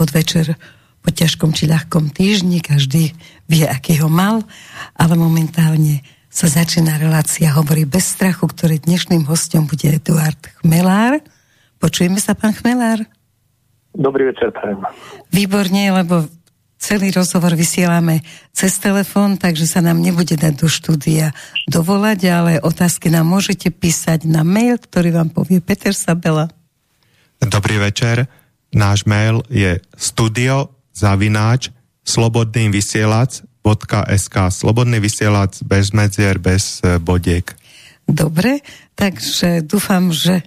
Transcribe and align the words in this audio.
podvečer 0.00 0.56
po 1.04 1.12
ťažkom 1.12 1.52
či 1.52 1.68
ľahkom 1.68 2.08
týždni, 2.08 2.64
každý 2.64 3.12
vie, 3.44 3.68
aký 3.68 4.00
ho 4.00 4.08
mal, 4.08 4.40
ale 4.96 5.12
momentálne 5.20 6.00
sa 6.32 6.48
začína 6.48 6.96
relácia 6.96 7.52
Hovorí 7.52 7.84
bez 7.84 8.16
strachu, 8.16 8.48
ktorý 8.48 8.80
dnešným 8.80 9.28
hostom 9.28 9.68
bude 9.68 9.92
Eduard 9.92 10.40
Chmelár. 10.64 11.20
Počujeme 11.76 12.16
sa, 12.16 12.32
pán 12.32 12.56
Chmelár? 12.56 13.04
Dobrý 13.92 14.32
večer, 14.32 14.54
prajem. 14.54 14.80
Výborne, 15.28 15.90
lebo 15.90 16.24
celý 16.80 17.12
rozhovor 17.12 17.52
vysielame 17.58 18.24
cez 18.56 18.80
telefón, 18.80 19.36
takže 19.36 19.68
sa 19.68 19.84
nám 19.84 20.00
nebude 20.00 20.38
dať 20.38 20.54
do 20.56 20.68
štúdia 20.70 21.36
dovolať, 21.68 22.20
ale 22.30 22.52
otázky 22.62 23.12
nám 23.12 23.28
môžete 23.28 23.68
písať 23.68 24.24
na 24.24 24.46
mail, 24.46 24.80
ktorý 24.80 25.12
vám 25.12 25.28
povie 25.34 25.60
Peter 25.60 25.92
Sabela. 25.92 26.48
Dobrý 27.42 27.76
večer. 27.82 28.39
Náš 28.70 29.02
mail 29.06 29.42
je 29.50 29.82
studio 29.98 30.70
zavináč 30.94 31.74
slobodný 32.04 32.70
vysielač 35.02 35.60
bez 35.62 35.92
medzier, 35.92 36.40
bez 36.40 36.80
e, 36.80 36.96
bodiek. 36.96 37.52
Dobre, 38.08 38.64
takže 38.96 39.62
dúfam, 39.62 40.10
že 40.10 40.40
e, 40.40 40.44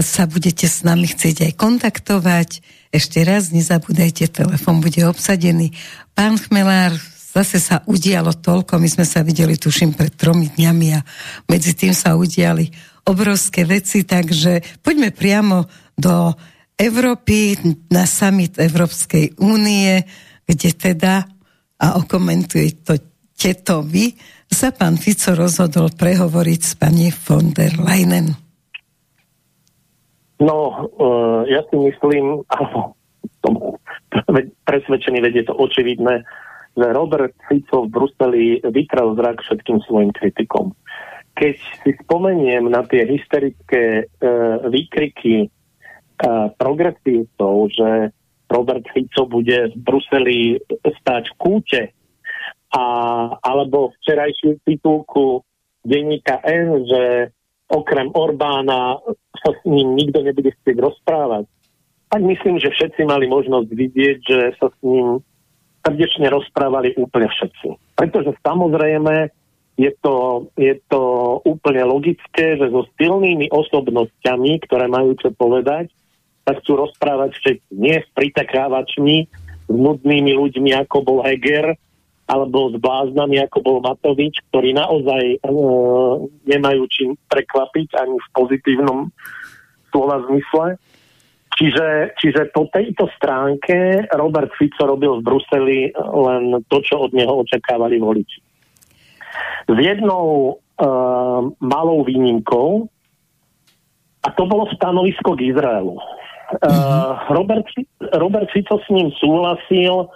sa 0.00 0.24
budete 0.26 0.66
s 0.66 0.82
nami 0.82 1.06
chcieť 1.06 1.50
aj 1.50 1.52
kontaktovať. 1.54 2.48
Ešte 2.88 3.22
raz 3.22 3.52
nezabúdajte, 3.52 4.32
telefon 4.32 4.80
bude 4.80 5.04
obsadený. 5.04 5.76
Pán 6.16 6.40
Chmelár, 6.40 6.96
zase 7.36 7.60
sa 7.60 7.84
udialo 7.84 8.32
toľko, 8.32 8.80
my 8.80 8.88
sme 8.88 9.04
sa 9.04 9.20
videli, 9.20 9.60
tuším, 9.60 9.92
pred 9.92 10.16
tromi 10.16 10.48
dňami 10.48 10.88
a 10.96 11.04
medzi 11.52 11.76
tým 11.76 11.92
sa 11.92 12.16
udiali 12.16 12.72
obrovské 13.04 13.64
veci, 13.68 14.04
takže 14.04 14.82
poďme 14.84 15.12
priamo 15.12 15.64
do 15.96 16.32
Európy 16.78 17.58
na 17.90 18.06
summit 18.06 18.54
Európskej 18.54 19.42
únie, 19.42 19.98
kde 20.46 20.70
teda, 20.78 21.26
a 21.82 21.86
okomentuje 21.98 22.86
to 22.86 22.94
teto 23.34 23.82
vy, 23.82 24.14
sa 24.46 24.70
pán 24.70 24.94
Fico 24.94 25.34
rozhodol 25.34 25.90
prehovoriť 25.90 26.60
s 26.62 26.72
pani 26.78 27.10
von 27.10 27.50
der 27.50 27.74
Leyen. 27.82 28.30
No, 30.38 30.86
uh, 30.94 31.42
ja 31.50 31.66
si 31.66 31.76
myslím, 31.82 32.46
áno, 33.46 33.78
presvedčený, 34.62 35.18
veď 35.18 35.34
je 35.34 35.44
to 35.50 35.54
očividné, 35.58 36.22
že 36.78 36.86
Robert 36.94 37.34
Fico 37.50 37.86
v 37.86 37.90
Bruseli 37.90 38.44
vykrel 38.62 39.18
zrak 39.18 39.42
všetkým 39.42 39.82
svojim 39.82 40.14
kritikom. 40.14 40.78
Keď 41.34 41.54
si 41.82 41.90
spomeniem 42.06 42.70
na 42.70 42.86
tie 42.86 43.02
hysterické 43.02 44.06
uh, 44.06 44.62
výkriky 44.70 45.50
progresívcov, 46.58 47.54
že 47.70 47.88
Robert 48.48 48.84
Fico 48.90 49.28
bude 49.28 49.70
v 49.70 49.76
Bruseli 49.76 50.38
stať 50.82 51.30
v 51.30 51.34
kúte, 51.38 51.82
a, 52.68 52.84
alebo 53.40 53.96
včerajšiu 54.00 54.60
titulku 54.64 55.40
denníka 55.84 56.40
N, 56.44 56.84
že 56.84 57.32
okrem 57.68 58.12
Orbána 58.12 59.00
sa 59.40 59.50
s 59.52 59.60
ním 59.64 59.96
nikto 59.96 60.20
nebude 60.20 60.52
chcieť 60.52 60.76
rozprávať. 60.76 61.44
Tak 62.08 62.20
myslím, 62.24 62.56
že 62.56 62.72
všetci 62.72 63.04
mali 63.04 63.28
možnosť 63.28 63.68
vidieť, 63.68 64.18
že 64.24 64.40
sa 64.56 64.72
s 64.72 64.78
ním 64.80 65.20
srdečne 65.84 66.32
rozprávali 66.32 66.96
úplne 66.96 67.28
všetci. 67.28 67.96
Pretože 67.96 68.32
samozrejme 68.40 69.28
je 69.78 69.92
to, 70.02 70.48
je 70.58 70.74
to 70.90 71.02
úplne 71.44 71.84
logické, 71.86 72.56
že 72.58 72.66
so 72.72 72.88
silnými 72.98 73.52
osobnosťami, 73.52 74.58
ktoré 74.66 74.90
majú 74.90 75.14
čo 75.20 75.30
povedať, 75.36 75.92
sa 76.48 76.56
chcú 76.56 76.80
rozprávať 76.80 77.36
všetci. 77.36 77.70
Nie 77.76 78.00
s 78.00 78.08
pritakávačmi, 78.16 79.28
s 79.68 79.74
nudnými 79.76 80.32
ľuďmi, 80.32 80.72
ako 80.80 81.04
bol 81.04 81.18
Heger, 81.20 81.76
alebo 82.24 82.72
s 82.72 82.76
bláznami, 82.80 83.36
ako 83.44 83.58
bol 83.60 83.76
Matovič, 83.84 84.40
ktorí 84.48 84.72
naozaj 84.72 85.24
e, 85.36 85.38
nemajú 86.48 86.82
čím 86.88 87.10
prekvapiť 87.28 87.88
ani 88.00 88.16
v 88.16 88.28
pozitívnom 88.32 89.12
slova 89.92 90.24
zmysle. 90.28 90.80
Čiže, 91.56 92.16
čiže 92.20 92.52
po 92.52 92.68
tejto 92.68 93.08
stránke 93.16 94.08
Robert 94.12 94.52
Fico 94.56 94.84
robil 94.84 95.20
v 95.20 95.24
Bruseli 95.24 95.80
len 95.96 96.60
to, 96.68 96.78
čo 96.84 97.08
od 97.08 97.12
neho 97.16 97.44
očakávali 97.44 97.96
voliči. 98.00 98.40
S 99.68 99.76
jednou 99.76 100.28
e, 100.48 100.52
malou 101.60 102.04
výnimkou, 102.04 102.88
a 104.18 104.28
to 104.36 104.44
bolo 104.44 104.68
stanovisko 104.76 105.32
k 105.32 105.48
Izraelu. 105.48 105.96
Uh, 106.48 107.28
Robert, 107.28 107.68
Robert 108.16 108.48
Fico 108.56 108.80
s 108.80 108.88
ním 108.88 109.12
súhlasil 109.20 110.08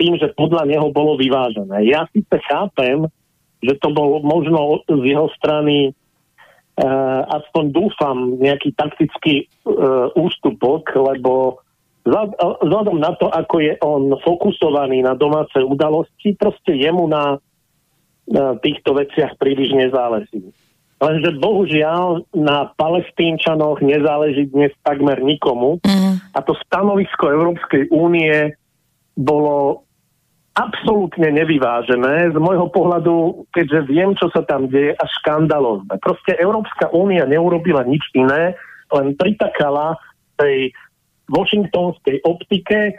tým, 0.00 0.16
že 0.16 0.32
podľa 0.32 0.64
neho 0.64 0.88
bolo 0.88 1.20
vyvážené. 1.20 1.84
Ja 1.84 2.08
síce 2.16 2.32
chápem, 2.48 3.04
že 3.60 3.76
to 3.84 3.92
bol 3.92 4.24
možno 4.24 4.80
z 4.88 5.02
jeho 5.04 5.28
strany 5.36 5.92
uh, 5.92 7.20
aspoň 7.28 7.64
dúfam 7.76 8.40
nejaký 8.40 8.72
taktický 8.72 9.52
uh, 9.68 10.08
ústupok, 10.16 10.88
lebo 10.96 11.60
vzhľadom 12.06 12.96
na 12.96 13.12
to, 13.18 13.26
ako 13.28 13.56
je 13.60 13.74
on 13.82 14.16
fokusovaný 14.22 15.04
na 15.04 15.12
domáce 15.12 15.58
udalosti, 15.58 16.38
proste 16.38 16.72
jemu 16.72 17.04
na, 17.04 17.36
na 18.30 18.54
týchto 18.62 18.94
veciach 18.96 19.36
príliš 19.36 19.74
nezáleží. 19.74 20.54
Lenže 20.96 21.36
bohužiaľ 21.36 22.24
na 22.32 22.72
palestínčanoch 22.80 23.84
nezáleží 23.84 24.48
dnes 24.48 24.72
takmer 24.80 25.20
nikomu. 25.20 25.76
Mm. 25.84 26.24
A 26.32 26.38
to 26.40 26.56
stanovisko 26.64 27.28
Európskej 27.28 27.92
únie 27.92 28.56
bolo 29.12 29.84
absolútne 30.56 31.28
nevyvážené. 31.36 32.32
Z 32.32 32.36
môjho 32.40 32.72
pohľadu, 32.72 33.44
keďže 33.52 33.80
viem, 33.92 34.16
čo 34.16 34.32
sa 34.32 34.40
tam 34.48 34.72
deje, 34.72 34.96
až 34.96 35.10
škandalozne. 35.20 36.00
Proste 36.00 36.32
Európska 36.40 36.88
únia 36.96 37.28
neurobila 37.28 37.84
nič 37.84 38.00
iné, 38.16 38.56
len 38.88 39.12
pritakala 39.20 40.00
tej 40.40 40.72
washingtonskej 41.28 42.24
optike, 42.24 42.78
e, 42.88 42.92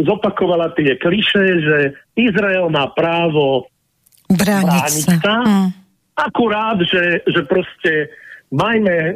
zopakovala 0.00 0.72
tie 0.72 0.96
kliše, 0.96 1.44
že 1.60 1.76
Izrael 2.16 2.72
má 2.72 2.88
právo 2.96 3.68
brániť, 4.32 5.20
sa. 5.20 5.44
Mm 5.44 5.83
Akurát, 6.14 6.78
že, 6.78 7.26
že 7.26 7.42
proste 7.46 8.14
majme 8.54 8.94
e, 8.94 9.14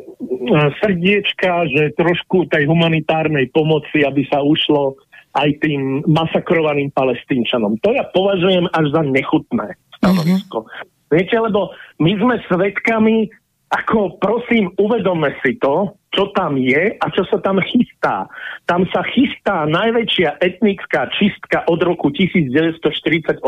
srdiečka, 0.82 1.70
že 1.70 1.94
trošku 1.94 2.50
tej 2.50 2.66
humanitárnej 2.66 3.50
pomoci, 3.54 4.02
aby 4.02 4.26
sa 4.26 4.42
ušlo 4.42 4.98
aj 5.38 5.62
tým 5.62 6.02
masakrovaným 6.10 6.90
palestínčanom. 6.90 7.78
To 7.86 7.94
ja 7.94 8.02
považujem 8.10 8.66
až 8.74 8.90
za 8.90 9.02
nechutné 9.06 9.78
stanovisko. 10.00 10.66
Mm-hmm. 10.66 10.96
Viete, 11.08 11.36
lebo 11.40 11.72
my 12.02 12.12
sme 12.20 12.34
svedkami, 12.50 13.30
ako 13.72 14.20
prosím, 14.20 14.72
uvedome 14.76 15.32
si 15.40 15.56
to, 15.56 15.96
čo 16.12 16.32
tam 16.32 16.56
je 16.56 16.96
a 16.96 17.06
čo 17.12 17.24
sa 17.28 17.40
tam 17.40 17.60
chystá. 17.64 18.28
Tam 18.64 18.84
sa 18.92 19.04
chystá 19.12 19.68
najväčšia 19.68 20.40
etnická 20.40 21.08
čistka 21.16 21.64
od 21.68 21.80
roku 21.84 22.12
1948, 22.12 23.44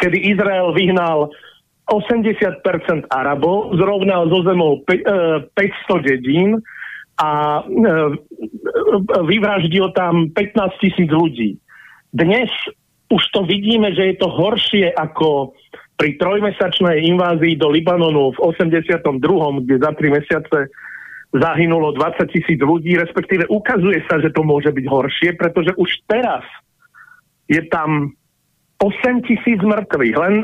kedy 0.00 0.18
Izrael 0.28 0.72
vyhnal 0.76 1.32
80% 1.84 2.64
Arabov, 3.12 3.76
zrovnal 3.76 4.28
zo 4.32 4.40
zemou 4.44 4.80
500 4.88 5.52
e, 5.52 5.68
dedín 6.00 6.56
a 7.20 7.60
e, 7.60 7.64
vyvraždil 9.20 9.92
tam 9.92 10.32
15 10.32 10.80
tisíc 10.80 11.10
ľudí. 11.12 11.60
Dnes 12.14 12.48
už 13.12 13.22
to 13.36 13.44
vidíme, 13.44 13.92
že 13.92 14.14
je 14.14 14.16
to 14.16 14.28
horšie 14.32 14.90
ako 14.96 15.52
pri 15.94 16.18
trojmesačnej 16.18 17.06
invázii 17.14 17.54
do 17.60 17.70
Libanonu 17.70 18.34
v 18.34 18.38
82., 18.50 19.64
kde 19.68 19.76
za 19.78 19.90
tri 19.94 20.08
mesiace 20.10 20.58
zahynulo 21.34 21.94
20 21.94 22.30
tisíc 22.30 22.58
ľudí, 22.58 22.94
respektíve 22.98 23.46
ukazuje 23.50 24.02
sa, 24.06 24.22
že 24.22 24.30
to 24.30 24.46
môže 24.46 24.70
byť 24.70 24.86
horšie, 24.86 25.30
pretože 25.34 25.74
už 25.74 25.90
teraz 26.06 26.46
je 27.50 27.62
tam 27.70 28.14
8 28.78 29.26
tisíc 29.26 29.58
mŕtvych. 29.58 30.14
Len 30.14 30.34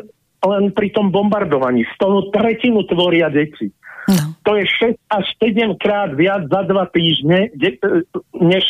len 0.45 0.73
pri 0.73 0.89
tom 0.93 1.13
bombardovaní. 1.13 1.85
Z 1.85 1.95
toho 2.01 2.33
tretinu 2.33 2.85
tvoria 2.89 3.29
deti. 3.29 3.69
No. 4.09 4.35
To 4.49 4.57
je 4.57 4.65
6 4.65 4.97
až 5.13 5.27
7 5.39 5.77
krát 5.77 6.17
viac 6.17 6.49
za 6.49 6.65
dva 6.65 6.89
týždne, 6.91 7.53
de, 7.55 7.77
než, 8.35 8.65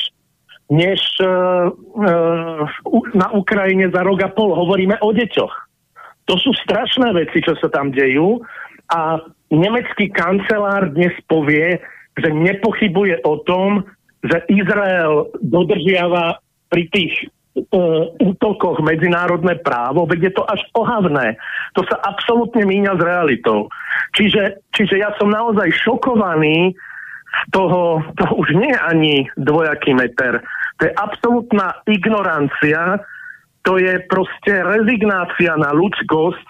než 0.68 1.00
uh, 1.22 1.70
uh, 1.70 2.66
na 3.14 3.28
Ukrajine 3.32 3.88
za 3.88 4.02
rok 4.02 4.20
a 4.26 4.28
pol. 4.28 4.52
Hovoríme 4.52 4.98
o 5.00 5.14
deťoch. 5.14 5.54
To 6.28 6.34
sú 6.36 6.50
strašné 6.54 7.14
veci, 7.14 7.42
čo 7.42 7.56
sa 7.58 7.70
tam 7.72 7.90
dejú 7.90 8.42
a 8.90 9.22
nemecký 9.50 10.10
kancelár 10.10 10.90
dnes 10.90 11.14
povie, 11.30 11.78
že 12.18 12.28
nepochybuje 12.30 13.22
o 13.22 13.38
tom, 13.46 13.86
že 14.26 14.42
Izrael 14.50 15.30
dodržiava 15.40 16.42
pri 16.68 16.90
tých 16.90 17.14
útokoch 18.20 18.78
medzinárodné 18.78 19.58
právo, 19.60 20.06
veď 20.06 20.30
je 20.30 20.32
to 20.38 20.42
až 20.46 20.60
ohavné. 20.78 21.34
To 21.74 21.82
sa 21.82 21.98
absolútne 22.06 22.62
míňa 22.62 22.94
s 22.94 23.02
realitou. 23.02 23.66
Čiže, 24.14 24.62
čiže 24.70 25.02
ja 25.02 25.10
som 25.18 25.34
naozaj 25.34 25.74
šokovaný 25.82 26.74
z 27.30 27.42
toho, 27.50 28.02
to 28.18 28.24
už 28.38 28.54
nie 28.54 28.70
je 28.70 28.80
ani 28.80 29.14
dvojaký 29.38 29.94
meter. 29.94 30.42
To 30.78 30.82
je 30.86 30.92
absolútna 30.94 31.82
ignorancia, 31.90 33.02
to 33.66 33.76
je 33.76 33.98
proste 34.08 34.50
rezignácia 34.50 35.52
na 35.58 35.70
ľudskosť, 35.74 36.46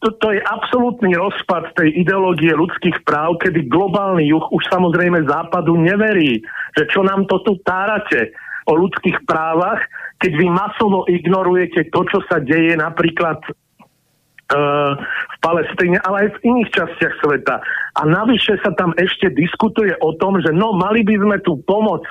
to, 0.00 0.16
to 0.16 0.32
je 0.32 0.40
absolútny 0.40 1.12
rozpad 1.12 1.76
tej 1.76 1.92
ideológie 1.92 2.56
ľudských 2.56 3.04
práv, 3.04 3.36
kedy 3.36 3.68
globálny 3.68 4.32
juh 4.32 4.46
už 4.48 4.64
samozrejme 4.72 5.28
západu 5.28 5.76
neverí, 5.76 6.40
že 6.72 6.88
čo 6.88 7.04
nám 7.04 7.28
to 7.28 7.44
tu 7.44 7.60
tárate 7.60 8.32
o 8.64 8.72
ľudských 8.80 9.28
právach, 9.28 9.84
keď 10.20 10.32
vy 10.36 10.46
masovo 10.52 11.08
ignorujete 11.08 11.88
to, 11.90 12.00
čo 12.12 12.20
sa 12.28 12.44
deje 12.44 12.76
napríklad 12.76 13.40
uh, 13.40 14.92
v 15.00 15.36
Palestíne, 15.40 15.96
ale 16.04 16.28
aj 16.28 16.28
v 16.36 16.42
iných 16.44 16.70
častiach 16.76 17.14
sveta. 17.24 17.64
A 17.96 18.00
navyše 18.04 18.60
sa 18.60 18.76
tam 18.76 18.92
ešte 19.00 19.32
diskutuje 19.32 19.96
o 20.04 20.12
tom, 20.20 20.36
že 20.44 20.52
no 20.52 20.76
mali 20.76 21.00
by 21.02 21.16
sme 21.16 21.36
tú 21.40 21.58
pomoc 21.64 22.04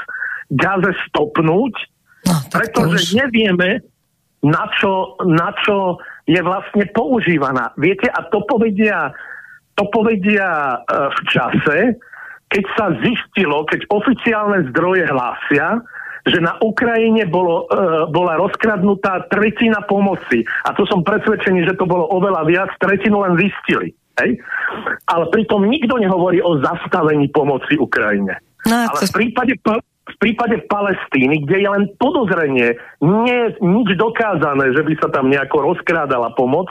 Gaze 0.50 0.98
stopnúť, 1.14 1.74
no, 2.26 2.36
pretože 2.50 3.14
už... 3.14 3.22
nevieme, 3.22 3.86
na 4.42 4.66
čo, 4.82 5.14
na 5.30 5.54
čo 5.62 6.02
je 6.26 6.42
vlastne 6.42 6.90
používaná. 6.90 7.70
Viete, 7.78 8.10
a 8.10 8.26
to 8.34 8.42
povedia, 8.50 9.14
to 9.78 9.86
povedia 9.94 10.82
uh, 10.82 11.14
v 11.14 11.20
čase, 11.30 11.78
keď 12.50 12.64
sa 12.74 12.86
zistilo, 13.06 13.62
keď 13.70 13.86
oficiálne 13.94 14.66
zdroje 14.74 15.06
hlásia, 15.06 15.86
že 16.30 16.40
na 16.40 16.56
Ukrajine 16.62 17.26
bolo, 17.26 17.66
uh, 17.68 18.06
bola 18.08 18.38
rozkradnutá 18.38 19.28
tretina 19.28 19.82
pomoci. 19.84 20.46
A 20.64 20.72
to 20.78 20.86
som 20.86 21.02
presvedčený, 21.02 21.66
že 21.66 21.78
to 21.78 21.90
bolo 21.90 22.06
oveľa 22.14 22.42
viac, 22.46 22.70
tretinu 22.78 23.26
len 23.26 23.36
zistili. 23.36 23.92
Hej? 24.22 24.40
Ale 25.10 25.28
pritom 25.34 25.66
nikto 25.66 25.98
nehovorí 25.98 26.40
o 26.44 26.60
zastavení 26.62 27.28
pomoci 27.32 27.80
Ukrajine. 27.80 28.38
No, 28.68 28.86
Ale 28.92 29.02
v 29.08 29.14
prípade, 29.16 29.54
v 30.10 30.16
prípade 30.20 30.60
Palestíny, 30.68 31.48
kde 31.48 31.58
je 31.64 31.70
len 31.70 31.84
podozrenie, 31.96 32.76
nie 33.00 33.36
je 33.36 33.50
nič 33.64 33.96
dokázané, 33.96 34.76
že 34.76 34.84
by 34.84 34.94
sa 35.00 35.08
tam 35.10 35.32
nejako 35.32 35.74
rozkrádala 35.74 36.36
pomoc, 36.36 36.68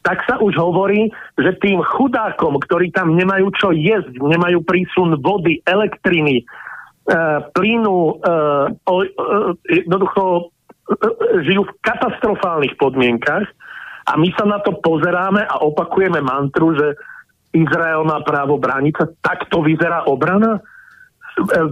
tak 0.00 0.24
sa 0.24 0.40
už 0.40 0.56
hovorí, 0.56 1.12
že 1.36 1.60
tým 1.60 1.84
chudákom, 1.84 2.56
ktorí 2.56 2.88
tam 2.92 3.12
nemajú 3.12 3.52
čo 3.56 3.68
jesť, 3.72 4.16
nemajú 4.16 4.64
prísun 4.64 5.20
vody, 5.20 5.60
elektriny, 5.68 6.40
e, 6.40 6.44
plynu, 7.54 7.98
e, 7.98 8.36
e, 8.86 8.94
jednoducho 9.82 10.24
e, 10.38 10.42
žijú 11.42 11.66
v 11.66 11.72
katastrofálnych 11.82 12.74
podmienkach 12.78 13.46
a 14.06 14.12
my 14.14 14.28
sa 14.34 14.46
na 14.46 14.58
to 14.62 14.78
pozeráme 14.78 15.42
a 15.42 15.62
opakujeme 15.62 16.22
mantru, 16.22 16.74
že 16.74 16.94
Izrael 17.50 18.06
má 18.06 18.22
právo 18.22 18.62
brániť 18.62 18.94
sa. 18.94 19.04
Takto 19.34 19.62
vyzerá 19.62 20.06
obrana? 20.06 20.62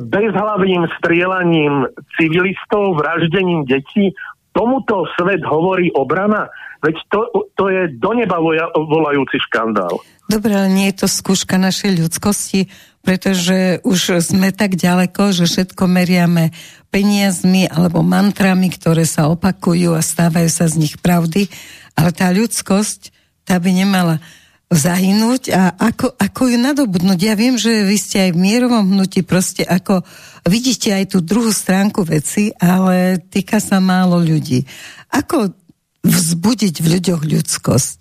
bezhlavým 0.09 0.87
strielaním 0.97 1.85
civilistov, 2.17 2.97
vraždením 2.97 3.69
detí, 3.69 4.15
tomuto 4.57 5.05
svet 5.19 5.45
hovorí 5.45 5.93
obrana? 5.93 6.49
Veď 6.79 6.97
to, 7.11 7.21
to 7.59 7.65
je 7.69 7.91
do 7.99 8.15
neba 8.15 8.39
volajúci 8.73 9.37
škandál. 9.51 9.99
Dobre, 10.31 10.55
ale 10.55 10.71
nie 10.71 10.87
je 10.95 11.03
to 11.05 11.07
skúška 11.11 11.59
našej 11.59 11.99
ľudskosti, 11.99 12.71
pretože 13.03 13.81
už 13.87 14.21
sme 14.21 14.53
tak 14.53 14.77
ďaleko, 14.77 15.33
že 15.33 15.49
všetko 15.49 15.85
meriame 15.89 16.53
peniazmi 16.89 17.69
alebo 17.69 18.05
mantrami, 18.05 18.69
ktoré 18.73 19.05
sa 19.05 19.29
opakujú 19.33 19.97
a 19.97 20.03
stávajú 20.05 20.49
sa 20.49 20.67
z 20.69 20.89
nich 20.89 20.95
pravdy, 21.01 21.49
ale 21.97 22.11
tá 22.13 22.31
ľudskosť, 22.31 23.11
tá 23.49 23.57
by 23.57 23.71
nemala 23.73 24.21
zahynúť 24.69 25.49
a 25.57 25.73
ako, 25.73 26.13
ako 26.21 26.43
ju 26.53 26.57
nadobudnúť. 26.61 27.19
Ja 27.25 27.33
viem, 27.33 27.57
že 27.57 27.89
vy 27.89 27.97
ste 27.97 28.29
aj 28.29 28.31
v 28.37 28.43
mierovom 28.45 28.85
hnutí, 28.93 29.25
proste 29.25 29.65
ako 29.65 30.05
vidíte 30.45 30.93
aj 30.93 31.17
tú 31.17 31.25
druhú 31.25 31.49
stránku 31.49 32.05
veci, 32.05 32.53
ale 32.61 33.17
týka 33.33 33.65
sa 33.65 33.81
málo 33.81 34.21
ľudí. 34.21 34.69
Ako 35.09 35.57
vzbudiť 36.05 36.75
v 36.85 36.87
ľuďoch 37.01 37.23
ľudskosť? 37.25 37.99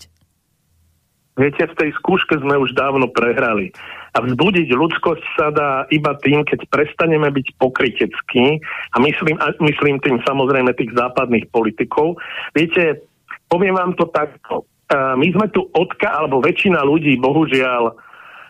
Viete, 1.38 1.63
v 1.69 1.77
tej 1.77 1.89
skúške 2.01 2.35
sme 2.41 2.59
už 2.59 2.75
dávno 2.75 3.07
prehrali. 3.13 3.71
A 4.17 4.25
vzbudiť 4.25 4.73
ľudskosť 4.73 5.23
sa 5.37 5.53
dá 5.53 5.85
iba 5.93 6.17
tým, 6.25 6.41
keď 6.41 6.65
prestaneme 6.73 7.29
byť 7.29 7.47
pokryteckí 7.61 8.45
a 8.91 8.97
myslím, 8.97 9.37
a 9.37 9.53
myslím 9.61 10.01
tým 10.01 10.17
samozrejme 10.25 10.73
tých 10.73 10.89
západných 10.97 11.45
politikov. 11.53 12.17
Viete, 12.57 13.05
poviem 13.45 13.77
vám 13.77 13.93
to 13.93 14.09
takto 14.09 14.65
my 14.95 15.27
sme 15.35 15.51
tu 15.51 15.67
odka, 15.75 16.07
alebo 16.07 16.39
väčšina 16.39 16.79
ľudí, 16.79 17.19
bohužiaľ, 17.19 17.91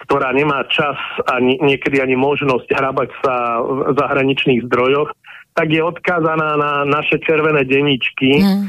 ktorá 0.05 0.29
nemá 0.37 0.69
čas 0.69 0.95
a 1.25 1.41
niekedy 1.41 1.97
ani 1.97 2.13
možnosť 2.13 2.69
hrabať 2.69 3.09
sa 3.25 3.59
v 3.65 3.97
zahraničných 3.97 4.69
zdrojoch, 4.69 5.09
tak 5.57 5.73
je 5.73 5.81
odkázaná 5.81 6.53
na 6.55 6.71
naše 6.85 7.17
červené 7.25 7.65
denníčky 7.65 8.45
mm. 8.45 8.65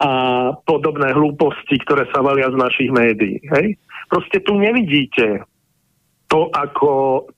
a 0.00 0.10
podobné 0.64 1.12
hlúposti, 1.12 1.76
ktoré 1.84 2.08
sa 2.08 2.24
valia 2.24 2.48
z 2.48 2.56
našich 2.56 2.88
médií. 2.88 3.44
Hej? 3.52 3.76
Proste 4.08 4.40
tu 4.40 4.56
nevidíte 4.56 5.44
to, 6.32 6.48
ako 6.48 6.90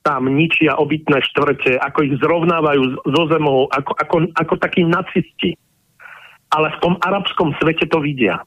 tam 0.06 0.30
ničia 0.30 0.78
obytné 0.78 1.18
štvrte, 1.34 1.82
ako 1.82 1.98
ich 2.06 2.14
zrovnávajú 2.22 3.02
zo 3.02 3.22
zemou, 3.26 3.66
ako, 3.74 3.92
ako, 3.98 4.16
ako 4.38 4.54
takí 4.62 4.86
nacisti. 4.86 5.58
Ale 6.54 6.70
v 6.78 6.78
tom 6.78 6.94
arabskom 7.02 7.50
svete 7.58 7.90
to 7.90 7.98
vidia. 7.98 8.38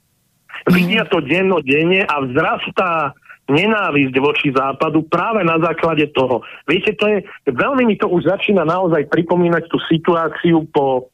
Vidia 0.72 1.04
to 1.12 1.20
denne 1.20 2.08
a 2.08 2.16
vzrastá 2.24 3.12
nenávisť 3.52 4.16
voči 4.24 4.48
západu 4.56 5.04
práve 5.08 5.44
na 5.44 5.60
základe 5.60 6.08
toho. 6.16 6.44
Viete, 6.68 6.96
to 6.96 7.08
je, 7.12 7.18
veľmi 7.48 7.84
mi 7.84 7.96
to 8.00 8.08
už 8.08 8.28
začína 8.28 8.64
naozaj 8.64 9.08
pripomínať 9.12 9.68
tú 9.68 9.80
situáciu 9.88 10.64
po 10.72 11.12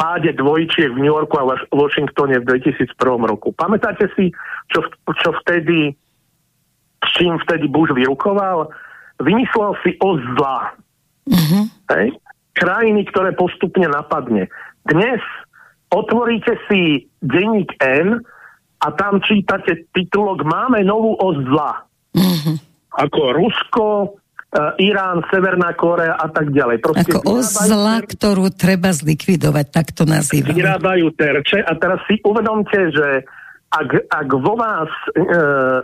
páde 0.00 0.32
dvojčiek 0.32 0.96
v 0.96 1.00
New 1.04 1.12
Yorku 1.12 1.36
a 1.36 1.68
Washingtone 1.68 2.40
v 2.40 2.48
2001 2.48 2.96
roku. 3.28 3.52
Pamätáte 3.52 4.08
si, 4.16 4.32
čo, 4.72 4.80
čo 5.20 5.36
vtedy, 5.44 5.92
čím 7.16 7.40
vtedy 7.44 7.66
Bush 7.68 7.92
vyrukoval? 7.92 8.68
Vymyslel 9.20 9.72
si 9.84 9.96
o 10.00 10.16
zla. 10.36 10.76
Mm-hmm. 11.28 11.64
Hej? 11.96 12.06
Krajiny, 12.56 13.02
ktoré 13.08 13.32
postupne 13.36 13.88
napadne. 13.88 14.48
Dnes 14.84 15.20
otvoríte 15.92 16.56
si 16.68 17.08
denník 17.20 17.76
N 17.80 18.20
a 18.80 18.86
tam 18.96 19.20
čítate 19.20 19.88
titulok 19.92 20.44
Máme 20.44 20.80
novú 20.84 21.16
os 21.20 21.36
zla. 21.44 21.84
Mm-hmm. 22.16 22.56
Ako 22.90 23.20
Rusko, 23.36 23.86
e, 24.50 24.58
Irán, 24.88 25.22
Severná 25.28 25.76
Korea 25.76 26.16
a 26.16 26.26
tak 26.32 26.50
ďalej. 26.50 26.80
Proste 26.80 27.12
Ako 27.12 27.38
os 27.38 27.54
zla, 27.54 28.02
ter... 28.02 28.16
ktorú 28.16 28.50
treba 28.50 28.90
zlikvidovať, 28.90 29.66
tak 29.68 29.92
to 29.92 30.08
nazývajú. 30.08 30.56
Vyrábajú 30.56 31.06
terče 31.14 31.60
a 31.62 31.72
teraz 31.76 32.02
si 32.08 32.18
uvedomte, 32.24 32.90
že 32.90 33.28
ak, 33.70 34.10
ak 34.10 34.28
vo 34.34 34.58
vás, 34.58 34.90
e, 35.14 35.22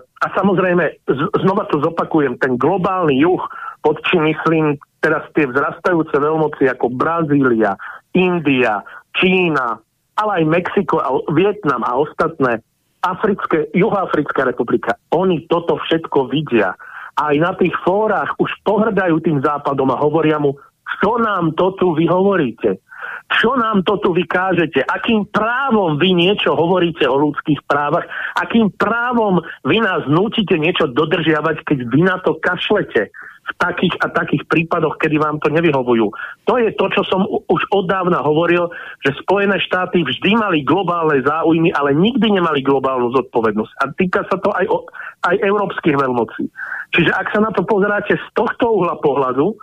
a 0.02 0.26
samozrejme, 0.34 1.06
z, 1.06 1.20
znova 1.46 1.70
to 1.70 1.78
zopakujem, 1.78 2.34
ten 2.42 2.58
globálny 2.58 3.14
juh, 3.22 3.38
pod 3.86 4.02
čím 4.10 4.26
myslím 4.26 4.74
teraz 4.98 5.22
tie 5.38 5.46
vzrastajúce 5.46 6.18
veľmoci 6.18 6.66
ako 6.66 6.90
Brazília, 6.90 7.78
India, 8.10 8.82
Čína, 9.14 9.78
ale 10.18 10.30
aj 10.42 10.44
Mexiko 10.50 10.98
a 10.98 11.14
Vietnam 11.30 11.86
a 11.86 11.94
ostatné, 11.94 12.58
Africké, 13.06 13.70
Juhoafrická 13.70 14.42
republika, 14.42 14.98
oni 15.14 15.46
toto 15.46 15.78
všetko 15.78 16.26
vidia. 16.26 16.74
Aj 17.16 17.34
na 17.38 17.54
tých 17.54 17.72
fórach 17.86 18.34
už 18.42 18.50
pohrdajú 18.66 19.22
tým 19.22 19.38
západom 19.46 19.94
a 19.94 20.00
hovoria 20.02 20.42
mu, 20.42 20.58
čo 20.98 21.22
nám 21.22 21.54
to 21.54 21.70
tu 21.78 21.94
vy 21.94 22.10
hovoríte? 22.10 22.82
Čo 23.26 23.58
nám 23.58 23.82
to 23.82 23.98
tu 23.98 24.14
vykážete? 24.14 24.86
Akým 24.86 25.26
právom 25.26 25.98
vy 25.98 26.14
niečo 26.14 26.54
hovoríte 26.54 27.04
o 27.10 27.18
ľudských 27.18 27.66
právach? 27.66 28.06
Akým 28.38 28.70
právom 28.70 29.42
vy 29.66 29.82
nás 29.82 30.06
nutíte 30.06 30.54
niečo 30.54 30.86
dodržiavať, 30.86 31.66
keď 31.66 31.78
vy 31.90 32.00
na 32.06 32.16
to 32.22 32.38
kašlete? 32.38 33.10
v 33.46 33.52
takých 33.62 33.94
a 34.02 34.10
takých 34.10 34.42
prípadoch, 34.50 34.98
kedy 34.98 35.22
vám 35.22 35.38
to 35.38 35.46
nevyhovujú. 35.54 36.10
To 36.50 36.54
je 36.58 36.74
to, 36.74 36.86
čo 36.90 37.02
som 37.06 37.22
už 37.26 37.62
od 37.70 37.86
dávna 37.86 38.18
hovoril, 38.18 38.66
že 39.06 39.14
Spojené 39.22 39.62
štáty 39.62 40.02
vždy 40.02 40.34
mali 40.34 40.66
globálne 40.66 41.22
záujmy, 41.22 41.70
ale 41.70 41.94
nikdy 41.94 42.42
nemali 42.42 42.66
globálnu 42.66 43.14
zodpovednosť. 43.14 43.72
A 43.78 43.84
týka 43.94 44.26
sa 44.26 44.36
to 44.42 44.50
aj, 44.50 44.66
o, 44.66 44.82
aj 45.30 45.38
európskych 45.46 45.94
veľmocí. 45.94 46.50
Čiže 46.94 47.10
ak 47.14 47.30
sa 47.30 47.40
na 47.42 47.54
to 47.54 47.62
pozeráte 47.62 48.18
z 48.18 48.26
tohto 48.34 48.82
uhla 48.82 48.98
pohľadu, 48.98 49.54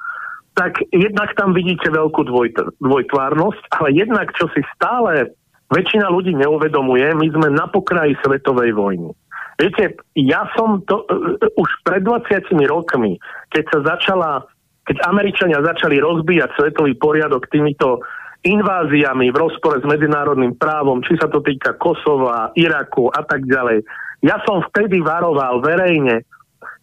tak 0.53 0.77
jednak 0.93 1.33
tam 1.33 1.53
vidíte 1.57 1.89
veľkú 1.89 2.29
dvojt- 2.29 2.77
dvojtvárnosť, 2.77 3.63
ale 3.73 3.87
jednak, 3.97 4.29
čo 4.37 4.45
si 4.53 4.61
stále 4.77 5.33
väčšina 5.73 6.05
ľudí 6.13 6.37
neuvedomuje, 6.37 7.09
my 7.17 7.27
sme 7.33 7.47
na 7.49 7.65
pokraji 7.65 8.13
svetovej 8.21 8.77
vojny. 8.77 9.09
Viete, 9.57 9.97
ja 10.17 10.49
som 10.57 10.81
to 10.85 11.05
uh, 11.05 11.37
už 11.57 11.69
pred 11.85 12.01
20 12.05 12.53
rokmi, 12.69 13.17
keď 13.53 13.63
sa 13.69 13.79
začala, 13.97 14.45
keď 14.85 14.97
Američania 15.09 15.61
začali 15.61 15.97
rozbíjať 16.01 16.57
svetový 16.57 16.93
poriadok 16.97 17.49
týmito 17.49 18.01
inváziami 18.43 19.31
v 19.31 19.39
rozpore 19.39 19.79
s 19.79 19.85
medzinárodným 19.87 20.59
právom, 20.59 20.99
či 21.05 21.15
sa 21.15 21.31
to 21.31 21.39
týka 21.39 21.79
Kosova, 21.79 22.51
Iraku 22.59 23.07
a 23.13 23.23
tak 23.23 23.47
ďalej. 23.47 23.87
Ja 24.19 24.39
som 24.43 24.63
vtedy 24.71 24.99
varoval 24.99 25.63
verejne, 25.63 26.27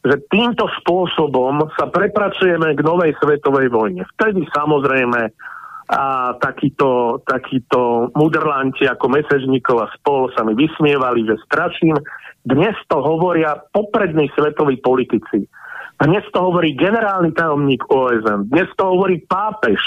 že 0.01 0.17
týmto 0.33 0.65
spôsobom 0.81 1.69
sa 1.77 1.93
prepracujeme 1.93 2.73
k 2.73 2.81
novej 2.81 3.13
svetovej 3.21 3.69
vojne. 3.69 4.03
Vtedy 4.17 4.49
samozrejme 4.49 5.29
a 5.91 6.39
takíto, 6.39 7.19
takíto 7.27 8.15
mudrlanti 8.15 8.87
ako 8.87 9.11
Mesežníkov 9.11 9.77
a 9.83 9.91
spol 9.99 10.31
sa 10.39 10.47
mi 10.47 10.55
vysmievali, 10.55 11.27
že 11.27 11.35
straším. 11.51 11.99
Dnes 12.47 12.79
to 12.87 13.03
hovoria 13.03 13.59
poprední 13.75 14.31
svetoví 14.39 14.79
politici. 14.79 15.51
Dnes 15.99 16.23
to 16.31 16.39
hovorí 16.47 16.79
generálny 16.79 17.35
tajomník 17.35 17.91
OSN. 17.91 18.49
Dnes 18.49 18.71
to 18.79 18.87
hovorí 18.87 19.19
pápež. 19.27 19.83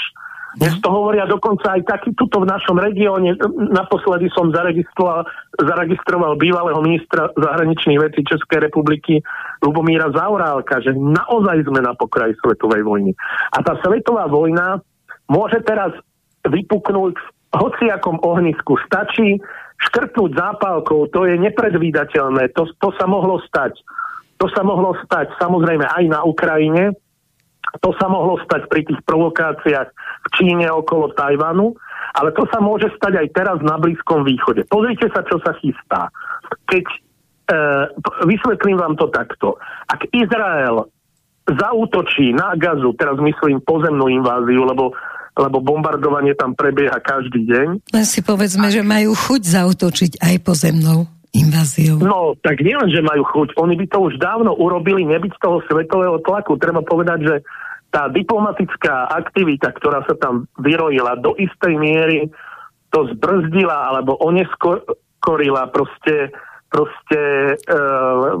Dnes 0.54 0.78
to 0.78 0.86
hovoria 0.86 1.26
dokonca 1.26 1.74
aj 1.74 1.82
taký 1.82 2.14
tuto 2.14 2.42
v 2.42 2.50
našom 2.50 2.78
regióne. 2.78 3.34
Naposledy 3.74 4.30
som 4.30 4.54
zaregistroval, 4.54 5.26
zaregistroval 5.58 6.38
bývalého 6.38 6.78
ministra 6.78 7.26
zahraničných 7.34 7.98
vecí 7.98 8.22
Českej 8.22 8.70
republiky 8.70 9.18
Lubomíra 9.66 10.14
Zaurálka, 10.14 10.78
že 10.78 10.94
naozaj 10.94 11.66
sme 11.66 11.82
na 11.82 11.98
pokraji 11.98 12.38
svetovej 12.38 12.86
vojny. 12.86 13.12
A 13.50 13.66
tá 13.66 13.74
svetová 13.82 14.30
vojna 14.30 14.78
môže 15.26 15.58
teraz 15.66 15.90
vypuknúť 16.46 17.14
v 17.18 17.26
hociakom 17.58 18.22
ohnisku. 18.22 18.78
Stačí 18.86 19.42
škrtnúť 19.90 20.38
zápalkou, 20.38 21.10
to 21.10 21.26
je 21.26 21.34
nepredvídateľné, 21.34 22.54
to, 22.54 22.70
to 22.78 22.94
sa 22.94 23.10
mohlo 23.10 23.42
stať. 23.42 23.74
To 24.38 24.46
sa 24.50 24.62
mohlo 24.62 24.94
stať 25.02 25.34
samozrejme 25.38 25.86
aj 25.86 26.04
na 26.10 26.20
Ukrajine, 26.22 26.94
to 27.82 27.90
sa 27.98 28.06
mohlo 28.06 28.38
stať 28.46 28.70
pri 28.70 28.86
tých 28.86 29.00
provokáciách 29.06 29.88
v 29.94 30.28
Číne 30.38 30.66
okolo 30.70 31.10
Tajvanu, 31.14 31.74
ale 32.14 32.30
to 32.34 32.46
sa 32.50 32.62
môže 32.62 32.86
stať 32.94 33.18
aj 33.18 33.28
teraz 33.34 33.58
na 33.66 33.74
Blízkom 33.80 34.22
východe. 34.22 34.62
Pozrite 34.70 35.10
sa, 35.10 35.26
čo 35.26 35.42
sa 35.42 35.50
chystá. 35.58 36.12
Keď 36.70 36.84
e, 36.86 36.98
vysvetlím 38.30 38.78
vám 38.78 38.94
to 38.94 39.10
takto. 39.10 39.58
Ak 39.90 40.06
Izrael 40.14 40.86
zautočí 41.50 42.30
na 42.32 42.54
gazu, 42.54 42.94
teraz 42.94 43.18
myslím 43.18 43.58
pozemnú 43.64 44.06
inváziu, 44.08 44.64
lebo 44.64 44.94
lebo 45.34 45.58
bombardovanie 45.58 46.30
tam 46.38 46.54
prebieha 46.54 46.94
každý 47.02 47.42
deň. 47.50 47.90
Len 47.90 48.06
si 48.06 48.22
povedzme, 48.22 48.70
že 48.70 48.86
majú 48.86 49.18
chuť 49.18 49.42
zautočiť 49.42 50.22
aj 50.22 50.34
pozemnou 50.46 51.10
inváziou. 51.34 51.98
No, 51.98 52.38
tak 52.38 52.62
nielen, 52.62 52.86
že 52.94 53.02
majú 53.02 53.26
chuť, 53.26 53.58
oni 53.58 53.74
by 53.74 53.86
to 53.90 53.98
už 53.98 54.14
dávno 54.22 54.54
urobili, 54.54 55.02
nebyť 55.02 55.34
toho 55.42 55.58
svetového 55.66 56.22
tlaku. 56.22 56.54
Treba 56.54 56.86
povedať, 56.86 57.18
že 57.26 57.34
tá 57.94 58.10
diplomatická 58.10 59.06
aktivita, 59.06 59.70
ktorá 59.70 60.02
sa 60.10 60.18
tam 60.18 60.50
vyrojila, 60.58 61.14
do 61.22 61.38
istej 61.38 61.78
miery 61.78 62.26
to 62.90 63.06
zbrzdila 63.14 63.94
alebo 63.94 64.18
oneskorila 64.18 65.70
proste 65.70 66.34
proste 66.74 67.54
uh, 67.70 68.34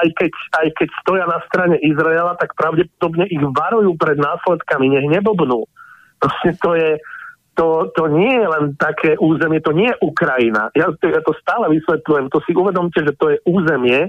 aj, 0.00 0.08
keď, 0.16 0.32
aj 0.32 0.68
keď 0.80 0.88
stoja 1.04 1.28
na 1.28 1.44
strane 1.44 1.76
Izraela, 1.84 2.32
tak 2.40 2.56
pravdepodobne 2.56 3.28
ich 3.28 3.44
varujú 3.52 4.00
pred 4.00 4.16
následkami, 4.16 4.96
nech 4.96 5.20
nebobnú. 5.20 5.68
Proste 6.16 6.56
to 6.56 6.72
je, 6.72 6.96
to, 7.52 7.92
to 7.92 8.08
nie 8.08 8.32
je 8.32 8.48
len 8.48 8.72
také 8.80 9.20
územie, 9.20 9.60
to 9.60 9.76
nie 9.76 9.92
je 9.92 10.00
Ukrajina. 10.00 10.72
Ja 10.72 10.88
ja 10.88 11.20
to 11.20 11.36
stále 11.36 11.68
vysvetľujem, 11.68 12.32
to 12.32 12.40
si 12.48 12.56
uvedomte, 12.56 12.96
že 12.96 13.12
to 13.12 13.36
je 13.36 13.44
územie, 13.44 14.08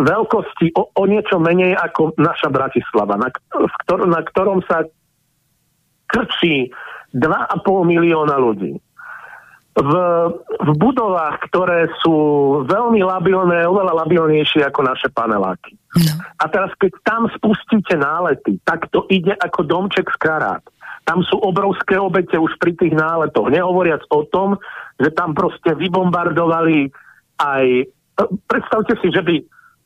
veľkosti 0.00 0.72
o, 0.76 0.82
o 0.96 1.02
niečo 1.04 1.36
menej 1.36 1.76
ako 1.76 2.16
naša 2.16 2.48
Bratislava, 2.48 3.20
na, 3.20 3.28
ktor- 3.28 4.08
na 4.08 4.20
ktorom 4.24 4.64
sa 4.64 4.84
krčí 6.08 6.72
2,5 7.14 7.62
milióna 7.84 8.36
ľudí. 8.40 8.80
V, 9.70 9.92
v 10.66 10.70
budovách, 10.82 11.46
ktoré 11.46 11.86
sú 12.02 12.16
veľmi 12.66 13.06
labilné, 13.06 13.64
oveľa 13.70 14.02
labilnejšie 14.02 14.66
ako 14.66 14.82
naše 14.82 15.08
paneláky. 15.14 15.78
No. 15.94 16.18
A 16.42 16.44
teraz, 16.50 16.74
keď 16.74 16.90
tam 17.06 17.30
spustíte 17.30 17.94
nálety, 17.94 18.58
tak 18.66 18.90
to 18.90 19.06
ide 19.06 19.30
ako 19.38 19.62
domček 19.62 20.10
z 20.10 20.18
karát. 20.18 20.62
Tam 21.06 21.22
sú 21.22 21.38
obrovské 21.38 21.96
obete 21.96 22.34
už 22.34 22.58
pri 22.58 22.74
tých 22.76 22.92
náletoch. 22.98 23.46
Nehovoriac 23.46 24.04
o 24.10 24.26
tom, 24.26 24.58
že 24.98 25.14
tam 25.14 25.38
proste 25.38 25.72
vybombardovali 25.78 26.90
aj 27.40 27.64
predstavte 28.46 28.96
si, 29.00 29.08
že 29.12 29.22
by, 29.22 29.36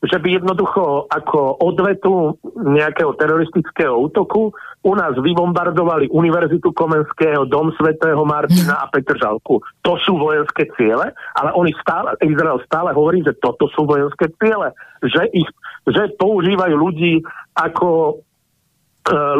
že 0.05 0.17
by 0.19 0.27
jednoducho 0.37 1.09
ako 1.09 1.59
odvetu 1.61 2.37
nejakého 2.55 3.15
teroristického 3.17 3.95
útoku 3.95 4.53
u 4.85 4.93
nás 4.93 5.17
vybombardovali 5.17 6.13
Univerzitu 6.13 6.69
Komenského, 6.69 7.49
Dom 7.49 7.73
svätého 7.73 8.21
Martina 8.21 8.85
a 8.85 8.85
Petržalku. 8.85 9.65
To 9.81 9.93
sú 10.05 10.21
vojenské 10.21 10.69
ciele, 10.77 11.09
ale 11.33 11.49
oni 11.57 11.73
stále, 11.81 12.13
Izrael 12.21 12.61
stále 12.69 12.93
hovorí, 12.93 13.25
že 13.25 13.33
toto 13.41 13.65
sú 13.73 13.89
vojenské 13.89 14.29
ciele, 14.37 14.77
že, 15.01 15.25
ich, 15.33 15.49
že 15.89 16.13
používajú 16.21 16.75
ľudí 16.77 17.25
ako 17.57 17.89
e, 17.89 18.13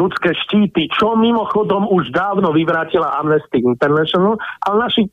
ľudské 0.02 0.34
štíty, 0.34 0.90
čo 0.90 1.14
mimochodom 1.14 1.86
už 1.94 2.10
dávno 2.10 2.50
vyvrátila 2.50 3.14
Amnesty 3.22 3.62
International, 3.62 4.42
ale 4.66 4.76
naši 4.82 5.06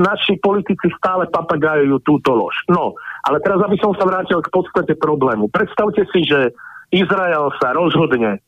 naši 0.00 0.40
politici 0.40 0.88
stále 0.96 1.28
papagajujú 1.28 2.00
túto 2.00 2.32
lož. 2.32 2.56
No, 2.72 2.96
ale 3.28 3.44
teraz, 3.44 3.60
aby 3.60 3.76
som 3.76 3.92
sa 3.92 4.08
vrátil 4.08 4.40
k 4.40 4.48
podstate 4.48 4.96
problému. 4.96 5.52
Predstavte 5.52 6.08
si, 6.08 6.24
že 6.24 6.56
Izrael 6.88 7.52
sa 7.60 7.76
rozhodne 7.76 8.40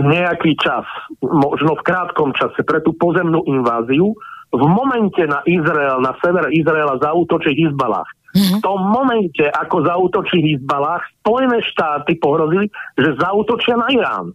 nejaký 0.00 0.56
čas, 0.56 0.88
možno 1.20 1.76
v 1.76 1.84
krátkom 1.84 2.32
čase, 2.32 2.64
pre 2.64 2.80
tú 2.80 2.96
pozemnú 2.96 3.44
inváziu, 3.44 4.16
v 4.50 4.64
momente 4.66 5.20
na 5.28 5.44
Izrael, 5.44 6.00
na 6.00 6.16
sever 6.18 6.48
Izraela 6.50 6.96
zautočí 6.98 7.52
Hizbalách. 7.54 8.08
Mm-hmm. 8.30 8.58
V 8.58 8.64
tom 8.64 8.80
momente, 8.80 9.44
ako 9.46 9.84
zautočí 9.84 10.40
Hizbalách, 10.40 11.04
Spojené 11.20 11.60
štáty 11.62 12.16
pohrozili, 12.18 12.72
že 12.96 13.14
zautočia 13.20 13.76
na 13.76 13.92
Irán 13.92 14.32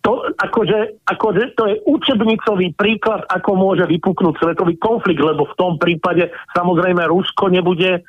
to, 0.00 0.30
akože, 0.38 1.04
akože 1.04 1.58
to 1.58 1.62
je 1.68 1.76
učebnicový 1.84 2.72
príklad, 2.78 3.26
ako 3.28 3.50
môže 3.58 3.84
vypuknúť 3.84 4.38
svetový 4.38 4.78
konflikt, 4.78 5.20
lebo 5.20 5.44
v 5.44 5.58
tom 5.58 5.76
prípade 5.76 6.30
samozrejme 6.54 7.02
Rusko 7.10 7.50
nebude 7.50 7.98
e, 7.98 8.00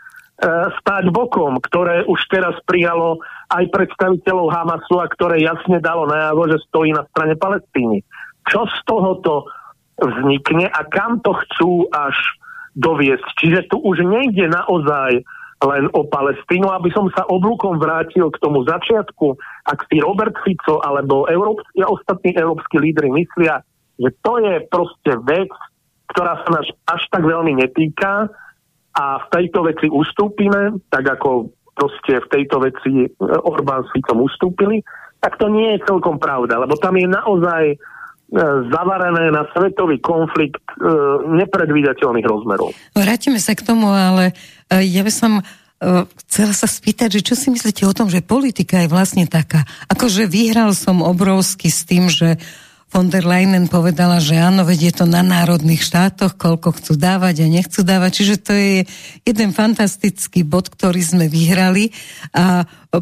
stáť 0.80 1.10
bokom, 1.10 1.58
ktoré 1.60 2.06
už 2.06 2.20
teraz 2.30 2.56
prijalo 2.70 3.20
aj 3.50 3.74
predstaviteľov 3.74 4.54
Hamasu 4.54 4.96
a 5.02 5.10
ktoré 5.10 5.42
jasne 5.42 5.82
dalo 5.82 6.06
najavo, 6.06 6.54
že 6.54 6.64
stojí 6.70 6.94
na 6.94 7.04
strane 7.10 7.34
Palestíny. 7.34 8.06
Čo 8.46 8.70
z 8.70 8.78
tohoto 8.86 9.50
vznikne 10.00 10.70
a 10.72 10.82
kam 10.88 11.20
to 11.20 11.36
chcú 11.36 11.90
až 11.92 12.16
doviesť. 12.78 13.28
Čiže 13.36 13.60
tu 13.74 13.82
už 13.82 14.06
nejde 14.06 14.48
naozaj 14.48 15.26
len 15.60 15.92
o 15.92 16.08
Palestínu, 16.08 16.72
aby 16.72 16.88
som 16.96 17.12
sa 17.12 17.28
oblúkom 17.28 17.84
vrátil 17.84 18.32
k 18.32 18.40
tomu 18.40 18.64
začiatku, 18.64 19.36
ak 19.70 19.86
si 19.86 20.02
Robert 20.02 20.34
Fico 20.42 20.82
alebo 20.82 21.30
európsky, 21.30 21.86
ostatní 21.86 22.34
európsky 22.34 22.82
lídry 22.82 23.14
myslia, 23.14 23.62
že 24.02 24.10
to 24.26 24.42
je 24.42 24.66
proste 24.66 25.12
vec, 25.30 25.52
ktorá 26.10 26.42
sa 26.42 26.50
nás 26.58 26.68
až 26.90 27.02
tak 27.14 27.22
veľmi 27.22 27.62
netýka 27.62 28.26
a 28.98 29.06
v 29.22 29.28
tejto 29.30 29.70
veci 29.70 29.86
ustúpime, 29.86 30.82
tak 30.90 31.06
ako 31.06 31.54
proste 31.78 32.18
v 32.18 32.28
tejto 32.34 32.58
veci 32.66 33.06
Orbán 33.22 33.86
s 33.86 33.94
Ficom 33.94 34.26
ustúpili, 34.26 34.82
tak 35.22 35.38
to 35.38 35.48
nie 35.48 35.78
je 35.78 35.86
celkom 35.86 36.18
pravda, 36.18 36.58
lebo 36.66 36.74
tam 36.82 36.98
je 36.98 37.08
naozaj 37.08 37.64
E, 38.30 38.38
zavarené 38.70 39.34
na 39.34 39.42
svetový 39.58 39.98
konflikt 39.98 40.62
e, 40.78 40.86
nepredvídateľných 41.34 42.30
rozmerov. 42.30 42.78
Vrátime 42.94 43.42
sa 43.42 43.58
k 43.58 43.66
tomu, 43.66 43.90
ale 43.90 44.38
e, 44.70 44.86
ja 44.86 45.02
by 45.02 45.10
som 45.10 45.42
chcela 46.28 46.52
sa 46.52 46.68
spýtať, 46.68 47.20
že 47.20 47.26
čo 47.32 47.36
si 47.40 47.48
myslíte 47.48 47.88
o 47.88 47.96
tom, 47.96 48.12
že 48.12 48.20
politika 48.20 48.84
je 48.84 48.92
vlastne 48.92 49.24
taká. 49.24 49.64
Akože 49.88 50.28
vyhral 50.28 50.76
som 50.76 51.00
obrovsky 51.00 51.72
s 51.72 51.88
tým, 51.88 52.12
že 52.12 52.36
von 52.90 53.08
der 53.08 53.24
Leyen 53.24 53.70
povedala, 53.70 54.18
že 54.20 54.36
áno, 54.36 54.66
vedie 54.66 54.90
to 54.90 55.06
na 55.06 55.22
národných 55.22 55.80
štátoch, 55.80 56.36
koľko 56.36 56.76
chcú 56.76 56.94
dávať 56.98 57.46
a 57.46 57.54
nechcú 57.54 57.86
dávať. 57.86 58.12
Čiže 58.12 58.36
to 58.42 58.54
je 58.58 58.76
jeden 59.24 59.50
fantastický 59.56 60.42
bod, 60.42 60.74
ktorý 60.74 61.00
sme 61.00 61.26
vyhrali. 61.30 61.94
A 62.34 62.66
e, 62.66 63.00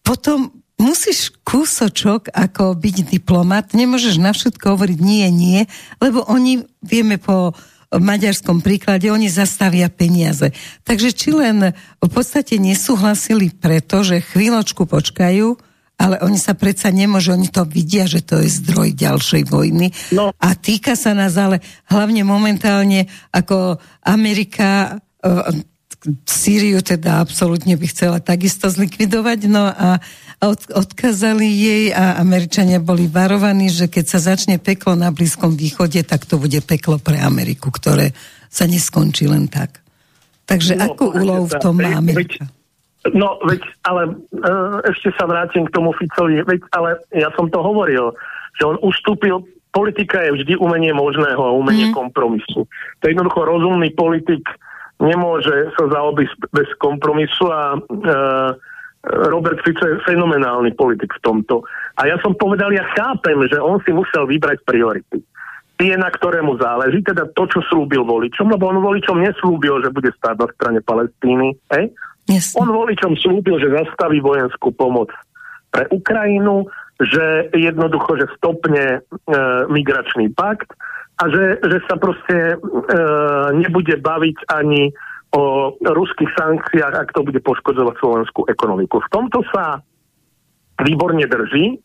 potom 0.00 0.50
musíš 0.80 1.36
kúsočok 1.44 2.32
ako 2.32 2.74
byť 2.74 2.96
diplomat, 3.12 3.76
nemôžeš 3.76 4.16
na 4.18 4.32
všetko 4.32 4.76
hovoriť 4.76 4.98
nie, 5.00 5.28
nie, 5.32 5.60
lebo 6.00 6.24
oni, 6.26 6.64
vieme 6.84 7.20
po 7.20 7.56
maďarskom 7.92 8.62
príklade, 8.62 9.06
oni 9.10 9.30
zastavia 9.30 9.86
peniaze. 9.86 10.50
Takže 10.82 11.14
či 11.14 11.30
len 11.30 11.70
v 12.02 12.10
podstate 12.10 12.58
nesúhlasili 12.58 13.54
preto, 13.54 14.02
že 14.02 14.24
chvíľočku 14.24 14.86
počkajú, 14.88 15.46
ale 15.96 16.20
oni 16.20 16.36
sa 16.36 16.52
predsa 16.52 16.92
nemôžu, 16.92 17.32
oni 17.32 17.48
to 17.48 17.64
vidia, 17.64 18.04
že 18.04 18.20
to 18.20 18.44
je 18.44 18.52
zdroj 18.52 18.92
ďalšej 18.92 19.42
vojny. 19.48 19.88
No. 20.12 20.28
A 20.36 20.48
týka 20.52 20.92
sa 20.92 21.16
nás 21.16 21.40
ale 21.40 21.64
hlavne 21.88 22.20
momentálne 22.20 23.08
ako 23.32 23.80
Amerika 24.04 25.00
Sýriu 26.26 26.78
teda 26.80 27.18
absolútne 27.18 27.74
by 27.74 27.86
chcela 27.90 28.18
takisto 28.22 28.70
zlikvidovať, 28.70 29.40
no 29.50 29.66
a 29.66 29.98
od, 30.38 30.60
odkázali 30.70 31.46
jej 31.48 31.84
a 31.90 32.20
Američania 32.20 32.78
boli 32.78 33.08
varovaní, 33.08 33.72
že 33.72 33.88
keď 33.88 34.04
sa 34.04 34.20
začne 34.20 34.60
peklo 34.60 34.94
na 34.94 35.10
Blízkom 35.10 35.56
východe, 35.56 36.04
tak 36.06 36.28
to 36.28 36.36
bude 36.36 36.60
peklo 36.62 37.00
pre 37.00 37.18
Ameriku, 37.18 37.72
ktoré 37.72 38.12
sa 38.46 38.68
neskončí 38.68 39.26
len 39.26 39.48
tak. 39.50 39.80
Takže 40.46 40.78
no, 40.78 40.94
akú 40.94 41.10
úlohu 41.10 41.50
v 41.50 41.56
tom 41.58 41.80
má 41.80 41.98
Amerika? 41.98 42.46
No, 43.10 43.38
veď, 43.42 43.62
ale 43.86 44.02
uh, 44.14 44.82
ešte 44.86 45.14
sa 45.14 45.26
vrátim 45.26 45.66
k 45.66 45.74
tomu 45.74 45.94
Ficovi, 45.94 46.42
veď, 46.42 46.60
ale 46.74 47.02
ja 47.14 47.30
som 47.34 47.50
to 47.50 47.58
hovoril, 47.62 48.14
že 48.58 48.66
on 48.66 48.78
ustúpil, 48.82 49.42
politika 49.74 50.22
je 50.24 50.42
vždy 50.42 50.52
umenie 50.56 50.90
možného 50.96 51.38
a 51.38 51.54
umenie 51.54 51.92
mm. 51.92 51.94
kompromisu. 51.94 52.64
To 52.66 53.02
je 53.04 53.12
jednoducho 53.12 53.44
rozumný 53.44 53.92
politik 53.92 54.42
nemôže 55.00 55.72
sa 55.76 55.84
zaobísť 55.92 56.52
bez 56.52 56.68
kompromisu 56.80 57.44
a 57.52 57.76
uh, 57.76 58.50
Robert 59.06 59.62
Fico 59.62 59.86
je 59.86 60.02
fenomenálny 60.02 60.74
politik 60.74 61.14
v 61.14 61.22
tomto. 61.22 61.62
A 61.96 62.10
ja 62.10 62.18
som 62.20 62.34
povedal, 62.34 62.74
ja 62.74 62.82
chápem, 62.96 63.38
že 63.46 63.60
on 63.62 63.78
si 63.86 63.94
musel 63.94 64.26
vybrať 64.26 64.66
priority. 64.66 65.22
Tie, 65.76 65.92
na 65.94 66.08
ktoré 66.08 66.40
mu 66.40 66.56
záleží, 66.56 67.04
teda 67.04 67.28
to, 67.36 67.44
čo 67.52 67.60
slúbil 67.68 68.02
voličom, 68.08 68.48
lebo 68.48 68.72
on 68.72 68.80
voličom 68.80 69.20
neslúbil, 69.20 69.84
že 69.84 69.92
bude 69.92 70.08
stáť 70.16 70.36
na 70.40 70.48
strane 70.56 70.80
Palestíny. 70.80 71.52
Eh? 71.76 71.92
Yes. 72.26 72.56
On 72.56 72.66
voličom 72.66 73.14
slúbil, 73.20 73.60
že 73.60 73.70
zastaví 73.70 74.18
vojenskú 74.24 74.72
pomoc 74.72 75.12
pre 75.70 75.84
Ukrajinu, 75.92 76.66
že 76.96 77.52
jednoducho, 77.52 78.16
že 78.16 78.32
stopne 78.40 78.84
e, 79.04 79.38
migračný 79.68 80.32
pakt 80.32 80.72
a 81.16 81.24
že, 81.32 81.44
že 81.64 81.78
sa 81.88 81.96
proste 81.96 82.36
e, 82.52 82.56
nebude 83.56 83.96
baviť 83.96 84.38
ani 84.52 84.92
o 85.32 85.74
ruských 85.80 86.32
sankciách, 86.36 86.92
ak 86.92 87.12
to 87.16 87.24
bude 87.24 87.40
poškodzovať 87.40 87.94
slovenskú 87.98 88.48
ekonomiku. 88.48 89.00
V 89.00 89.12
tomto 89.12 89.40
sa 89.52 89.80
výborne 90.80 91.24
drží 91.24 91.80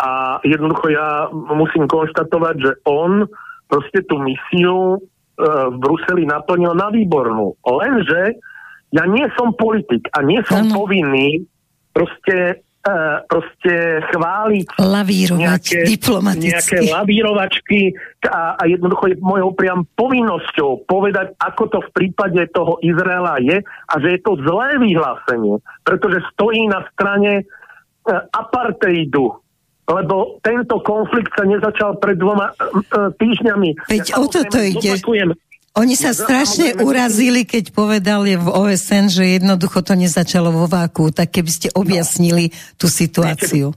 a 0.00 0.40
jednoducho 0.44 0.86
ja 0.92 1.28
musím 1.32 1.84
konštatovať, 1.84 2.56
že 2.56 2.72
on 2.88 3.28
proste 3.68 4.00
tú 4.08 4.16
misiu 4.16 4.96
e, 4.96 4.98
v 5.44 5.76
Bruseli 5.76 6.24
naplnil 6.24 6.72
na 6.72 6.88
výbornú. 6.88 7.52
Lenže 7.68 8.40
ja 8.96 9.04
nie 9.04 9.28
som 9.36 9.52
politik 9.52 10.08
a 10.16 10.24
nie 10.24 10.40
som 10.48 10.64
ano. 10.64 10.72
povinný 10.72 11.44
proste 11.92 12.64
E, 12.78 12.94
proste 13.26 13.74
chváliť 14.14 14.78
Lavírovať 14.78 15.64
nejaké, 15.90 16.38
nejaké 16.38 16.78
lavírovačky 16.86 17.90
a, 18.22 18.54
a 18.54 18.62
jednoducho 18.70 19.10
je 19.10 19.16
mojou 19.18 19.50
priam 19.50 19.82
povinnosťou 19.98 20.86
povedať, 20.86 21.34
ako 21.42 21.62
to 21.74 21.78
v 21.82 21.90
prípade 21.90 22.38
toho 22.54 22.78
Izraela 22.78 23.42
je 23.42 23.66
a 23.66 23.94
že 23.98 24.14
je 24.14 24.20
to 24.22 24.38
zlé 24.46 24.78
vyhlásenie, 24.78 25.58
pretože 25.82 26.22
stojí 26.30 26.70
na 26.70 26.86
strane 26.94 27.42
uh, 27.42 28.24
apartheidu, 28.30 29.42
lebo 29.90 30.38
tento 30.46 30.78
konflikt 30.78 31.34
sa 31.34 31.50
nezačal 31.50 31.98
pred 31.98 32.14
dvoma 32.14 32.54
uh, 32.54 33.10
týždňami. 33.18 33.90
Veď 33.90 34.06
ja 34.06 34.22
o 34.22 34.30
toto 34.30 34.62
ide. 34.62 34.94
Opakujem, 34.94 35.34
oni 35.76 35.94
sa 35.94 36.16
strašne 36.16 36.80
urazili, 36.80 37.44
keď 37.44 37.70
povedali 37.70 38.34
v 38.34 38.48
OSN, 38.48 39.12
že 39.12 39.38
jednoducho 39.38 39.84
to 39.84 39.94
nezačalo 39.94 40.50
vo 40.50 40.66
váku. 40.66 41.12
Tak 41.12 41.34
keby 41.38 41.50
ste 41.50 41.68
objasnili 41.76 42.50
no. 42.50 42.56
tú 42.80 42.86
situáciu. 42.88 43.76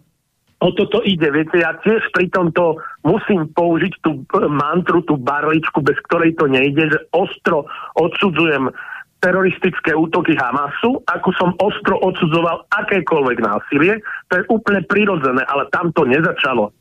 o 0.62 0.70
toto 0.78 1.02
ide, 1.02 1.26
viete, 1.34 1.58
ja 1.58 1.74
tiež 1.82 2.14
pri 2.14 2.30
tomto 2.30 2.78
musím 3.02 3.50
použiť 3.50 3.94
tú 4.06 4.22
mantru, 4.46 5.02
tú 5.02 5.18
barličku, 5.18 5.82
bez 5.82 5.98
ktorej 6.06 6.38
to 6.38 6.46
nejde, 6.46 6.86
že 6.86 7.00
ostro 7.18 7.66
odsudzujem 7.98 8.70
teroristické 9.22 9.94
útoky 9.94 10.34
Hamasu, 10.34 11.02
ako 11.06 11.30
som 11.38 11.50
ostro 11.62 11.98
odsudzoval 12.02 12.66
akékoľvek 12.74 13.38
násilie, 13.42 14.02
to 14.30 14.42
je 14.42 14.44
úplne 14.50 14.82
prirodzené, 14.86 15.46
ale 15.46 15.70
tam 15.70 15.94
to 15.94 16.06
nezačalo. 16.06 16.74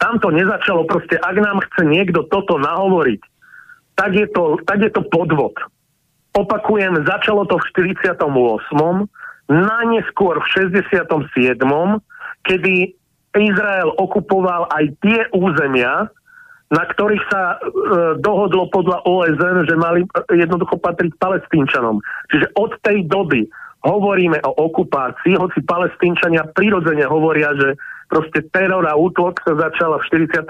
Tam 0.00 0.16
to 0.20 0.32
nezačalo, 0.32 0.88
proste 0.88 1.20
ak 1.20 1.36
nám 1.36 1.60
chce 1.68 1.84
niekto 1.88 2.24
toto 2.32 2.56
nahovoriť, 2.60 3.31
tak 3.94 4.10
je 4.16 4.26
to, 4.32 4.58
tak 4.64 4.82
je 4.82 4.90
to 4.90 5.02
podvod. 5.08 5.54
Opakujem, 6.32 7.04
začalo 7.04 7.44
to 7.44 7.60
v 7.60 7.64
48. 7.92 8.16
Najneskôr 9.52 10.34
v 10.40 10.46
67. 10.48 11.60
kedy 12.48 12.74
Izrael 13.36 13.90
okupoval 13.96 14.68
aj 14.72 14.84
tie 15.04 15.20
územia, 15.32 16.08
na 16.72 16.84
ktorých 16.88 17.24
sa 17.28 17.42
e, 17.52 17.56
dohodlo 18.24 18.72
podľa 18.72 19.04
OSN, 19.04 19.68
že 19.68 19.76
mali 19.76 20.08
jednoducho 20.32 20.80
patriť 20.80 21.12
palestínčanom. 21.20 22.00
Čiže 22.32 22.48
od 22.56 22.72
tej 22.80 23.04
doby 23.08 23.44
hovoríme 23.84 24.40
o 24.40 24.52
okupácii, 24.72 25.36
hoci 25.36 25.60
palestínčania 25.68 26.48
prirodzene 26.56 27.04
hovoria, 27.04 27.52
že 27.60 27.76
proste 28.12 28.44
teror 28.52 28.84
a 28.84 28.92
útok 28.92 29.40
sa 29.40 29.56
začala 29.56 29.96
v 30.04 30.28
48. 30.28 30.44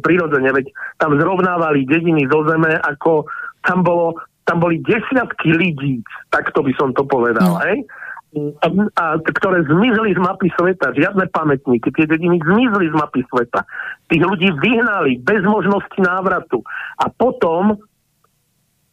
prirodzene, 0.00 0.48
veď 0.48 0.72
tam 0.96 1.20
zrovnávali 1.20 1.84
dediny 1.84 2.24
zo 2.32 2.48
zeme, 2.48 2.72
ako 2.80 3.28
tam 3.60 3.84
bolo 3.84 4.16
tam 4.42 4.58
boli 4.58 4.82
desiatky 4.82 5.54
lidí, 5.54 6.02
takto 6.34 6.66
by 6.66 6.72
som 6.74 6.90
to 6.98 7.06
povedal, 7.06 7.58
no. 7.58 7.62
hej? 7.62 7.86
A, 8.32 8.66
a, 8.96 9.04
ktoré 9.20 9.60
zmizli 9.68 10.16
z 10.16 10.20
mapy 10.20 10.48
sveta, 10.56 10.96
žiadne 10.96 11.28
pamätníky, 11.30 11.92
tie 11.92 12.08
dediny 12.08 12.40
zmizli 12.40 12.90
z 12.90 12.94
mapy 12.96 13.22
sveta. 13.28 13.62
Tých 14.08 14.24
ľudí 14.24 14.50
vyhnali 14.56 15.20
bez 15.20 15.44
možnosti 15.44 16.00
návratu. 16.00 16.64
A 16.96 17.12
potom, 17.12 17.76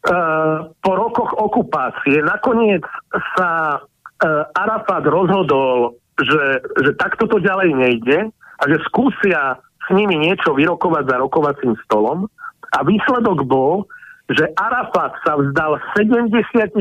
e, 0.03 0.13
po 0.83 0.91
rokoch 0.91 1.31
okupácie, 1.39 2.19
nakoniec 2.19 2.83
sa 3.39 3.79
e, 3.79 4.27
Arafat 4.59 5.07
rozhodol 5.07 5.95
že, 6.23 6.43
že 6.83 6.91
takto 6.99 7.25
to 7.27 7.39
ďalej 7.39 7.69
nejde 7.75 8.19
a 8.59 8.63
že 8.67 8.77
skúsia 8.87 9.59
s 9.59 9.87
nimi 9.95 10.19
niečo 10.19 10.53
vyrokovať 10.53 11.03
za 11.09 11.15
rokovacím 11.17 11.73
stolom 11.87 12.29
a 12.75 12.79
výsledok 12.85 13.47
bol, 13.47 13.89
že 14.29 14.45
Arafat 14.53 15.17
sa 15.25 15.33
vzdal 15.41 15.81
78% 15.97 16.77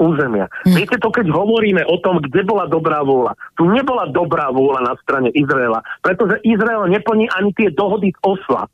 územia. 0.00 0.48
Hm. 0.64 0.72
Viete 0.72 0.96
to, 0.96 1.12
keď 1.12 1.28
hovoríme 1.28 1.84
o 1.84 2.00
tom, 2.00 2.24
kde 2.24 2.48
bola 2.48 2.64
dobrá 2.64 3.04
vôľa. 3.04 3.36
Tu 3.60 3.68
nebola 3.68 4.08
dobrá 4.08 4.48
vôľa 4.48 4.88
na 4.88 4.94
strane 5.04 5.28
Izraela, 5.36 5.84
pretože 6.00 6.40
Izrael 6.40 6.88
neplní 6.88 7.28
ani 7.28 7.52
tie 7.52 7.68
dohody 7.68 8.16
z 8.16 8.18
Osla. 8.24 8.64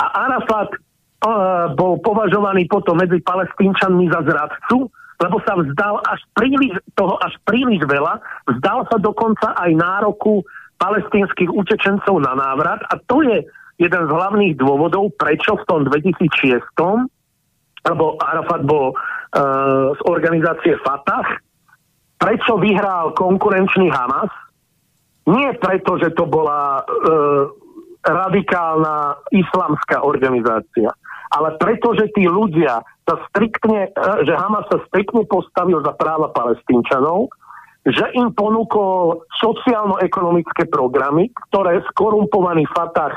A 0.00 0.04
Arafat 0.28 0.72
uh, 0.72 1.72
bol 1.76 2.00
považovaný 2.00 2.64
potom 2.64 2.96
medzi 2.96 3.20
palestínčanmi 3.20 4.08
za 4.08 4.24
zradcu, 4.24 4.88
lebo 5.16 5.36
sa 5.44 5.56
vzdal 5.56 6.00
až 6.04 6.20
príliš, 6.36 6.76
toho 6.92 7.16
až 7.20 7.34
príliš 7.48 7.84
veľa, 7.88 8.20
vzdal 8.56 8.84
sa 8.88 8.96
dokonca 9.00 9.56
aj 9.56 9.70
nároku 9.72 10.44
palestínskych 10.76 11.48
utečencov 11.48 12.20
na 12.20 12.36
návrat 12.36 12.84
a 12.92 13.00
to 13.08 13.24
je 13.24 13.40
jeden 13.76 14.02
z 14.08 14.10
hlavných 14.12 14.56
dôvodov, 14.60 15.12
prečo 15.16 15.56
v 15.56 15.64
tom 15.68 15.80
2006 15.88 17.08
lebo 17.86 18.18
Arafat 18.18 18.66
bol 18.66 18.92
uh, 18.92 19.94
z 19.94 20.00
organizácie 20.10 20.74
Fatah, 20.82 21.38
prečo 22.18 22.58
vyhral 22.58 23.14
konkurenčný 23.14 23.86
Hamas? 23.94 24.32
Nie 25.26 25.54
preto, 25.58 25.94
že 26.02 26.10
to 26.14 26.26
bola 26.26 26.82
uh, 26.82 27.46
radikálna 28.02 29.22
islamská 29.30 30.02
organizácia, 30.02 30.90
ale 31.30 31.54
preto, 31.58 31.94
že 31.94 32.10
tí 32.14 32.26
ľudia 32.26 32.82
sa 33.06 33.14
striktne, 33.30 33.88
e, 33.88 33.90
že 34.26 34.34
Hamas 34.34 34.66
sa 34.68 34.82
striktne 34.90 35.22
postavil 35.30 35.78
za 35.80 35.94
práva 35.94 36.28
palestínčanov, 36.34 37.30
že 37.86 38.02
im 38.18 38.34
ponúkol 38.34 39.22
sociálno-ekonomické 39.38 40.66
programy, 40.66 41.30
ktoré 41.48 41.86
skorumpovaný 41.94 42.66
Fatah 42.74 43.14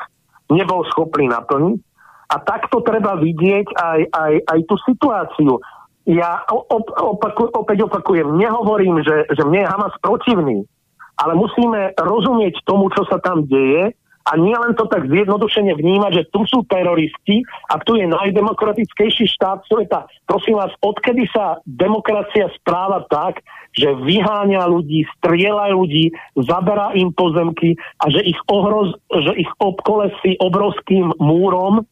nebol 0.53 0.85
schopný 0.93 1.25
naplniť. 1.25 1.81
A 2.29 2.35
takto 2.45 2.85
treba 2.85 3.17
vidieť 3.17 3.73
aj, 3.73 3.99
aj, 4.13 4.33
aj 4.45 4.59
tú 4.69 4.77
situáciu. 4.85 5.57
Ja 6.05 6.45
op, 6.53 6.93
opaku, 6.93 7.49
opäť 7.49 7.89
opakujem, 7.89 8.37
nehovorím, 8.37 9.01
že, 9.01 9.25
že 9.33 9.41
mne 9.41 9.65
je 9.65 9.71
Hamas 9.73 9.93
protivný, 10.05 10.57
ale 11.17 11.33
musíme 11.33 11.97
rozumieť 11.97 12.61
tomu, 12.69 12.93
čo 12.93 13.09
sa 13.09 13.17
tam 13.17 13.49
deje 13.49 13.97
a 14.27 14.31
nie 14.35 14.53
len 14.53 14.75
to 14.75 14.85
tak 14.91 15.07
zjednodušene 15.07 15.73
vnímať, 15.73 16.11
že 16.11 16.23
tu 16.29 16.43
sú 16.45 16.61
teroristi 16.67 17.41
a 17.71 17.79
tu 17.81 17.95
je 17.95 18.05
najdemokratickejší 18.05 19.25
štát 19.25 19.63
sveta. 19.65 20.05
Prosím 20.27 20.59
vás, 20.59 20.75
odkedy 20.83 21.25
sa 21.31 21.63
demokracia 21.65 22.51
správa 22.59 23.07
tak, 23.07 23.41
že 23.73 23.89
vyháňa 23.95 24.65
ľudí, 24.65 25.05
strieľa 25.17 25.71
ľudí, 25.73 26.11
zaberá 26.35 26.93
im 26.97 27.13
pozemky 27.13 27.77
a 28.01 28.09
že 28.09 28.21
ich, 28.25 28.39
ohroz, 28.49 28.97
že 29.07 29.33
ich 29.37 29.51
obkolesí 29.61 30.35
obrovským 30.41 31.15
múrom, 31.21 31.85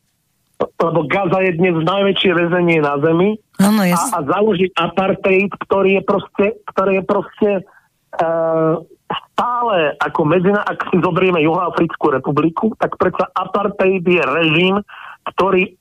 lebo 0.57 0.99
Gaza 1.05 1.45
je 1.45 1.53
dnes 1.53 1.77
najväčšie 1.85 2.31
väzenie 2.33 2.81
na 2.81 2.97
Zemi 2.97 3.37
ano, 3.61 3.81
a, 3.85 3.93
a 3.93 4.19
založí 4.25 4.73
apartheid, 4.73 5.53
ktorý 5.53 6.01
je 6.01 6.03
proste, 6.05 6.45
ktorý 6.65 6.91
je 6.97 7.03
proste 7.05 7.49
uh, 8.17 8.81
stále 9.37 9.93
ako 10.01 10.25
medzina, 10.25 10.65
ak 10.65 10.89
si 10.89 10.97
zoberieme 10.97 11.37
Juhoafrickú 11.45 12.09
republiku, 12.09 12.73
tak 12.81 12.97
predsa 12.97 13.29
apartheid 13.37 14.01
je 14.01 14.23
režim, 14.25 14.81
ktorý 15.29 15.69
e, 15.69 15.71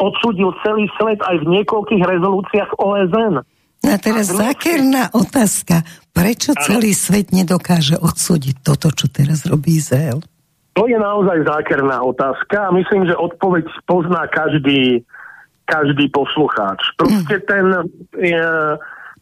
odsudil 0.00 0.56
celý 0.64 0.88
svet 0.96 1.20
aj 1.20 1.44
v 1.44 1.60
niekoľkých 1.60 2.02
rezolúciách 2.08 2.70
OSN. 2.80 3.44
A 3.84 3.98
teraz 4.00 4.32
a 4.32 4.48
zákerná 4.48 5.12
otázka. 5.12 5.84
Prečo 6.16 6.56
celý 6.56 6.96
svet 6.96 7.36
nedokáže 7.36 8.00
odsúdiť 8.00 8.64
toto, 8.64 8.88
čo 8.88 9.12
teraz 9.12 9.44
robí 9.44 9.76
Izrael? 9.76 10.24
To 10.72 10.88
je 10.88 10.96
naozaj 10.96 11.44
zákerná 11.44 12.00
otázka 12.00 12.72
a 12.72 12.72
myslím, 12.72 13.04
že 13.04 13.12
odpoveď 13.12 13.68
pozná 13.84 14.24
každý, 14.32 15.04
každý 15.68 16.08
poslucháč. 16.08 16.80
Proste 16.96 17.44
ten, 17.44 17.66
e, 18.16 18.32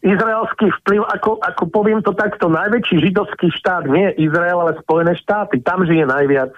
izraelský 0.00 0.72
vplyv, 0.80 1.04
ako, 1.04 1.40
ako 1.44 1.64
poviem 1.68 2.00
to 2.00 2.16
takto, 2.16 2.48
najväčší 2.48 3.04
židovský 3.04 3.52
štát 3.52 3.84
nie 3.84 4.08
je 4.12 4.28
Izrael, 4.28 4.56
ale 4.56 4.80
Spojené 4.80 5.12
štáty. 5.20 5.60
Tam 5.60 5.84
žije 5.84 6.08
najviac, 6.08 6.52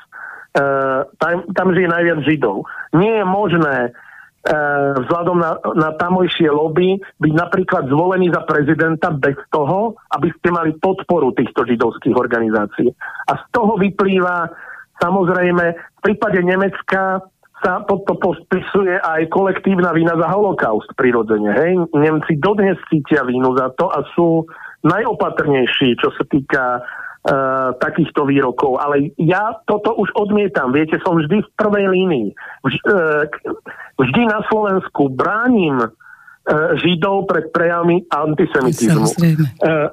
uh, 0.58 1.06
tam, 1.18 1.46
tam 1.50 1.74
žije 1.74 1.88
najviac 1.90 2.22
Židov. 2.22 2.70
Nie 2.94 3.22
je 3.22 3.26
možné 3.26 3.76
uh, 3.90 4.94
vzhľadom 4.94 5.38
na, 5.42 5.58
na 5.74 5.90
tamojšie 5.98 6.54
lobby 6.54 7.02
byť 7.18 7.32
napríklad 7.34 7.90
zvolený 7.90 8.30
za 8.30 8.46
prezidenta 8.46 9.10
bez 9.10 9.34
toho, 9.50 9.98
aby 10.14 10.30
ste 10.38 10.48
mali 10.54 10.78
podporu 10.78 11.34
týchto 11.34 11.66
židovských 11.66 12.14
organizácií. 12.14 12.94
A 13.26 13.32
z 13.42 13.44
toho 13.50 13.74
vyplýva 13.74 14.54
samozrejme 15.02 15.64
v 15.74 16.00
prípade 16.02 16.38
Nemecka 16.46 17.26
sa 17.62 17.86
pod 17.86 18.02
to 18.04 18.18
pospisuje 18.18 18.98
aj 18.98 19.30
kolektívna 19.30 19.94
vina 19.94 20.18
za 20.18 20.26
holokaust 20.26 20.90
prirodzene. 20.98 21.54
Hej? 21.54 21.72
Nemci 21.94 22.36
dodnes 22.42 22.76
cítia 22.90 23.22
vínu 23.22 23.54
za 23.54 23.70
to 23.78 23.86
a 23.86 24.02
sú 24.18 24.44
najopatrnejší, 24.82 25.94
čo 26.02 26.10
sa 26.10 26.26
týka 26.26 26.82
uh, 26.82 27.70
takýchto 27.78 28.26
výrokov. 28.26 28.82
Ale 28.82 29.14
ja 29.14 29.62
toto 29.70 29.94
už 29.94 30.10
odmietam. 30.18 30.74
Viete, 30.74 30.98
som 31.06 31.14
vždy 31.14 31.38
v 31.38 31.50
prvej 31.54 31.86
línii. 31.86 32.28
Vž, 32.66 32.74
uh, 32.90 33.30
vždy 34.02 34.22
na 34.26 34.42
Slovensku 34.50 35.14
bránim 35.14 35.78
uh, 35.78 35.90
Židov 36.82 37.30
pred 37.30 37.54
prejavmi 37.54 38.10
antisemitizmu. 38.10 39.06
Uh, 39.06 39.86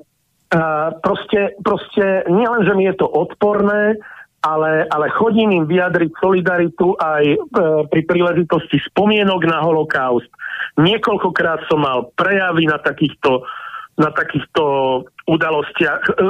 uh, 0.57 0.89
proste, 1.05 1.53
proste 1.61 2.25
nielen, 2.25 2.65
že 2.65 2.73
mi 2.73 2.89
je 2.89 2.97
to 2.97 3.05
odporné, 3.05 4.01
ale, 4.39 4.87
ale 4.87 5.07
chodím 5.11 5.51
im 5.51 5.65
vyjadriť 5.67 6.11
solidaritu 6.19 6.95
aj 6.95 7.23
e, 7.27 7.37
pri 7.91 8.01
príležitosti 8.07 8.79
spomienok 8.91 9.41
na 9.47 9.59
holokaust. 9.59 10.31
Niekoľkokrát 10.79 11.67
som 11.67 11.83
mal 11.83 12.07
prejavy 12.15 12.63
na 12.67 12.79
takýchto, 12.79 13.43
na 13.99 14.15
takýchto 14.15 14.63
udalostiach. 15.27 16.01
E, 16.07 16.11
e, 16.11 16.23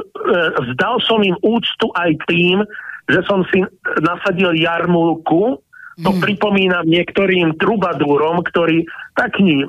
vzdal 0.73 0.97
som 1.05 1.21
im 1.21 1.37
úctu 1.45 1.93
aj 1.93 2.17
tým, 2.25 2.65
že 3.09 3.21
som 3.29 3.45
si 3.53 3.61
nasadil 4.01 4.53
jarmulku, 4.57 5.61
to 5.99 6.11
hmm. 6.15 6.21
pripomínam 6.23 6.87
niektorým 6.87 7.59
trubadúrom, 7.59 8.39
ktorí 8.41 8.87
takí 9.19 9.61
e, 9.61 9.65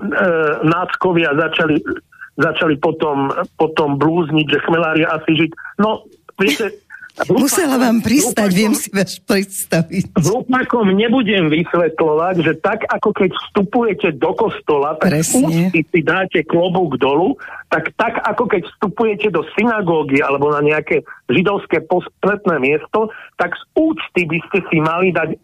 náckovia 0.63 1.35
začali, 1.35 1.83
začali 2.39 2.79
potom, 2.79 3.35
potom 3.59 3.99
blúzniť, 3.99 4.47
že 4.47 4.63
chmelária 4.63 5.11
asi 5.11 5.35
žiť. 5.35 5.51
No, 5.83 6.07
viete, 6.39 6.71
Musela 7.29 7.77
vám 7.77 8.01
pristať, 8.01 8.49
viem 8.55 8.73
si 8.73 8.89
vás 8.95 9.19
predstaviť. 9.21 10.15
Hlupákom 10.27 10.95
nebudem 10.95 11.51
vysvetľovať, 11.51 12.35
že 12.41 12.53
tak 12.63 12.87
ako 12.87 13.11
keď 13.13 13.31
vstupujete 13.35 14.09
do 14.17 14.31
kostola, 14.33 14.97
tak 14.97 15.21
ústy 15.21 15.81
si 15.85 16.01
dáte 16.01 16.47
klobúk 16.47 16.97
dolu, 16.97 17.37
tak 17.69 17.93
tak 17.99 18.23
ako 18.25 18.49
keď 18.49 18.63
vstupujete 18.73 19.29
do 19.35 19.43
synagógy 19.59 20.23
alebo 20.23 20.55
na 20.55 20.63
nejaké 20.63 21.03
židovské 21.29 21.83
pospletné 21.85 22.63
miesto, 22.63 23.11
tak 23.37 23.59
z 23.59 23.63
úcty 23.75 24.27
by 24.31 24.39
ste 24.49 24.59
si 24.71 24.79
mali 24.81 25.11
dať 25.11 25.29
e, 25.35 25.39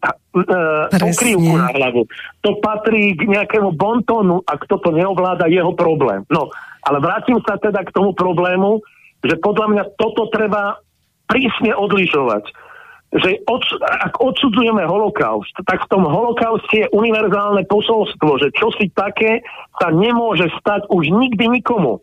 pokrývku 0.96 1.54
na 1.54 1.70
hlavu. 1.74 2.06
To 2.46 2.50
patrí 2.62 3.18
k 3.18 3.26
nejakému 3.26 3.74
bontónu 3.74 4.40
a 4.46 4.54
kto 4.54 4.80
to 4.80 4.90
neovláda, 4.94 5.50
jeho 5.50 5.74
problém. 5.74 6.22
No, 6.30 6.48
ale 6.86 7.02
vrátim 7.02 7.42
sa 7.42 7.58
teda 7.58 7.82
k 7.82 7.94
tomu 7.94 8.14
problému, 8.14 8.80
že 9.26 9.34
podľa 9.42 9.66
mňa 9.74 9.84
toto 9.98 10.30
treba 10.30 10.78
prísne 11.26 11.74
odlišovať 11.74 12.66
že 13.14 13.38
od, 13.46 13.62
ak 13.80 14.18
odsudzujeme 14.18 14.82
holokaust, 14.82 15.54
tak 15.62 15.86
v 15.86 15.90
tom 15.94 16.04
holokauste 16.04 16.84
je 16.84 16.92
univerzálne 16.92 17.62
posolstvo, 17.70 18.42
že 18.42 18.50
čosi 18.52 18.90
také 18.92 19.46
sa 19.78 19.94
nemôže 19.94 20.50
stať 20.58 20.90
už 20.90 21.14
nikdy 21.14 21.46
nikomu. 21.48 22.02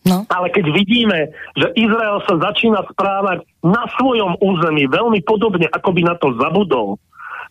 No. 0.00 0.24
Ale 0.32 0.48
keď 0.48 0.72
vidíme, 0.72 1.30
že 1.54 1.70
Izrael 1.76 2.24
sa 2.24 2.40
začína 2.40 2.82
správať 2.88 3.44
na 3.60 3.84
svojom 4.00 4.40
území 4.40 4.88
veľmi 4.88 5.20
podobne, 5.22 5.68
ako 5.68 5.90
by 5.92 6.02
na 6.08 6.14
to 6.16 6.32
zabudol, 6.40 6.96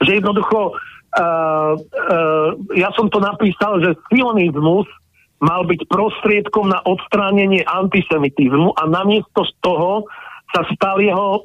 že 0.01 0.17
jednoducho, 0.17 0.73
uh, 0.73 1.73
uh, 1.77 2.49
ja 2.73 2.89
som 2.97 3.07
to 3.07 3.21
napísal, 3.21 3.79
že 3.85 3.95
sionizmus 4.09 4.89
mal 5.39 5.63
byť 5.63 5.87
prostriedkom 5.87 6.67
na 6.67 6.83
odstránenie 6.83 7.63
antisemitizmu 7.63 8.75
a 8.75 8.83
namiesto 8.89 9.45
z 9.45 9.53
toho 9.61 10.09
sa 10.53 10.65
stal 10.73 10.97
jeho 11.01 11.27
e, 11.37 11.41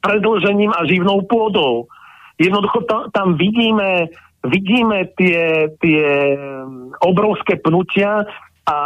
predlžením 0.00 0.72
a 0.72 0.86
živnou 0.88 1.24
pôdou. 1.28 1.88
Jednoducho 2.36 2.84
tam, 2.84 3.08
tam 3.12 3.28
vidíme, 3.36 4.12
vidíme 4.44 5.08
tie, 5.16 5.72
tie 5.80 6.36
obrovské 7.00 7.56
pnutia 7.60 8.28
a 8.66 8.76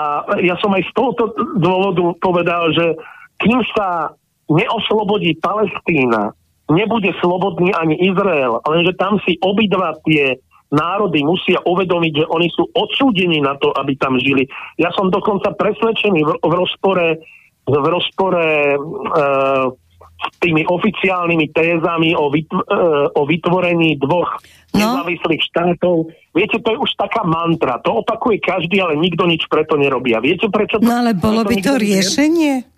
ja 0.44 0.54
som 0.62 0.70
aj 0.76 0.86
z 0.86 0.92
tohoto 0.94 1.34
dôvodu 1.58 2.14
povedal, 2.22 2.70
že 2.70 2.94
kým 3.42 3.58
sa 3.74 4.14
neoslobodí 4.50 5.38
Palestína, 5.40 6.36
nebude 6.70 7.10
slobodný 7.18 7.74
ani 7.74 7.98
Izrael, 7.98 8.62
lenže 8.62 8.94
tam 8.94 9.18
si 9.26 9.34
obidva 9.42 9.98
tie 10.06 10.38
národy 10.70 11.26
musia 11.26 11.58
uvedomiť, 11.66 12.12
že 12.22 12.30
oni 12.30 12.48
sú 12.54 12.70
odsúdení 12.70 13.42
na 13.42 13.58
to, 13.58 13.74
aby 13.74 13.98
tam 13.98 14.14
žili. 14.22 14.46
Ja 14.78 14.94
som 14.94 15.10
dokonca 15.10 15.50
presvedčený 15.58 16.22
v, 16.22 16.30
v 16.38 16.52
rozpore 16.54 17.18
v 17.66 17.86
rozpore 17.88 18.46
e, 18.46 18.78
s 20.20 20.36
tými 20.36 20.68
oficiálnymi 20.68 21.46
tézami 21.52 22.12
o, 22.12 22.28
vytv- 22.28 22.64
e, 22.64 22.76
o 23.16 23.22
vytvorení 23.24 23.96
dvoch 23.96 24.36
no. 24.72 24.78
nezávislých 24.78 25.42
štátov. 25.48 26.12
Viete, 26.36 26.60
to 26.60 26.68
je 26.76 26.78
už 26.78 26.90
taká 27.00 27.24
mantra. 27.24 27.80
To 27.82 28.04
opakuje 28.04 28.38
každý, 28.40 28.84
ale 28.84 29.00
nikto 29.00 29.24
nič 29.24 29.48
preto 29.48 29.80
nerobí. 29.80 30.12
A 30.12 30.20
viete, 30.20 30.46
prečo 30.52 30.76
to... 30.76 30.84
No 30.84 31.00
ale 31.00 31.16
bolo 31.16 31.42
by 31.42 31.56
to 31.58 31.80
riešenie? 31.80 32.68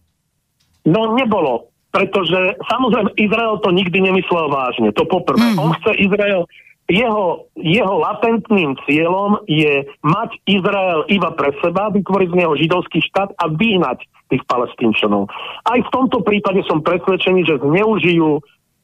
No 0.87 1.14
nebolo. 1.18 1.71
Pretože 1.92 2.57
samozrejme 2.73 3.12
Izrael 3.21 3.61
to 3.61 3.68
nikdy 3.68 4.01
nemyslel 4.01 4.49
vážne. 4.49 4.97
To 4.97 5.05
poprvé. 5.05 5.53
Mm. 5.53 5.61
On 5.61 5.71
chce 5.77 5.92
Izrael 6.01 6.49
jeho, 6.90 7.47
jeho 7.55 7.95
latentným 8.01 8.75
cieľom 8.88 9.45
je 9.47 9.87
mať 10.03 10.31
Izrael 10.45 11.07
iba 11.09 11.31
pre 11.37 11.55
seba, 11.62 11.92
vytvoriť 11.95 12.29
z 12.33 12.38
neho 12.38 12.53
židovský 12.59 13.01
štát 13.12 13.33
a 13.38 13.45
vyhnať 13.49 14.03
tých 14.33 14.45
palestínčanov. 14.49 15.29
Aj 15.68 15.79
v 15.79 15.92
tomto 15.92 16.25
prípade 16.25 16.64
som 16.64 16.81
presvedčený, 16.81 17.45
že 17.45 17.61
zneužijú 17.61 18.40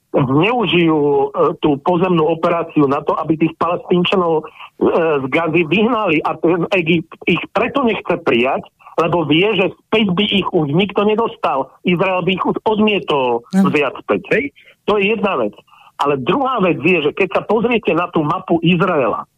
zneužijú 0.08 0.96
e, 0.96 1.26
tú 1.60 1.76
pozemnú 1.84 2.24
operáciu 2.32 2.88
na 2.88 3.04
to, 3.04 3.12
aby 3.20 3.36
tých 3.36 3.52
palestínčanov 3.60 4.40
e, 4.40 4.42
z 5.20 5.24
Gazy 5.28 5.68
vyhnali 5.68 6.24
a 6.24 6.32
ten 6.40 6.64
Egypt 6.72 7.12
ich 7.28 7.40
preto 7.52 7.84
nechce 7.84 8.16
prijať, 8.24 8.64
lebo 8.98 9.28
vie, 9.28 9.46
že 9.54 9.68
späť 9.86 10.06
by 10.16 10.24
ich 10.26 10.48
už 10.48 10.72
nikto 10.72 11.04
nedostal. 11.04 11.70
Izrael 11.84 12.24
by 12.24 12.30
ich 12.34 12.44
už 12.44 12.56
odmietol 12.64 13.44
viac 13.70 13.94
späť. 14.00 14.22
Hej? 14.32 14.44
To 14.88 14.96
je 14.96 15.12
jedna 15.12 15.36
vec. 15.38 15.54
Ale 15.98 16.18
druhá 16.18 16.62
vec 16.64 16.80
je, 16.80 17.10
že 17.10 17.12
keď 17.12 17.28
sa 17.38 17.42
pozriete 17.44 17.92
na 17.92 18.08
tú 18.10 18.24
mapu 18.24 18.58
Izraela, 18.64 19.28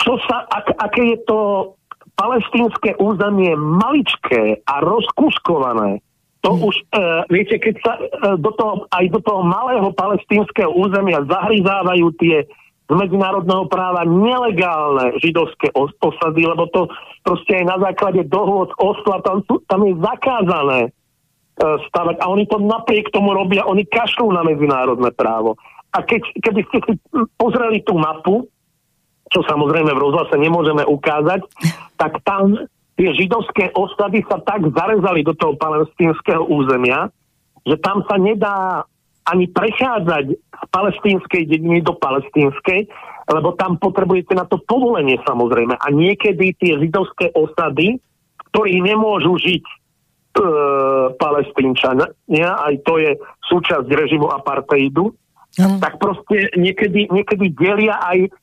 čo 0.00 0.16
sa, 0.24 0.48
ak, 0.48 0.78
aké 0.80 1.16
je 1.16 1.18
to 1.28 1.38
palestínske 2.20 3.00
územie 3.00 3.56
maličké 3.56 4.60
a 4.68 4.84
rozkuskované, 4.84 6.04
to 6.44 6.52
mm. 6.52 6.60
už, 6.60 6.76
e, 6.76 6.84
viete, 7.32 7.56
keď 7.56 7.74
sa 7.80 7.92
e, 7.96 8.02
do 8.36 8.52
toho, 8.52 8.84
aj 8.92 9.04
do 9.08 9.20
toho 9.24 9.40
malého 9.40 9.88
palestínskeho 9.96 10.68
územia 10.76 11.24
zahryzávajú 11.24 12.12
tie 12.20 12.44
z 12.90 12.92
medzinárodného 12.92 13.70
práva 13.70 14.02
nelegálne 14.04 15.14
židovské 15.22 15.70
osady, 15.76 16.42
lebo 16.42 16.66
to 16.74 16.90
proste 17.22 17.62
aj 17.62 17.64
na 17.64 17.76
základe 17.78 18.26
dohôd 18.26 18.74
Osla, 18.82 19.22
tam, 19.22 19.46
tam 19.46 19.80
je 19.86 19.94
zakázané 19.94 20.90
E, 21.60 21.66
stavať. 21.92 22.16
A 22.24 22.30
oni 22.32 22.48
to 22.48 22.56
napriek 22.56 23.12
tomu 23.12 23.36
robia, 23.36 23.68
oni 23.68 23.84
kašľú 23.84 24.32
na 24.32 24.40
medzinárodné 24.40 25.12
právo. 25.12 25.60
A 25.92 26.00
keď, 26.00 26.24
keby 26.40 26.64
ste 26.72 26.78
si 26.88 26.92
pozreli 27.36 27.84
tú 27.84 28.00
mapu, 28.00 28.48
čo 29.30 29.46
samozrejme 29.46 29.94
v 29.94 30.02
rozhlase 30.02 30.34
nemôžeme 30.36 30.82
ukázať, 30.84 31.46
tak 31.94 32.18
tam 32.26 32.58
tie 32.98 33.08
židovské 33.16 33.72
osady 33.72 34.26
sa 34.26 34.42
tak 34.42 34.66
zarezali 34.74 35.24
do 35.24 35.32
toho 35.32 35.56
palestínskeho 35.56 36.44
územia, 36.50 37.08
že 37.64 37.78
tam 37.80 38.04
sa 38.04 38.18
nedá 38.18 38.84
ani 39.30 39.46
prechádzať 39.46 40.24
z 40.34 40.64
palestínskej 40.74 41.42
dediny 41.46 41.80
do 41.80 41.94
palestínskej, 41.96 42.90
lebo 43.30 43.54
tam 43.54 43.78
potrebujete 43.78 44.34
na 44.34 44.44
to 44.44 44.58
povolenie 44.66 45.16
samozrejme. 45.22 45.78
A 45.78 45.86
niekedy 45.94 46.52
tie 46.58 46.76
židovské 46.82 47.30
osady, 47.32 48.02
ktorí 48.50 48.82
nemôžu 48.82 49.38
žiť 49.38 49.64
e, 49.64 49.74
palestínčania, 51.14 52.50
aj 52.58 52.74
to 52.82 52.98
je 52.98 53.14
súčasť 53.46 53.86
režimu 53.86 54.26
apartheidu, 54.34 55.14
mm. 55.54 55.78
tak 55.78 56.02
proste 56.02 56.50
niekedy, 56.58 57.06
niekedy 57.14 57.54
delia 57.54 58.02
aj, 58.02 58.34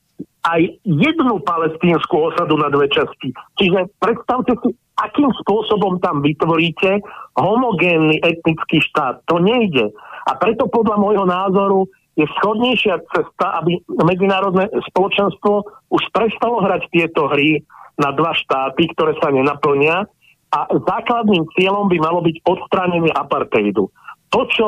aj 0.47 0.61
jednu 0.87 1.43
palestínsku 1.43 2.15
osadu 2.31 2.55
na 2.55 2.71
dve 2.71 2.87
časti. 2.87 3.35
Čiže 3.59 3.91
predstavte 3.99 4.55
si, 4.63 4.69
akým 4.95 5.29
spôsobom 5.43 5.99
tam 5.99 6.23
vytvoríte 6.23 7.03
homogénny 7.35 8.23
etnický 8.23 8.79
štát. 8.79 9.27
To 9.27 9.43
nejde. 9.43 9.91
A 10.27 10.31
preto 10.39 10.71
podľa 10.71 10.97
môjho 10.97 11.25
názoru 11.27 11.85
je 12.17 12.25
schodnejšia 12.41 12.97
cesta, 13.13 13.61
aby 13.61 13.77
medzinárodné 14.07 14.73
spoločenstvo 14.89 15.53
už 15.93 16.03
prestalo 16.09 16.65
hrať 16.65 16.89
tieto 16.89 17.29
hry 17.29 17.61
na 18.01 18.09
dva 18.15 18.33
štáty, 18.33 18.89
ktoré 18.97 19.13
sa 19.21 19.29
nenaplnia 19.29 20.09
a 20.49 20.59
základným 20.73 21.45
cieľom 21.53 21.91
by 21.91 21.97
malo 22.01 22.23
byť 22.25 22.35
odstránenie 22.47 23.13
apartheidu. 23.13 23.93
To, 24.33 24.39
čo 24.49 24.67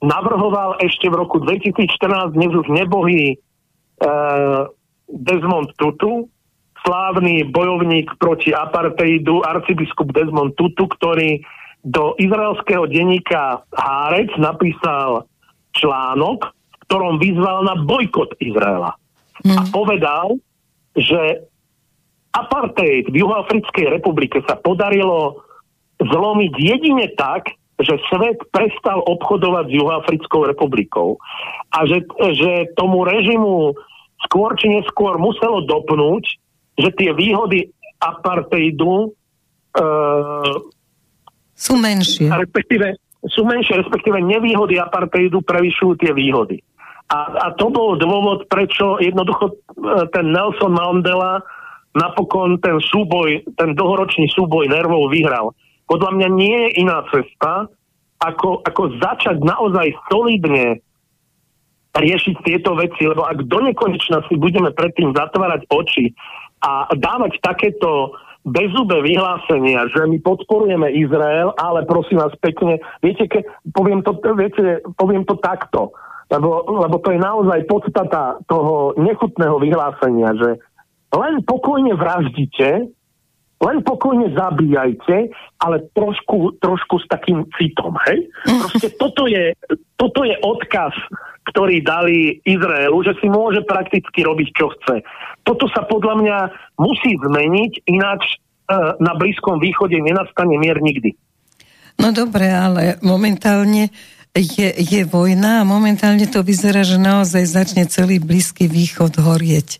navrhoval 0.00 0.80
ešte 0.82 1.12
v 1.12 1.18
roku 1.18 1.38
2014 1.44 2.34
dnes 2.34 2.52
už 2.56 2.66
nebohý 2.72 3.34
e, 3.34 3.36
Desmond 5.12 5.70
Tutu, 5.76 6.28
slávny 6.82 7.52
bojovník 7.52 8.16
proti 8.18 8.50
apartheidu, 8.50 9.44
arcibiskup 9.44 10.10
Desmond 10.10 10.56
Tutu, 10.56 10.88
ktorý 10.88 11.44
do 11.82 12.14
izraelského 12.18 12.86
denníka 12.86 13.66
Hárec 13.74 14.30
napísal 14.38 15.26
článok, 15.74 16.46
v 16.50 16.76
ktorom 16.86 17.18
vyzval 17.18 17.66
na 17.66 17.74
bojkot 17.82 18.38
Izraela. 18.38 18.94
Mm. 19.42 19.56
A 19.58 19.60
povedal, 19.74 20.26
že 20.94 21.42
apartheid 22.32 23.10
v 23.10 23.18
Juhoafrickej 23.18 23.98
republike 23.98 24.38
sa 24.46 24.54
podarilo 24.56 25.42
zlomiť 25.98 26.52
jedine 26.56 27.06
tak, 27.18 27.50
že 27.82 27.98
svet 28.14 28.38
prestal 28.54 29.02
obchodovať 29.02 29.64
s 29.70 29.74
Juhoafrickou 29.74 30.46
republikou. 30.46 31.18
A 31.74 31.82
že, 31.88 32.06
že 32.38 32.70
tomu 32.78 33.02
režimu 33.02 33.74
skôr 34.26 34.54
či 34.58 34.70
neskôr 34.70 35.18
muselo 35.18 35.64
dopnúť, 35.64 36.24
že 36.78 36.88
tie 36.96 37.10
výhody 37.12 37.68
apartheidu 38.00 39.14
e, 39.74 39.86
sú 41.52 41.78
menšie. 41.78 42.26
Respektíve, 42.26 42.98
sú 43.30 43.46
menšie, 43.46 43.78
respektíve 43.78 44.18
nevýhody 44.18 44.82
apartheidu 44.82 45.44
prevyšujú 45.46 45.92
tie 46.02 46.10
výhody. 46.10 46.58
A, 47.12 47.28
a 47.38 47.46
to 47.54 47.68
bol 47.68 47.94
dôvod, 48.00 48.48
prečo 48.48 48.98
jednoducho 48.98 49.52
e, 49.52 49.54
ten 50.10 50.32
Nelson 50.32 50.74
Mandela 50.74 51.44
napokon 51.92 52.56
ten 52.64 52.80
súboj, 52.80 53.44
ten 53.60 53.76
dlhoročný 53.76 54.32
súboj 54.32 54.68
nervov 54.72 55.12
vyhral. 55.12 55.52
Podľa 55.86 56.10
mňa 56.16 56.28
nie 56.32 56.56
je 56.56 56.68
iná 56.80 57.04
cesta, 57.12 57.68
ako, 58.22 58.64
ako 58.64 58.96
začať 59.02 59.36
naozaj 59.44 59.92
solidne 60.08 60.80
riešiť 61.92 62.36
tieto 62.44 62.72
veci, 62.72 63.04
lebo 63.04 63.28
ak 63.28 63.44
do 63.44 63.58
nekonečna 63.60 64.24
si 64.28 64.40
budeme 64.40 64.72
predtým 64.72 65.12
zatvárať 65.12 65.68
oči 65.68 66.16
a 66.64 66.88
dávať 66.96 67.36
takéto 67.44 68.16
bezúbe 68.42 69.04
vyhlásenia, 69.06 69.86
že 69.92 70.02
my 70.02 70.18
podporujeme 70.18 70.90
Izrael, 70.98 71.54
ale 71.54 71.86
prosím 71.86 72.18
vás 72.18 72.34
pekne, 72.42 72.82
viete, 72.98 73.30
ke, 73.30 73.46
poviem, 73.70 74.02
to, 74.02 74.18
viete, 74.34 74.82
poviem 74.98 75.22
to 75.22 75.38
takto, 75.38 75.94
lebo, 76.26 76.66
lebo 76.66 76.96
to 76.98 77.14
je 77.14 77.20
naozaj 77.22 77.60
podstata 77.70 78.40
toho 78.50 78.98
nechutného 78.98 79.62
vyhlásenia, 79.62 80.34
že 80.34 80.50
len 81.12 81.44
pokojne 81.44 81.92
vraždite, 81.94 82.88
len 83.62 83.78
pokojne 83.86 84.34
zabíjajte, 84.34 85.30
ale 85.62 85.76
trošku, 85.94 86.58
trošku 86.58 86.98
s 86.98 87.06
takým 87.06 87.46
citom, 87.54 87.94
hej? 88.10 88.26
Proste 88.42 88.90
toto 88.98 89.30
je, 89.30 89.54
toto 89.94 90.26
je 90.26 90.34
odkaz, 90.42 90.90
ktorý 91.46 91.82
dali 91.82 92.42
Izraelu, 92.42 92.98
že 93.06 93.14
si 93.22 93.30
môže 93.30 93.62
prakticky 93.62 94.26
robiť, 94.26 94.48
čo 94.54 94.66
chce. 94.74 95.06
Toto 95.46 95.70
sa 95.70 95.86
podľa 95.86 96.14
mňa 96.18 96.38
musí 96.78 97.14
zmeniť, 97.18 97.86
ináč 97.86 98.22
e, 98.26 98.36
na 98.98 99.12
Blízkom 99.14 99.62
východe 99.62 99.98
nenastane 99.98 100.58
mier 100.58 100.82
nikdy. 100.82 101.14
No 101.98 102.10
dobre, 102.10 102.50
ale 102.50 102.98
momentálne 103.02 103.94
je, 104.34 104.68
je 104.74 105.02
vojna 105.06 105.62
a 105.62 105.68
momentálne 105.68 106.24
to 106.26 106.40
vyzerá, 106.42 106.82
že 106.82 106.96
naozaj 106.98 107.44
začne 107.46 107.84
celý 107.86 108.18
Blízky 108.18 108.66
východ 108.66 109.22
horieť. 109.22 109.78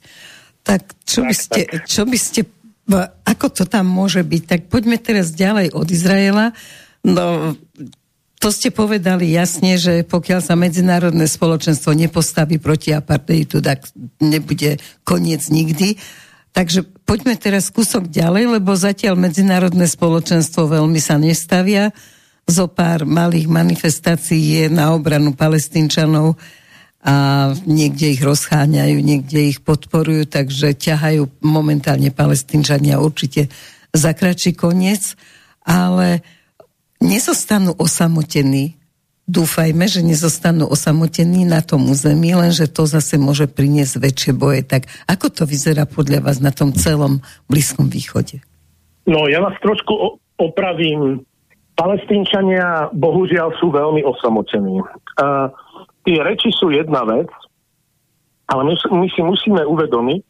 Tak 0.62 0.86
čo 1.02 1.26
by 1.26 1.34
ste, 1.34 1.60
čo 1.88 2.06
by 2.06 2.18
ste 2.20 2.46
ako 3.00 3.46
to 3.52 3.64
tam 3.64 3.88
môže 3.88 4.20
byť? 4.20 4.42
Tak 4.44 4.60
poďme 4.68 5.00
teraz 5.00 5.32
ďalej 5.32 5.72
od 5.72 5.88
Izraela. 5.88 6.52
No, 7.02 7.56
to 8.42 8.50
ste 8.50 8.74
povedali 8.74 9.30
jasne, 9.30 9.78
že 9.78 10.02
pokiaľ 10.02 10.40
sa 10.42 10.58
medzinárodné 10.58 11.30
spoločenstvo 11.30 11.94
nepostaví 11.94 12.58
proti 12.58 12.90
apartheidu, 12.90 13.62
tak 13.62 13.86
nebude 14.18 14.82
koniec 15.06 15.46
nikdy. 15.46 15.94
Takže 16.50 16.84
poďme 17.06 17.38
teraz 17.38 17.70
kúsok 17.70 18.10
ďalej, 18.10 18.58
lebo 18.58 18.74
zatiaľ 18.74 19.16
medzinárodné 19.16 19.86
spoločenstvo 19.86 20.68
veľmi 20.68 20.98
sa 20.98 21.16
nestavia. 21.22 21.94
Zo 22.44 22.66
pár 22.66 23.06
malých 23.06 23.46
manifestácií 23.46 24.58
je 24.58 24.66
na 24.68 24.90
obranu 24.90 25.32
palestínčanov 25.38 26.34
a 27.02 27.50
niekde 27.66 28.14
ich 28.14 28.22
rozcháňajú, 28.22 28.96
niekde 29.02 29.50
ich 29.50 29.58
podporujú, 29.58 30.22
takže 30.30 30.78
ťahajú 30.78 31.42
momentálne 31.42 32.14
palestínčania 32.14 33.02
určite 33.02 33.50
za 33.90 34.14
kratší 34.14 34.54
koniec, 34.54 35.18
ale 35.66 36.22
nezostanú 37.02 37.74
osamotení. 37.74 38.78
Dúfajme, 39.26 39.86
že 39.86 40.02
nezostanú 40.06 40.70
osamotení 40.70 41.42
na 41.42 41.62
tom 41.62 41.90
území, 41.90 42.34
lenže 42.38 42.70
to 42.70 42.86
zase 42.86 43.18
môže 43.18 43.50
priniesť 43.50 43.98
väčšie 43.98 44.32
boje. 44.34 44.62
Tak 44.62 44.86
ako 45.10 45.26
to 45.30 45.42
vyzerá 45.42 45.86
podľa 45.90 46.22
vás 46.22 46.38
na 46.38 46.54
tom 46.54 46.70
celom 46.70 47.22
Blízkom 47.50 47.90
východe? 47.90 48.42
No, 49.10 49.26
ja 49.26 49.42
vás 49.42 49.58
trošku 49.58 50.22
opravím. 50.38 51.26
Palestínčania 51.74 52.94
bohužiaľ 52.94 53.58
sú 53.58 53.74
veľmi 53.74 54.06
osamotení. 54.06 54.78
Uh, 55.18 55.50
tie 56.02 56.18
reči 56.22 56.50
sú 56.54 56.70
jedna 56.70 57.06
vec, 57.06 57.30
ale 58.50 58.62
my, 58.68 58.74
my 58.74 59.08
si 59.10 59.22
musíme 59.22 59.62
uvedomiť, 59.64 60.22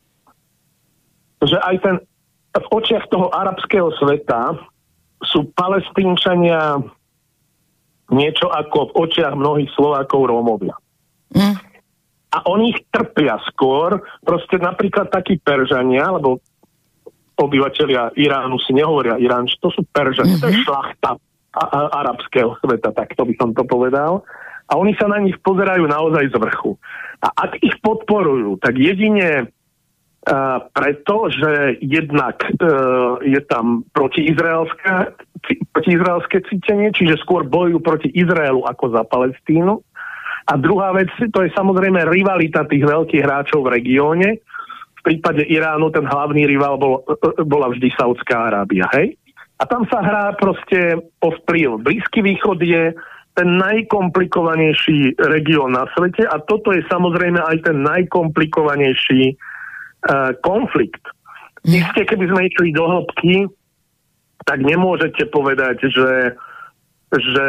že 1.42 1.58
aj 1.58 1.76
ten 1.82 1.96
v 2.52 2.66
očiach 2.68 3.08
toho 3.08 3.32
arabského 3.32 3.88
sveta 3.96 4.60
sú 5.24 5.48
palestínčania 5.56 6.84
niečo 8.12 8.52
ako 8.52 8.92
v 8.92 9.08
očiach 9.08 9.32
mnohých 9.32 9.72
Slovákov 9.72 10.28
Rómovia. 10.28 10.76
Mm. 11.32 11.56
A 12.32 12.38
oni 12.48 12.76
ich 12.76 12.80
trpia 12.92 13.40
skôr, 13.48 14.04
proste 14.24 14.60
napríklad 14.60 15.08
takí 15.08 15.40
Peržania, 15.40 16.12
lebo 16.12 16.40
obyvateľia 17.40 18.12
Iránu 18.16 18.60
si 18.60 18.76
nehovoria 18.76 19.16
Irán, 19.16 19.48
to 19.48 19.72
sú 19.72 19.80
Peržania, 19.88 20.36
mm-hmm. 20.36 20.44
to 20.44 20.50
je 20.52 20.56
mhm. 20.60 20.64
šlachta 20.68 21.10
a, 21.16 21.62
a, 21.64 21.80
arabského 22.04 22.56
sveta, 22.60 22.92
tak 22.92 23.16
to 23.16 23.24
by 23.24 23.34
som 23.40 23.56
to 23.56 23.64
povedal 23.64 24.24
a 24.72 24.80
oni 24.80 24.96
sa 24.96 25.04
na 25.04 25.20
nich 25.20 25.36
pozerajú 25.44 25.84
naozaj 25.84 26.32
z 26.32 26.36
vrchu. 26.40 26.80
A 27.20 27.28
ak 27.28 27.60
ich 27.60 27.76
podporujú, 27.84 28.56
tak 28.56 28.80
jedine 28.80 29.44
uh, 29.44 30.58
preto, 30.72 31.28
že 31.28 31.76
jednak 31.84 32.40
uh, 32.40 33.20
je 33.20 33.36
tam 33.44 33.84
protiizraelské, 33.92 35.12
protiizraelské 35.76 36.40
cítenie, 36.48 36.88
čiže 36.88 37.20
skôr 37.20 37.44
bojujú 37.44 37.84
proti 37.84 38.08
Izraelu 38.16 38.64
ako 38.64 38.96
za 38.96 39.04
Palestínu. 39.04 39.84
A 40.48 40.56
druhá 40.56 40.90
vec, 40.96 41.12
to 41.20 41.44
je 41.44 41.54
samozrejme 41.54 42.02
rivalita 42.08 42.66
tých 42.66 42.82
veľkých 42.82 43.22
hráčov 43.22 43.68
v 43.68 43.78
regióne. 43.78 44.42
V 44.98 45.00
prípade 45.04 45.46
Iránu 45.46 45.92
ten 45.94 46.02
hlavný 46.02 46.48
rival 46.48 46.78
bol, 46.80 47.06
e, 47.06 47.46
bola 47.46 47.70
vždy 47.70 47.94
Saudská 47.94 48.50
Arábia, 48.50 48.90
hej? 48.98 49.14
A 49.62 49.66
tam 49.70 49.86
sa 49.86 50.02
hrá 50.02 50.34
proste 50.34 50.98
o 51.22 51.28
vplyv. 51.30 51.78
Blízky 51.86 52.18
východ 52.26 52.58
je 52.58 52.90
ten 53.32 53.48
najkomplikovanejší 53.56 55.16
región 55.32 55.72
na 55.72 55.88
svete 55.96 56.28
a 56.28 56.36
toto 56.44 56.72
je 56.76 56.84
samozrejme 56.92 57.40
aj 57.40 57.64
ten 57.64 57.80
najkomplikovanejší 57.80 59.32
uh, 59.32 60.36
konflikt. 60.44 61.00
Isté, 61.62 62.04
keby 62.04 62.28
sme 62.28 62.40
išli 62.50 62.74
do 62.74 62.84
hĺbky, 62.84 63.46
tak 64.44 64.58
nemôžete 64.66 65.30
povedať, 65.30 65.86
že, 65.86 66.34
že 67.14 67.46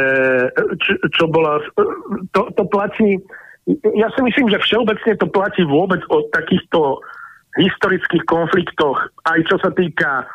čo, 0.77 0.93
čo 1.09 1.25
bola... 1.27 1.57
To, 2.31 2.53
to 2.53 2.63
platí... 2.69 3.17
Ja 3.97 4.11
si 4.13 4.21
myslím, 4.21 4.53
že 4.53 4.61
všeobecne 4.61 5.17
to 5.17 5.27
platí 5.33 5.65
vôbec 5.65 5.99
o 6.13 6.29
takýchto 6.29 7.01
historických 7.57 8.23
konfliktoch, 8.29 8.97
aj 9.25 9.39
čo 9.49 9.55
sa 9.61 9.73
týka 9.73 10.29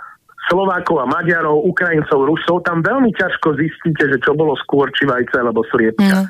Slovákov 0.49 1.05
a 1.05 1.07
Maďarov, 1.07 1.69
Ukrajincov, 1.69 2.25
Rusov, 2.25 2.65
tam 2.65 2.81
veľmi 2.81 3.13
ťažko 3.13 3.55
zistíte, 3.61 4.09
že 4.09 4.19
čo 4.25 4.33
bolo 4.33 4.57
skôr, 4.57 4.89
či 4.97 5.05
vajce 5.05 5.37
alebo 5.37 5.63
sliepka. 5.69 6.25
Mm. 6.25 6.29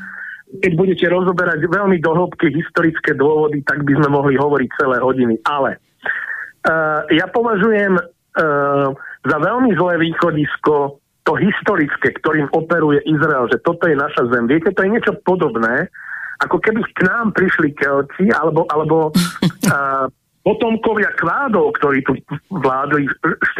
Keď 0.58 0.72
budete 0.74 1.06
rozoberať 1.06 1.60
veľmi 1.70 2.02
dohlbky 2.02 2.50
historické 2.50 3.14
dôvody, 3.14 3.62
tak 3.62 3.84
by 3.86 3.92
sme 4.00 4.08
mohli 4.10 4.34
hovoriť 4.34 4.70
celé 4.80 4.96
hodiny. 4.98 5.36
Ale 5.46 5.76
uh, 5.78 7.04
ja 7.12 7.30
považujem 7.30 7.94
uh, 7.94 8.88
za 9.22 9.38
veľmi 9.38 9.70
zlé 9.76 9.94
východisko 10.02 10.98
to 11.28 11.32
historické, 11.36 12.16
ktorým 12.16 12.48
operuje 12.56 13.04
Izrael, 13.04 13.52
že 13.52 13.60
toto 13.60 13.84
je 13.84 13.92
naša 13.92 14.32
zem. 14.32 14.48
Viete, 14.48 14.72
to 14.72 14.80
je 14.80 14.92
niečo 14.96 15.12
podobné, 15.28 15.92
ako 16.40 16.56
keby 16.56 16.80
k 16.96 17.04
nám 17.04 17.36
prišli 17.36 17.76
Kelti 17.76 18.32
alebo, 18.32 18.64
alebo 18.72 19.12
uh, 19.12 20.08
potomkovia 20.48 21.12
kvádov, 21.20 21.76
ktorí 21.76 22.00
tu 22.08 22.16
vládli 22.48 23.04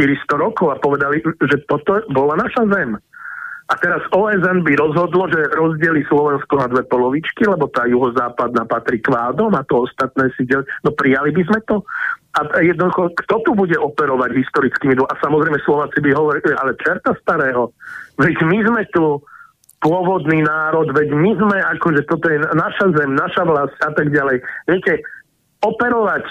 400 0.01 0.41
rokov 0.41 0.73
a 0.73 0.81
povedali, 0.81 1.21
že 1.21 1.61
toto 1.69 2.01
bola 2.09 2.41
naša 2.41 2.65
zem. 2.73 2.97
A 3.69 3.77
teraz 3.77 4.01
OSN 4.17 4.65
by 4.65 4.73
rozhodlo, 4.81 5.29
že 5.29 5.53
rozdeli 5.53 6.01
Slovensko 6.09 6.57
na 6.57 6.73
dve 6.73 6.89
polovičky, 6.89 7.45
lebo 7.45 7.69
tá 7.69 7.85
juhozápadná 7.85 8.65
patrí 8.65 9.05
kvádom 9.05 9.53
a 9.53 9.61
to 9.69 9.85
ostatné 9.85 10.33
si 10.41 10.49
del... 10.49 10.65
No 10.81 10.97
prijali 10.97 11.29
by 11.37 11.43
sme 11.45 11.61
to? 11.69 11.85
A 12.41 12.65
jednoducho, 12.65 13.13
kto 13.13 13.45
tu 13.45 13.53
bude 13.53 13.77
operovať 13.77 14.41
historickými 14.41 14.97
dôvodmi? 14.97 15.13
A 15.13 15.21
samozrejme 15.21 15.59
Slováci 15.69 16.01
by 16.01 16.11
hovorili, 16.17 16.57
ale 16.57 16.81
čerta 16.81 17.13
starého, 17.21 17.77
veď 18.17 18.41
my 18.49 18.59
sme 18.65 18.83
tu 18.89 19.21
pôvodný 19.85 20.41
národ, 20.41 20.89
veď 20.89 21.13
my 21.13 21.37
sme 21.37 21.57
akože 21.77 22.09
toto 22.09 22.25
je 22.25 22.41
naša 22.57 22.89
zem, 22.97 23.13
naša 23.13 23.45
vlast 23.45 23.77
a 23.85 23.93
tak 23.93 24.09
ďalej. 24.09 24.41
Viete, 24.65 25.05
operovať 25.61 26.25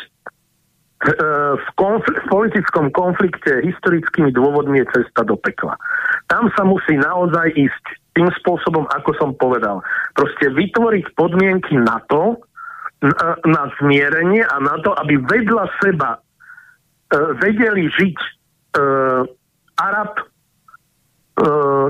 v, 0.98 1.68
konfl- 1.78 2.18
v 2.18 2.26
politickom 2.30 2.90
konflikte 2.90 3.62
historickými 3.62 4.34
dôvodmi 4.34 4.82
je 4.82 4.90
cesta 4.98 5.22
do 5.22 5.38
pekla. 5.38 5.78
Tam 6.26 6.50
sa 6.58 6.66
musí 6.66 6.98
naozaj 6.98 7.54
ísť 7.54 7.84
tým 8.18 8.30
spôsobom, 8.42 8.90
ako 8.90 9.14
som 9.22 9.30
povedal. 9.38 9.86
Proste 10.18 10.50
vytvoriť 10.50 11.14
podmienky 11.14 11.78
na 11.78 12.02
to, 12.10 12.42
na, 13.06 13.38
na 13.46 13.64
zmierenie 13.78 14.42
a 14.42 14.58
na 14.58 14.82
to, 14.82 14.90
aby 14.98 15.22
vedľa 15.22 15.70
seba 15.78 16.18
e, 16.18 16.20
vedeli 17.46 17.86
žiť 17.94 18.18
e, 18.18 18.30
Arab, 19.78 20.18
E, 20.18 20.37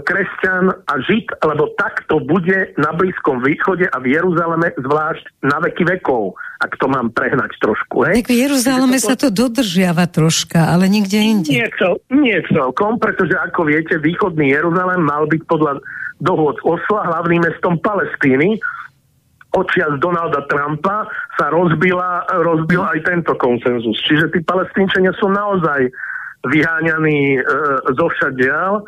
kresťan 0.03 0.75
a 0.91 0.93
žid, 1.07 1.31
lebo 1.39 1.71
tak 1.79 2.03
to 2.11 2.19
bude 2.19 2.75
na 2.75 2.91
Blízkom 2.91 3.39
východe 3.39 3.87
a 3.87 3.95
v 4.03 4.19
Jeruzaleme 4.19 4.75
zvlášť 4.75 5.23
na 5.47 5.63
veky 5.63 5.87
vekov, 5.87 6.35
ak 6.59 6.75
to 6.75 6.91
mám 6.91 7.07
prehnať 7.15 7.55
trošku. 7.63 8.03
Hej? 8.11 8.27
Tak 8.27 8.27
v 8.27 8.35
Jeruzaleme 8.43 8.99
to... 8.99 9.07
sa 9.07 9.15
to 9.15 9.31
dodržiava 9.31 10.03
troška, 10.11 10.67
ale 10.67 10.91
nikde 10.91 11.15
inde. 11.15 11.49
Nie, 11.55 11.71
cel, 11.79 11.95
nie 12.11 12.35
celkom, 12.51 12.99
pretože 12.99 13.39
ako 13.39 13.71
viete, 13.71 13.95
východný 13.95 14.51
Jeruzalem 14.51 14.99
mal 14.99 15.23
byť 15.31 15.41
podľa 15.47 15.79
dohod 16.19 16.59
Osla 16.67 17.07
hlavným 17.07 17.47
mestom 17.47 17.79
Palestíny, 17.79 18.59
očias 19.55 19.95
Donalda 20.03 20.43
Trumpa 20.51 21.07
sa 21.39 21.47
rozbila, 21.55 22.27
rozbil 22.43 22.83
aj 22.83 22.99
tento 23.07 23.31
konsenzus. 23.39 23.95
Čiže 24.03 24.35
tí 24.35 24.43
palestínčania 24.43 25.15
sú 25.15 25.31
naozaj 25.31 25.87
vyháňaní 26.51 27.39
e, 27.39 27.41
zo 27.95 28.07
všadiaľ 28.11 28.83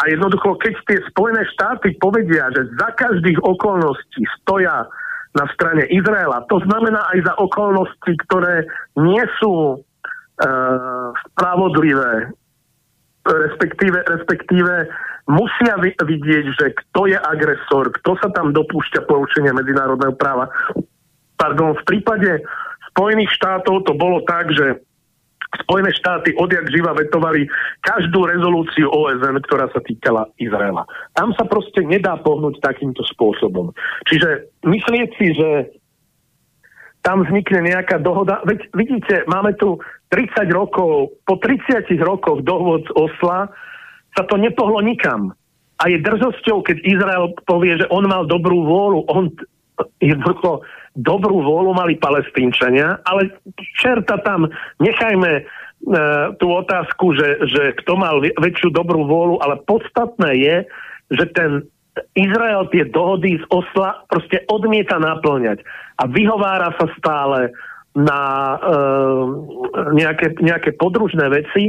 a 0.00 0.02
jednoducho, 0.08 0.56
keď 0.56 0.72
tie 0.88 0.98
Spojené 1.12 1.44
štáty 1.52 1.92
povedia, 2.00 2.48
že 2.56 2.64
za 2.80 2.88
každých 2.96 3.38
okolností 3.44 4.24
stoja 4.40 4.88
na 5.36 5.44
strane 5.52 5.84
Izraela, 5.92 6.44
to 6.48 6.60
znamená 6.64 7.08
aj 7.12 7.28
za 7.28 7.34
okolnosti, 7.40 8.12
ktoré 8.28 8.68
nie 8.96 9.24
sú 9.40 9.76
e, 9.76 9.76
spravodlivé, 11.32 12.32
respektíve, 13.24 13.98
respektíve 14.08 14.72
musia 15.30 15.78
vidieť, 15.80 16.44
že 16.56 16.66
kto 16.84 17.12
je 17.12 17.18
agresor, 17.20 17.92
kto 18.02 18.18
sa 18.18 18.28
tam 18.34 18.50
dopúšťa 18.50 19.06
porušenia 19.06 19.54
medzinárodného 19.54 20.16
práva. 20.18 20.50
Pardon, 21.38 21.78
v 21.78 21.84
prípade 21.86 22.42
Spojených 22.92 23.32
štátov 23.38 23.86
to 23.86 23.92
bolo 23.96 24.20
tak, 24.26 24.50
že 24.52 24.82
Spojené 25.52 25.92
štáty 25.92 26.32
odjak 26.40 26.64
živa 26.72 26.96
vetovali 26.96 27.44
každú 27.84 28.24
rezolúciu 28.24 28.88
OSN, 28.88 29.36
ktorá 29.44 29.68
sa 29.68 29.84
týkala 29.84 30.24
Izraela. 30.40 30.88
Tam 31.12 31.36
sa 31.36 31.44
proste 31.44 31.84
nedá 31.84 32.16
pohnúť 32.16 32.64
takýmto 32.64 33.04
spôsobom. 33.12 33.76
Čiže 34.08 34.48
myslieť 34.64 35.10
si, 35.20 35.36
že 35.36 35.50
tam 37.04 37.26
vznikne 37.26 37.68
nejaká 37.68 38.00
dohoda. 38.00 38.40
Veď 38.48 38.70
vidíte, 38.72 39.14
máme 39.28 39.52
tu 39.58 39.76
30 40.14 40.48
rokov, 40.54 41.12
po 41.26 41.34
30 41.36 41.84
rokoch 42.00 42.40
dohod 42.46 42.86
z 42.88 42.92
Osla 42.94 43.50
sa 44.16 44.22
to 44.24 44.38
nepohlo 44.38 44.80
nikam. 44.80 45.34
A 45.82 45.90
je 45.90 45.98
drzosťou, 45.98 46.62
keď 46.62 46.78
Izrael 46.86 47.34
povie, 47.44 47.74
že 47.74 47.90
on 47.90 48.06
mal 48.06 48.22
dobrú 48.24 48.62
vôľu, 48.62 49.04
on 49.10 49.34
jednoducho 49.98 50.62
dobrú 50.96 51.40
vôľu 51.40 51.72
mali 51.72 51.96
palestínčania, 51.96 53.00
ale 53.08 53.32
čerta 53.80 54.20
tam, 54.20 54.48
nechajme 54.76 55.30
e, 55.40 55.42
tú 56.36 56.46
otázku, 56.52 57.16
že, 57.16 57.48
že 57.48 57.62
kto 57.80 57.96
mal 57.96 58.20
väčšiu 58.20 58.72
dobrú 58.76 59.08
vôľu, 59.08 59.40
ale 59.40 59.60
podstatné 59.64 60.30
je, 60.36 60.56
že 61.16 61.24
ten 61.32 61.50
Izrael 62.16 62.68
tie 62.72 62.88
dohody 62.88 63.36
z 63.36 63.44
Osla 63.52 64.04
proste 64.08 64.44
odmieta 64.48 64.96
naplňať 64.96 65.60
a 66.00 66.08
vyhovára 66.08 66.72
sa 66.80 66.88
stále 66.96 67.52
na 67.92 68.20
e, 68.56 68.56
nejaké, 69.96 70.40
nejaké 70.40 70.72
podružné 70.80 71.28
veci, 71.28 71.68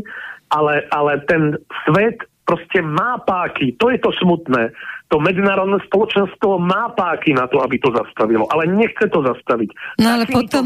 ale, 0.52 0.88
ale 0.92 1.20
ten 1.28 1.60
svet 1.84 2.24
proste 2.48 2.80
má 2.80 3.20
páky. 3.24 3.76
To 3.80 3.92
je 3.92 4.00
to 4.00 4.12
smutné 4.20 4.72
to 5.14 5.22
medzinárodné 5.22 5.78
spoločenstvo 5.86 6.58
má 6.58 6.90
páky 6.98 7.38
na 7.38 7.46
to, 7.46 7.62
aby 7.62 7.78
to 7.78 7.94
zastavilo, 7.94 8.50
ale 8.50 8.66
nechce 8.66 9.06
to 9.14 9.22
zastaviť. 9.22 9.70
No 10.02 10.18
ale 10.18 10.26
potom... 10.26 10.66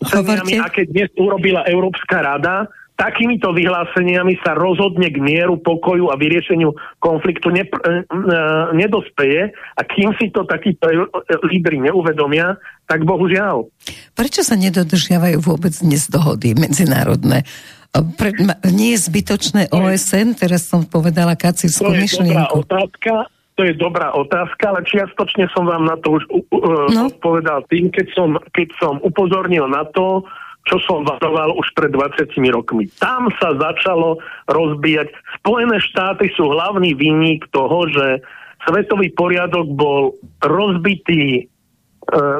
Hovorte. 0.00 0.62
Aké 0.62 0.86
dnes 0.88 1.10
urobila 1.18 1.66
Európska 1.66 2.22
rada, 2.22 2.70
takýmito 2.96 3.52
vyhláseniami 3.52 4.40
sa 4.40 4.56
rozhodne 4.56 5.12
k 5.12 5.20
mieru, 5.20 5.60
pokoju 5.60 6.08
a 6.08 6.16
vyriešeniu 6.16 6.72
konfliktu 7.02 7.52
ne, 7.52 7.66
e, 7.66 7.98
nedospeje 8.72 9.52
a 9.52 9.80
kým 9.84 10.16
si 10.16 10.32
to 10.32 10.48
takíto 10.48 10.88
lídry 11.44 11.82
neuvedomia, 11.82 12.56
tak 12.88 13.04
bohužiaľ. 13.04 13.68
Prečo 14.16 14.40
sa 14.46 14.56
nedodržiavajú 14.56 15.44
vôbec 15.44 15.76
dnes 15.76 16.08
dohody 16.08 16.56
medzinárodné? 16.56 17.44
Pre, 18.02 18.30
nie 18.72 18.96
je 18.96 19.00
zbytočné 19.08 19.72
OSN, 19.72 20.36
teraz 20.36 20.68
som 20.68 20.84
povedala 20.84 21.38
kacírskú 21.38 21.92
myšlienku. 21.92 22.64
To 22.66 22.68
je 22.68 22.68
dobrá 22.68 22.82
otázka, 22.84 23.12
to 23.56 23.62
je 23.64 23.74
dobrá 23.76 24.08
otázka, 24.12 24.64
ale 24.68 24.80
čiastočne 24.84 25.48
som 25.56 25.64
vám 25.64 25.88
na 25.88 25.96
to 25.96 26.20
už 26.20 26.22
uh, 26.28 26.88
no. 26.92 27.08
povedal 27.24 27.64
tým, 27.72 27.88
keď 27.88 28.06
som, 28.12 28.36
keď 28.52 28.68
som 28.76 29.00
upozornil 29.00 29.64
na 29.64 29.88
to, 29.96 30.26
čo 30.66 30.76
som 30.82 31.06
varoval 31.06 31.54
už 31.56 31.72
pred 31.78 31.94
20 31.94 32.36
rokmi. 32.52 32.90
Tam 32.98 33.30
sa 33.38 33.54
začalo 33.54 34.18
rozbíjať. 34.50 35.08
Spojené 35.40 35.78
štáty 35.78 36.26
sú 36.34 36.50
hlavný 36.50 36.92
vinník 36.98 37.46
toho, 37.54 37.86
že 37.86 38.20
svetový 38.66 39.14
poriadok 39.14 39.70
bol 39.72 40.18
rozbitý 40.42 41.22
e, 41.38 41.42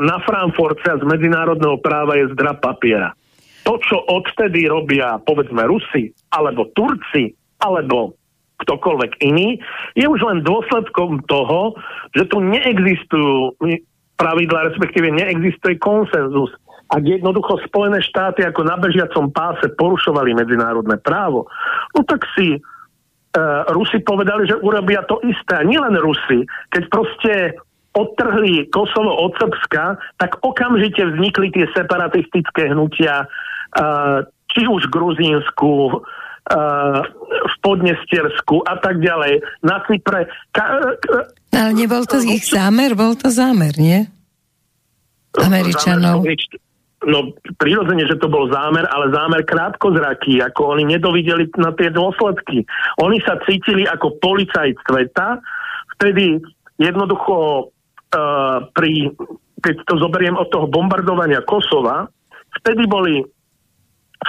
na 0.03 0.19
Frankfurte 0.27 0.91
z 0.91 1.05
medzinárodného 1.07 1.79
práva 1.79 2.19
je 2.19 2.35
zdra 2.35 2.59
papiera 2.59 3.15
to, 3.67 3.75
čo 3.83 3.99
odtedy 4.07 4.71
robia, 4.71 5.19
povedzme, 5.27 5.67
Rusi, 5.67 6.15
alebo 6.31 6.71
Turci, 6.79 7.35
alebo 7.59 8.15
ktokoľvek 8.63 9.21
iný, 9.27 9.59
je 9.99 10.07
už 10.07 10.23
len 10.23 10.47
dôsledkom 10.47 11.27
toho, 11.29 11.77
že 12.15 12.25
tu 12.31 12.41
neexistujú 12.41 13.59
pravidla, 14.17 14.73
respektíve 14.73 15.13
neexistuje 15.13 15.77
konsenzus. 15.77 16.55
Ak 16.87 17.03
jednoducho 17.03 17.59
Spojené 17.67 17.99
štáty 18.01 18.47
ako 18.47 18.63
na 18.65 18.79
bežiacom 18.79 19.35
páse 19.35 19.67
porušovali 19.75 20.33
medzinárodné 20.39 21.03
právo, 21.03 21.51
no 21.93 22.01
tak 22.07 22.23
si 22.39 22.57
uh, 22.57 23.67
Rusi 23.75 23.99
povedali, 24.07 24.47
že 24.47 24.63
urobia 24.63 25.03
to 25.11 25.19
isté. 25.27 25.61
A 25.61 25.67
nielen 25.67 25.99
Rusi, 25.99 26.47
keď 26.71 26.83
proste 26.89 27.33
odtrhli 27.97 28.69
Kosovo 28.69 29.09
od 29.25 29.33
Srbska, 29.41 29.97
tak 30.21 30.37
okamžite 30.45 31.01
vznikli 31.01 31.49
tie 31.51 31.65
separatistické 31.73 32.69
hnutia 32.77 33.25
či 34.53 34.63
už 34.69 34.89
v 34.89 34.93
Gruzínsku, 34.93 35.73
v 37.27 37.55
Podnestiersku 37.65 38.63
a 38.69 38.79
tak 38.79 39.03
ďalej, 39.03 39.43
na 39.67 39.83
Cypre. 39.89 40.31
Ka- 40.55 40.95
Ale 41.51 41.73
nebol 41.75 42.07
to 42.07 42.23
ich 42.23 42.47
zámer? 42.47 42.95
Bol 42.95 43.19
to 43.19 43.33
zámer, 43.33 43.75
nie? 43.75 44.07
Američanov. 45.37 46.23
No, 47.07 47.29
prirodzene, 47.61 48.09
že 48.09 48.17
to 48.19 48.27
bol 48.27 48.49
zámer, 48.49 48.89
ale 48.89 49.13
zámer 49.13 49.45
krátkozraký, 49.45 50.41
ako 50.41 50.75
oni 50.75 50.97
nedovideli 50.97 51.45
na 51.61 51.71
tie 51.77 51.93
dôsledky. 51.93 52.65
Oni 53.05 53.21
sa 53.23 53.37
cítili 53.45 53.85
ako 53.85 54.17
policajt 54.19 54.81
sveta, 54.81 55.39
vtedy 55.99 56.41
jednoducho 56.81 57.69
uh, 58.13 58.67
pri, 58.71 59.11
keď 59.63 59.75
to 59.87 59.95
zoberiem 59.99 60.37
od 60.37 60.51
toho 60.53 60.67
bombardovania 60.71 61.43
Kosova, 61.43 62.07
vtedy 62.63 62.87
boli 62.87 63.25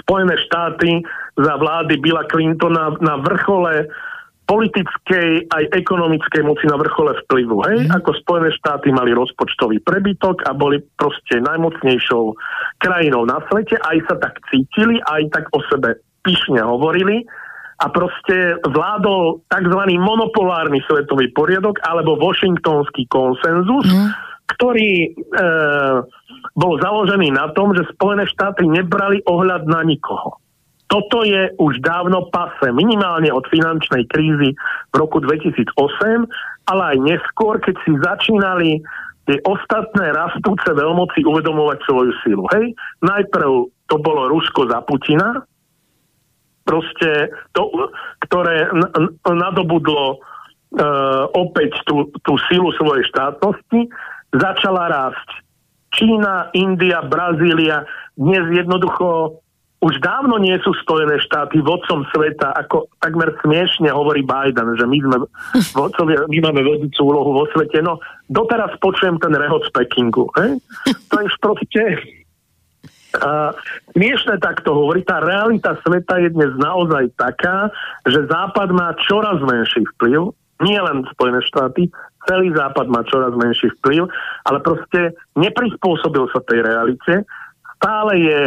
Spojené 0.04 0.36
štáty 0.48 1.00
za 1.40 1.54
vlády 1.56 1.96
Billa 2.04 2.28
Clintona 2.28 2.92
na 3.00 3.24
vrchole 3.24 3.88
politickej 4.48 5.52
aj 5.52 5.64
ekonomickej 5.76 6.42
moci 6.44 6.66
na 6.72 6.80
vrchole 6.80 7.12
vplyvu. 7.28 7.58
Hej? 7.68 7.78
Mm. 7.88 8.00
Ako 8.00 8.16
Spojené 8.24 8.50
štáty 8.56 8.96
mali 8.96 9.12
rozpočtový 9.12 9.84
prebytok 9.84 10.48
a 10.48 10.56
boli 10.56 10.80
proste 10.96 11.44
najmocnejšou 11.44 12.24
krajinou 12.80 13.28
na 13.28 13.44
svete, 13.52 13.76
aj 13.84 13.98
sa 14.08 14.16
tak 14.24 14.40
cítili, 14.48 15.04
aj 15.04 15.28
tak 15.36 15.46
o 15.52 15.60
sebe 15.68 16.00
pyšne 16.24 16.64
hovorili 16.64 17.28
a 17.78 17.86
proste 17.94 18.58
vládol 18.66 19.46
tzv. 19.54 19.82
monopolárny 20.02 20.82
svetový 20.90 21.30
poriadok 21.38 21.78
alebo 21.86 22.18
washingtonský 22.18 23.06
konsenzus, 23.06 23.86
mm. 23.86 24.10
ktorý 24.58 24.92
e, 25.06 25.10
bol 26.58 26.74
založený 26.82 27.38
na 27.38 27.54
tom, 27.54 27.78
že 27.78 27.86
Spojené 27.94 28.26
štáty 28.26 28.66
nebrali 28.66 29.22
ohľad 29.30 29.70
na 29.70 29.86
nikoho. 29.86 30.42
Toto 30.88 31.28
je 31.28 31.52
už 31.60 31.84
dávno 31.84 32.32
pase, 32.32 32.72
minimálne 32.72 33.28
od 33.28 33.44
finančnej 33.52 34.08
krízy 34.08 34.56
v 34.90 34.96
roku 34.96 35.20
2008, 35.20 35.68
ale 36.72 36.82
aj 36.96 36.98
neskôr, 37.04 37.60
keď 37.60 37.76
si 37.84 37.92
začínali 38.00 38.70
tie 39.28 39.38
ostatné 39.44 40.16
rastúce 40.16 40.72
veľmoci 40.72 41.28
uvedomovať 41.28 41.78
svoju 41.84 42.12
silu. 42.24 42.48
Hej? 42.56 42.72
Najprv 43.04 43.52
to 43.92 43.96
bolo 44.00 44.32
Rusko 44.32 44.72
za 44.72 44.80
Putina, 44.88 45.44
proste 46.68 47.32
to, 47.56 47.72
ktoré 48.28 48.68
nadobudlo 49.24 50.20
uh, 50.20 51.32
opäť 51.32 51.80
tú, 51.88 52.12
tú 52.28 52.36
silu 52.52 52.76
svojej 52.76 53.08
štátnosti, 53.08 53.88
začala 54.36 54.92
rásť. 54.92 55.30
Čína, 55.96 56.52
India, 56.52 57.00
Brazília, 57.08 57.88
dnes 58.20 58.44
jednoducho 58.52 59.40
už 59.78 60.02
dávno 60.02 60.42
nie 60.42 60.58
sú 60.66 60.74
Spojené 60.82 61.22
štáty 61.22 61.62
vodcom 61.62 62.02
sveta, 62.10 62.50
ako 62.66 62.90
takmer 62.98 63.30
smiešne 63.46 63.94
hovorí 63.94 64.26
Biden, 64.26 64.74
že 64.74 64.90
my, 64.90 64.98
sme 65.06 65.18
vodcovia, 65.78 66.26
my 66.26 66.38
máme 66.50 66.66
vedúcu 66.66 67.02
úlohu 67.06 67.32
vo 67.38 67.46
svete. 67.54 67.86
No, 67.86 68.02
doteraz 68.26 68.74
počujem 68.82 69.22
ten 69.22 69.38
rehot 69.38 69.70
Pekingu. 69.70 70.26
He? 70.42 70.58
To 71.14 71.16
je 71.22 71.28
proste... 71.38 71.84
Uh, 73.16 73.56
smiešne 73.96 74.36
takto 74.44 74.76
hovorí, 74.76 75.00
tá 75.08 75.24
realita 75.24 75.80
sveta 75.80 76.20
je 76.20 76.30
dnes 76.36 76.52
naozaj 76.60 77.08
taká, 77.16 77.72
že 78.04 78.28
Západ 78.28 78.68
má 78.76 78.92
čoraz 79.08 79.40
menší 79.40 79.88
vplyv, 79.96 80.36
nie 80.60 80.76
len 80.76 81.08
Spojené 81.16 81.40
štáty, 81.48 81.88
celý 82.28 82.52
Západ 82.52 82.92
má 82.92 83.02
čoraz 83.08 83.32
menší 83.34 83.72
vplyv, 83.80 84.12
ale 84.44 84.60
proste 84.60 85.16
neprispôsobil 85.40 86.28
sa 86.36 86.44
tej 86.44 86.68
realite. 86.68 87.24
Stále 87.80 88.12
je 88.20 88.40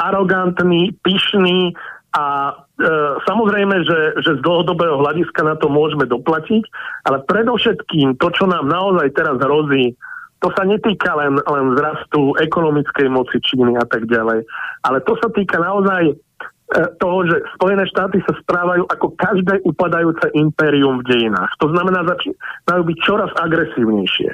arogantný, 0.00 0.96
pyšný 1.04 1.76
a 2.16 2.26
e, 2.48 2.52
samozrejme, 3.28 3.84
že, 3.84 4.00
že 4.24 4.38
z 4.38 4.40
dlhodobého 4.40 4.96
hľadiska 5.02 5.44
na 5.44 5.54
to 5.60 5.68
môžeme 5.68 6.08
doplatiť, 6.08 6.64
ale 7.04 7.20
predovšetkým 7.28 8.16
to, 8.16 8.32
čo 8.32 8.48
nám 8.48 8.64
naozaj 8.64 9.12
teraz 9.12 9.36
hrozí, 9.36 9.92
to 10.38 10.48
sa 10.54 10.62
netýka 10.62 11.18
len, 11.18 11.38
len 11.38 11.66
zrastu 11.74 12.34
ekonomickej 12.38 13.08
moci 13.10 13.42
Číny 13.42 13.74
a 13.74 13.86
tak 13.86 14.06
ďalej, 14.06 14.46
ale 14.86 14.98
to 15.02 15.18
sa 15.18 15.28
týka 15.34 15.58
naozaj 15.58 16.02
e, 16.10 16.14
toho, 17.02 17.18
že 17.26 17.42
Spojené 17.58 17.84
štáty 17.90 18.22
sa 18.22 18.38
správajú 18.38 18.86
ako 18.86 19.06
každé 19.18 19.66
upadajúce 19.66 20.30
impérium 20.38 21.02
v 21.02 21.08
dejinách. 21.10 21.50
To 21.58 21.74
znamená, 21.74 22.06
začínajú 22.06 22.82
byť 22.86 22.98
čoraz 23.02 23.30
agresívnejšie. 23.34 24.30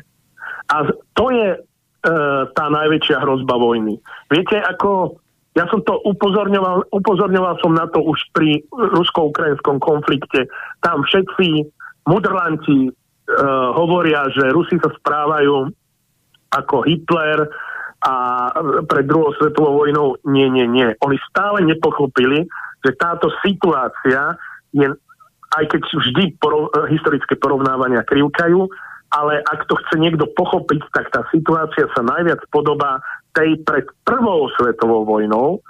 A 0.65 0.77
to 1.17 1.27
je 1.33 1.61
E, 2.05 2.13
tá 2.53 2.69
najväčšia 2.69 3.17
hrozba 3.25 3.57
vojny. 3.57 3.97
Viete, 4.29 4.61
ako 4.61 5.17
ja 5.57 5.65
som 5.73 5.81
to 5.89 5.97
upozorňoval, 6.05 6.93
upozorňoval 6.93 7.65
som 7.65 7.73
na 7.73 7.89
to 7.89 8.05
už 8.05 8.21
pri 8.37 8.61
rusko-ukrajinskom 8.69 9.81
konflikte. 9.81 10.45
Tam 10.85 11.01
všetci 11.01 11.65
mudrlanti 12.05 12.81
e, 12.85 12.91
hovoria, 13.73 14.29
že 14.37 14.53
Rusi 14.53 14.77
sa 14.85 14.93
správajú 14.93 15.73
ako 16.55 16.87
Hitler 16.87 17.51
a 18.05 18.13
pred 18.85 19.05
druhou 19.09 19.33
svetovou 19.41 19.81
vojnou 19.85 20.21
nie, 20.29 20.47
nie, 20.53 20.69
nie. 20.69 20.93
Oni 21.01 21.17
stále 21.33 21.65
nepochopili, 21.65 22.45
že 22.85 22.93
táto 23.01 23.33
situácia 23.41 24.37
je, 24.77 24.93
aj 25.57 25.65
keď 25.73 25.83
vždy 25.89 26.25
porov, 26.37 26.69
historické 26.93 27.35
porovnávania 27.41 28.05
krivkajú, 28.05 28.69
ale 29.15 29.41
ak 29.41 29.65
to 29.71 29.79
chce 29.79 29.97
niekto 29.97 30.29
pochopiť, 30.37 30.81
tak 30.93 31.07
tá 31.15 31.25
situácia 31.33 31.89
sa 31.97 32.03
najviac 32.05 32.45
podobá 32.53 33.01
tej 33.33 33.57
pred 33.65 33.87
prvou 34.05 34.53
svetovou 34.59 35.09
vojnou, 35.09 35.65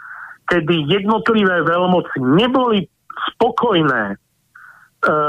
kedy 0.51 0.91
jednotlivé 0.91 1.63
veľmoci 1.63 2.19
neboli 2.19 2.89
spokojné 3.33 4.03
e, 4.13 4.17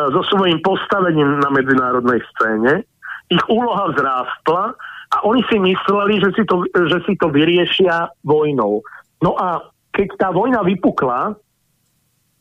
so 0.10 0.22
svojím 0.32 0.60
postavením 0.66 1.38
na 1.40 1.54
medzinárodnej 1.54 2.24
scéne, 2.34 2.84
ich 3.30 3.44
úloha 3.52 3.94
vzrástla 3.94 4.76
a 5.14 5.22
oni 5.26 5.42
si 5.52 5.58
mysleli, 5.62 6.18
že 6.18 6.30
si 6.34 6.44
to, 6.50 6.66
že 6.70 6.98
si 7.06 7.14
to 7.20 7.30
vyriešia 7.30 8.10
vojnou. 8.26 8.82
No 9.22 9.32
a 9.38 9.70
keď 9.94 10.08
tá 10.18 10.30
vojna 10.34 10.66
vypukla, 10.66 11.38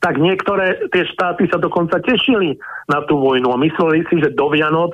tak 0.03 0.21
niektoré 0.21 0.85
tie 0.93 1.07
štáty 1.09 1.49
sa 1.49 1.57
dokonca 1.57 1.97
tešili 2.03 2.57
na 2.91 3.01
tú 3.09 3.17
vojnu 3.17 3.49
a 3.49 3.57
mysleli 3.57 4.05
si, 4.05 4.21
že 4.21 4.37
do 4.37 4.53
Vianoc 4.53 4.93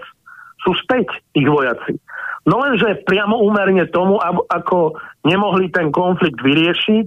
sú 0.63 0.71
späť 0.87 1.09
ich 1.35 1.47
vojaci. 1.47 1.99
No 2.47 2.63
lenže 2.63 3.03
priamo 3.05 3.37
úmerne 3.37 3.85
tomu, 3.91 4.17
ako 4.49 4.97
nemohli 5.27 5.69
ten 5.69 5.93
konflikt 5.93 6.41
vyriešiť, 6.41 7.05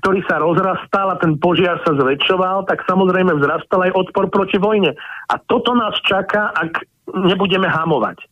ktorý 0.00 0.20
sa 0.24 0.40
rozrastal 0.40 1.12
a 1.12 1.20
ten 1.20 1.36
požiar 1.36 1.82
sa 1.84 1.92
zväčšoval, 1.92 2.64
tak 2.64 2.80
samozrejme 2.88 3.36
vzrastal 3.36 3.90
aj 3.90 3.92
odpor 3.92 4.32
proti 4.32 4.56
vojne. 4.56 4.96
A 5.28 5.34
toto 5.44 5.76
nás 5.76 5.92
čaká, 6.06 6.54
ak 6.56 6.88
nebudeme 7.10 7.68
hamovať. 7.68 8.22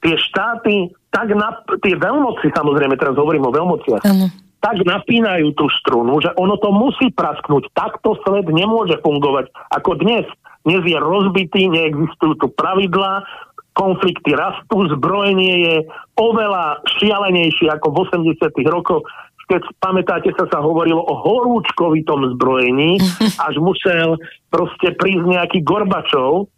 Tie 0.00 0.16
štáty, 0.16 0.90
tak 1.12 1.28
na, 1.36 1.60
tie 1.84 1.94
veľmoci, 1.94 2.48
samozrejme, 2.56 2.96
teraz 2.96 3.14
hovorím 3.20 3.44
o 3.44 3.52
veľmociach, 3.52 4.00
ano. 4.00 4.32
tak 4.64 4.80
napínajú 4.80 5.52
tú 5.52 5.68
strunu, 5.84 6.16
že 6.24 6.32
ono 6.40 6.56
to 6.56 6.72
musí 6.72 7.12
prasknúť. 7.12 7.68
Takto 7.76 8.16
svet 8.24 8.48
nemôže 8.48 8.96
fungovať 9.04 9.52
ako 9.76 10.00
dnes. 10.00 10.24
Dnes 10.64 10.80
je 10.88 10.96
rozbitý, 10.96 11.68
neexistujú 11.68 12.40
tu 12.40 12.48
pravidlá, 12.56 13.28
konflikty 13.76 14.32
rastú, 14.32 14.88
zbrojenie 14.96 15.54
je 15.68 15.76
oveľa 16.16 16.80
šialenejšie 16.96 17.68
ako 17.72 17.92
v 17.92 17.96
80. 18.08 18.72
rokoch. 18.72 19.04
Keď 19.50 19.68
pamätáte 19.84 20.32
sa, 20.32 20.48
sa 20.48 20.64
hovorilo 20.64 21.02
o 21.02 21.14
horúčkovitom 21.18 22.36
zbrojení, 22.36 22.96
až 23.46 23.54
musel 23.60 24.16
proste 24.48 24.96
prísť 24.96 25.28
nejaký 25.28 25.58
Gorbačov 25.60 26.48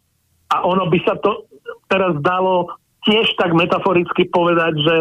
a 0.52 0.62
ono 0.62 0.86
by 0.86 0.98
sa 1.02 1.18
to 1.18 1.50
teraz 1.90 2.14
dalo 2.22 2.70
tiež 3.04 3.26
tak 3.36 3.52
metaforicky 3.52 4.28
povedať, 4.32 4.74
že 4.80 4.96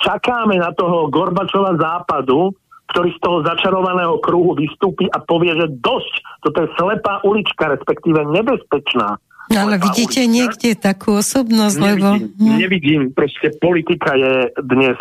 čakáme 0.00 0.56
na 0.58 0.72
toho 0.76 1.08
Gorbačova 1.08 1.76
západu, 1.76 2.52
ktorý 2.92 3.10
z 3.16 3.20
toho 3.20 3.38
začarovaného 3.44 4.20
kruhu 4.20 4.52
vystúpi 4.56 5.08
a 5.08 5.18
povie, 5.24 5.56
že 5.56 5.72
dosť, 5.80 6.14
toto 6.44 6.58
je 6.64 6.68
slepá 6.76 7.24
ulička, 7.24 7.72
respektíve 7.72 8.20
nebezpečná 8.28 9.16
No 9.52 9.68
ale 9.68 9.76
vidíte 9.76 10.24
ulička. 10.24 10.32
niekde 10.32 10.70
takú 10.72 11.20
osobnosť, 11.20 11.76
nevidím, 11.76 11.92
lebo... 11.92 12.08
Hm. 12.40 12.56
Nevidím, 12.56 13.02
proste 13.12 13.52
politika 13.60 14.16
je 14.16 14.48
dnes, 14.64 14.96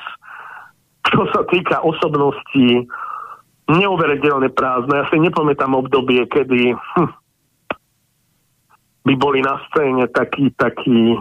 čo 1.08 1.24
sa 1.32 1.48
týka 1.48 1.80
osobností, 1.80 2.84
neuveriteľne 3.72 4.52
prázdne. 4.52 5.00
Ja 5.00 5.06
si 5.08 5.24
nepamätám 5.24 5.72
obdobie, 5.72 6.28
kedy 6.28 6.76
hm, 6.76 7.12
by 9.08 9.14
boli 9.16 9.40
na 9.40 9.64
scéne 9.72 10.12
takí, 10.12 10.52
takí 10.60 11.16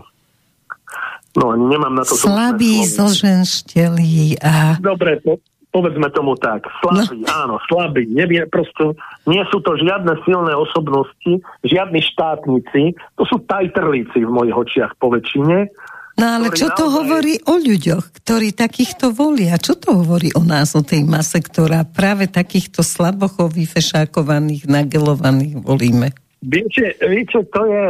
No, 1.33 1.57
nemám 1.57 1.97
na 1.97 2.05
to... 2.05 2.13
Slabý, 2.13 2.85
zlženštelý 2.85 4.37
a... 4.45 4.77
Dobre, 4.77 5.17
po, 5.25 5.41
povedzme 5.73 6.13
tomu 6.13 6.37
tak, 6.37 6.69
slabý, 6.85 7.25
no. 7.25 7.29
áno, 7.33 7.57
slabý, 7.65 8.05
nevie, 8.05 8.45
proste 8.53 8.93
nie 9.25 9.41
sú 9.49 9.65
to 9.65 9.81
žiadne 9.81 10.13
silné 10.29 10.53
osobnosti, 10.53 11.41
žiadni 11.65 12.05
štátnici, 12.05 12.93
to 13.17 13.25
sú 13.25 13.41
tajtrlíci 13.49 14.21
v 14.21 14.31
mojich 14.31 14.53
očiach 14.53 14.93
po 15.01 15.09
väčšine. 15.09 15.73
No 16.21 16.27
ale 16.29 16.53
čo 16.53 16.69
to 16.77 16.85
naozaj... 16.85 16.97
hovorí 17.01 17.35
o 17.49 17.57
ľuďoch, 17.57 18.05
ktorí 18.21 18.53
takýchto 18.53 19.17
volia? 19.17 19.57
Čo 19.57 19.81
to 19.81 19.97
hovorí 19.97 20.29
o 20.37 20.45
nás, 20.45 20.77
o 20.77 20.85
tej 20.85 21.09
mase, 21.09 21.41
ktorá 21.41 21.89
práve 21.89 22.29
takýchto 22.29 22.85
slabochov 22.85 23.57
vyfešákovaných, 23.57 24.69
nagelovaných 24.69 25.57
volíme? 25.65 26.13
Viete, 26.43 26.99
viete, 27.07 27.39
to 27.49 27.61
je... 27.67 27.85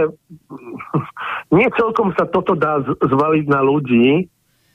Nie 1.57 1.69
celkom 1.77 2.13
sa 2.17 2.25
toto 2.29 2.57
dá 2.57 2.81
zvaliť 2.85 3.45
na 3.49 3.61
ľudí, 3.61 4.29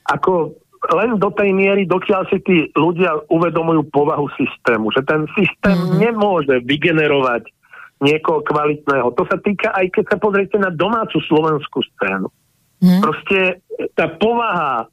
ako 0.06 0.54
len 0.94 1.18
do 1.18 1.30
tej 1.34 1.50
miery, 1.50 1.82
dokiaľ 1.90 2.22
si 2.30 2.38
tí 2.46 2.56
ľudia 2.78 3.26
uvedomujú 3.26 3.90
povahu 3.90 4.30
systému, 4.38 4.94
že 4.94 5.02
ten 5.02 5.26
systém 5.34 5.74
mm-hmm. 5.74 5.98
nemôže 5.98 6.54
vygenerovať 6.62 7.50
niekoho 7.98 8.46
kvalitného. 8.46 9.10
To 9.18 9.26
sa 9.26 9.42
týka 9.42 9.74
aj 9.74 9.90
keď 9.90 10.04
sa 10.14 10.16
pozriete 10.22 10.54
na 10.54 10.70
domácu 10.70 11.18
slovenskú 11.26 11.82
scénu. 11.94 12.30
Mm-hmm. 12.78 13.02
Proste 13.02 13.38
tá 13.98 14.06
povaha 14.06 14.86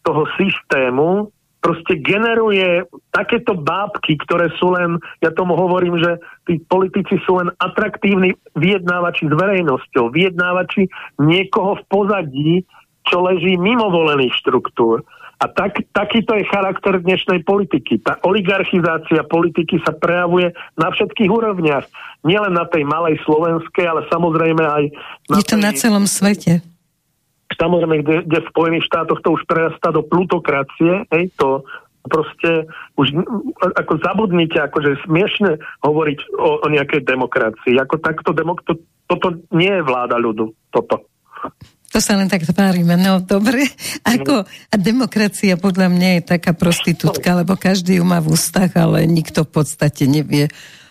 toho 0.00 0.24
systému 0.40 1.28
proste 1.60 2.00
generuje 2.00 2.88
takéto 3.12 3.52
bábky, 3.52 4.16
ktoré 4.24 4.48
sú 4.56 4.72
len, 4.72 4.96
ja 5.20 5.30
tomu 5.30 5.54
hovorím, 5.54 6.00
že 6.00 6.16
tí 6.48 6.56
politici 6.66 7.20
sú 7.28 7.36
len 7.38 7.52
atraktívni 7.60 8.32
vyjednávači 8.56 9.28
s 9.28 9.34
verejnosťou, 9.36 10.08
vyjednávači 10.10 10.88
niekoho 11.20 11.76
v 11.78 11.84
pozadí, 11.86 12.52
čo 13.04 13.24
leží 13.24 13.60
mimo 13.60 13.92
volených 13.92 14.32
štruktúr. 14.40 15.04
A 15.40 15.48
tak, 15.48 15.80
takýto 15.96 16.36
je 16.36 16.44
charakter 16.52 17.00
dnešnej 17.00 17.48
politiky. 17.48 17.96
Tá 18.04 18.20
oligarchizácia 18.28 19.24
politiky 19.24 19.80
sa 19.80 19.96
prejavuje 19.96 20.52
na 20.76 20.92
všetkých 20.92 21.32
úrovniach. 21.32 21.88
Nielen 22.28 22.52
na 22.52 22.68
tej 22.68 22.84
malej 22.84 23.16
slovenskej, 23.24 23.88
ale 23.88 24.04
samozrejme 24.12 24.60
aj... 24.60 24.82
Na 25.32 25.40
je 25.40 25.44
to 25.48 25.56
tej, 25.56 25.64
na 25.64 25.72
celom 25.72 26.04
svete. 26.04 26.60
Samozrejme, 27.60 28.00
kde, 28.00 28.16
kde 28.24 28.38
v 28.40 28.50
Spojených 28.56 28.88
štátoch 28.88 29.20
to 29.20 29.36
už 29.36 29.44
prerastá 29.44 29.92
do 29.92 30.00
plutokracie, 30.00 31.04
hej, 31.12 31.28
to 31.36 31.60
proste 32.08 32.64
už 32.96 33.12
ako 33.76 34.00
zabudnite, 34.00 34.56
akože 34.56 35.04
smiešne 35.04 35.60
hovoriť 35.84 36.18
o, 36.40 36.64
o 36.64 36.66
nejakej 36.72 37.04
demokracii. 37.04 37.76
Ako 37.76 38.00
takto 38.00 38.32
demok- 38.32 38.64
to, 38.64 38.80
toto 39.04 39.36
nie 39.52 39.68
je 39.68 39.84
vláda 39.84 40.16
ľudu, 40.16 40.56
toto. 40.72 41.04
To 41.90 41.98
sa 41.98 42.14
len 42.14 42.30
tak 42.30 42.46
tvárime, 42.46 42.94
no 42.94 43.18
dobre. 43.18 43.66
Ako, 44.06 44.46
a 44.46 44.74
demokracia 44.78 45.58
podľa 45.58 45.90
mňa 45.90 46.08
je 46.16 46.22
taká 46.38 46.54
prostitútka, 46.54 47.34
lebo 47.34 47.58
každý 47.58 47.98
ju 47.98 48.04
má 48.06 48.22
v 48.22 48.32
ústach, 48.32 48.70
ale 48.78 49.10
nikto 49.10 49.42
v 49.42 49.50
podstate 49.60 50.06
nevie 50.06 50.48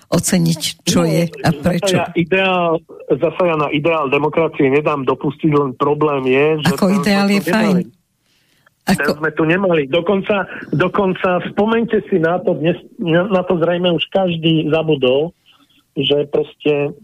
oceniť, 0.10 0.62
čo 0.84 1.06
no, 1.06 1.10
je 1.10 1.24
a 1.30 1.50
prečo. 1.54 1.94
Zasa 1.94 2.10
ja, 2.10 2.18
ideál, 2.18 2.82
zasa 3.14 3.44
ja 3.46 3.56
na 3.56 3.70
ideál 3.70 4.10
demokracie 4.10 4.66
nedám 4.70 5.06
dopustiť, 5.06 5.52
len 5.54 5.78
problém 5.78 6.26
je, 6.26 6.46
že... 6.66 6.74
Ako 6.74 6.86
ideál 6.90 7.28
je 7.30 7.42
fajn. 7.46 7.78
Ako... 8.90 9.10
Ten 9.14 9.18
sme 9.22 9.32
tu 9.38 9.44
nemali. 9.46 9.86
Dokonca, 9.86 10.50
dokonca 10.74 11.46
spomente 11.54 12.02
si 12.10 12.18
na 12.18 12.42
to, 12.42 12.58
dnes, 12.58 12.82
na 13.06 13.46
to 13.46 13.62
zrejme 13.62 13.94
už 13.94 14.02
každý 14.10 14.66
zabudol, 14.74 15.30
že 15.94 16.26
proste 16.34 16.98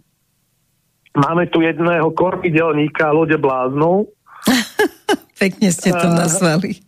Máme 1.15 1.47
tu 1.47 1.63
jedného 1.63 2.11
kormidelníka 2.11 3.07
lode 3.15 3.39
bláznov. 3.39 4.11
Pekne 5.41 5.71
ste 5.71 5.95
to 5.95 6.07
nazvali. 6.11 6.83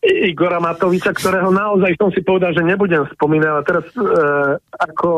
Igora 0.00 0.56
Matoviča, 0.64 1.12
ktorého 1.12 1.52
naozaj 1.52 1.92
som 2.00 2.08
si 2.08 2.24
povedal, 2.24 2.56
že 2.56 2.64
nebudem 2.64 3.04
spomínať, 3.12 3.48
ale 3.52 3.62
teraz 3.68 3.84
e, 3.92 4.00
ako 4.80 5.10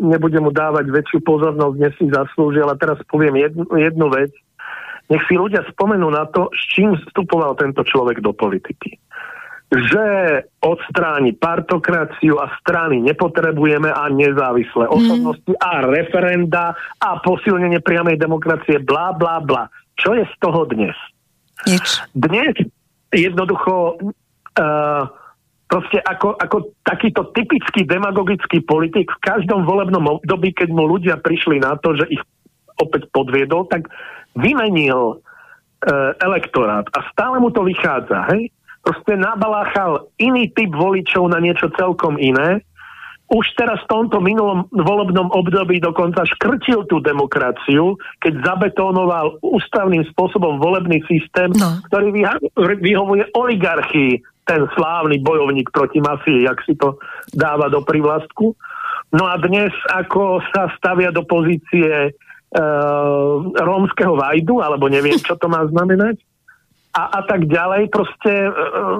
nebudem 0.00 0.48
mu 0.48 0.52
dávať 0.52 0.88
väčšiu 0.88 1.20
pozornosť, 1.20 1.76
dnes 1.76 1.92
si 2.00 2.08
zaslúži, 2.08 2.64
ale 2.64 2.80
teraz 2.80 2.96
poviem 3.04 3.36
jednu, 3.36 3.68
jednu 3.76 4.08
vec. 4.08 4.32
Nech 5.12 5.20
si 5.28 5.36
ľudia 5.36 5.60
spomenú 5.68 6.08
na 6.08 6.24
to, 6.24 6.48
s 6.56 6.62
čím 6.72 6.96
vstupoval 6.96 7.52
tento 7.60 7.84
človek 7.84 8.24
do 8.24 8.32
politiky 8.32 8.96
že 9.70 10.04
odstráni 10.66 11.30
partokraciu 11.38 12.42
a 12.42 12.50
strany 12.58 12.98
nepotrebujeme 13.06 13.86
a 13.86 14.10
nezávislé 14.10 14.90
mm. 14.90 14.92
osobnosti 14.92 15.52
a 15.62 15.86
referenda 15.86 16.74
a 16.98 17.22
posilnenie 17.22 17.78
priamej 17.78 18.18
demokracie, 18.18 18.82
bla, 18.82 19.14
bla, 19.14 19.38
bla. 19.38 19.70
Čo 19.94 20.18
je 20.18 20.26
z 20.26 20.34
toho 20.42 20.66
dnes? 20.66 20.98
Nič. 21.70 22.02
Dnes 22.18 22.58
jednoducho 23.14 24.02
uh, 24.58 25.04
proste 25.70 26.02
ako, 26.02 26.34
ako 26.34 26.74
takýto 26.82 27.30
typický 27.30 27.86
demagogický 27.86 28.64
politik 28.66 29.06
v 29.06 29.22
každom 29.22 29.62
volebnom 29.62 30.18
období, 30.18 30.50
keď 30.50 30.74
mu 30.74 30.90
ľudia 30.90 31.22
prišli 31.22 31.62
na 31.62 31.78
to, 31.78 31.94
že 31.94 32.10
ich 32.10 32.22
opäť 32.82 33.06
podviedol, 33.14 33.70
tak 33.70 33.86
vymenil 34.34 35.20
uh, 35.20 36.10
elektorát 36.18 36.88
a 36.90 37.06
stále 37.14 37.38
mu 37.38 37.54
to 37.54 37.62
vychádza, 37.62 38.26
hej? 38.34 38.50
proste 38.80 39.12
nabaláchal 39.16 40.08
iný 40.16 40.48
typ 40.56 40.72
voličov 40.72 41.28
na 41.28 41.38
niečo 41.38 41.68
celkom 41.76 42.16
iné. 42.16 42.64
Už 43.30 43.46
teraz 43.54 43.78
v 43.86 43.90
tomto 43.94 44.18
minulom 44.18 44.66
volebnom 44.74 45.30
období 45.30 45.78
dokonca 45.78 46.26
škrtil 46.26 46.82
tú 46.90 46.98
demokraciu, 46.98 47.94
keď 48.18 48.42
zabetónoval 48.42 49.38
ústavným 49.38 50.02
spôsobom 50.10 50.58
volebný 50.58 50.98
systém, 51.06 51.54
no. 51.54 51.78
ktorý 51.86 52.10
vyhovuje 52.82 53.30
oligarchii, 53.38 54.18
ten 54.50 54.66
slávny 54.74 55.22
bojovník 55.22 55.70
proti 55.70 56.02
mafii, 56.02 56.50
jak 56.50 56.58
si 56.66 56.74
to 56.74 56.98
dáva 57.30 57.70
do 57.70 57.86
privlastku. 57.86 58.58
No 59.14 59.30
a 59.30 59.38
dnes, 59.38 59.70
ako 59.94 60.42
sa 60.50 60.74
stavia 60.74 61.14
do 61.14 61.22
pozície 61.22 62.10
e, 62.10 62.10
rómskeho 63.54 64.18
vajdu, 64.18 64.58
alebo 64.58 64.90
neviem, 64.90 65.22
čo 65.22 65.38
to 65.38 65.46
má 65.46 65.62
znamenať, 65.70 66.18
a, 66.90 67.02
a 67.18 67.20
tak 67.22 67.46
ďalej. 67.46 67.86
Proste 67.94 68.50
uh, 68.50 68.98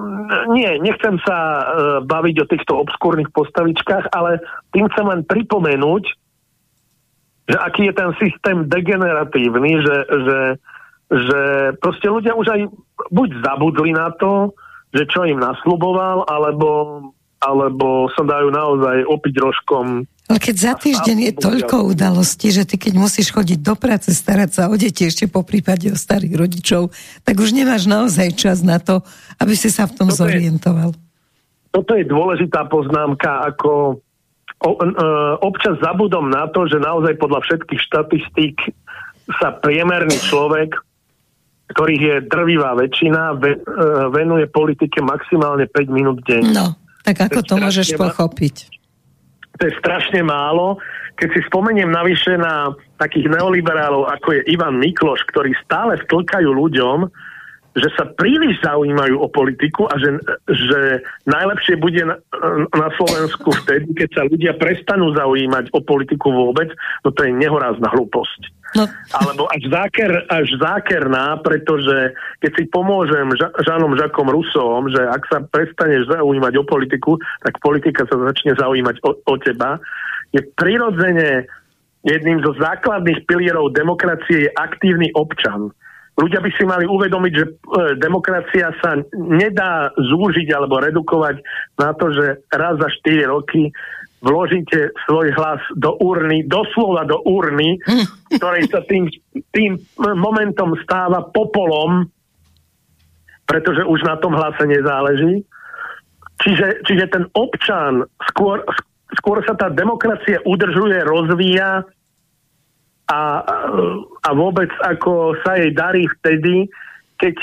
nie, 0.55 0.79
nechcem 0.79 1.19
sa 1.27 1.39
uh, 1.39 1.63
baviť 2.07 2.37
o 2.39 2.47
týchto 2.47 2.73
obskúrnych 2.87 3.35
postavičkách, 3.35 4.15
ale 4.15 4.39
tým 4.71 4.87
chcem 4.95 5.07
len 5.11 5.27
pripomenúť, 5.27 6.05
že 7.51 7.57
aký 7.59 7.91
je 7.91 7.95
ten 7.99 8.11
systém 8.23 8.63
degeneratívny, 8.71 9.83
že, 9.83 9.97
že, 10.07 10.41
že 11.11 11.41
proste 11.83 12.07
ľudia 12.07 12.39
už 12.39 12.47
aj 12.47 12.61
buď 13.11 13.29
zabudli 13.43 13.91
na 13.91 14.15
to, 14.15 14.55
že 14.91 15.07
čo 15.07 15.27
im 15.27 15.39
nasľuboval, 15.39 16.27
alebo, 16.27 17.01
alebo 17.43 18.11
sa 18.15 18.23
dajú 18.27 18.49
naozaj 18.51 19.07
opiť 19.07 19.35
rožkom 19.39 20.07
ale 20.31 20.39
keď 20.39 20.57
za 20.63 20.73
týždeň 20.79 21.19
je 21.27 21.33
toľko 21.43 21.91
udalostí, 21.91 22.55
že 22.55 22.63
ty 22.63 22.79
keď 22.79 23.03
musíš 23.03 23.35
chodiť 23.35 23.67
do 23.67 23.75
práce, 23.75 24.15
starať 24.15 24.51
sa 24.55 24.63
o 24.71 24.79
deti, 24.79 25.03
ešte 25.03 25.27
po 25.27 25.43
prípade 25.43 25.91
o 25.91 25.99
starých 25.99 26.39
rodičov, 26.39 26.95
tak 27.27 27.35
už 27.35 27.51
nemáš 27.51 27.91
naozaj 27.91 28.39
čas 28.39 28.63
na 28.63 28.79
to, 28.79 29.03
aby 29.43 29.59
si 29.59 29.67
sa 29.75 29.91
v 29.91 29.99
tom 29.99 30.07
toto 30.07 30.23
zorientoval. 30.23 30.95
Je, 30.95 31.03
toto 31.75 31.99
je 31.99 32.07
dôležitá 32.07 32.63
poznámka, 32.71 33.43
ako 33.43 33.99
o, 34.63 34.71
e, 34.79 34.87
občas 35.43 35.83
zabudom 35.83 36.31
na 36.31 36.47
to, 36.47 36.71
že 36.71 36.79
naozaj 36.79 37.19
podľa 37.19 37.43
všetkých 37.51 37.81
štatistík 37.91 38.57
sa 39.43 39.59
priemerný 39.59 40.15
človek, 40.31 40.79
ktorých 41.71 42.03
je 42.03 42.17
drvivá 42.27 42.75
väčšina, 42.75 43.39
e, 43.39 43.57
venuje 44.11 44.47
politike 44.51 44.99
maximálne 45.01 45.71
5 45.71 45.91
minút 45.91 46.19
denne. 46.27 46.51
No, 46.51 46.67
tak 47.07 47.31
ako 47.31 47.41
to, 47.47 47.55
to 47.55 47.63
môžeš 47.63 47.89
pochopiť? 47.95 48.81
to 49.61 49.69
je 49.69 49.77
strašne 49.77 50.25
málo. 50.25 50.81
Keď 51.21 51.29
si 51.37 51.41
spomeniem 51.53 51.93
navyše 51.93 52.41
na 52.41 52.73
takých 52.97 53.29
neoliberálov, 53.29 54.09
ako 54.09 54.41
je 54.41 54.49
Ivan 54.57 54.81
Mikloš, 54.81 55.21
ktorí 55.29 55.53
stále 55.61 56.01
vtlkajú 56.01 56.49
ľuďom, 56.49 57.05
že 57.77 57.87
sa 57.95 58.09
príliš 58.19 58.59
zaujímajú 58.67 59.21
o 59.21 59.31
politiku 59.31 59.87
a 59.87 59.95
že, 60.01 60.17
že 60.49 61.07
najlepšie 61.29 61.79
bude 61.79 62.03
na, 62.03 62.19
na 62.75 62.89
Slovensku 62.99 63.53
vtedy, 63.63 63.95
keď 63.95 64.09
sa 64.11 64.23
ľudia 64.27 64.59
prestanú 64.59 65.15
zaujímať 65.15 65.71
o 65.77 65.79
politiku 65.85 66.35
vôbec, 66.35 66.73
no 67.07 67.15
to 67.15 67.21
je 67.23 67.31
nehorázna 67.31 67.87
hlúposť. 67.95 68.51
No. 68.71 68.87
Alebo 69.11 69.51
až, 69.51 69.67
záker, 69.67 70.31
až 70.31 70.47
zákerná, 70.63 71.43
pretože 71.43 72.15
keď 72.39 72.51
si 72.55 72.65
pomôžem 72.71 73.27
Žánom 73.67 73.99
Žakom 73.99 74.31
Rusom, 74.31 74.95
že 74.95 75.03
ak 75.03 75.23
sa 75.27 75.39
prestaneš 75.43 76.07
zaujímať 76.07 76.55
o 76.55 76.63
politiku, 76.63 77.19
tak 77.43 77.59
politika 77.59 78.07
sa 78.07 78.15
začne 78.31 78.55
zaujímať 78.55 79.03
o, 79.03 79.19
o 79.27 79.35
teba, 79.43 79.83
je 80.31 80.39
prirodzene 80.55 81.51
jedným 82.07 82.41
zo 82.47 82.55
základných 82.57 83.27
pilierov 83.27 83.75
demokracie 83.75 84.49
je 84.49 84.51
aktívny 84.55 85.11
občan. 85.19 85.75
Ľudia 86.21 86.41
by 86.43 86.51
si 86.53 86.65
mali 86.69 86.85
uvedomiť, 86.85 87.33
že 87.33 87.45
e, 87.47 87.53
demokracia 87.97 88.71
sa 88.83 88.99
nedá 89.17 89.89
zúžiť 89.97 90.53
alebo 90.53 90.83
redukovať 90.83 91.41
na 91.81 91.97
to, 91.97 92.13
že 92.13 92.45
raz 92.53 92.77
za 92.77 92.89
4 93.09 93.31
roky 93.31 93.73
vložíte 94.21 94.93
svoj 95.09 95.33
hlas 95.33 95.61
do 95.77 95.97
urny, 95.97 96.45
doslova 96.45 97.09
do 97.09 97.21
urny, 97.25 97.81
ktorej 98.37 98.69
sa 98.69 98.85
tým, 98.85 99.09
tým 99.53 99.81
momentom 99.99 100.77
stáva 100.85 101.25
popolom, 101.33 102.09
pretože 103.49 103.83
už 103.83 104.01
na 104.07 104.17
tom 104.21 104.37
hlase 104.37 104.63
nezáleží. 104.69 105.43
Čiže, 106.41 106.87
čiže 106.89 107.05
ten 107.13 107.25
občan, 107.37 108.09
skôr, 108.33 108.65
skôr 109.21 109.45
sa 109.45 109.53
tá 109.53 109.69
demokracia 109.69 110.41
udržuje, 110.49 111.05
rozvíja 111.05 111.85
a, 113.11 113.21
a 114.25 114.31
vôbec 114.33 114.71
ako 114.81 115.37
sa 115.45 115.61
jej 115.61 115.75
darí 115.75 116.09
vtedy, 116.21 116.71
keď 117.21 117.37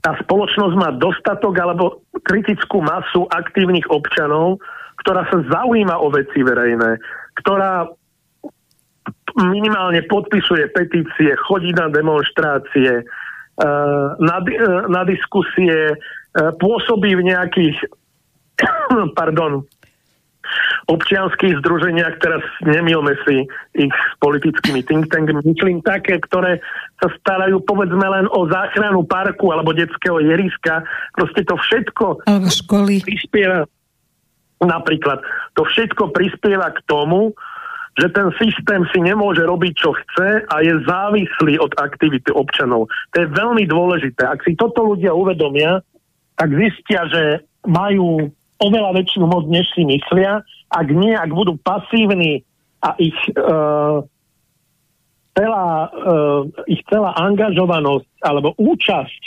tá 0.00 0.16
spoločnosť 0.24 0.74
má 0.80 0.96
dostatok 0.96 1.52
alebo 1.60 2.00
kritickú 2.24 2.80
masu 2.80 3.28
aktívnych 3.28 3.84
občanov, 3.92 4.56
ktorá 5.00 5.24
sa 5.32 5.38
zaujíma 5.48 5.96
o 5.96 6.12
veci 6.12 6.44
verejné, 6.44 7.00
ktorá 7.40 7.88
minimálne 9.38 10.02
podpisuje 10.10 10.68
petície, 10.74 11.32
chodí 11.46 11.70
na 11.72 11.88
demonstrácie, 11.88 13.04
eh, 13.04 14.06
na, 14.18 14.36
eh, 14.42 14.82
na 14.90 15.02
diskusie, 15.06 15.94
eh, 15.94 16.50
pôsobí 16.58 17.14
v 17.14 17.26
nejakých 17.30 17.76
pardon, 19.18 19.64
občianských 20.90 21.62
združeniach, 21.62 22.18
teraz 22.18 22.42
nemilme 22.66 23.14
si 23.22 23.46
ich 23.78 23.92
s 23.94 24.12
politickými 24.18 24.82
think 24.82 25.06
tankmi, 25.06 25.38
myslím 25.46 25.78
také, 25.86 26.18
ktoré 26.18 26.58
sa 26.98 27.08
starajú 27.22 27.62
povedzme 27.62 28.02
len 28.02 28.26
o 28.34 28.50
záchranu 28.50 29.06
parku 29.06 29.54
alebo 29.54 29.70
detského 29.70 30.18
jeriska. 30.18 30.82
Proste 31.14 31.46
to 31.46 31.54
všetko 31.54 32.26
školy. 32.50 32.98
prispieva 33.06 33.62
Napríklad 34.60 35.24
to 35.56 35.64
všetko 35.64 36.12
prispieva 36.12 36.68
k 36.76 36.84
tomu, 36.84 37.32
že 37.98 38.12
ten 38.12 38.28
systém 38.38 38.86
si 38.94 39.00
nemôže 39.02 39.42
robiť, 39.42 39.72
čo 39.76 39.96
chce 39.96 40.46
a 40.46 40.54
je 40.62 40.74
závislý 40.84 41.58
od 41.58 41.72
aktivity 41.80 42.30
občanov. 42.32 42.86
To 43.12 43.16
je 43.24 43.28
veľmi 43.28 43.66
dôležité. 43.66 44.24
Ak 44.24 44.44
si 44.46 44.54
toto 44.54 44.94
ľudia 44.94 45.16
uvedomia, 45.16 45.82
tak 46.38 46.54
zistia, 46.54 47.04
že 47.10 47.22
majú 47.66 48.30
oveľa 48.60 49.00
väčšiu 49.00 49.24
moc, 49.26 49.44
než 49.48 49.68
si 49.72 49.84
myslia. 49.84 50.44
Ak 50.70 50.86
nie, 50.88 51.12
ak 51.16 51.32
budú 51.32 51.56
pasívni 51.60 52.44
a 52.80 52.96
ich, 52.96 53.16
uh, 53.36 54.00
celá, 55.36 55.68
uh, 55.90 56.40
ich 56.70 56.80
celá 56.88 57.16
angažovanosť 57.16 58.08
alebo 58.24 58.54
účasť 58.56 59.22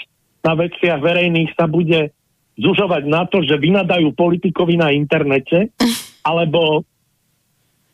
na 0.47 0.53
veciach 0.57 0.99
verejných 1.03 1.53
sa 1.53 1.69
bude 1.69 2.09
zužovať 2.57 3.03
na 3.09 3.25
to, 3.25 3.41
že 3.41 3.57
vynadajú 3.57 4.13
politikovi 4.13 4.77
na 4.77 4.93
internete, 4.93 5.73
alebo 6.29 6.85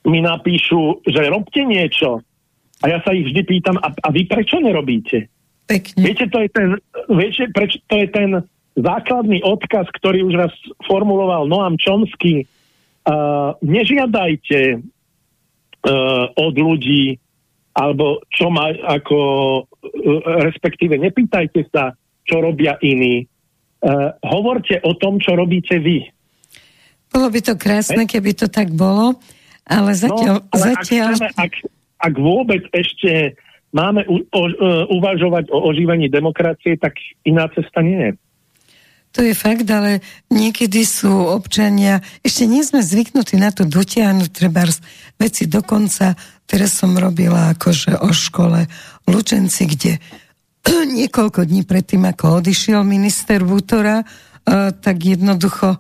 mi 0.08 0.24
napíšu, 0.24 1.04
že 1.06 1.28
robte 1.28 1.64
niečo. 1.64 2.24
A 2.80 2.86
ja 2.88 3.04
sa 3.04 3.12
ich 3.12 3.28
vždy 3.28 3.42
pýtam, 3.44 3.76
a, 3.80 3.92
a 3.92 4.08
vy 4.10 4.24
prečo 4.24 4.64
nerobíte? 4.64 5.28
Pekne. 5.68 6.00
Viete, 6.02 6.26
to 6.32 6.40
je 6.42 6.50
ten, 6.50 6.68
viete, 7.12 7.44
prečo 7.52 7.78
to 7.86 7.96
je 8.00 8.08
ten 8.10 8.30
základný 8.80 9.44
odkaz, 9.44 9.92
ktorý 10.00 10.24
už 10.26 10.34
raz 10.40 10.54
formuloval 10.88 11.46
Noam 11.46 11.76
Chomsky. 11.76 12.48
Uh, 13.04 13.54
nežiadajte 13.60 14.80
uh, 14.80 16.26
od 16.34 16.56
ľudí, 16.56 17.20
alebo 17.76 18.24
čo 18.32 18.48
má 18.50 18.72
ako, 18.72 19.18
uh, 19.62 20.42
respektíve 20.48 20.96
nepýtajte 20.96 21.68
sa, 21.70 21.94
čo 22.24 22.40
robia 22.40 22.80
iní. 22.80 23.28
Uh, 23.80 24.12
hovorte 24.28 24.84
o 24.84 24.92
tom, 25.00 25.24
čo 25.24 25.40
robíte 25.40 25.80
vy. 25.80 26.12
Bolo 27.10 27.32
by 27.32 27.40
to 27.40 27.56
krásne, 27.56 28.04
keby 28.04 28.36
to 28.36 28.52
tak 28.52 28.76
bolo, 28.76 29.16
ale 29.64 29.96
zatiaľ... 29.96 30.44
No, 30.44 30.52
ale 30.52 30.64
zatiaľ... 30.76 31.10
Ak, 31.10 31.16
chceme, 31.16 31.30
ak, 31.40 31.54
ak 32.04 32.14
vôbec 32.20 32.64
ešte 32.76 33.40
máme 33.72 34.04
u, 34.12 34.20
o, 34.20 34.42
uh, 34.52 34.84
uvažovať 34.92 35.48
o 35.56 35.64
ožívaní 35.72 36.12
demokracie, 36.12 36.76
tak 36.76 37.00
iná 37.24 37.48
cesta 37.56 37.80
nie 37.80 37.98
je. 37.98 38.12
To 39.18 39.26
je 39.26 39.34
fakt, 39.34 39.66
ale 39.66 40.06
niekedy 40.30 40.86
sú 40.86 41.10
občania, 41.10 42.06
ešte 42.22 42.46
nie 42.46 42.62
sme 42.62 42.86
zvyknutí 42.86 43.42
na 43.42 43.50
to 43.50 43.66
dotiahnuť 43.66 44.30
treba 44.30 44.70
veci 45.18 45.50
dokonca. 45.50 46.14
Teraz 46.46 46.78
som 46.78 46.94
robila 46.94 47.58
akože 47.58 47.98
o 48.06 48.14
škole 48.14 48.70
Lučenci, 49.10 49.66
kde 49.66 49.98
niekoľko 51.00 51.46
dní 51.46 51.64
predtým, 51.64 52.08
ako 52.08 52.44
odišiel 52.44 52.84
minister 52.84 53.44
Vútora, 53.44 54.04
uh, 54.04 54.72
tak 54.76 55.04
jednoducho 55.04 55.80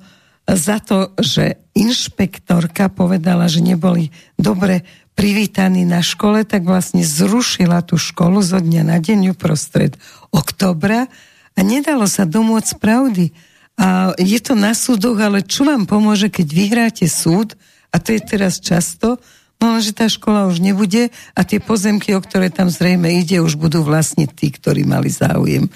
za 0.49 0.82
to, 0.82 1.13
že 1.21 1.61
inšpektorka 1.77 2.89
povedala, 2.89 3.45
že 3.45 3.61
neboli 3.61 4.09
dobre 4.34 4.82
privítaní 5.13 5.84
na 5.84 5.99
škole, 5.99 6.47
tak 6.47 6.63
vlastne 6.63 7.03
zrušila 7.03 7.84
tú 7.84 7.99
školu 7.99 8.39
zo 8.39 8.57
dňa 8.57 8.88
na 8.88 8.97
deň 9.03 9.36
uprostred 9.36 9.99
oktobra 10.32 11.11
a 11.53 11.59
nedalo 11.59 12.07
sa 12.07 12.23
domôcť 12.23 12.80
pravdy. 12.80 13.36
A 13.80 14.15
je 14.15 14.39
to 14.39 14.55
na 14.55 14.71
súdoch, 14.71 15.19
ale 15.19 15.43
čo 15.43 15.67
vám 15.67 15.84
pomôže, 15.84 16.32
keď 16.32 16.47
vyhráte 16.51 17.05
súd, 17.07 17.59
a 17.91 17.99
to 17.99 18.15
je 18.15 18.21
teraz 18.23 18.63
často, 18.63 19.19
no 19.60 19.84
že 19.84 19.91
tá 19.91 20.07
škola 20.07 20.47
už 20.47 20.64
nebude 20.64 21.12
a 21.36 21.41
tie 21.43 21.60
pozemky, 21.60 22.16
o 22.16 22.24
ktoré 22.24 22.47
tam 22.51 22.72
zrejme 22.72 23.12
ide, 23.20 23.43
už 23.43 23.60
budú 23.60 23.84
vlastniť 23.84 24.30
tí, 24.32 24.47
ktorí 24.55 24.88
mali 24.88 25.12
záujem. 25.12 25.68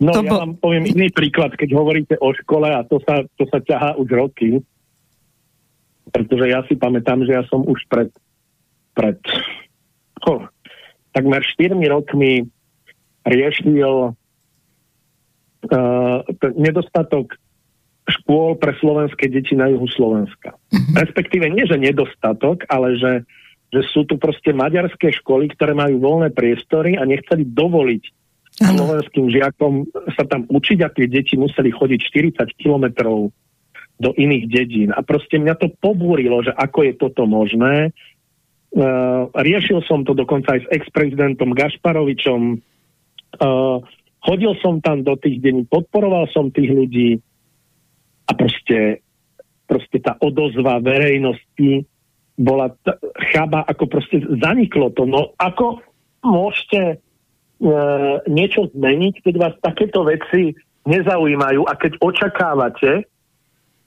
No 0.00 0.16
to 0.16 0.24
ja 0.24 0.30
bo... 0.32 0.36
vám 0.40 0.52
poviem 0.56 0.88
iný 0.88 1.12
príklad, 1.12 1.52
keď 1.54 1.76
hovoríte 1.76 2.16
o 2.16 2.32
škole 2.32 2.72
a 2.72 2.80
to 2.88 2.96
sa, 3.04 3.20
to 3.36 3.44
sa 3.52 3.60
ťahá 3.60 4.00
už 4.00 4.08
roky, 4.08 4.64
pretože 6.08 6.44
ja 6.48 6.64
si 6.64 6.74
pamätám, 6.74 7.22
že 7.28 7.36
ja 7.36 7.44
som 7.46 7.62
už 7.62 7.84
pred 7.86 8.10
pred 8.94 9.18
oh, 10.26 10.46
takmer 11.14 11.42
4 11.44 11.76
rokmi 11.88 12.48
riešil 13.24 14.12
uh, 14.12 14.14
nedostatok 16.56 17.36
škôl 18.10 18.58
pre 18.58 18.74
slovenské 18.78 19.30
deti 19.30 19.54
na 19.54 19.70
juhu 19.70 19.86
Slovenska. 19.90 20.54
Mm-hmm. 20.70 20.94
Respektíve 20.98 21.46
nie, 21.50 21.64
že 21.66 21.78
nedostatok, 21.78 22.66
ale 22.66 22.98
že, 22.98 23.12
že 23.70 23.80
sú 23.90 24.06
tu 24.06 24.18
proste 24.18 24.50
maďarské 24.50 25.14
školy, 25.22 25.50
ktoré 25.54 25.72
majú 25.72 26.02
voľné 26.02 26.34
priestory 26.34 26.98
a 26.98 27.06
nechceli 27.06 27.46
dovoliť 27.46 28.02
ano. 28.66 28.76
slovenským 28.76 29.26
žiakom 29.30 29.88
sa 30.18 30.26
tam 30.26 30.44
učiť 30.50 30.78
a 30.84 30.92
tie 30.92 31.06
deti 31.06 31.38
museli 31.38 31.70
chodiť 31.70 32.00
40 32.42 32.60
kilometrov 32.60 33.32
do 34.00 34.10
iných 34.16 34.44
dedín. 34.48 34.90
A 34.96 35.04
proste 35.04 35.36
mňa 35.36 35.54
to 35.60 35.68
pobúrilo, 35.78 36.40
že 36.40 36.56
ako 36.56 36.78
je 36.88 36.92
toto 36.96 37.28
možné, 37.28 37.92
Uh, 38.70 39.26
riešil 39.34 39.82
som 39.82 40.06
to 40.06 40.14
dokonca 40.14 40.54
aj 40.54 40.62
s 40.62 40.70
ex-prezidentom 40.78 41.58
Gašparovičom. 41.58 42.62
Uh, 43.42 43.82
chodil 44.22 44.54
som 44.62 44.78
tam 44.78 45.02
do 45.02 45.18
tých 45.18 45.42
dení, 45.42 45.66
podporoval 45.66 46.30
som 46.30 46.54
tých 46.54 46.70
ľudí 46.70 47.18
a 48.30 48.32
proste, 48.38 49.02
proste 49.66 49.98
tá 49.98 50.14
odozva 50.22 50.78
verejnosti 50.78 51.82
bola 52.38 52.70
chaba, 53.34 53.66
ako 53.66 53.84
proste 53.90 54.22
zaniklo 54.38 54.94
to. 54.94 55.04
No 55.04 55.34
ako 55.36 55.82
môžete 56.22 56.96
uh, 56.96 58.22
niečo 58.30 58.70
zmeniť, 58.70 59.14
keď 59.26 59.34
vás 59.34 59.54
takéto 59.60 60.06
veci 60.06 60.54
nezaujímajú 60.86 61.66
a 61.66 61.74
keď 61.76 62.00
očakávate, 62.00 63.04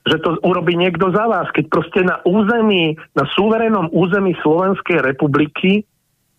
že 0.04 0.16
to 0.20 0.36
urobí 0.44 0.76
niekto 0.76 1.08
za 1.10 1.24
vás, 1.24 1.48
keď 1.50 1.64
proste 1.72 2.04
na 2.04 2.20
území, 2.28 2.94
na 3.16 3.24
súverenom 3.32 3.88
území 3.90 4.36
Slovenskej 4.44 5.00
republiky 5.00 5.88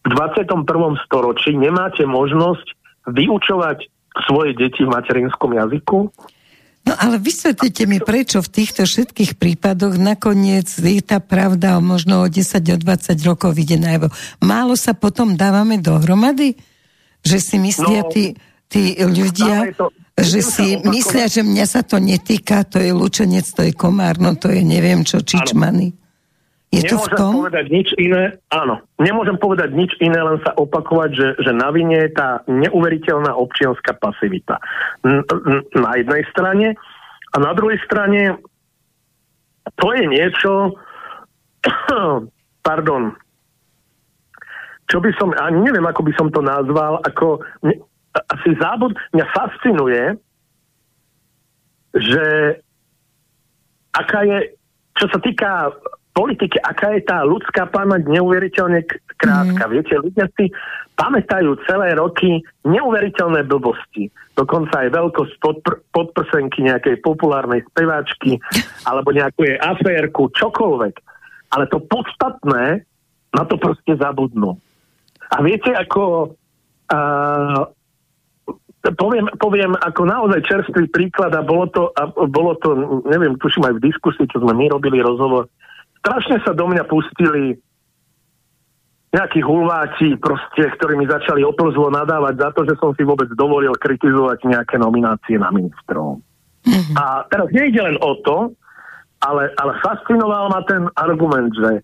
v 0.05 0.11
21. 0.13 0.69
storočí 1.09 1.57
nemáte 1.57 2.05
možnosť 2.05 2.77
vyučovať 3.09 3.89
svoje 4.29 4.53
deti 4.53 4.85
v 4.85 4.93
materinskom 4.93 5.57
jazyku? 5.57 6.13
No 6.85 6.93
ale 6.93 7.17
vysvetlite 7.17 7.89
mi, 7.89 7.97
prečo 7.97 8.45
v 8.45 8.61
týchto 8.61 8.85
všetkých 8.85 9.41
prípadoch 9.41 9.97
nakoniec 9.97 10.69
je 10.69 11.01
tá 11.01 11.17
pravda 11.17 11.77
o 11.77 11.81
možno 11.81 12.21
o 12.21 12.27
10, 12.29 12.61
o 12.61 12.77
20 12.77 13.17
rokov 13.25 13.57
ide 13.57 13.81
najvo. 13.81 14.13
Málo 14.45 14.77
sa 14.77 14.93
potom 14.93 15.33
dávame 15.33 15.81
dohromady? 15.81 16.53
Že 17.25 17.37
si 17.41 17.57
myslia 17.57 18.05
no, 18.05 18.13
tí, 18.13 18.37
tí 18.69 19.01
ľudia... 19.01 19.73
To, 19.73 19.89
že 20.15 20.39
si 20.39 20.79
myslia, 20.87 21.27
že 21.27 21.43
mňa 21.43 21.65
sa 21.67 21.83
to 21.83 21.99
netýka, 21.99 22.63
to 22.63 22.79
je 22.79 22.95
lučenec, 22.95 23.43
to 23.51 23.67
je 23.67 23.75
komár, 23.75 24.15
no 24.15 24.31
to 24.39 24.47
je 24.47 24.63
neviem 24.63 25.03
čo, 25.03 25.19
čičmany. 25.19 25.91
Je 26.75 26.91
to 26.91 26.99
v 26.99 27.07
tom? 27.15 27.31
povedať 27.39 27.65
nič 27.71 27.89
iné, 27.95 28.35
áno. 28.51 28.83
Nemôžem 28.99 29.39
povedať 29.39 29.71
nič 29.71 29.95
iné, 30.03 30.19
len 30.19 30.43
sa 30.43 30.51
opakovať, 30.59 31.09
že, 31.15 31.27
že 31.39 31.51
na 31.55 31.71
vine 31.71 31.95
je 31.95 32.11
tá 32.11 32.43
neuveriteľná 32.51 33.31
občianská 33.31 33.95
pasivita. 33.95 34.59
Na 35.71 35.91
jednej 35.95 36.23
strane 36.35 36.75
a 37.31 37.35
na 37.39 37.51
druhej 37.55 37.79
strane 37.87 38.39
to 39.79 39.87
je 39.95 40.03
niečo, 40.05 40.75
pardon, 42.67 43.15
čo 44.85 45.01
by 45.01 45.09
som, 45.17 45.33
ani 45.33 45.65
neviem, 45.65 45.85
ako 45.85 46.01
by 46.05 46.13
som 46.13 46.27
to 46.29 46.45
nazval, 46.45 47.01
ako 47.01 47.41
asi 48.13 48.49
zábud, 48.61 48.93
mňa 49.11 49.25
fascinuje, 49.33 50.03
že 51.95 52.25
aká 53.95 54.27
je, 54.27 54.37
čo 54.99 55.05
sa 55.09 55.19
týka 55.23 55.71
politiky, 56.15 56.57
aká 56.63 56.95
je 56.95 57.03
tá 57.03 57.27
ľudská 57.27 57.67
pamäť 57.67 58.07
neuveriteľne 58.07 58.87
krátka. 59.19 59.63
Mm. 59.67 59.71
Viete, 59.75 59.93
ľudia 59.99 60.25
si 60.39 60.47
pamätajú 60.95 61.59
celé 61.67 61.91
roky 61.99 62.39
neuveriteľné 62.63 63.43
blbosti. 63.51 64.07
Dokonca 64.39 64.87
aj 64.87 64.95
veľkosť 64.95 65.33
podpr- 65.43 65.79
podprsenky 65.91 66.63
nejakej 66.63 67.03
populárnej 67.03 67.67
speváčky 67.67 68.39
alebo 68.89 69.11
nejakú 69.11 69.43
jej 69.43 69.59
aférku, 69.59 70.31
čokoľvek. 70.31 70.95
Ale 71.51 71.67
to 71.67 71.83
podstatné 71.83 72.87
na 73.35 73.43
to 73.43 73.59
proste 73.59 73.99
zabudnú. 73.99 74.55
A 75.35 75.43
viete, 75.43 75.75
ako 75.75 76.31
uh, 76.87 77.61
poviem, 78.93 79.27
poviem 79.35 79.73
ako 79.75 80.01
naozaj 80.07 80.47
čerstvý 80.47 80.87
príklad 80.93 81.35
a 81.35 81.43
bolo 81.43 81.67
to, 81.67 81.91
a 81.91 82.07
bolo 82.29 82.55
to, 82.63 83.01
neviem, 83.09 83.35
tuším 83.35 83.67
aj 83.67 83.73
v 83.81 83.85
diskusii, 83.91 84.29
čo 84.31 84.39
sme 84.39 84.55
my 84.55 84.71
robili 84.71 85.03
rozhovor, 85.03 85.51
strašne 86.05 86.37
sa 86.45 86.53
do 86.53 86.69
mňa 86.69 86.85
pustili 86.85 87.57
nejakí 89.09 89.41
hulváci, 89.41 90.21
proste, 90.21 90.69
ktorí 90.77 90.99
mi 91.01 91.09
začali 91.09 91.41
oplzlo 91.41 91.89
nadávať 91.89 92.35
za 92.37 92.49
to, 92.53 92.61
že 92.67 92.75
som 92.77 92.93
si 92.93 93.01
vôbec 93.01 93.31
dovolil 93.33 93.73
kritizovať 93.73 94.45
nejaké 94.45 94.77
nominácie 94.77 95.41
na 95.41 95.49
ministrov. 95.49 96.21
Mm-hmm. 96.67 96.95
A 96.99 97.25
teraz 97.31 97.47
nejde 97.49 97.79
len 97.79 97.97
o 98.03 98.19
to, 98.21 98.53
ale, 99.23 99.49
ale 99.57 99.71
fascinoval 99.81 100.51
ma 100.51 100.61
ten 100.67 100.85
argument, 100.99 101.49
že 101.57 101.81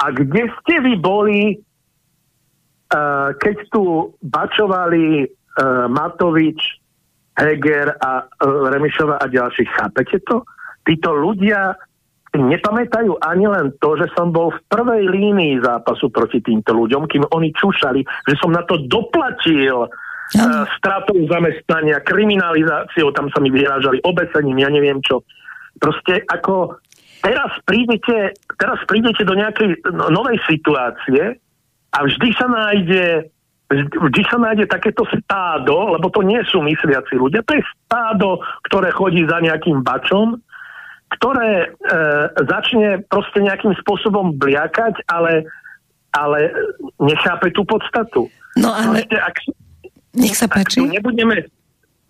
a 0.00 0.06
kde 0.16 0.48
ste 0.48 0.74
vy 0.80 0.94
boli, 0.96 1.60
uh, 1.60 3.36
keď 3.36 3.56
tu 3.68 4.14
bačovali 4.24 5.28
uh, 5.28 5.90
Matovič, 5.92 6.80
Heger 7.36 8.00
a 8.00 8.24
uh, 8.24 8.70
Remišova 8.72 9.20
a 9.20 9.28
ďalších. 9.28 9.68
Chápete 9.76 10.24
to? 10.24 10.46
Títo 10.88 11.12
ľudia 11.12 11.76
nepamätajú 12.38 13.18
ani 13.18 13.46
len 13.50 13.74
to, 13.82 13.98
že 13.98 14.06
som 14.14 14.30
bol 14.30 14.54
v 14.54 14.60
prvej 14.70 15.02
línii 15.10 15.62
zápasu 15.66 16.14
proti 16.14 16.38
týmto 16.38 16.70
ľuďom, 16.70 17.10
kým 17.10 17.26
oni 17.26 17.50
čušali, 17.50 18.00
že 18.26 18.34
som 18.38 18.54
na 18.54 18.62
to 18.62 18.78
doplatil 18.86 19.90
uh, 19.90 20.62
stratou 20.78 21.18
zamestnania, 21.26 21.98
kriminalizáciou, 22.06 23.10
tam 23.10 23.26
sa 23.34 23.42
mi 23.42 23.50
vyrážali 23.50 23.98
obesením, 24.06 24.62
ja 24.62 24.70
neviem 24.70 25.02
čo. 25.02 25.26
Proste 25.82 26.22
ako 26.30 26.78
teraz 27.18 27.50
prídete, 27.66 28.38
teraz 28.54 28.78
prídete 28.86 29.26
do 29.26 29.34
nejakej 29.34 29.82
no, 29.90 30.14
novej 30.14 30.38
situácie 30.46 31.34
a 31.90 31.98
vždy 32.06 32.28
sa 32.38 32.46
nájde 32.46 33.26
vždy 33.70 34.22
sa 34.26 34.34
nájde 34.34 34.66
takéto 34.66 35.06
stádo, 35.14 35.94
lebo 35.94 36.10
to 36.10 36.26
nie 36.26 36.42
sú 36.50 36.58
mysliaci 36.58 37.14
ľudia, 37.14 37.46
to 37.46 37.54
je 37.54 37.62
stádo, 37.86 38.42
ktoré 38.66 38.90
chodí 38.90 39.22
za 39.30 39.38
nejakým 39.38 39.86
bačom, 39.86 40.42
ktoré 41.10 41.66
e, 41.66 41.68
začne 42.46 43.02
proste 43.10 43.42
nejakým 43.42 43.74
spôsobom 43.82 44.38
bliakať, 44.38 45.02
ale, 45.10 45.42
ale 46.14 46.54
nechápe 47.02 47.50
tú 47.50 47.66
podstatu. 47.66 48.30
No 48.54 48.70
ale... 48.70 49.02
Proste, 49.02 49.18
ak, 49.18 49.36
Nech 50.14 50.34
sa 50.34 50.50
páči. 50.50 50.82
Ak 50.82 50.86
tu 50.86 50.90
nebudeme, 50.90 51.36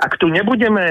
ak 0.00 0.12
tu 0.16 0.26
nebudeme 0.32 0.86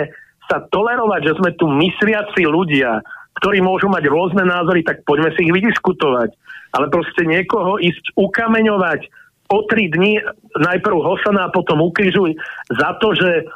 sa 0.49 0.65
tolerovať, 0.73 1.21
že 1.29 1.33
sme 1.41 1.51
tu 1.57 1.65
mysliaci 1.69 2.45
ľudia, 2.45 3.01
ktorí 3.41 3.61
môžu 3.61 3.89
mať 3.89 4.09
rôzne 4.09 4.45
názory, 4.45 4.81
tak 4.81 5.05
poďme 5.05 5.33
si 5.37 5.45
ich 5.45 5.53
vydiskutovať. 5.53 6.29
Ale 6.73 6.85
proste 6.93 7.25
niekoho 7.25 7.81
ísť 7.81 8.13
ukameňovať 8.17 9.09
o 9.49 9.65
tri 9.65 9.89
dní, 9.89 10.21
najprv 10.57 10.97
Hosana 11.01 11.49
a 11.49 11.53
potom 11.53 11.81
ukrižuj 11.81 12.37
za 12.69 12.93
to, 13.01 13.17
že 13.17 13.49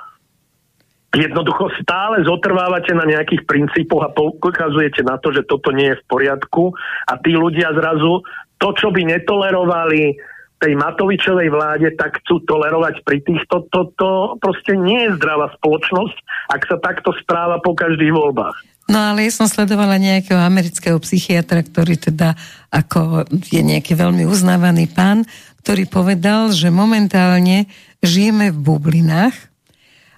jednoducho 1.13 1.69
stále 1.77 2.25
zotrvávate 2.25 2.91
na 2.97 3.05
nejakých 3.05 3.45
princípoch 3.45 4.01
a 4.01 4.13
poukazujete 4.13 5.05
na 5.05 5.21
to, 5.21 5.29
že 5.29 5.45
toto 5.45 5.69
nie 5.69 5.93
je 5.93 5.99
v 6.01 6.07
poriadku 6.09 6.73
a 7.05 7.13
tí 7.21 7.37
ľudia 7.37 7.69
zrazu 7.77 8.25
to, 8.57 8.67
čo 8.73 8.89
by 8.89 9.05
netolerovali 9.05 10.17
tej 10.63 10.79
Matovičovej 10.79 11.51
vláde, 11.51 11.91
tak 11.99 12.23
chcú 12.23 12.39
tolerovať 12.47 13.03
pri 13.03 13.19
týchto. 13.19 13.67
To, 13.67 13.91
to 13.99 14.09
proste 14.39 14.79
nie 14.79 15.11
je 15.11 15.19
zdravá 15.19 15.51
spoločnosť, 15.59 16.15
ak 16.55 16.61
sa 16.71 16.77
takto 16.79 17.11
správa 17.19 17.59
po 17.59 17.75
každých 17.75 18.15
voľbách. 18.15 18.55
No 18.87 19.11
ale 19.11 19.27
ja 19.27 19.31
som 19.31 19.47
sledovala 19.47 19.99
nejakého 19.99 20.39
amerického 20.39 20.95
psychiatra, 21.03 21.63
ktorý 21.63 21.99
teda 21.99 22.39
ako 22.71 23.27
je 23.51 23.59
nejaký 23.59 23.95
veľmi 23.95 24.23
uznávaný 24.23 24.87
pán, 24.91 25.27
ktorý 25.63 25.87
povedal, 25.87 26.51
že 26.55 26.71
momentálne 26.71 27.67
žijeme 28.03 28.51
v 28.51 28.57
bublinách, 28.59 29.52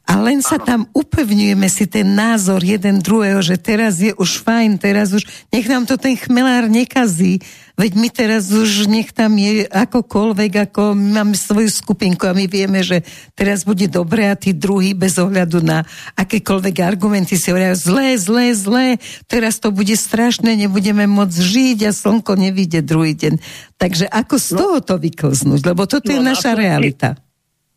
a 0.05 0.21
len 0.21 0.37
sa 0.45 0.61
tam 0.61 0.85
upevňujeme 0.93 1.65
si 1.65 1.89
ten 1.89 2.13
názor 2.13 2.61
jeden 2.61 3.01
druhého, 3.01 3.41
že 3.41 3.57
teraz 3.57 3.97
je 3.97 4.13
už 4.13 4.45
fajn, 4.45 4.77
teraz 4.77 5.17
už 5.17 5.25
nech 5.49 5.65
nám 5.65 5.89
to 5.89 5.97
ten 5.97 6.13
chmelár 6.13 6.69
nekazí, 6.69 7.41
veď 7.73 7.91
my 7.97 8.09
teraz 8.13 8.53
už 8.53 8.85
nech 8.85 9.09
tam 9.09 9.33
je 9.33 9.65
akokoľvek, 9.65 10.69
ako 10.69 10.93
my 10.93 11.09
máme 11.25 11.33
svoju 11.33 11.73
skupinku 11.73 12.29
a 12.29 12.37
my 12.37 12.45
vieme, 12.45 12.85
že 12.85 13.01
teraz 13.33 13.65
bude 13.65 13.89
dobre 13.89 14.29
a 14.29 14.37
tí 14.37 14.53
druhý 14.53 14.93
bez 14.93 15.17
ohľadu 15.17 15.65
na 15.65 15.81
akékoľvek 16.13 16.85
argumenty 16.85 17.33
si 17.33 17.49
hovoria 17.49 17.73
zlé, 17.73 18.13
zlé, 18.21 18.53
zlé, 18.53 18.85
teraz 19.25 19.57
to 19.57 19.73
bude 19.73 19.97
strašné, 19.97 20.53
nebudeme 20.53 21.09
môcť 21.09 21.37
žiť 21.41 21.77
a 21.89 21.91
slnko 21.91 22.37
nevíde 22.37 22.85
druhý 22.85 23.17
deň. 23.17 23.41
Takže 23.81 24.05
ako 24.05 24.35
z 24.37 24.49
no. 24.53 24.57
toho 24.61 24.77
to 24.85 24.95
vyklznúť, 25.01 25.65
lebo 25.65 25.89
toto 25.89 26.13
no, 26.13 26.15
je 26.15 26.21
naša 26.21 26.53
realita. 26.53 27.24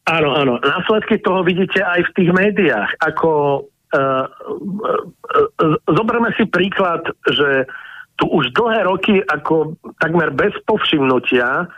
Áno, 0.09 0.31
áno. 0.33 0.55
Následky 0.65 1.21
toho 1.21 1.45
vidíte 1.45 1.85
aj 1.85 2.01
v 2.09 2.15
tých 2.17 2.31
médiách. 2.33 2.91
Ako, 3.05 3.31
uh, 3.69 4.25
uh, 4.25 5.77
zoberme 5.85 6.33
si 6.41 6.49
príklad, 6.49 7.05
že 7.29 7.69
tu 8.17 8.27
už 8.27 8.51
dlhé 8.57 8.89
roky 8.89 9.21
ako 9.21 9.77
takmer 10.01 10.33
bez 10.33 10.57
povšimnutia 10.67 11.69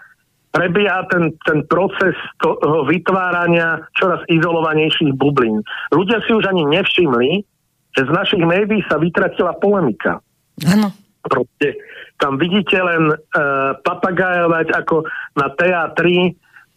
prebieha 0.50 1.06
ten, 1.10 1.30
ten 1.46 1.62
proces 1.70 2.14
toho 2.42 2.86
vytvárania 2.86 3.86
čoraz 3.94 4.22
izolovanejších 4.26 5.14
bublín. 5.14 5.62
Ľudia 5.94 6.22
si 6.26 6.34
už 6.34 6.46
ani 6.50 6.66
nevšimli, 6.66 7.46
že 7.94 8.02
z 8.06 8.10
našich 8.10 8.42
médií 8.42 8.82
sa 8.90 8.98
vytratila 8.98 9.54
polemika. 9.58 10.18
Áno. 10.66 10.90
Proste 11.20 11.78
tam 12.18 12.40
vidíte 12.40 12.78
len 12.80 13.14
uh, 13.14 13.76
papagajovať 13.80 14.66
ako 14.74 15.06
na 15.38 15.46
TA3 15.54 15.98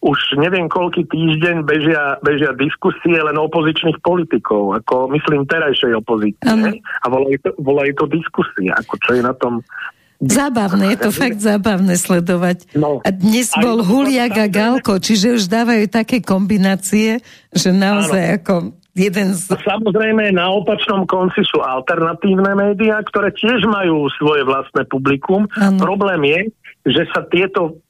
už 0.04 0.36
neviem 0.36 0.68
koľký 0.68 1.08
týždeň 1.08 1.64
bežia, 1.64 2.20
bežia 2.20 2.52
diskusie 2.52 3.16
len 3.16 3.40
opozičných 3.40 4.04
politikov, 4.04 4.76
ako 4.84 5.08
myslím 5.16 5.48
terajšej 5.48 5.96
opozície. 5.96 6.44
Um. 6.44 6.76
A 6.76 7.06
volajú 7.08 7.38
to, 7.40 7.50
volajú 7.56 7.92
to 8.04 8.06
diskusie, 8.12 8.68
ako 8.68 8.94
čo 9.00 9.10
je 9.16 9.22
na 9.24 9.32
tom 9.32 9.64
Zábavné, 10.24 10.94
je 10.94 10.98
to 11.04 11.12
fakt 11.12 11.42
zábavné 11.42 12.00
sledovať. 12.00 12.72
No, 12.78 13.02
a 13.02 13.08
dnes 13.12 13.50
bol 13.60 13.84
Huliak 13.84 14.32
a 14.40 14.46
Galko, 14.48 14.96
čiže 14.96 15.36
už 15.36 15.50
dávajú 15.52 15.84
také 15.90 16.24
kombinácie, 16.24 17.20
že 17.52 17.68
naozaj 17.74 18.22
áno. 18.22 18.34
ako 18.40 18.54
jeden 18.94 19.34
z... 19.34 19.52
Samozrejme, 19.52 20.32
na 20.32 20.48
opačnom 20.54 21.04
konci 21.04 21.42
sú 21.44 21.60
alternatívne 21.60 22.56
médiá, 22.56 23.02
ktoré 23.04 23.34
tiež 23.34 23.66
majú 23.66 24.06
svoje 24.16 24.46
vlastné 24.46 24.86
publikum. 24.86 25.50
Ano. 25.58 25.82
Problém 25.82 26.22
je, 26.24 26.40
že 26.94 27.02
sa 27.10 27.26
tieto 27.28 27.83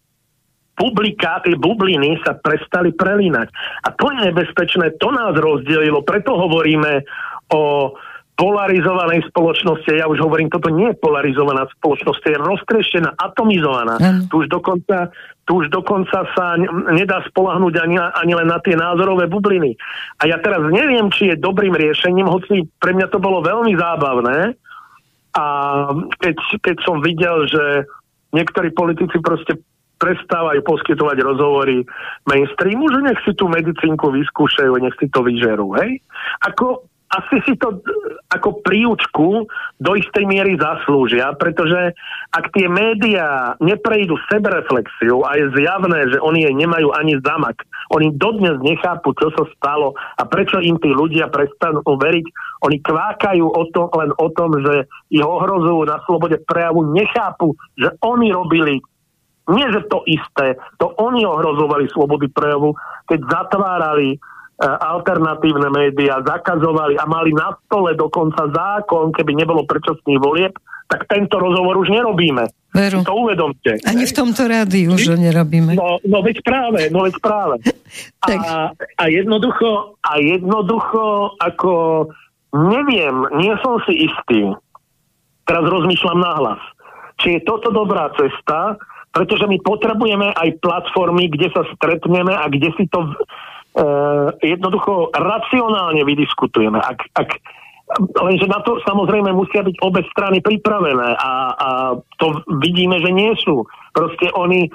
publiká, 0.75 1.41
tie 1.43 1.55
bubliny 1.55 2.19
sa 2.27 2.35
prestali 2.35 2.91
prelínať. 2.91 3.49
A 3.87 3.95
to 3.95 4.11
je 4.11 4.19
nebezpečné, 4.31 4.99
to 4.99 5.09
nás 5.15 5.35
rozdelilo, 5.39 6.03
preto 6.03 6.35
hovoríme 6.35 7.07
o 7.55 7.95
polarizovanej 8.35 9.31
spoločnosti. 9.31 9.95
Ja 9.95 10.11
už 10.11 10.19
hovorím, 10.19 10.51
toto 10.51 10.67
nie 10.67 10.91
je 10.91 10.99
polarizovaná 10.99 11.71
spoločnosť, 11.79 12.19
je 12.27 12.39
roztreštená, 12.43 13.15
atomizovaná. 13.15 13.95
Mm. 14.03 14.27
Tu, 14.27 14.43
už 14.43 14.51
dokonca, 14.51 15.15
tu 15.47 15.63
už 15.63 15.71
dokonca 15.71 16.27
sa 16.35 16.59
nedá 16.91 17.23
spolahnúť 17.31 17.75
ani, 17.79 17.97
ani 18.03 18.33
len 18.35 18.51
na 18.51 18.59
tie 18.59 18.75
názorové 18.75 19.31
bubliny. 19.31 19.79
A 20.19 20.27
ja 20.27 20.43
teraz 20.43 20.67
neviem, 20.67 21.07
či 21.15 21.31
je 21.31 21.39
dobrým 21.39 21.79
riešením, 21.79 22.27
hoci 22.27 22.67
pre 22.83 22.91
mňa 22.91 23.07
to 23.07 23.23
bolo 23.23 23.39
veľmi 23.39 23.71
zábavné. 23.79 24.59
A 25.35 25.45
keď, 26.19 26.37
keď 26.59 26.77
som 26.83 26.99
videl, 27.03 27.47
že 27.47 27.87
niektorí 28.35 28.75
politici 28.75 29.19
proste 29.23 29.63
prestávajú 30.05 30.61
poskytovať 30.61 31.17
rozhovory 31.25 31.81
mainstreamu, 32.29 32.93
že 32.93 33.01
nech 33.01 33.21
si 33.25 33.33
tú 33.33 33.49
medicínku 33.49 34.13
vyskúšajú, 34.13 34.77
nech 34.77 34.93
si 35.01 35.09
to 35.09 35.25
vyžerú, 35.25 35.73
hej? 35.81 36.05
Ako, 36.45 36.85
asi 37.09 37.41
si 37.49 37.57
to 37.57 37.81
ako 38.29 38.61
príučku 38.61 39.49
do 39.81 39.93
istej 39.97 40.27
miery 40.29 40.59
zaslúžia, 40.61 41.33
pretože 41.41 41.97
ak 42.35 42.51
tie 42.53 42.67
médiá 42.67 43.55
neprejdú 43.63 44.19
sebereflexiu 44.29 45.23
a 45.23 45.39
je 45.39 45.47
zjavné, 45.57 46.11
že 46.13 46.19
oni 46.21 46.45
jej 46.45 46.55
nemajú 46.59 46.91
ani 46.93 47.17
zamak, 47.23 47.63
oni 47.95 48.13
dodnes 48.19 48.59
nechápu, 48.61 49.15
čo 49.17 49.31
sa 49.33 49.45
stalo 49.57 49.95
a 50.19 50.23
prečo 50.27 50.59
im 50.59 50.77
tí 50.83 50.91
ľudia 50.91 51.31
prestanú 51.31 51.81
veriť, 51.81 52.27
oni 52.67 52.77
kvákajú 52.83 53.47
o 53.47 53.63
tom, 53.71 53.89
len 53.95 54.11
o 54.19 54.29
tom, 54.35 54.51
že 54.61 54.91
ich 55.15 55.23
ohrozujú 55.23 55.87
na 55.87 56.03
slobode 56.05 56.43
prejavu, 56.45 56.91
nechápu, 56.91 57.55
že 57.79 57.95
oni 58.03 58.35
robili 58.35 58.83
nie, 59.51 59.67
že 59.69 59.85
to 59.93 60.01
isté, 60.09 60.57
to 60.81 60.93
oni 60.97 61.29
ohrozovali 61.29 61.85
slobody 61.93 62.33
prejavu, 62.33 62.73
keď 63.05 63.21
zatvárali 63.29 64.17
e, 64.17 64.19
alternatívne 64.65 65.69
médiá, 65.69 66.25
zakazovali 66.25 66.97
a 66.97 67.05
mali 67.05 67.37
na 67.37 67.53
stole 67.65 67.93
dokonca 67.93 68.49
zákon, 68.49 69.13
keby 69.13 69.37
nebolo 69.37 69.69
predčasných 69.69 70.21
volieb, 70.21 70.57
tak 70.89 71.09
tento 71.09 71.37
rozhovor 71.37 71.81
už 71.81 71.93
nerobíme. 71.93 72.45
Veru. 72.75 73.07
To 73.07 73.15
uvedomte. 73.15 73.79
Ani 73.87 74.03
v 74.03 74.15
tomto 74.17 74.51
rádiu 74.51 74.99
už 74.99 75.15
ho 75.15 75.17
nerobíme. 75.17 75.79
No, 75.79 76.03
no 76.03 76.19
veď 76.27 76.43
práve, 76.43 76.91
no 76.91 77.07
veď 77.07 77.17
práve. 77.23 77.57
a, 78.27 78.75
a 78.75 79.05
jednoducho, 79.07 80.01
a 80.03 80.13
jednoducho, 80.19 81.37
ako 81.39 81.73
neviem, 82.55 83.17
nie 83.39 83.55
som 83.63 83.79
si 83.87 84.11
istý, 84.11 84.55
teraz 85.47 85.65
rozmýšľam 85.67 86.19
nahlas, 86.19 86.63
či 87.23 87.39
je 87.39 87.47
toto 87.47 87.71
dobrá 87.71 88.11
cesta, 88.19 88.79
pretože 89.15 89.47
my 89.47 89.63
potrebujeme 89.63 90.35
aj 90.35 90.59
platformy, 90.59 91.31
kde 91.31 91.55
sa 91.55 91.63
stretneme 91.79 92.35
a 92.35 92.51
kde 92.51 92.75
si 92.75 92.91
to 92.91 93.07
e, 93.07 93.11
jednoducho 94.43 95.15
racionálne 95.15 96.03
vydiskutujeme. 96.03 96.83
Ak, 96.83 96.99
ak, 97.15 97.39
lenže 98.19 98.51
na 98.51 98.59
to 98.67 98.83
samozrejme 98.83 99.31
musia 99.31 99.63
byť 99.63 99.77
obe 99.87 100.03
strany 100.11 100.43
pripravené 100.43 101.15
a, 101.15 101.33
a 101.55 101.69
to 102.19 102.43
vidíme, 102.59 102.99
že 102.99 103.15
nie 103.15 103.31
sú. 103.39 103.63
Proste 103.95 104.35
oni 104.35 104.67
e, 104.67 104.71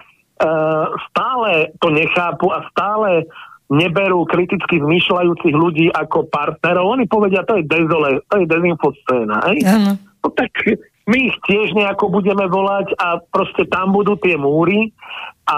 stále 1.12 1.76
to 1.84 1.92
nechápu 1.92 2.48
a 2.48 2.64
stále 2.72 3.28
neberú 3.70 4.24
kriticky 4.24 4.82
zmýšľajúcich 4.82 5.54
ľudí 5.54 5.92
ako 5.94 6.32
partnerov. 6.32 6.96
Oni 6.96 7.06
povedia, 7.06 7.46
to 7.46 7.60
je 7.60 7.68
dezole, 7.68 8.24
to 8.32 8.36
je 8.42 8.46
dezinfoscéna. 8.50 9.36
No 10.24 10.28
tak 10.32 10.52
my 11.10 11.18
ich 11.34 11.38
tiež 11.50 11.74
nejako 11.74 12.14
budeme 12.14 12.46
volať 12.46 12.94
a 13.02 13.18
proste 13.34 13.66
tam 13.66 13.98
budú 13.98 14.14
tie 14.22 14.38
múry 14.38 14.94
a 15.50 15.58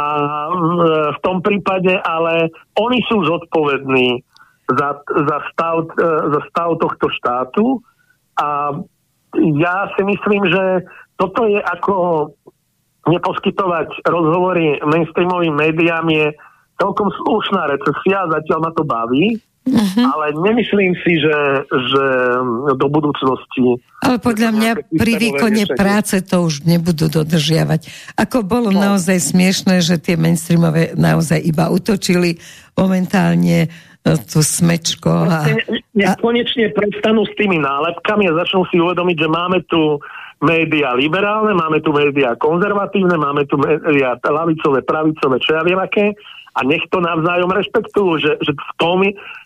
v 1.12 1.20
tom 1.20 1.44
prípade 1.44 1.92
ale 1.92 2.48
oni 2.80 3.04
sú 3.12 3.20
zodpovední 3.28 4.24
za, 4.72 5.04
za, 5.04 5.38
stav, 5.52 5.92
e, 5.92 6.08
za 6.32 6.42
stav 6.48 6.80
tohto 6.80 7.12
štátu. 7.12 7.66
A 8.40 8.80
ja 9.60 9.78
si 10.00 10.02
myslím, 10.08 10.48
že 10.48 10.88
toto 11.20 11.44
je 11.44 11.60
ako 11.60 11.96
neposkytovať 13.12 14.08
rozhovory 14.08 14.80
mainstreamovým 14.88 15.58
médiám 15.58 16.08
je 16.08 16.32
celkom 16.80 17.12
slušná 17.12 17.76
recesia, 17.76 18.32
zatiaľ 18.32 18.60
ma 18.64 18.72
to 18.72 18.84
baví 18.88 19.42
Uh-huh. 19.62 20.06
Ale 20.18 20.34
nemyslím 20.34 20.98
si, 21.06 21.22
že, 21.22 21.38
že 21.70 22.06
do 22.82 22.88
budúcnosti... 22.90 23.78
Ale 24.02 24.18
podľa 24.18 24.50
mňa 24.58 24.72
pri 24.90 25.14
výkone 25.22 25.64
práce 25.78 26.18
to 26.26 26.50
už 26.50 26.66
nebudú 26.66 27.06
dodržiavať. 27.14 27.86
Ako 28.18 28.42
bolo 28.42 28.74
no. 28.74 28.82
naozaj 28.82 29.22
smiešné, 29.22 29.86
že 29.86 30.02
tie 30.02 30.18
mainstreamové 30.18 30.98
naozaj 30.98 31.38
iba 31.46 31.70
utočili 31.70 32.42
momentálne 32.74 33.70
e, 34.02 34.18
tú 34.26 34.42
smečko. 34.42 35.30
A, 35.30 35.46
a... 35.54 36.12
konečne 36.18 36.74
prestanú 36.74 37.22
s 37.30 37.34
tými 37.38 37.62
nálepkami 37.62 38.34
a 38.34 38.38
začnú 38.42 38.66
si 38.74 38.82
uvedomiť, 38.82 39.18
že 39.22 39.30
máme 39.30 39.62
tu 39.70 40.02
médiá 40.42 40.98
liberálne, 40.98 41.54
máme 41.54 41.86
tu 41.86 41.94
médiá 41.94 42.34
konzervatívne, 42.34 43.14
máme 43.14 43.46
tu 43.46 43.62
médiá 43.62 44.18
lavicové, 44.26 44.82
pravicové, 44.82 45.38
čo 45.38 45.54
ja 45.54 45.62
viem 45.62 45.78
aké 45.78 46.18
a 46.52 46.60
nech 46.68 46.84
to 46.92 47.00
navzájom 47.00 47.52
rešpektujú, 47.52 48.12
že, 48.20 48.32
že 48.44 48.52
v 48.52 48.74
tom 48.76 49.00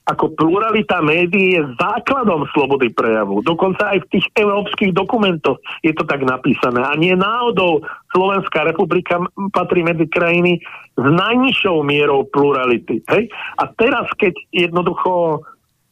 ako 0.05 0.37
pluralita 0.37 1.01
médií 1.01 1.57
je 1.57 1.61
základom 1.81 2.45
slobody 2.53 2.93
prejavu. 2.93 3.41
Dokonca 3.41 3.93
aj 3.93 4.05
v 4.05 4.09
tých 4.17 4.25
európskych 4.37 4.93
dokumentoch 4.93 5.57
je 5.81 5.93
to 5.97 6.05
tak 6.05 6.21
napísané. 6.21 6.81
A 6.81 6.93
nie 6.97 7.17
náhodou 7.17 7.81
Slovenská 8.13 8.69
republika 8.69 9.17
patrí 9.49 9.81
medzi 9.81 10.05
krajiny 10.05 10.61
s 10.93 11.05
najnižšou 11.05 11.81
mierou 11.81 12.25
plurality. 12.29 13.01
Hej? 13.09 13.33
A 13.57 13.69
teraz, 13.73 14.05
keď 14.17 14.33
jednoducho 14.53 15.41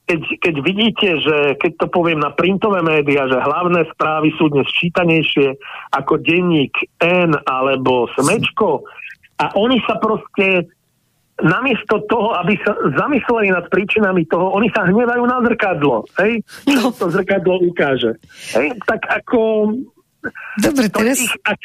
keď, 0.04 0.20
keď 0.44 0.56
vidíte, 0.68 1.10
že 1.24 1.38
keď 1.64 1.72
to 1.80 1.88
poviem 1.88 2.20
na 2.20 2.36
printové 2.36 2.84
médiá, 2.84 3.24
že 3.32 3.40
hlavné 3.40 3.88
správy 3.96 4.36
sú 4.36 4.52
dnes 4.52 4.68
čítanejšie 4.76 5.56
ako 5.96 6.20
denník 6.20 6.76
N 7.00 7.32
alebo 7.48 8.12
Smečko 8.20 8.84
a 9.40 9.56
oni 9.56 9.80
sa 9.88 9.96
proste 10.04 10.68
namiesto 11.42 12.06
toho, 12.06 12.38
aby 12.38 12.54
sa 12.62 12.78
zamysleli 12.94 13.50
nad 13.50 13.66
príčinami 13.72 14.30
toho, 14.30 14.54
oni 14.54 14.70
sa 14.70 14.86
hnevajú 14.86 15.24
na 15.26 15.42
zrkadlo. 15.42 16.06
Hej? 16.22 16.46
No. 16.70 16.94
To 16.94 17.10
zrkadlo 17.10 17.58
ukáže. 17.66 18.22
Hej? 18.54 18.78
Tak 18.86 19.02
ako... 19.10 19.40
Dobre, 20.62 20.88
teraz... 20.94 21.18
Ich, 21.18 21.34
ak, 21.42 21.60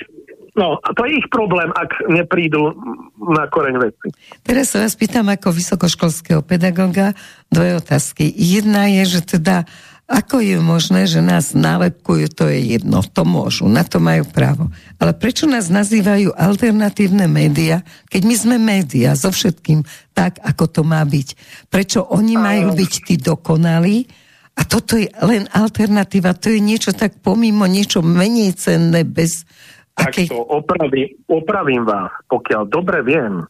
no, 0.57 0.81
to 0.81 1.03
je 1.05 1.21
ich 1.21 1.29
problém, 1.29 1.69
ak 1.77 2.01
neprídu 2.09 2.75
na 3.21 3.45
koreň 3.47 3.77
veci. 3.79 4.09
Teraz 4.41 4.73
sa 4.73 4.81
vás 4.81 4.97
pýtam 4.97 5.29
ako 5.29 5.53
vysokoškolského 5.53 6.41
pedagoga 6.41 7.13
dve 7.53 7.77
otázky. 7.77 8.25
Jedna 8.35 8.89
je, 8.89 9.21
že 9.21 9.39
teda 9.39 9.69
ako 10.09 10.41
je 10.41 10.57
možné, 10.57 11.05
že 11.05 11.21
nás 11.21 11.53
nálepkujú, 11.53 12.33
to 12.33 12.49
je 12.49 12.81
jedno, 12.81 13.05
to 13.05 13.29
môžu, 13.29 13.69
na 13.69 13.85
to 13.85 14.01
majú 14.01 14.25
právo. 14.25 14.73
Ale 14.97 15.13
prečo 15.13 15.45
nás 15.45 15.69
nazývajú 15.69 16.33
alternatívne 16.33 17.29
médiá, 17.29 17.85
keď 18.09 18.23
my 18.25 18.35
sme 18.35 18.57
médiá 18.57 19.13
so 19.13 19.29
všetkým 19.29 19.85
tak, 20.17 20.41
ako 20.41 20.65
to 20.73 20.81
má 20.81 21.05
byť? 21.05 21.29
Prečo 21.69 22.09
oni 22.09 22.41
majú 22.41 22.73
byť 22.73 22.93
tí 23.05 23.21
dokonalí 23.21 24.09
a 24.57 24.65
toto 24.65 24.97
je 24.97 25.13
len 25.21 25.45
alternatíva, 25.53 26.33
to 26.41 26.57
je 26.57 26.59
niečo 26.65 26.97
tak 26.97 27.21
pomimo, 27.21 27.69
niečo 27.69 28.01
menej 28.01 28.57
cenné, 28.57 29.05
bez... 29.05 29.45
Tak 29.93 30.17
akej... 30.17 30.33
to 30.33 30.41
opravím, 30.41 31.09
opravím 31.29 31.85
vás, 31.85 32.09
pokiaľ 32.33 32.65
dobre 32.73 33.05
viem, 33.05 33.45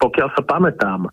pokiaľ 0.00 0.28
sa 0.32 0.42
pamätám, 0.48 1.12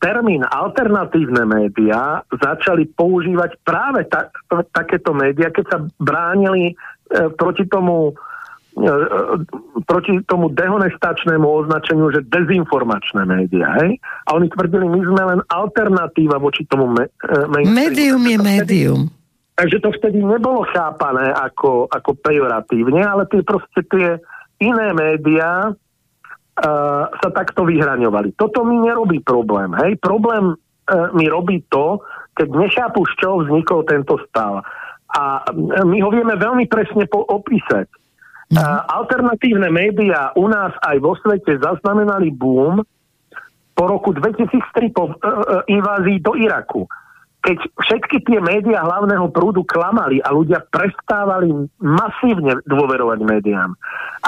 termín 0.00 0.40
alternatívne 0.48 1.44
médiá 1.44 2.24
začali 2.32 2.88
používať 2.96 3.60
práve 3.60 4.08
ta, 4.08 4.32
takéto 4.72 5.12
médiá, 5.12 5.52
keď 5.52 5.64
sa 5.68 5.78
bránili 6.00 6.72
e, 6.72 6.74
proti 7.36 7.68
tomu 7.68 8.16
e, 8.72 8.88
e, 8.88 9.36
proti 9.84 10.16
tomu 10.24 10.48
dehonestačnému 10.48 11.44
označeniu, 11.44 12.08
že 12.08 12.24
dezinformačné 12.32 13.28
médiá. 13.28 13.76
Hej? 13.84 14.00
A 14.00 14.40
oni 14.40 14.48
tvrdili, 14.48 14.88
my 14.88 15.00
sme 15.04 15.22
len 15.36 15.40
alternatíva 15.52 16.40
voči 16.40 16.64
tomu 16.64 16.88
me, 16.88 17.12
e, 17.20 17.68
Médium 17.68 18.24
je 18.24 18.38
médium. 18.40 19.00
Takže 19.60 19.76
to 19.84 19.92
vtedy 19.92 20.24
nebolo 20.24 20.64
chápané 20.72 21.36
ako, 21.36 21.84
ako 21.92 22.16
pejoratívne, 22.24 23.04
ale 23.04 23.28
tie 23.28 23.44
proste 23.44 23.84
tie 23.92 24.16
iné 24.56 24.88
médiá 24.96 25.76
sa 26.60 27.28
takto 27.32 27.64
vyhraňovali. 27.64 28.36
Toto 28.36 28.62
mi 28.68 28.76
nerobí 28.84 29.24
problém. 29.24 29.72
Hej? 29.80 29.96
Problém 29.96 30.52
uh, 30.52 31.08
mi 31.16 31.26
robí 31.26 31.64
to, 31.72 32.04
keď 32.36 32.48
nechápu, 32.52 33.00
z 33.08 33.12
čoho 33.16 33.36
vznikol 33.44 33.84
tento 33.88 34.20
stav. 34.28 34.60
A 35.10 35.42
my 35.82 35.98
ho 36.04 36.10
vieme 36.12 36.36
veľmi 36.38 36.70
presne 36.70 37.08
po- 37.08 37.26
opísať. 37.26 37.88
Uh, 38.50 38.82
alternatívne 38.90 39.70
médiá 39.70 40.34
u 40.34 40.50
nás 40.50 40.74
aj 40.82 40.96
vo 40.98 41.14
svete 41.14 41.54
zaznamenali 41.62 42.34
boom 42.34 42.82
po 43.78 43.84
roku 43.86 44.10
2003 44.10 44.90
po 44.90 45.14
uh, 45.14 45.62
invázii 45.70 46.18
do 46.18 46.34
Iraku. 46.34 46.84
Keď 47.40 47.56
všetky 47.80 48.20
tie 48.28 48.36
médiá 48.36 48.84
hlavného 48.84 49.32
prúdu 49.32 49.64
klamali 49.64 50.20
a 50.20 50.28
ľudia 50.28 50.60
prestávali 50.68 51.48
masívne 51.80 52.60
dôverovať 52.68 53.18
médiám. 53.24 53.72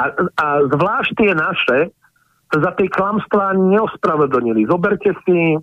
A, 0.00 0.02
a 0.16 0.46
zvlášť 0.64 1.10
tie 1.20 1.36
naše, 1.36 1.92
za 2.52 2.70
tie 2.76 2.88
klamstvá 2.92 3.56
neospravedlnili. 3.56 4.68
Zoberte 4.68 5.16
si, 5.24 5.56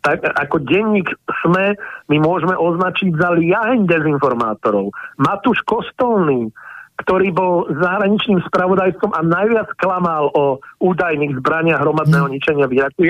tak 0.00 0.24
ako 0.24 0.64
denník 0.64 1.08
SME 1.44 1.76
my 2.08 2.16
môžeme 2.16 2.56
označiť 2.56 3.12
za 3.12 3.36
liaheň 3.36 3.84
dezinformátorov. 3.84 4.88
Matúš 5.20 5.60
Kostolný, 5.68 6.48
ktorý 7.04 7.28
bol 7.34 7.68
zahraničným 7.76 8.40
spravodajcom 8.46 9.10
a 9.16 9.20
najviac 9.20 9.68
klamal 9.80 10.30
o 10.32 10.60
údajných 10.80 11.40
zbraniach 11.40 11.82
hromadného 11.82 12.26
mhm. 12.28 12.32
ničenia 12.32 12.66
v 12.68 12.76
Iraku, 12.78 13.00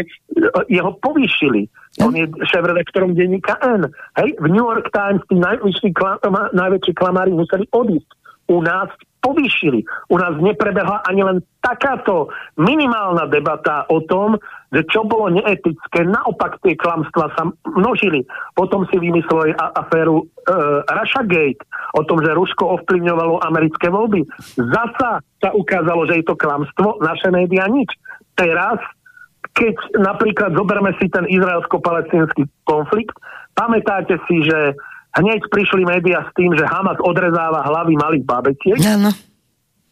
jeho 0.67 0.91
povýšili. 0.99 1.69
On 2.01 2.15
je 2.17 2.25
šéf-redaktorom 2.25 3.13
denníka 3.13 3.61
N. 3.61 3.85
Hej, 4.17 4.33
v 4.41 4.47
New 4.49 4.65
York 4.65 4.89
Times 4.97 5.21
tí 5.29 5.37
najväčší, 5.37 5.93
klam, 5.93 6.17
najväčší 6.57 6.93
klamári 6.97 7.37
museli 7.37 7.69
odísť. 7.69 8.11
U 8.49 8.65
nás 8.65 8.89
povýšili. 9.23 9.87
U 10.11 10.19
nás 10.19 10.35
neprebehla 10.43 11.07
ani 11.07 11.23
len 11.23 11.39
takáto 11.63 12.29
minimálna 12.59 13.31
debata 13.31 13.87
o 13.87 14.03
tom, 14.03 14.37
že 14.75 14.83
čo 14.91 15.07
bolo 15.07 15.31
neetické, 15.31 16.03
naopak 16.03 16.59
tie 16.67 16.75
klamstvá 16.75 17.31
sa 17.39 17.47
množili. 17.79 18.27
Potom 18.59 18.83
si 18.91 18.99
vymysleli 18.99 19.55
aféru 19.55 20.27
e, 20.27 20.53
Russiagate, 20.91 21.63
o 21.95 22.03
tom, 22.03 22.19
že 22.25 22.35
Rusko 22.35 22.83
ovplyvňovalo 22.83 23.47
americké 23.47 23.93
voľby. 23.93 24.27
Zasa 24.59 25.23
sa 25.23 25.49
ukázalo, 25.55 26.09
že 26.11 26.21
je 26.21 26.25
to 26.27 26.35
klamstvo, 26.35 26.99
naše 27.05 27.31
médiá 27.31 27.69
nič. 27.71 27.95
Teraz, 28.35 28.81
keď 29.55 29.77
napríklad 30.01 30.57
zoberme 30.57 30.97
si 30.99 31.07
ten 31.13 31.29
izraelsko-palestínsky 31.29 32.49
konflikt, 32.65 33.15
pamätáte 33.53 34.17
si, 34.25 34.41
že 34.41 34.73
Hneď 35.13 35.45
prišli 35.53 35.85
médiá 35.85 36.25
s 36.25 36.31
tým, 36.33 36.57
že 36.57 36.65
Hamas 36.65 36.97
odrezáva 37.05 37.61
hlavy 37.69 37.95
malých 38.01 38.25
babetiek. 38.25 38.81
Áno. 38.81 39.13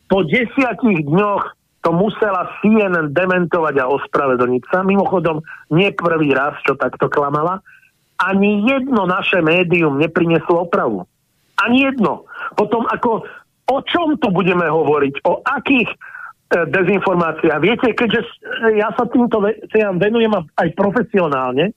Po 0.08 0.24
desiatich 0.24 1.04
dňoch 1.04 1.60
to 1.80 1.90
musela 1.92 2.48
CNN 2.60 3.12
dementovať 3.12 3.74
a 3.80 3.88
ospravedlniť 3.88 4.62
sa. 4.68 4.84
Mimochodom, 4.84 5.44
nie 5.72 5.92
prvý 5.92 6.32
raz, 6.32 6.56
čo 6.64 6.76
takto 6.76 7.08
klamala. 7.12 7.60
Ani 8.20 8.64
jedno 8.68 9.08
naše 9.08 9.40
médium 9.40 9.96
neprineslo 9.96 10.68
opravu. 10.68 11.08
Ani 11.56 11.88
jedno. 11.88 12.28
Potom 12.56 12.84
ako, 12.88 13.24
o 13.68 13.78
čom 13.84 14.16
to 14.20 14.28
budeme 14.28 14.64
hovoriť? 14.68 15.24
O 15.24 15.40
akých 15.40 15.88
e, 15.88 15.96
dezinformáciách? 16.68 17.60
Viete, 17.64 17.88
keďže 17.96 18.24
ja 18.76 18.92
sa 18.92 19.08
týmto 19.08 19.40
veciam 19.40 19.96
venujem 19.96 20.32
aj 20.36 20.68
profesionálne, 20.76 21.72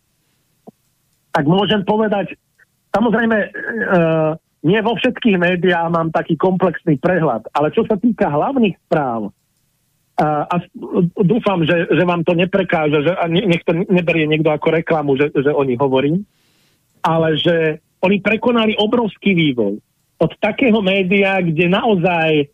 tak 1.31 1.47
môžem 1.47 1.83
povedať 1.87 2.35
Samozrejme, 2.93 3.37
e, 3.41 3.49
nie 4.63 4.79
vo 4.85 4.93
všetkých 4.95 5.37
médiách 5.41 5.89
mám 5.89 6.13
taký 6.13 6.37
komplexný 6.37 7.01
prehľad, 7.01 7.49
ale 7.51 7.73
čo 7.73 7.83
sa 7.89 7.97
týka 7.97 8.29
hlavných 8.29 8.77
správ, 8.87 9.33
a, 10.13 10.45
a 10.45 10.55
dúfam, 11.25 11.65
že, 11.65 11.89
že 11.89 12.03
vám 12.05 12.21
to 12.21 12.37
neprekáže, 12.37 13.01
že 13.01 13.17
a 13.17 13.25
nech 13.25 13.65
to 13.65 13.73
neberie 13.89 14.29
niekto 14.29 14.53
ako 14.53 14.69
reklamu, 14.69 15.17
že, 15.17 15.33
že 15.33 15.49
o 15.49 15.65
nich 15.65 15.81
hovorím, 15.81 16.21
ale 17.01 17.33
že 17.33 17.81
oni 18.05 18.21
prekonali 18.21 18.77
obrovský 18.77 19.33
vývoj. 19.33 19.81
Od 20.21 20.31
takého 20.37 20.77
média, 20.85 21.41
kde 21.41 21.65
naozaj 21.65 22.29
e, 22.39 22.45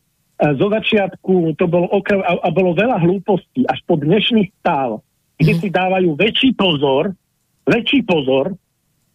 zo 0.55 0.67
začiatku 0.71 1.59
to 1.59 1.67
bolo 1.67 1.91
okrem, 1.91 2.23
a, 2.23 2.47
a 2.47 2.49
bolo 2.49 2.71
veľa 2.71 2.95
hlúpostí, 3.03 3.67
až 3.67 3.83
po 3.83 3.99
dnešný 3.99 4.47
stav, 4.63 5.03
kde 5.35 5.53
mhm. 5.53 5.59
si 5.59 5.67
dávajú 5.67 6.09
väčší 6.15 6.49
pozor, 6.55 7.11
väčší 7.67 8.07
pozor 8.07 8.55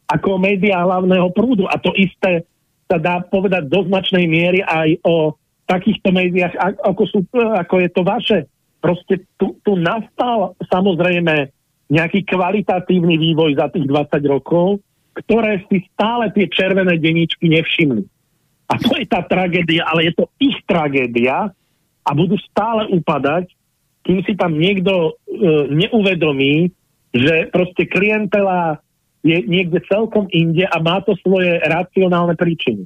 ako 0.09 0.37
médiá 0.37 0.85
hlavného 0.85 1.33
prúdu. 1.33 1.65
A 1.69 1.81
to 1.81 1.93
isté 1.97 2.45
sa 2.91 3.01
dá 3.01 3.25
povedať 3.25 3.69
do 3.69 3.85
značnej 3.89 4.29
miery 4.29 4.61
aj 4.61 5.01
o 5.05 5.35
takýchto 5.65 6.13
médiách, 6.13 6.55
ako, 6.85 7.03
sú, 7.09 7.19
ako 7.33 7.75
je 7.81 7.89
to 7.89 8.03
vaše. 8.05 8.39
Proste 8.85 9.25
tu, 9.41 9.57
tu 9.65 9.81
nastal 9.81 10.53
samozrejme 10.69 11.49
nejaký 11.89 12.29
kvalitatívny 12.29 13.17
vývoj 13.17 13.57
za 13.57 13.73
tých 13.73 13.89
20 13.89 14.21
rokov, 14.29 14.85
ktoré 15.17 15.65
si 15.73 15.85
stále 15.97 16.29
tie 16.37 16.51
červené 16.53 17.01
deníčky 17.01 17.49
nevšimli. 17.49 18.05
A 18.69 18.81
to 18.81 18.97
je 18.97 19.07
tá 19.09 19.25
tragédia, 19.25 19.85
ale 19.89 20.09
je 20.09 20.13
to 20.17 20.25
ich 20.41 20.57
tragédia 20.65 21.53
a 22.05 22.11
budú 22.13 22.37
stále 22.53 22.89
upadať, 22.93 23.53
kým 24.05 24.21
si 24.25 24.37
tam 24.37 24.57
niekto 24.57 24.93
e, 24.93 25.33
neuvedomí, 25.73 26.69
že 27.15 27.49
proste 27.49 27.89
klientela 27.89 28.84
je 29.25 29.37
niekde 29.49 29.81
celkom 29.89 30.29
inde 30.29 30.69
a 30.69 30.77
má 30.85 31.01
to 31.01 31.17
svoje 31.25 31.57
racionálne 31.65 32.37
príčiny. 32.37 32.85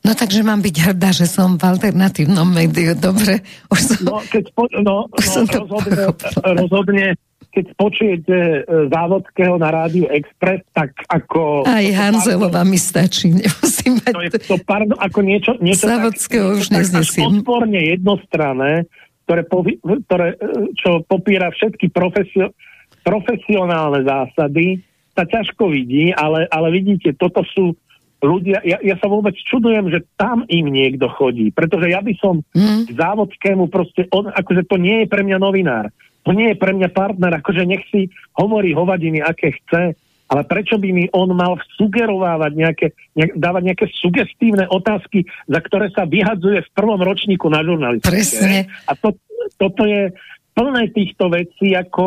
No 0.00 0.16
takže 0.16 0.40
mám 0.40 0.64
byť 0.64 0.76
hrdá, 0.80 1.12
že 1.12 1.28
som 1.28 1.60
v 1.60 1.76
alternatívnom 1.76 2.48
médiu, 2.48 2.96
dobre? 2.96 3.44
Už 3.68 3.80
som, 3.84 3.96
no, 4.08 4.16
keď 4.24 4.44
po, 4.56 4.64
no, 4.80 5.04
už 5.20 5.26
no, 5.28 5.32
som 5.32 5.44
to 5.44 5.58
rozhodne, 5.68 6.04
rozhodne, 6.40 7.06
keď 7.52 7.64
počujete 7.76 8.32
e, 8.32 8.58
závodského 8.88 9.60
na 9.60 9.68
rádiu 9.68 10.08
Express, 10.08 10.64
tak 10.72 10.96
ako... 11.04 11.68
Aj 11.68 11.84
Hanzelova 11.84 12.64
mi 12.64 12.80
stačí, 12.80 13.28
nemusím 13.36 14.00
mať... 14.00 14.14
To 14.16 14.22
je 14.24 14.32
to, 14.40 14.56
pardon, 14.64 14.96
ako 14.96 15.20
niečo... 15.20 15.52
niečo 15.60 15.84
závodského 15.84 16.48
tak, 16.48 16.58
už 16.64 16.66
neznesiem. 16.72 17.24
odporne 17.28 17.80
jednostranné, 17.92 18.88
ktoré, 19.28 19.42
povi, 19.44 19.76
ktoré 20.08 20.40
čo 20.80 21.04
popíra 21.04 21.52
všetky 21.52 21.92
profesio, 21.92 22.56
profesionálne 23.04 24.00
zásady, 24.00 24.80
sa 25.20 25.28
ťažko 25.28 25.68
vidí, 25.68 26.16
ale, 26.16 26.48
ale 26.48 26.72
vidíte, 26.72 27.12
toto 27.12 27.44
sú 27.52 27.76
ľudia, 28.24 28.64
ja, 28.64 28.80
ja 28.80 28.96
sa 28.96 29.08
vôbec 29.08 29.36
čudujem, 29.36 29.92
že 29.92 30.04
tam 30.16 30.48
im 30.48 30.72
niekto 30.72 31.08
chodí, 31.12 31.52
pretože 31.52 31.92
ja 31.92 32.00
by 32.00 32.12
som 32.16 32.40
mm. 32.56 32.88
k 32.88 32.90
závodskému 32.96 33.68
proste, 33.68 34.08
on, 34.12 34.32
akože 34.32 34.64
to 34.64 34.76
nie 34.80 35.04
je 35.04 35.06
pre 35.12 35.20
mňa 35.24 35.38
novinár, 35.40 35.92
to 36.24 36.32
nie 36.32 36.52
je 36.52 36.56
pre 36.60 36.72
mňa 36.76 36.88
partner, 36.92 37.32
akože 37.40 37.64
nech 37.64 37.84
si 37.88 38.12
hovorí 38.36 38.76
hovadiny, 38.76 39.24
aké 39.24 39.56
chce, 39.56 39.96
ale 40.30 40.42
prečo 40.46 40.78
by 40.78 40.88
mi 40.94 41.04
on 41.10 41.32
mal 41.34 41.58
sugerovávať 41.74 42.52
nejaké, 42.54 42.86
nejak, 43.18 43.32
dávať 43.34 43.62
nejaké 43.66 43.86
sugestívne 43.98 44.68
otázky, 44.70 45.26
za 45.48 45.58
ktoré 45.58 45.90
sa 45.90 46.06
vyhadzuje 46.06 46.62
v 46.62 46.70
prvom 46.76 47.02
ročníku 47.02 47.50
na 47.50 47.66
žurnalistike. 47.66 48.14
Presne. 48.14 48.70
A 48.86 48.94
to, 48.94 49.18
toto 49.58 49.82
je 49.88 50.14
plné 50.54 50.92
týchto 50.94 51.34
vecí, 51.34 51.74
ako 51.74 52.04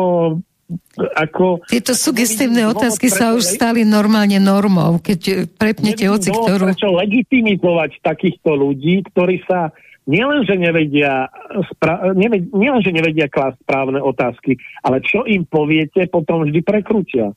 ako... 0.96 1.64
Tieto 1.68 1.92
sugestívne 1.92 2.64
otázky 2.70 3.12
sa 3.12 3.36
už 3.36 3.44
stali 3.44 3.84
normálne 3.84 4.40
normou, 4.40 4.96
keď 4.98 5.48
prepnete 5.60 6.08
oci, 6.08 6.32
ktorú... 6.32 6.72
Prečo 6.72 6.90
legitimizovať 6.94 8.00
takýchto 8.00 8.56
ľudí, 8.56 9.04
ktorí 9.12 9.44
sa 9.44 9.74
nielenže 10.08 10.56
nevedia, 10.56 11.28
spra- 11.72 12.12
neved- 12.12 12.52
nielenže 12.52 12.92
nevedia 12.92 13.28
klásť 13.28 13.60
správne 13.64 14.00
otázky, 14.00 14.56
ale 14.84 15.00
čo 15.04 15.24
im 15.24 15.44
poviete, 15.48 16.08
potom 16.08 16.44
vždy 16.44 16.60
prekrútia. 16.64 17.32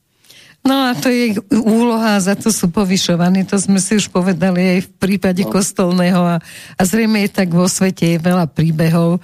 No 0.66 0.90
a 0.90 0.92
to 0.92 1.06
je 1.08 1.32
ich 1.32 1.38
úloha, 1.54 2.18
za 2.18 2.34
to 2.34 2.50
sú 2.50 2.68
povyšovaní, 2.68 3.46
to 3.46 3.56
sme 3.56 3.78
si 3.78 3.94
už 3.94 4.10
povedali 4.10 4.76
aj 4.76 4.80
v 4.84 4.90
prípade 4.98 5.46
no. 5.46 5.54
kostolného 5.54 6.18
a, 6.18 6.36
a 6.76 6.82
zrejme 6.82 7.24
je 7.24 7.30
tak 7.30 7.48
vo 7.54 7.70
svete 7.70 8.18
je 8.18 8.18
veľa 8.18 8.50
príbehov 8.50 9.16
e, 9.16 9.20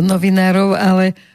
novinárov, 0.00 0.72
ale 0.74 1.12
E, 1.12 1.31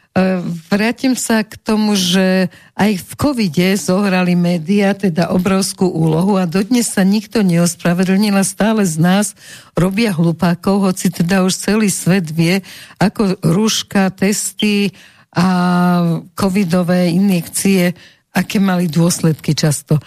vrátim 0.74 1.14
sa 1.14 1.46
k 1.46 1.54
tomu, 1.62 1.94
že 1.94 2.50
aj 2.74 2.92
v 3.06 3.12
covide 3.14 3.78
zohrali 3.78 4.34
médiá 4.34 4.98
teda 4.98 5.30
obrovskú 5.30 5.86
úlohu 5.86 6.42
a 6.42 6.50
dodnes 6.50 6.90
sa 6.90 7.06
nikto 7.06 7.46
neospravedlnil 7.46 8.34
a 8.34 8.42
stále 8.42 8.82
z 8.82 8.98
nás 8.98 9.28
robia 9.78 10.10
hlupákov, 10.10 10.90
hoci 10.90 11.14
teda 11.14 11.46
už 11.46 11.54
celý 11.54 11.94
svet 11.94 12.34
vie, 12.34 12.66
ako 12.98 13.38
rúška, 13.46 14.10
testy 14.10 14.90
a 15.38 15.48
covidové 16.34 17.14
injekcie, 17.14 17.94
aké 18.34 18.58
mali 18.58 18.90
dôsledky 18.90 19.54
často. 19.54 20.02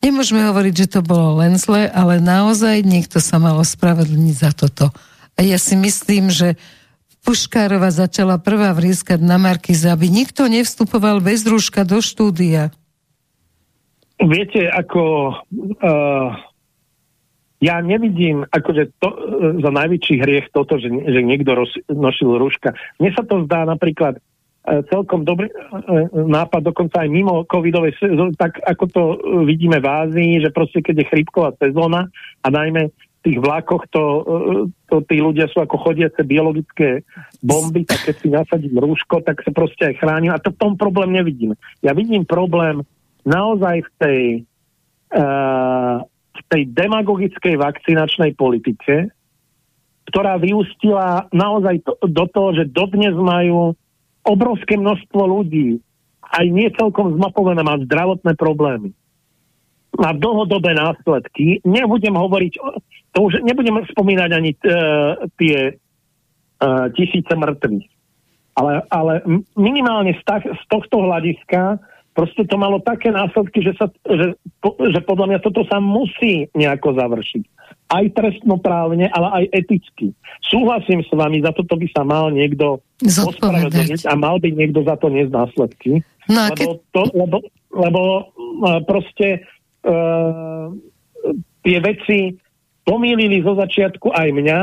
Nemôžeme 0.00 0.40
hovoriť, 0.48 0.74
že 0.74 0.92
to 0.96 1.00
bolo 1.04 1.44
len 1.44 1.60
zle, 1.60 1.84
ale 1.92 2.24
naozaj 2.24 2.80
niekto 2.80 3.20
sa 3.20 3.36
mal 3.36 3.60
ospravedlniť 3.60 4.36
za 4.40 4.50
toto. 4.56 4.88
A 5.36 5.44
ja 5.44 5.60
si 5.60 5.76
myslím, 5.76 6.32
že 6.32 6.56
Puškárova 7.20 7.92
začala 7.92 8.40
prvá 8.40 8.72
vrieskať 8.72 9.20
na 9.20 9.36
Markiza, 9.36 9.92
aby 9.92 10.08
nikto 10.08 10.48
nevstupoval 10.48 11.20
bez 11.20 11.44
rúška 11.44 11.84
do 11.84 12.00
štúdia. 12.00 12.72
Viete, 14.20 14.68
ako 14.68 15.32
uh, 15.32 16.28
ja 17.60 17.76
nevidím 17.80 18.44
akože 18.48 18.96
to, 19.00 19.08
uh, 19.08 19.16
za 19.60 19.70
najväčší 19.72 20.14
hriech 20.20 20.46
toto, 20.52 20.80
že, 20.80 20.88
že 20.88 21.20
niekto 21.24 21.56
roz, 21.56 21.72
nošil 21.88 22.40
rúška. 22.40 22.72
Mne 23.00 23.12
sa 23.16 23.24
to 23.24 23.44
zdá 23.44 23.64
napríklad 23.68 24.20
uh, 24.20 24.80
celkom 24.88 25.24
dobrý 25.24 25.48
uh, 25.52 26.08
nápad, 26.12 26.68
dokonca 26.68 27.04
aj 27.04 27.08
mimo 27.08 27.44
covidovej 27.48 27.96
sezóny, 28.00 28.36
tak 28.36 28.60
ako 28.64 28.84
to 28.92 29.02
vidíme 29.44 29.76
v 29.80 29.88
Ázii, 29.88 30.32
že 30.44 30.52
proste 30.52 30.84
keď 30.84 31.04
je 31.04 31.10
chrípková 31.12 31.52
sezóna 31.56 32.08
a 32.44 32.48
najmä 32.48 32.92
tých 33.20 33.38
vlakoch 33.40 33.84
to, 33.92 34.04
e, 34.04 34.22
to 34.88 34.96
tí 35.04 35.20
ľudia 35.20 35.48
sú 35.52 35.60
ako 35.60 35.76
chodiace 35.76 36.20
biologické 36.24 37.04
bomby, 37.44 37.84
tak 37.84 38.08
keď 38.08 38.14
si 38.16 38.28
nasadím 38.32 38.80
rúško, 38.80 39.20
tak 39.20 39.44
sa 39.44 39.52
proste 39.52 39.92
aj 39.92 40.00
chránim. 40.00 40.32
A 40.32 40.40
to 40.40 40.52
v 40.52 40.60
tom 40.60 40.72
problém 40.80 41.12
nevidím. 41.12 41.52
Ja 41.84 41.92
vidím 41.92 42.24
problém 42.24 42.80
naozaj 43.28 43.84
v 43.84 43.90
tej, 44.00 44.22
uh, 45.12 46.00
v 46.08 46.40
tej 46.48 46.62
demagogickej 46.72 47.60
vakcinačnej 47.60 48.32
politike, 48.32 49.12
ktorá 50.08 50.40
vyústila 50.40 51.28
naozaj 51.30 51.84
to, 51.84 51.92
do 52.08 52.24
toho, 52.32 52.56
že 52.56 52.72
dodnes 52.72 53.12
majú 53.12 53.76
obrovské 54.24 54.80
množstvo 54.80 55.20
ľudí, 55.20 55.84
aj 56.30 56.46
nie 56.48 56.72
celkom 56.72 57.20
zmapované, 57.20 57.60
má 57.60 57.76
zdravotné 57.84 58.32
problémy 58.40 58.96
má 59.98 60.14
dlhodobé 60.14 60.72
následky. 60.72 61.58
Nebudem 61.66 62.14
hovoriť, 62.14 62.52
to 63.12 63.18
už 63.26 63.42
nebudem 63.42 63.82
spomínať 63.90 64.30
ani 64.30 64.50
uh, 64.54 65.26
tie 65.40 65.74
uh, 65.74 66.86
tisíce 66.94 67.32
mŕtvych. 67.32 67.86
Ale, 68.58 68.84
ale 68.92 69.24
minimálne 69.56 70.12
z, 70.18 70.22
tak, 70.26 70.42
z 70.44 70.64
tohto 70.68 71.00
hľadiska 71.00 71.80
proste 72.12 72.42
to 72.44 72.56
malo 72.58 72.82
také 72.82 73.08
následky, 73.14 73.62
že, 73.64 73.72
sa, 73.78 73.86
že, 74.04 74.36
po, 74.60 74.74
že 74.76 75.00
podľa 75.06 75.26
mňa 75.32 75.38
toto 75.40 75.62
sa 75.64 75.78
musí 75.78 76.50
nejako 76.52 76.98
završiť. 76.98 77.42
Aj 77.90 78.04
trestnoprávne, 78.14 79.10
ale 79.10 79.28
aj 79.42 79.44
eticky. 79.64 80.14
Súhlasím 80.46 81.02
s 81.06 81.10
vami, 81.10 81.42
za 81.42 81.54
toto 81.54 81.78
by 81.78 81.86
sa 81.90 82.02
mal 82.02 82.30
niekto 82.30 82.82
ospravedlniť 83.02 84.06
a 84.06 84.14
mal 84.18 84.38
by 84.42 84.48
niekto 84.52 84.82
za 84.84 84.98
to 84.98 85.10
niesť 85.10 85.32
následky. 85.32 85.92
No, 86.30 86.50
lebo, 86.50 86.54
keď... 86.54 86.66
to, 86.94 87.02
lebo, 87.14 87.36
lebo 87.74 88.00
uh, 88.02 88.78
proste 88.84 89.46
uh, 89.86 90.70
tie 91.66 91.78
veci 91.82 92.18
pomýlili 92.90 93.46
zo 93.46 93.54
začiatku 93.54 94.10
aj 94.10 94.28
mňa, 94.34 94.60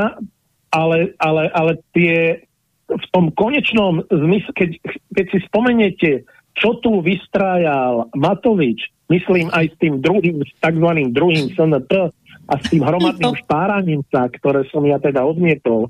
ale, 0.68 1.16
ale, 1.16 1.48
ale 1.56 1.72
tie 1.96 2.44
v 2.88 3.06
tom 3.16 3.32
konečnom 3.32 4.04
zmysle, 4.12 4.52
keď, 4.52 4.70
keď 5.16 5.26
si 5.32 5.38
spomeniete, 5.48 6.10
čo 6.52 6.76
tu 6.84 7.00
vystrájal 7.00 8.12
Matovič, 8.12 8.92
myslím 9.08 9.48
aj 9.56 9.72
s 9.72 9.76
tým 9.80 10.04
druhým, 10.04 10.44
takzvaným 10.60 11.16
druhým 11.16 11.56
SNP 11.56 12.12
a 12.48 12.54
s 12.60 12.64
tým 12.68 12.84
hromadným 12.84 13.32
špáraním 13.44 14.04
sa, 14.12 14.28
ktoré 14.28 14.68
som 14.68 14.84
ja 14.84 15.00
teda 15.00 15.24
odmietol. 15.24 15.88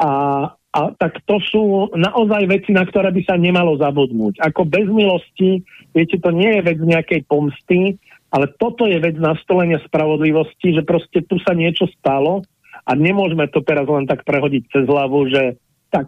A, 0.00 0.10
a 0.52 0.80
tak 0.96 1.20
to 1.28 1.36
sú 1.40 1.92
naozaj 1.92 2.48
veci, 2.48 2.72
na 2.72 2.84
ktoré 2.84 3.12
by 3.12 3.22
sa 3.24 3.36
nemalo 3.36 3.76
zabudnúť. 3.80 4.40
Ako 4.40 4.64
bez 4.64 4.88
milosti, 4.88 5.64
viete, 5.92 6.16
to 6.20 6.32
nie 6.32 6.60
je 6.60 6.60
vec 6.64 6.78
nejakej 6.80 7.20
pomsty, 7.28 8.00
ale 8.30 8.46
toto 8.56 8.86
je 8.86 8.96
vec 9.02 9.18
nastolenia 9.18 9.82
spravodlivosti, 9.82 10.78
že 10.78 10.86
proste 10.86 11.26
tu 11.26 11.36
sa 11.42 11.50
niečo 11.54 11.90
stalo 11.98 12.46
a 12.86 12.94
nemôžeme 12.94 13.50
to 13.50 13.60
teraz 13.60 13.84
len 13.90 14.06
tak 14.06 14.22
prehodiť 14.22 14.62
cez 14.70 14.84
hlavu, 14.86 15.26
že 15.26 15.58
tak... 15.90 16.06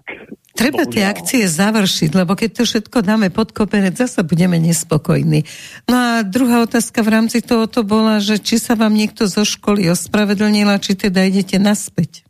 Treba 0.54 0.86
bohužiaľ. 0.86 0.94
tie 0.94 1.04
akcie 1.10 1.42
završiť, 1.50 2.10
lebo 2.14 2.38
keď 2.38 2.50
to 2.60 2.62
všetko 2.62 3.02
dáme 3.02 3.34
pod 3.34 3.50
kopenec, 3.50 3.98
zase 3.98 4.22
budeme 4.22 4.62
nespokojní. 4.62 5.42
No 5.90 5.96
a 5.98 6.10
druhá 6.22 6.62
otázka 6.62 7.02
v 7.02 7.12
rámci 7.18 7.42
toho 7.42 7.66
to 7.66 7.82
bola, 7.82 8.22
že 8.22 8.38
či 8.38 8.62
sa 8.62 8.78
vám 8.78 8.94
niekto 8.94 9.26
zo 9.26 9.42
školy 9.42 9.90
ospravedlnila, 9.90 10.78
či 10.78 10.94
teda 10.94 11.26
idete 11.26 11.58
naspäť. 11.58 12.22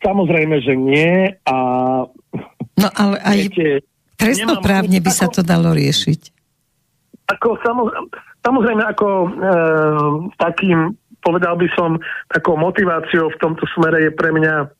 Samozrejme, 0.00 0.56
že 0.64 0.74
nie 0.78 1.36
a... 1.44 1.56
No 2.76 2.88
ale 2.92 3.16
aj 3.20 3.38
trestnoprávne 4.16 5.00
by 5.04 5.12
sa 5.12 5.28
to 5.28 5.44
dalo 5.44 5.76
riešiť. 5.76 6.20
Ako 7.36 7.58
samozrejme, 7.60 8.06
Samozrejme, 8.46 8.82
ako 8.86 9.08
e, 9.10 9.28
takým, 10.38 10.94
povedal 11.18 11.58
by 11.58 11.66
som, 11.74 11.98
takou 12.30 12.54
motiváciou 12.54 13.26
v 13.34 13.40
tomto 13.42 13.66
smere 13.74 14.06
je 14.06 14.12
pre 14.14 14.30
mňa 14.30 14.70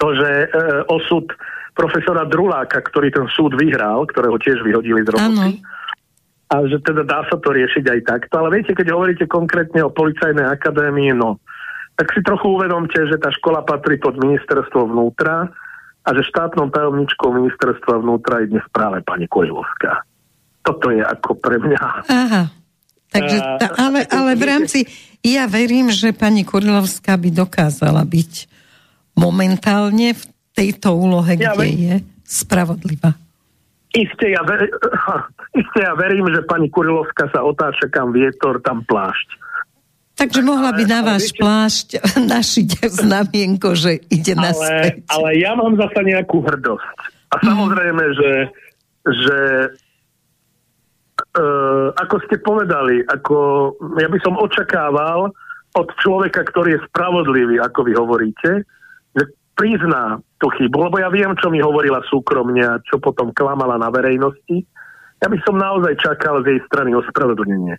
to, 0.00 0.08
že 0.16 0.30
e, 0.32 0.46
osud 0.88 1.28
profesora 1.76 2.24
Druláka, 2.24 2.80
ktorý 2.80 3.12
ten 3.12 3.28
súd 3.36 3.52
vyhral, 3.60 4.08
ktorého 4.08 4.40
tiež 4.40 4.64
vyhodili 4.64 5.04
z 5.04 5.12
roboty, 5.12 5.60
a 6.48 6.64
že 6.64 6.80
teda 6.80 7.04
dá 7.04 7.28
sa 7.28 7.36
to 7.36 7.52
riešiť 7.52 7.84
aj 7.84 8.00
takto. 8.08 8.34
Ale 8.40 8.48
viete, 8.56 8.72
keď 8.72 8.96
hovoríte 8.96 9.28
konkrétne 9.28 9.84
o 9.84 9.92
policajnej 9.92 10.48
akadémii, 10.48 11.12
no, 11.12 11.36
tak 12.00 12.16
si 12.16 12.24
trochu 12.24 12.56
uvedomte, 12.56 12.96
že 12.96 13.20
tá 13.20 13.28
škola 13.28 13.60
patrí 13.68 14.00
pod 14.00 14.16
ministerstvo 14.16 14.88
vnútra 14.88 15.52
a 16.02 16.08
že 16.16 16.24
štátnou 16.24 16.72
tajomničkou 16.72 17.28
ministerstva 17.28 18.00
vnútra 18.00 18.40
je 18.40 18.56
dnes 18.56 18.64
práve 18.72 19.04
pani 19.04 19.28
Kojlovská 19.28 20.08
toto 20.68 20.92
je 20.92 21.00
ako 21.00 21.32
pre 21.40 21.56
mňa. 21.56 21.80
Aha. 22.04 22.42
Takže, 23.08 23.38
tá, 23.56 23.72
ale, 23.80 24.04
ale 24.04 24.36
v 24.36 24.44
rámci, 24.44 24.78
ja 25.24 25.48
verím, 25.48 25.88
že 25.88 26.12
pani 26.12 26.44
Kurilovská 26.44 27.16
by 27.16 27.32
dokázala 27.32 28.04
byť 28.04 28.32
momentálne 29.16 30.12
v 30.12 30.22
tejto 30.52 30.92
úlohe, 30.92 31.40
ja 31.40 31.56
kde 31.56 31.56
ver... 31.56 31.72
je 31.72 31.94
spravodlivá. 32.28 33.16
Isté 33.96 34.36
ja, 34.36 34.44
ver... 34.44 34.68
Isté 35.64 35.80
ja 35.80 35.96
verím, 35.96 36.28
že 36.28 36.44
pani 36.44 36.68
Kurilovská 36.68 37.32
sa 37.32 37.40
otáča 37.40 37.88
kam 37.88 38.12
vietor, 38.12 38.60
tam 38.60 38.84
plášť. 38.84 39.40
Takže 40.18 40.44
mohla 40.44 40.74
by 40.74 40.84
na 40.84 41.00
váš 41.00 41.32
viete, 41.32 41.40
plášť 41.40 41.88
našiť 42.36 42.68
znamienko, 42.92 43.72
že 43.72 44.04
ide 44.12 44.36
ale, 44.36 44.52
naspäť. 44.52 45.00
Ale 45.08 45.28
ja 45.40 45.56
mám 45.56 45.80
zase 45.80 46.00
nejakú 46.04 46.44
hrdosť. 46.44 46.98
A 47.32 47.36
mhm. 47.40 47.44
samozrejme, 47.48 48.04
mm. 48.04 48.14
že, 48.20 48.32
že 49.08 49.38
ako 51.94 52.16
ste 52.26 52.36
povedali, 52.42 53.04
ako 53.06 53.36
ja 53.98 54.08
by 54.10 54.18
som 54.22 54.34
očakával 54.38 55.30
od 55.76 55.88
človeka, 56.00 56.42
ktorý 56.48 56.78
je 56.78 56.84
spravodlivý, 56.90 57.60
ako 57.60 57.80
vy 57.86 57.92
hovoríte, 57.94 58.50
že 59.14 59.24
prizná 59.54 60.18
tú 60.38 60.48
chybu, 60.54 60.90
lebo 60.90 60.96
ja 61.02 61.10
viem, 61.10 61.34
čo 61.38 61.50
mi 61.50 61.58
hovorila 61.58 62.02
súkromne 62.06 62.62
a 62.62 62.80
čo 62.86 63.02
potom 63.02 63.34
klamala 63.34 63.76
na 63.76 63.90
verejnosti, 63.90 64.64
ja 65.18 65.26
by 65.26 65.38
som 65.42 65.58
naozaj 65.58 65.98
čakal 65.98 66.46
z 66.46 66.54
jej 66.54 66.60
strany 66.70 66.94
ospravedlnenie. 66.94 67.74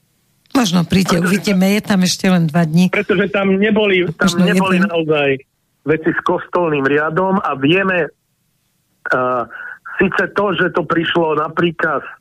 Možno 0.51 0.83
príde, 0.83 1.23
uvidíme, 1.23 1.71
je 1.77 1.81
tam 1.85 2.03
ešte 2.03 2.27
len 2.27 2.51
dva 2.51 2.67
dní. 2.67 2.91
Pretože 2.91 3.31
tam 3.31 3.55
neboli, 3.55 4.03
tam 4.17 4.43
neboli 4.43 4.83
naozaj 4.83 5.39
veci 5.87 6.11
s 6.11 6.19
kostolným 6.25 6.83
riadom 6.83 7.39
a 7.39 7.55
vieme 7.55 8.11
uh, 8.11 9.47
síce 9.95 10.35
to, 10.35 10.45
že 10.57 10.75
to 10.75 10.83
prišlo 10.83 11.39
na 11.39 11.47
príkaz 11.47 12.03
uh, 12.03 12.18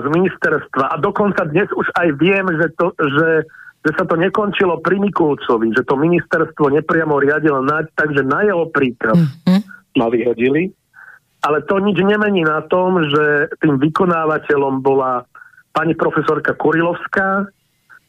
z 0.00 0.06
ministerstva 0.08 0.84
a 0.88 0.96
dokonca 0.96 1.44
dnes 1.44 1.68
už 1.76 1.92
aj 2.00 2.08
viem, 2.16 2.48
že, 2.56 2.72
to, 2.80 2.96
že, 2.96 3.44
že 3.84 3.90
sa 3.92 4.04
to 4.08 4.16
nekončilo 4.16 4.80
pri 4.80 4.96
Mikulcovi, 4.96 5.68
že 5.76 5.84
to 5.84 6.00
ministerstvo 6.00 6.72
nepriamo 6.72 7.20
riadilo 7.20 7.60
nať, 7.60 7.92
takže 7.92 8.24
na 8.24 8.40
jeho 8.48 8.64
príkaz 8.72 9.20
mm-hmm. 9.20 9.60
ma 10.00 10.08
vyhodili. 10.08 10.72
Ale 11.44 11.60
to 11.68 11.76
nič 11.76 12.00
nemení 12.00 12.40
na 12.40 12.64
tom, 12.72 13.04
že 13.04 13.52
tým 13.60 13.76
vykonávateľom 13.76 14.80
bola 14.80 15.28
pani 15.76 15.92
profesorka 15.92 16.56
Kurilovská 16.56 17.44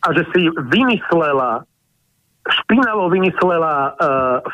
a 0.05 0.07
že 0.15 0.23
si 0.31 0.47
vymyslela, 0.71 1.67
špinavo 2.47 3.11
vymyslela 3.11 3.75
uh, 3.75 3.93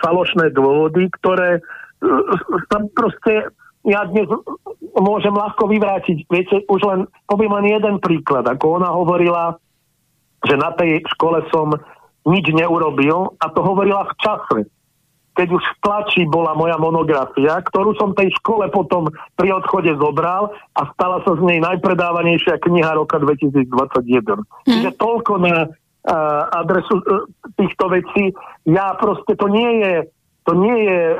falošné 0.01 0.49
dôvody, 0.57 1.13
ktoré 1.21 1.61
uh, 1.61 2.89
proste 2.97 3.53
ja 3.88 4.05
dnes 4.09 4.29
môžem 4.97 5.34
ľahko 5.34 5.69
vyvrátiť. 5.69 6.17
Viete, 6.29 6.61
už 6.69 6.82
len 6.86 6.99
poviem 7.25 7.53
len 7.61 7.77
jeden 7.77 7.95
príklad. 7.97 8.45
Ako 8.45 8.82
ona 8.82 8.93
hovorila, 8.93 9.57
že 10.45 10.57
na 10.57 10.73
tej 10.73 11.01
škole 11.15 11.45
som 11.49 11.73
nič 12.25 12.45
neurobil 12.53 13.34
a 13.41 13.45
to 13.49 13.59
hovorila 13.65 14.05
v 14.09 14.15
čase 14.21 14.59
keď 15.32 15.47
už 15.47 15.63
v 15.63 15.75
tlači 15.79 16.21
bola 16.27 16.51
moja 16.53 16.75
monografia, 16.75 17.63
ktorú 17.63 17.95
som 17.95 18.11
tej 18.11 18.36
škole 18.43 18.67
potom 18.67 19.07
pri 19.39 19.55
odchode 19.55 19.95
zobral 19.95 20.51
a 20.75 20.82
stala 20.91 21.23
sa 21.23 21.39
z 21.39 21.41
nej 21.47 21.59
najpredávanejšia 21.63 22.59
kniha 22.59 22.91
roka 22.99 23.15
2021. 23.17 23.63
Mm. 23.63 24.43
Čiže 24.67 24.89
toľko 24.99 25.32
na 25.39 25.71
uh, 25.71 25.71
adresu 26.51 26.99
uh, 26.99 27.23
týchto 27.55 27.88
vecí. 27.88 28.36
Ja 28.67 28.91
proste, 28.99 29.39
to 29.39 29.47
nie 29.47 29.71
je 29.79 29.93
to 30.42 30.52
nie 30.58 30.78
je 30.89 31.00
uh, 31.14 31.18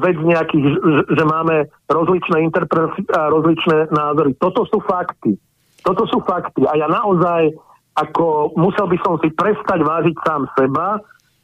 vec 0.00 0.16
nejakých, 0.16 0.66
že, 1.12 1.24
máme 1.28 1.68
rozličné 1.92 2.40
interpretácie 2.40 3.04
a 3.12 3.28
rozličné 3.28 3.92
názory. 3.92 4.32
Toto 4.40 4.64
sú 4.64 4.80
fakty. 4.80 5.36
Toto 5.84 6.08
sú 6.08 6.24
fakty. 6.24 6.64
A 6.64 6.80
ja 6.80 6.88
naozaj, 6.88 7.52
ako 8.00 8.56
musel 8.56 8.88
by 8.88 8.98
som 9.04 9.20
si 9.20 9.28
prestať 9.34 9.84
vážiť 9.84 10.16
sám 10.24 10.48
seba, 10.56 10.96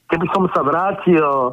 keby 0.08 0.26
som 0.32 0.48
sa 0.56 0.64
vrátil 0.64 1.52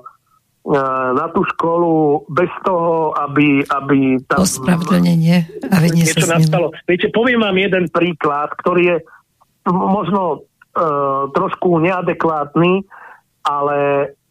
E, 0.65 0.81
na 1.13 1.29
tú 1.29 1.45
školu 1.45 2.25
bez 2.25 2.49
toho, 2.65 3.13
aby, 3.13 3.61
aby 3.69 4.17
tam... 4.25 4.41
Ospravedlnenie. 4.41 5.45
Niečo 5.93 6.25
nastalo. 6.25 6.73
Viete, 6.89 7.13
poviem 7.13 7.45
vám 7.45 7.53
jeden 7.53 7.85
príklad, 7.93 8.49
ktorý 8.65 8.81
je 8.81 8.97
možno 9.69 10.41
uh, 10.77 11.29
trošku 11.33 11.81
neadekvátny, 11.81 12.81
ale, 13.45 13.77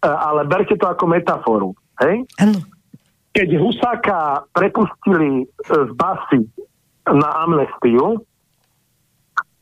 ale 0.04 0.44
berte 0.44 0.76
to 0.76 0.84
ako 0.84 1.04
metaforu. 1.08 1.70
Hej? 2.04 2.28
Ano. 2.40 2.60
Keď 3.34 3.48
Husáka 3.58 4.46
prepustili 4.54 5.48
z 5.64 5.90
basy 5.98 6.46
na 7.08 7.42
amnestiu, 7.42 8.22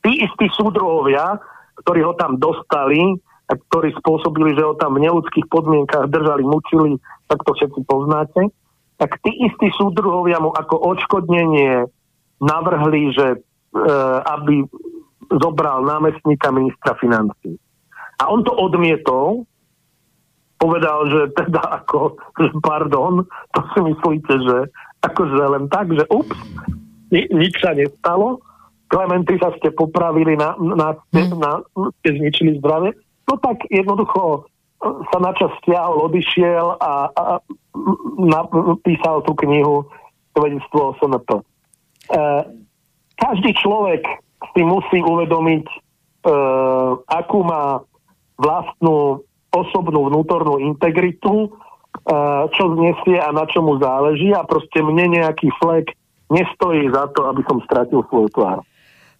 tí 0.05 0.21
istí 0.21 0.45
súdruhovia, 0.53 1.41
ktorí 1.81 2.05
ho 2.05 2.13
tam 2.13 2.37
dostali, 2.37 3.17
ktorí 3.49 3.95
spôsobili, 3.97 4.53
že 4.53 4.63
ho 4.63 4.77
tam 4.77 4.99
v 4.99 5.09
neľudských 5.09 5.49
podmienkach 5.49 6.07
držali, 6.11 6.45
mučili, 6.45 7.01
tak 7.25 7.41
to 7.43 7.51
všetci 7.57 7.81
poznáte, 7.89 8.41
tak 9.01 9.17
tí 9.25 9.31
istí 9.49 9.67
súdruhovia 9.73 10.37
mu 10.37 10.53
ako 10.53 10.79
odškodnenie 10.93 11.89
navrhli, 12.39 13.09
že 13.11 13.27
e, 13.33 13.37
aby 14.27 14.63
zobral 15.41 15.81
námestníka 15.81 16.53
ministra 16.53 16.93
financí. 17.01 17.57
A 18.21 18.29
on 18.29 18.45
to 18.45 18.53
odmietol, 18.53 19.49
povedal, 20.63 21.11
že 21.11 21.21
teda 21.35 21.83
ako, 21.83 22.15
že 22.39 22.55
pardon, 22.63 23.27
to 23.51 23.59
si 23.75 23.79
myslíte, 23.83 24.33
že 24.47 24.57
akože 25.03 25.35
len 25.35 25.67
tak, 25.67 25.91
že 25.91 26.07
ups, 26.07 26.39
ni, 27.11 27.27
nič 27.35 27.59
sa 27.59 27.75
nestalo, 27.75 28.39
Klementy 28.87 29.41
sa 29.41 29.49
ste 29.57 29.73
popravili, 29.73 30.37
na, 30.37 30.53
na, 30.61 30.93
na, 30.93 31.23
na, 31.33 31.51
ste 31.99 32.13
zničili 32.13 32.61
zdravie, 32.61 32.93
No 33.29 33.39
tak 33.39 33.63
jednoducho 33.71 34.21
e, 34.35 34.39
sa 35.11 35.17
načas 35.23 35.51
stiahol, 35.63 36.11
odišiel 36.11 36.77
a, 36.79 37.09
a 37.09 37.23
napísal 38.19 39.23
tú 39.23 39.33
knihu 39.47 39.87
Svedectvo 40.35 40.91
o 40.91 40.95
SNP. 40.99 41.29
E, 41.33 41.41
každý 43.15 43.51
človek 43.55 44.03
si 44.51 44.61
musí 44.61 44.99
uvedomiť, 44.99 45.65
e, 45.65 45.77
akú 47.07 47.47
má 47.47 47.79
vlastnú 48.35 49.23
osobnú 49.53 50.09
vnútornú 50.09 50.57
integritu, 50.57 51.47
e, 51.47 51.49
čo 52.57 52.63
znesie 52.73 53.21
a 53.21 53.29
na 53.29 53.45
čomu 53.45 53.77
záleží 53.77 54.33
a 54.33 54.41
proste 54.43 54.81
mne 54.81 55.21
nejaký 55.21 55.53
flek 55.61 55.93
nestojí 56.33 56.89
za 56.89 57.07
to, 57.13 57.29
aby 57.29 57.45
som 57.45 57.61
stratil 57.63 58.01
svoju 58.09 58.29
tvár. 58.33 58.59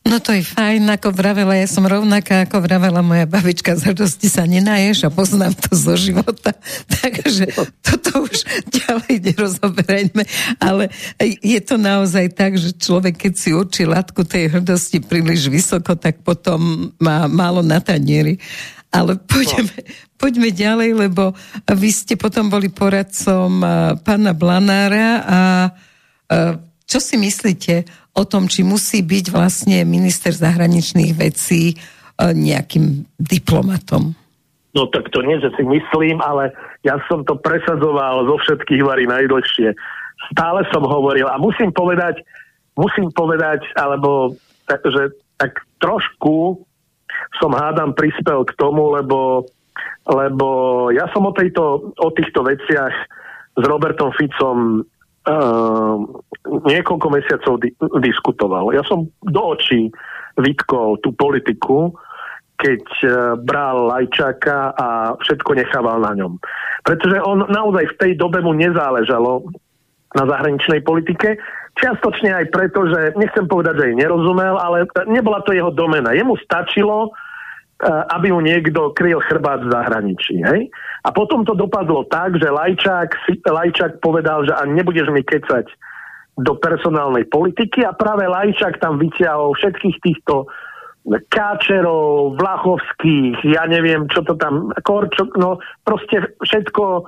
No 0.04 0.20
to 0.20 0.36
je 0.36 0.44
fajn, 0.44 1.00
ako 1.00 1.16
vravela, 1.16 1.56
ja 1.56 1.64
som 1.64 1.88
rovnaká, 1.88 2.44
ako 2.44 2.60
vravela 2.60 3.00
moja 3.00 3.24
babička, 3.24 3.72
z 3.80 3.96
radosti 3.96 4.28
sa 4.28 4.44
nenaješ 4.44 5.08
a 5.08 5.10
poznám 5.10 5.56
to 5.56 5.72
zo 5.80 5.96
života. 5.96 6.52
Takže 7.00 7.56
toto 7.80 8.28
už 8.28 8.68
ďalej 8.68 9.32
nerozoberajme. 9.32 10.24
Ale 10.60 10.92
je 11.40 11.60
to 11.64 11.80
naozaj 11.80 12.36
tak, 12.36 12.60
že 12.60 12.76
človek, 12.76 13.16
keď 13.16 13.34
si 13.40 13.56
určí 13.56 13.88
latku 13.88 14.28
tej 14.28 14.52
hrdosti 14.52 15.00
príliš 15.00 15.48
vysoko, 15.48 15.96
tak 15.96 16.20
potom 16.20 16.92
má 17.00 17.32
málo 17.32 17.64
na 17.64 17.80
tanieri. 17.80 18.44
Ale 18.94 19.18
poďme, 19.18 19.74
poďme 20.22 20.50
ďalej, 20.54 20.90
lebo 20.94 21.34
vy 21.66 21.90
ste 21.90 22.14
potom 22.14 22.54
boli 22.54 22.70
poradcom 22.70 23.58
pána 24.06 24.32
Blanára 24.38 25.10
a 25.26 25.40
čo 26.86 27.00
si 27.02 27.18
myslíte 27.18 27.90
o 28.14 28.24
tom, 28.30 28.46
či 28.46 28.62
musí 28.62 29.02
byť 29.02 29.26
vlastne 29.34 29.82
minister 29.88 30.30
zahraničných 30.30 31.18
vecí 31.18 31.74
e, 31.74 31.76
nejakým 32.22 33.10
diplomatom. 33.18 34.14
No 34.74 34.90
tak 34.90 35.10
to 35.10 35.26
nie, 35.26 35.38
že 35.42 35.54
si 35.58 35.66
myslím, 35.66 36.22
ale 36.22 36.54
ja 36.86 36.98
som 37.10 37.26
to 37.26 37.38
presadzoval 37.38 38.26
zo 38.30 38.38
všetkých 38.42 38.82
varí 38.86 39.06
najdlhšie. 39.10 39.74
Stále 40.34 40.66
som 40.70 40.86
hovoril 40.86 41.26
a 41.30 41.42
musím 41.42 41.74
povedať, 41.74 42.22
musím 42.78 43.10
povedať, 43.14 43.66
alebo 43.78 44.38
že 44.70 45.14
tak 45.38 45.62
trošku 45.82 46.62
som 47.42 47.52
hádam 47.54 47.98
prispel 47.98 48.46
k 48.46 48.56
tomu, 48.56 48.94
lebo, 48.94 49.48
lebo 50.08 50.48
ja 50.94 51.10
som 51.12 51.26
o, 51.26 51.34
tejto, 51.34 51.94
o 51.98 52.10
týchto 52.14 52.46
veciach 52.46 52.96
s 53.54 53.64
Robertom 53.66 54.14
Ficom 54.18 54.82
uh, 54.82 55.96
niekoľko 56.68 57.08
mesiacov 57.10 57.54
di- 57.62 57.76
diskutoval. 58.02 58.74
Ja 58.74 58.84
som 58.86 59.10
do 59.24 59.42
očí 59.54 59.94
vytkol 60.38 60.98
tú 61.06 61.14
politiku, 61.14 61.94
keď 62.58 62.84
uh, 63.06 63.10
bral 63.42 63.90
Lajčáka 63.90 64.74
a 64.74 65.14
všetko 65.22 65.58
nechával 65.58 66.02
na 66.02 66.14
ňom. 66.18 66.38
Pretože 66.84 67.18
on 67.24 67.46
naozaj 67.48 67.94
v 67.94 67.98
tej 68.00 68.12
dobe 68.18 68.42
mu 68.44 68.52
nezáležalo 68.58 69.46
na 70.14 70.24
zahraničnej 70.30 70.86
politike, 70.86 71.42
čiastočne 71.78 72.34
aj 72.34 72.46
preto, 72.54 72.86
že 72.86 73.18
nechcem 73.18 73.50
povedať, 73.50 73.82
že 73.82 73.86
jej 73.92 73.98
nerozumel, 73.98 74.62
ale 74.62 74.86
nebola 75.10 75.42
to 75.42 75.58
jeho 75.58 75.74
domena. 75.74 76.14
Jemu 76.14 76.38
stačilo, 76.42 77.14
Eh, 77.84 78.04
aby 78.16 78.32
mu 78.32 78.40
niekto 78.40 78.96
kryl 78.96 79.20
chrbát 79.28 79.60
v 79.60 79.74
zahraničí. 79.76 80.40
Hej? 80.40 80.72
A 81.04 81.12
potom 81.12 81.44
to 81.44 81.52
dopadlo 81.52 82.08
tak, 82.08 82.40
že 82.40 82.48
Lajčák, 82.48 83.12
Lajčák 83.44 84.00
povedal, 84.00 84.48
že 84.48 84.56
ani 84.56 84.80
nebudeš 84.80 85.12
mi 85.12 85.20
kecať 85.20 85.68
do 86.40 86.56
personálnej 86.64 87.28
politiky 87.28 87.84
a 87.84 87.92
práve 87.92 88.24
Lajčák 88.24 88.80
tam 88.80 89.04
vyťahol 89.04 89.60
všetkých 89.60 89.98
týchto 90.00 90.48
káčerov, 91.28 92.40
vlachovských, 92.40 93.52
ja 93.52 93.68
neviem, 93.68 94.08
čo 94.08 94.24
to 94.24 94.40
tam, 94.40 94.72
korčok, 94.88 95.36
no 95.36 95.60
proste 95.84 96.32
všetko 96.40 96.84
e, 96.96 97.04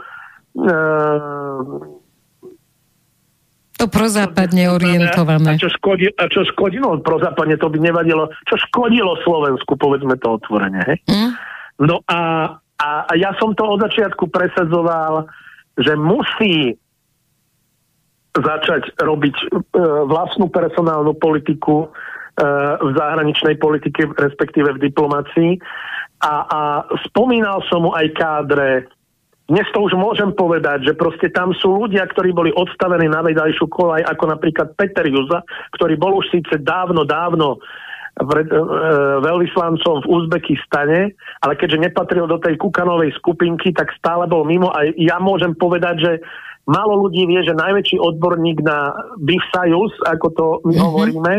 to 3.76 3.92
prozápadne 3.92 4.72
orientované. 4.72 5.56
A 5.56 5.60
čo, 5.60 5.68
škodilo, 5.68 6.16
a 6.16 6.26
čo 6.32 6.48
škodilo, 6.48 7.04
prozápadne 7.04 7.60
to 7.60 7.68
by 7.68 7.80
nevadilo, 7.84 8.32
čo 8.48 8.56
škodilo 8.70 9.20
Slovensku, 9.28 9.76
povedzme 9.76 10.16
to 10.20 10.40
otvorene. 10.40 10.80
Hej? 10.88 10.98
Mm. 11.12 11.32
No 11.84 12.00
a, 12.08 12.20
a, 12.80 12.90
a 13.04 13.14
ja 13.20 13.36
som 13.36 13.52
to 13.52 13.68
od 13.68 13.84
začiatku 13.84 14.32
presadzoval, 14.32 15.28
že 15.76 15.92
musí 16.00 16.80
začať 18.36 18.96
robiť 19.00 19.36
e, 19.36 19.46
vlastnú 20.08 20.48
personálnu 20.52 21.16
politiku 21.20 21.88
e, 21.88 21.88
v 22.80 22.90
zahraničnej 22.96 23.60
politike, 23.60 24.08
respektíve 24.16 24.76
v 24.76 24.84
diplomácii. 24.88 25.60
A, 26.24 26.34
a 26.48 26.60
spomínal 27.12 27.64
som 27.68 27.88
mu 27.88 27.92
aj 27.92 28.08
kádre 28.16 28.88
dnes 29.46 29.68
to 29.70 29.86
už 29.86 29.94
môžem 29.94 30.34
povedať, 30.34 30.90
že 30.90 30.94
proste 30.98 31.30
tam 31.30 31.54
sú 31.54 31.86
ľudia, 31.86 32.10
ktorí 32.10 32.34
boli 32.34 32.50
odstavení 32.50 33.06
na 33.06 33.22
vedajšiu 33.22 33.70
kolaj, 33.70 34.02
ako 34.10 34.34
napríklad 34.34 34.74
Peter 34.74 35.06
Juza, 35.06 35.46
ktorý 35.78 35.94
bol 36.02 36.18
už 36.18 36.34
síce 36.34 36.58
dávno, 36.66 37.06
dávno 37.06 37.62
pred, 38.18 38.50
e, 38.50 38.58
veľvyslancom 39.22 40.02
v 40.02 40.10
Uzbekistane, 40.10 41.14
ale 41.46 41.54
keďže 41.62 41.78
nepatril 41.78 42.26
do 42.26 42.42
tej 42.42 42.58
Kukanovej 42.58 43.14
skupinky, 43.22 43.70
tak 43.70 43.94
stále 43.94 44.26
bol 44.26 44.50
mimo 44.50 44.74
a 44.74 44.88
ja 44.98 45.22
môžem 45.22 45.54
povedať, 45.54 45.96
že 46.02 46.12
málo 46.66 47.06
ľudí 47.06 47.30
vie, 47.30 47.46
že 47.46 47.54
najväčší 47.54 48.02
odborník 48.02 48.66
na 48.66 48.98
BIFSAJUS, 49.22 50.10
ako 50.10 50.28
to 50.34 50.46
my 50.66 50.74
mm-hmm. 50.74 50.86
hovoríme, 50.90 51.34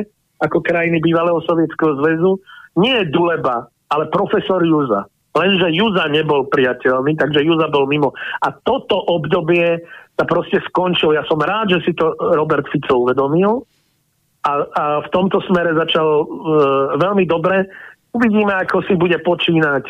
ako 0.46 0.62
krajiny 0.62 1.02
bývalého 1.02 1.42
sovietského 1.42 1.98
zväzu, 1.98 2.38
nie 2.78 2.92
je 3.02 3.10
Duleba, 3.10 3.66
ale 3.88 4.12
profesor 4.12 4.62
Juza. 4.62 5.08
Lenže 5.36 5.68
Juza 5.76 6.08
nebol 6.08 6.48
priateľný, 6.48 7.20
takže 7.20 7.44
Juza 7.44 7.68
bol 7.68 7.84
mimo. 7.84 8.16
A 8.40 8.48
toto 8.56 8.96
obdobie 9.04 9.84
sa 10.16 10.24
proste 10.24 10.64
skončilo. 10.64 11.12
Ja 11.12 11.28
som 11.28 11.36
rád, 11.36 11.76
že 11.76 11.84
si 11.84 11.92
to 11.92 12.16
Robert 12.16 12.64
Fico 12.72 13.04
uvedomil 13.04 13.60
a, 14.40 14.52
a 14.64 14.84
v 15.04 15.08
tomto 15.12 15.44
smere 15.44 15.76
začal 15.76 16.08
uh, 16.24 16.26
veľmi 16.96 17.28
dobre. 17.28 17.68
Uvidíme, 18.16 18.56
ako 18.56 18.80
si 18.88 18.96
bude 18.96 19.20
počínať 19.20 19.84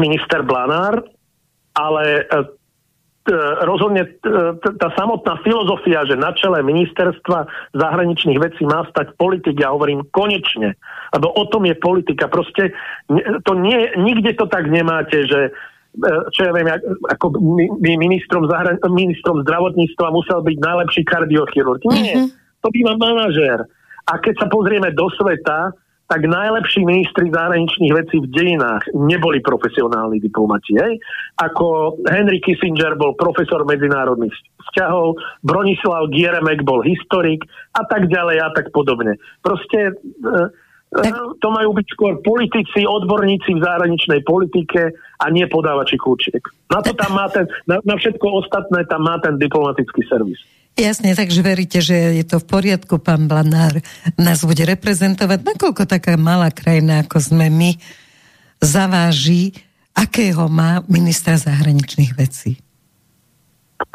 minister 0.00 0.40
Blanár, 0.40 1.04
ale 1.76 2.24
uh, 2.32 2.48
rozhodne 3.62 4.18
tá 4.58 4.88
samotná 4.98 5.38
filozofia, 5.46 6.02
že 6.10 6.18
na 6.18 6.34
čele 6.34 6.58
ministerstva 6.66 7.46
zahraničných 7.78 8.38
vecí 8.42 8.66
má 8.66 8.82
stať 8.90 9.14
politik, 9.14 9.62
ja 9.62 9.70
hovorím 9.70 10.02
konečne, 10.10 10.74
lebo 11.14 11.30
o 11.30 11.44
tom 11.46 11.62
je 11.70 11.78
politika. 11.78 12.26
Proste 12.26 12.74
to 13.46 13.52
nie, 13.54 13.94
nikde 13.94 14.34
to 14.34 14.50
tak 14.50 14.66
nemáte, 14.66 15.22
že 15.30 15.40
e, 15.48 15.50
čo 16.34 16.50
ja 16.50 16.52
viem, 16.52 16.66
ako 17.14 17.38
ministrom, 17.78 18.50
zahra- 18.50 18.80
ministrom 18.90 19.46
zdravotníctva 19.46 20.06
musel 20.10 20.42
byť 20.42 20.56
najlepší 20.58 21.02
kardiochirurg. 21.06 21.82
Nie, 21.94 22.26
mm-hmm. 22.26 22.28
to 22.58 22.68
býva 22.74 22.98
manažér. 22.98 23.70
A 24.10 24.18
keď 24.18 24.34
sa 24.34 24.46
pozrieme 24.50 24.90
do 24.90 25.06
sveta, 25.14 25.70
tak 26.10 26.28
najlepší 26.28 26.84
ministri 26.84 27.32
zahraničných 27.32 27.92
vecí 27.96 28.16
v 28.20 28.30
dejinách 28.30 28.84
neboli 28.92 29.40
profesionálni 29.40 30.20
diplomati. 30.20 30.76
Hej? 30.76 31.00
Ako 31.40 31.98
Henry 32.04 32.42
Kissinger 32.44 32.98
bol 33.00 33.16
profesor 33.16 33.64
medzinárodných 33.64 34.34
vzťahov, 34.68 35.16
Bronislav 35.40 36.12
Gieremek 36.12 36.62
bol 36.68 36.84
historik 36.84 37.46
a 37.72 37.82
tak 37.88 38.12
ďalej 38.12 38.36
a 38.44 38.48
tak 38.52 38.68
podobne. 38.76 39.16
Proste 39.40 39.96
e, 39.96 40.32
tak... 40.92 41.16
To 41.40 41.48
majú 41.48 41.72
byť 41.72 41.86
skôr 41.88 42.20
politici, 42.20 42.84
odborníci 42.84 43.56
v 43.56 43.64
zahraničnej 43.64 44.20
politike 44.28 44.92
a 45.16 45.24
nie 45.32 45.48
podávači 45.48 45.96
kľúčiek. 45.96 46.44
Na 46.68 46.84
to 46.84 46.92
tam 46.92 47.16
má 47.16 47.32
ten, 47.32 47.48
na, 47.64 47.80
na 47.80 47.96
všetko 47.96 48.44
ostatné 48.44 48.84
tam 48.84 49.08
má 49.08 49.16
ten 49.24 49.40
diplomatický 49.40 50.04
servis. 50.04 50.36
Jasne, 50.82 51.14
takže 51.14 51.46
veríte, 51.46 51.78
že 51.78 51.94
je 52.18 52.24
to 52.26 52.42
v 52.42 52.46
poriadku, 52.50 52.98
pán 52.98 53.30
Blanár 53.30 53.78
nás 54.18 54.42
bude 54.42 54.66
reprezentovať. 54.66 55.46
Nakoľko 55.46 55.86
taká 55.86 56.18
malá 56.18 56.50
krajina, 56.50 57.06
ako 57.06 57.22
sme 57.22 57.46
my, 57.54 57.78
zaváži, 58.58 59.54
akého 59.94 60.50
má 60.50 60.82
ministra 60.90 61.38
zahraničných 61.38 62.18
vecí? 62.18 62.58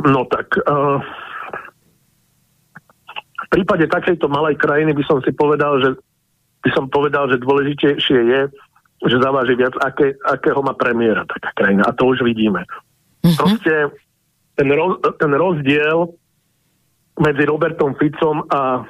No 0.08 0.24
tak, 0.32 0.48
uh, 0.64 1.04
v 3.36 3.48
prípade 3.52 3.92
takejto 3.92 4.32
malej 4.32 4.56
krajiny 4.56 4.96
by 4.96 5.04
som 5.04 5.20
si 5.20 5.36
povedal, 5.36 5.84
že 5.84 5.90
by 6.64 6.70
som 6.72 6.88
povedal, 6.88 7.28
že 7.28 7.44
dôležitejšie 7.44 8.20
je, 8.32 8.42
že 9.12 9.18
zaváži 9.20 9.60
viac, 9.60 9.76
aké, 9.84 10.16
akého 10.24 10.64
má 10.64 10.72
premiéra 10.72 11.28
taká 11.28 11.52
krajina. 11.52 11.84
A 11.84 11.92
to 11.92 12.08
už 12.16 12.24
vidíme. 12.24 12.64
Uh-huh. 13.28 13.36
Proste 13.36 13.92
ten, 14.56 14.68
roz, 14.72 15.04
ten 15.20 15.32
rozdiel 15.36 16.16
medzi 17.18 17.44
Robertom 17.46 17.98
Ficom 17.98 18.46
a 18.50 18.86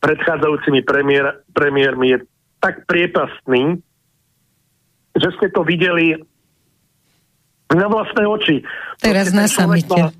predchádzajúcimi 0.00 0.84
premiér, 0.84 1.44
premiérmi 1.52 2.16
je 2.16 2.18
tak 2.60 2.84
priepastný, 2.88 3.80
že 5.16 5.28
ste 5.36 5.48
to 5.52 5.64
videli 5.64 6.16
na 7.72 7.86
vlastné 7.88 8.24
oči. 8.24 8.56
Teraz 9.00 9.32
na 9.32 9.48
samite. 9.48 10.12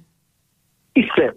Isté, 0.94 1.34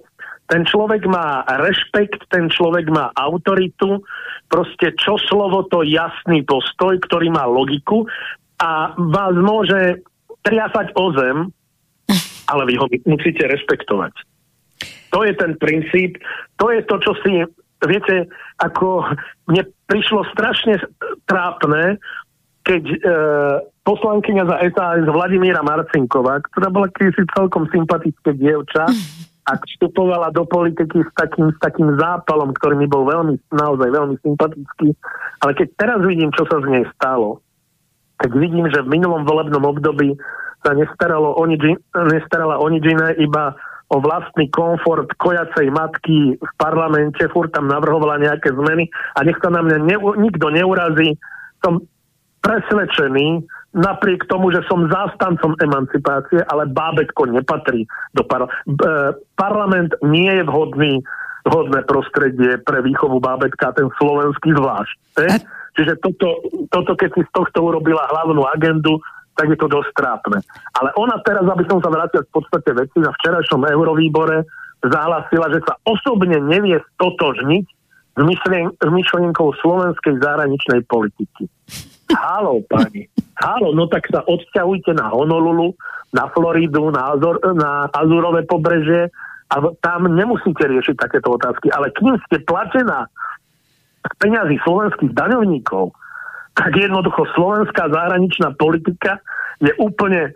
ten 0.47 0.63
človek 0.63 1.03
má 1.07 1.43
rešpekt, 1.43 2.23
ten 2.31 2.47
človek 2.47 2.87
má 2.87 3.11
autoritu, 3.19 3.99
proste 4.47 4.95
čo 4.95 5.19
slovo 5.27 5.67
to 5.67 5.83
jasný 5.83 6.43
postoj, 6.47 6.95
ktorý 7.03 7.27
má 7.31 7.43
logiku 7.43 8.07
a 8.63 8.95
vás 8.95 9.35
môže 9.35 10.03
triasať 10.47 10.95
o 10.95 11.05
zem, 11.15 11.37
ale 12.51 12.63
vy 12.63 12.73
ho 12.79 12.87
musíte 13.03 13.43
rešpektovať. 13.43 14.15
To 15.15 15.23
je 15.23 15.33
ten 15.35 15.55
princíp, 15.55 16.19
to 16.59 16.71
je 16.71 16.81
to, 16.83 16.95
čo 16.99 17.11
si, 17.23 17.43
viete, 17.85 18.27
ako 18.59 19.07
mne 19.47 19.63
prišlo 19.87 20.27
strašne 20.35 20.81
trápne, 21.29 22.01
keď 22.67 22.83
e, 22.83 22.97
poslankyňa 23.87 24.43
za 24.43 24.55
SAS 24.75 25.07
Vladimíra 25.07 25.63
Marcinková, 25.63 26.43
ktorá 26.51 26.67
bola 26.67 26.91
kedysi 26.91 27.23
celkom 27.31 27.71
sympatické 27.71 28.35
dievča, 28.35 28.91
a 29.47 29.55
vstupovala 29.55 30.35
do 30.35 30.43
politiky 30.43 31.07
s 31.07 31.11
takým, 31.15 31.55
s 31.55 31.57
takým 31.63 31.95
zápalom, 31.95 32.51
ktorý 32.51 32.75
mi 32.83 32.87
bol 32.87 33.07
veľmi, 33.07 33.39
naozaj 33.55 33.87
veľmi 33.95 34.19
sympatický. 34.19 34.91
Ale 35.39 35.51
keď 35.55 35.67
teraz 35.79 35.99
vidím, 36.03 36.35
čo 36.35 36.43
sa 36.51 36.59
z 36.59 36.67
nej 36.67 36.83
stalo, 36.99 37.39
keď 38.19 38.31
vidím, 38.35 38.67
že 38.67 38.83
v 38.83 38.91
minulom 38.91 39.23
volebnom 39.23 39.63
období 39.63 40.19
sa 40.67 40.75
nestaralo 40.75 41.37
nestarala 42.11 42.59
o 42.59 42.67
nič 42.67 42.83
iné, 42.83 43.15
iba 43.23 43.55
o 43.87 44.03
vlastný 44.03 44.51
komfort 44.51 45.07
kojacej 45.15 45.71
matky 45.71 46.35
v 46.35 46.51
parlamente, 46.59 47.23
furt 47.31 47.55
tam 47.55 47.71
navrhovala 47.71 48.19
nejaké 48.19 48.51
zmeny 48.51 48.91
a 49.15 49.23
nech 49.23 49.39
sa 49.39 49.47
na 49.47 49.63
mňa 49.63 49.77
ne, 49.87 49.97
nikto 50.27 50.51
neurazí. 50.51 51.15
Som 51.63 51.87
presvedčený, 52.43 53.47
napriek 53.75 54.27
tomu, 54.27 54.51
že 54.51 54.63
som 54.67 54.91
zástancom 54.91 55.55
emancipácie, 55.63 56.43
ale 56.51 56.67
bábetko 56.67 57.31
nepatrí 57.31 57.87
do 58.11 58.27
par- 58.27 58.47
e, 58.47 58.75
parlament 59.39 59.95
nie 60.03 60.31
je 60.31 60.43
vhodný 60.43 60.93
vhodné 61.47 61.87
prostredie 61.87 62.59
pre 62.59 62.83
výchovu 62.83 63.23
bábetka, 63.23 63.71
ten 63.71 63.87
slovenský 63.95 64.51
zvlášť. 64.51 64.95
Čiže 65.79 65.93
toto, 66.03 66.43
toto, 66.67 66.91
keď 66.99 67.09
si 67.15 67.21
z 67.23 67.31
tohto 67.31 67.63
urobila 67.63 68.03
hlavnú 68.11 68.43
agendu, 68.51 68.99
tak 69.37 69.53
je 69.53 69.57
to 69.61 69.69
dosť 69.69 69.91
trápne. 69.93 70.41
Ale 70.81 70.89
ona 70.97 71.21
teraz, 71.21 71.45
aby 71.45 71.63
som 71.69 71.77
sa 71.77 71.93
vrátil 71.93 72.25
v 72.25 72.33
podstate 72.33 72.73
veci, 72.73 72.97
na 72.97 73.13
včerajšom 73.13 73.61
eurovýbore 73.69 74.43
zahlasila, 74.81 75.53
že 75.53 75.61
sa 75.61 75.77
osobne 75.85 76.41
nevie 76.41 76.81
stotožniť 76.97 77.65
s, 78.17 78.21
myšlien- 78.21 78.73
s 78.73 78.89
myšlienkou 78.89 79.53
slovenskej 79.61 80.17
zahraničnej 80.17 80.81
politiky. 80.89 81.45
Halo, 82.17 82.65
pani. 82.65 83.05
Halo, 83.37 83.77
no 83.77 83.85
tak 83.85 84.09
sa 84.09 84.25
odsťahujte 84.25 84.97
na 84.97 85.13
Honolulu, 85.13 85.77
na 86.09 86.25
Floridu, 86.33 86.89
na, 86.89 87.13
Azor, 87.13 87.37
na 87.53 87.85
Azurové 87.93 88.41
pobrežie 88.49 89.13
a 89.53 89.55
tam 89.85 90.09
nemusíte 90.09 90.65
riešiť 90.65 90.95
takéto 90.97 91.37
otázky. 91.37 91.69
Ale 91.69 91.93
kým 91.93 92.17
ste 92.25 92.41
platená 92.41 93.05
z 94.01 94.13
peňazí 94.17 94.57
slovenských 94.65 95.13
daňovníkov, 95.13 95.93
tak 96.57 96.73
jednoducho 96.73 97.29
slovenská 97.37 97.93
zahraničná 97.93 98.57
politika 98.57 99.21
je 99.61 99.69
úplne 99.77 100.33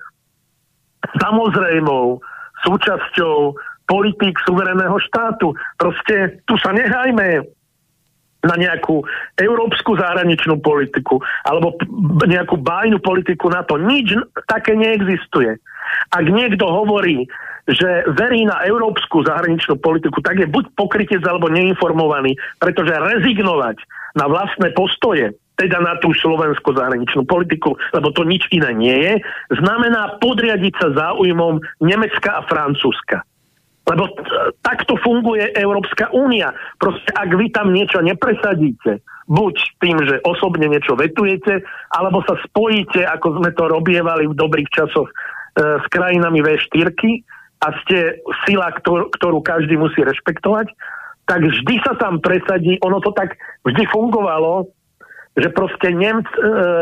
samozrejmou 1.18 2.22
súčasťou 2.62 3.58
politík 3.90 4.38
suvereného 4.46 5.02
štátu. 5.10 5.58
Proste 5.82 6.46
tu 6.46 6.56
sa 6.62 6.72
nehajme 6.72 7.42
na 8.42 8.56
nejakú 8.58 9.06
európsku 9.38 9.98
zahraničnú 9.98 10.62
politiku 10.62 11.22
alebo 11.46 11.78
nejakú 12.26 12.58
bájnu 12.58 13.02
politiku 13.02 13.50
na 13.50 13.62
to. 13.66 13.78
Nič 13.78 14.18
také 14.50 14.78
neexistuje. 14.78 15.58
Ak 16.14 16.26
niekto 16.26 16.66
hovorí, 16.66 17.30
že 17.70 18.06
verí 18.18 18.46
na 18.50 18.66
európsku 18.66 19.22
zahraničnú 19.22 19.78
politiku, 19.78 20.22
tak 20.26 20.42
je 20.42 20.50
buď 20.50 20.74
pokrytec 20.74 21.22
alebo 21.22 21.54
neinformovaný, 21.54 22.34
pretože 22.58 22.90
rezignovať 22.90 23.78
na 24.18 24.26
vlastné 24.26 24.74
postoje, 24.74 25.38
teda 25.60 25.78
na 25.84 25.94
tú 26.00 26.10
slovenskú 26.16 26.74
zahraničnú 26.74 27.28
politiku, 27.28 27.78
lebo 27.94 28.10
to 28.16 28.26
nič 28.26 28.48
iné 28.50 28.72
nie 28.74 28.98
je, 28.98 29.14
znamená 29.62 30.18
podriadiť 30.18 30.74
sa 30.80 30.88
záujmom 30.96 31.62
Nemecka 31.84 32.42
a 32.42 32.46
Francúzska. 32.48 33.22
Lebo 33.86 34.08
t- 34.14 34.24
takto 34.62 34.96
funguje 35.02 35.52
Európska 35.58 36.14
únia. 36.14 36.54
Proste 36.78 37.10
ak 37.18 37.30
vy 37.34 37.50
tam 37.50 37.74
niečo 37.74 38.00
nepresadíte, 38.00 39.02
buď 39.28 39.56
tým, 39.82 39.98
že 40.06 40.22
osobne 40.24 40.70
niečo 40.70 40.94
vetujete, 40.96 41.66
alebo 41.94 42.24
sa 42.26 42.38
spojíte, 42.46 43.04
ako 43.06 43.42
sme 43.42 43.50
to 43.54 43.64
robievali 43.68 44.30
v 44.30 44.38
dobrých 44.38 44.70
časoch 44.72 45.10
e, 45.10 45.14
s 45.82 45.86
krajinami 45.90 46.40
V4 46.46 46.94
a 47.62 47.68
ste 47.86 48.22
sila, 48.46 48.74
ktor- 48.82 49.10
ktorú 49.14 49.40
každý 49.46 49.78
musí 49.78 50.02
rešpektovať, 50.02 50.74
tak 51.30 51.46
vždy 51.46 51.76
sa 51.86 51.94
tam 51.96 52.20
presadí, 52.20 52.82
ono 52.82 53.00
to 53.00 53.14
tak 53.14 53.38
vždy 53.64 53.86
fungovalo, 53.88 54.68
že 55.38 55.48
proste 55.56 55.96
Nemc, 55.96 56.28
e, 56.36 56.40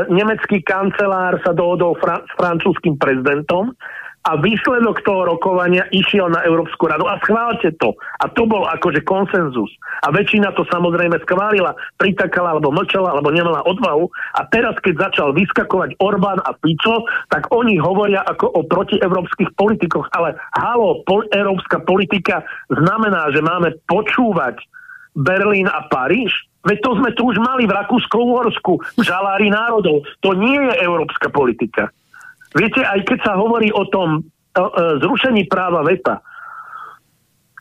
nemecký 0.09 0.65
kancelár 0.65 1.37
sa 1.45 1.53
dohodol 1.53 1.93
fra- 2.01 2.25
s 2.25 2.33
francúzským 2.33 2.97
prezidentom 2.97 3.77
a 4.27 4.35
výsledok 4.35 4.99
toho 5.07 5.31
rokovania 5.31 5.87
išiel 5.95 6.27
na 6.27 6.43
Európsku 6.43 6.91
radu 6.91 7.07
a 7.07 7.15
schválte 7.23 7.71
to. 7.79 7.95
A 8.19 8.27
to 8.27 8.43
bol 8.43 8.67
akože 8.67 9.07
konsenzus. 9.07 9.71
A 10.03 10.11
väčšina 10.11 10.51
to 10.59 10.67
samozrejme 10.67 11.15
schválila, 11.23 11.71
pritakala 11.95 12.57
alebo 12.57 12.69
mlčala 12.69 13.15
alebo 13.15 13.31
nemala 13.31 13.63
odvahu. 13.63 14.11
A 14.35 14.43
teraz, 14.51 14.75
keď 14.83 15.09
začal 15.09 15.31
vyskakovať 15.31 15.95
Orbán 16.03 16.43
a 16.43 16.51
Fico, 16.59 17.07
tak 17.31 17.47
oni 17.55 17.79
hovoria 17.79 18.19
ako 18.27 18.59
o 18.59 18.61
protievropských 18.67 19.55
politikoch. 19.55 20.11
Ale 20.11 20.35
halo, 20.59 20.99
pol, 21.07 21.23
európska 21.31 21.79
politika 21.87 22.43
znamená, 22.67 23.31
že 23.31 23.39
máme 23.39 23.71
počúvať 23.87 24.59
Berlín 25.15 25.71
a 25.71 25.87
Paríž? 25.87 26.48
Veď 26.59 26.77
to 26.83 26.91
sme 26.99 27.09
tu 27.15 27.23
už 27.31 27.39
mali 27.39 27.63
v 27.63 27.75
Rakúsko-Uhorsku, 27.75 28.99
v 28.99 29.03
žalári 29.03 29.47
národov. 29.47 30.03
To 30.19 30.35
nie 30.35 30.59
je 30.59 30.73
európska 30.83 31.31
politika. 31.31 31.87
Viete, 32.51 32.83
aj 32.83 33.05
keď 33.07 33.19
sa 33.23 33.33
hovorí 33.39 33.71
o 33.71 33.87
tom 33.87 34.19
o, 34.19 34.19
o, 34.19 34.65
zrušení 34.99 35.47
práva 35.47 35.85
veta, 35.85 36.19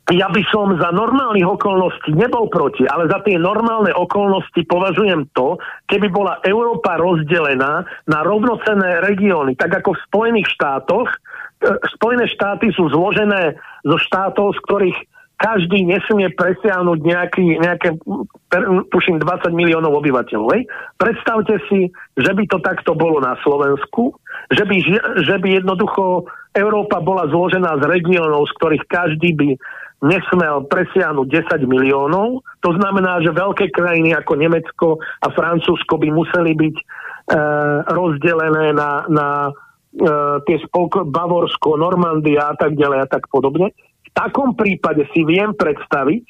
ja 0.08 0.24
by 0.32 0.40
som 0.48 0.72
za 0.80 0.88
normálnych 0.88 1.44
okolností 1.44 2.16
nebol 2.16 2.48
proti, 2.48 2.88
ale 2.88 3.12
za 3.12 3.20
tie 3.28 3.36
normálne 3.36 3.92
okolnosti 3.92 4.56
považujem 4.64 5.28
to, 5.36 5.60
keby 5.84 6.08
bola 6.08 6.40
Európa 6.48 6.96
rozdelená 6.96 7.84
na 8.08 8.18
rovnocenné 8.24 9.04
regióny, 9.04 9.52
tak 9.52 9.84
ako 9.84 9.92
v 9.92 10.04
Spojených 10.08 10.48
štátoch. 10.48 11.12
E, 11.12 11.16
Spojené 11.92 12.24
štáty 12.24 12.72
sú 12.72 12.88
zložené 12.88 13.60
zo 13.84 14.00
štátov, 14.00 14.56
z 14.56 14.60
ktorých 14.64 14.98
každý 15.38 15.86
nesmie 15.86 16.34
presiahnuť 16.34 16.98
nejaký, 16.98 17.62
nejaké, 17.62 17.94
tuším, 18.90 19.22
20 19.22 19.54
miliónov 19.54 19.94
obyvateľov. 20.02 20.50
Hej. 20.58 20.66
Predstavte 20.98 21.62
si, 21.70 21.94
že 22.18 22.30
by 22.34 22.44
to 22.50 22.58
takto 22.58 22.98
bolo 22.98 23.22
na 23.22 23.38
Slovensku, 23.46 24.18
že 24.50 24.66
by, 24.66 24.76
že 25.22 25.36
by 25.38 25.62
jednoducho 25.62 26.26
Európa 26.58 26.98
bola 26.98 27.30
zložená 27.30 27.78
z 27.78 27.86
regiónov, 27.86 28.50
z 28.50 28.52
ktorých 28.58 28.84
každý 28.90 29.30
by 29.38 29.48
nesmel 30.02 30.66
presiahnuť 30.66 31.26
10 31.54 31.70
miliónov. 31.70 32.42
To 32.66 32.70
znamená, 32.74 33.22
že 33.22 33.34
veľké 33.34 33.70
krajiny 33.70 34.14
ako 34.18 34.32
Nemecko 34.34 34.88
a 35.22 35.26
Francúzsko 35.30 36.02
by 36.02 36.08
museli 36.10 36.54
byť 36.54 36.74
e, 36.78 36.84
rozdelené 37.94 38.74
na, 38.74 39.06
na 39.10 39.28
e, 39.50 39.52
tie 40.46 40.58
spolko, 40.66 41.06
Bavorsko, 41.06 41.78
Normandia 41.78 42.50
a 42.50 42.54
tak 42.54 42.78
ďalej 42.78 43.06
a 43.06 43.10
tak 43.10 43.26
podobne 43.30 43.74
takom 44.18 44.58
prípade 44.58 45.06
si 45.14 45.22
viem 45.22 45.54
predstaviť, 45.54 46.24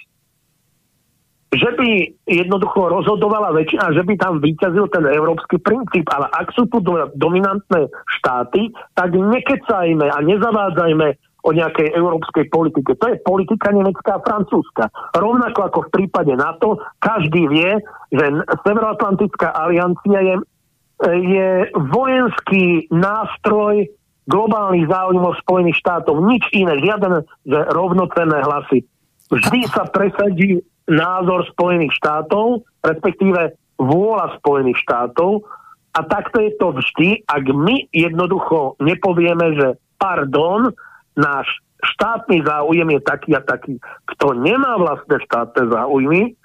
že 1.48 1.70
by 1.80 1.88
jednoducho 2.28 2.92
rozhodovala 2.92 3.56
väčšina, 3.56 3.96
že 3.96 4.04
by 4.04 4.14
tam 4.20 4.36
vyťazil 4.44 4.84
ten 4.92 5.08
európsky 5.08 5.56
princíp, 5.56 6.04
ale 6.12 6.28
ak 6.28 6.52
sú 6.52 6.68
tu 6.68 6.84
dominantné 7.16 7.88
štáty, 8.20 8.68
tak 8.92 9.16
nekecajme 9.16 10.12
a 10.12 10.18
nezavádzajme 10.20 11.08
o 11.48 11.50
nejakej 11.56 11.96
európskej 11.96 12.52
politike. 12.52 12.92
To 13.00 13.06
je 13.08 13.24
politika 13.24 13.72
nemecká 13.72 14.20
a 14.20 14.24
francúzska. 14.24 14.92
Rovnako 15.16 15.60
ako 15.72 15.78
v 15.88 15.92
prípade 15.96 16.36
NATO, 16.36 16.84
každý 17.00 17.48
vie, 17.48 17.80
že 18.12 18.24
Severoatlantická 18.68 19.48
aliancia 19.56 20.20
je, 20.20 20.34
je 21.08 21.48
vojenský 21.72 22.92
nástroj 22.92 23.88
globálnych 24.28 24.86
záujmov 24.86 25.40
Spojených 25.40 25.80
štátov. 25.80 26.20
Nič 26.28 26.44
iné, 26.52 26.76
žiaden 26.78 27.24
rovnocenné 27.48 28.38
hlasy. 28.44 28.84
Vždy 29.32 29.60
sa 29.72 29.88
presadí 29.88 30.60
názor 30.88 31.48
Spojených 31.52 31.96
štátov, 31.96 32.64
respektíve 32.84 33.56
vôľa 33.80 34.36
Spojených 34.40 34.78
štátov 34.84 35.44
a 35.96 36.00
takto 36.04 36.44
je 36.44 36.52
to 36.60 36.76
vždy, 36.76 37.24
ak 37.24 37.44
my 37.48 37.88
jednoducho 37.90 38.76
nepovieme, 38.78 39.56
že 39.56 39.68
pardon, 39.96 40.70
náš 41.16 41.48
štátny 41.82 42.44
záujem 42.44 42.88
je 42.94 43.00
taký 43.02 43.30
a 43.34 43.42
taký. 43.42 43.80
Kto 44.14 44.36
nemá 44.36 44.78
vlastné 44.78 45.18
štátne 45.24 45.72
záujmy, 45.72 46.38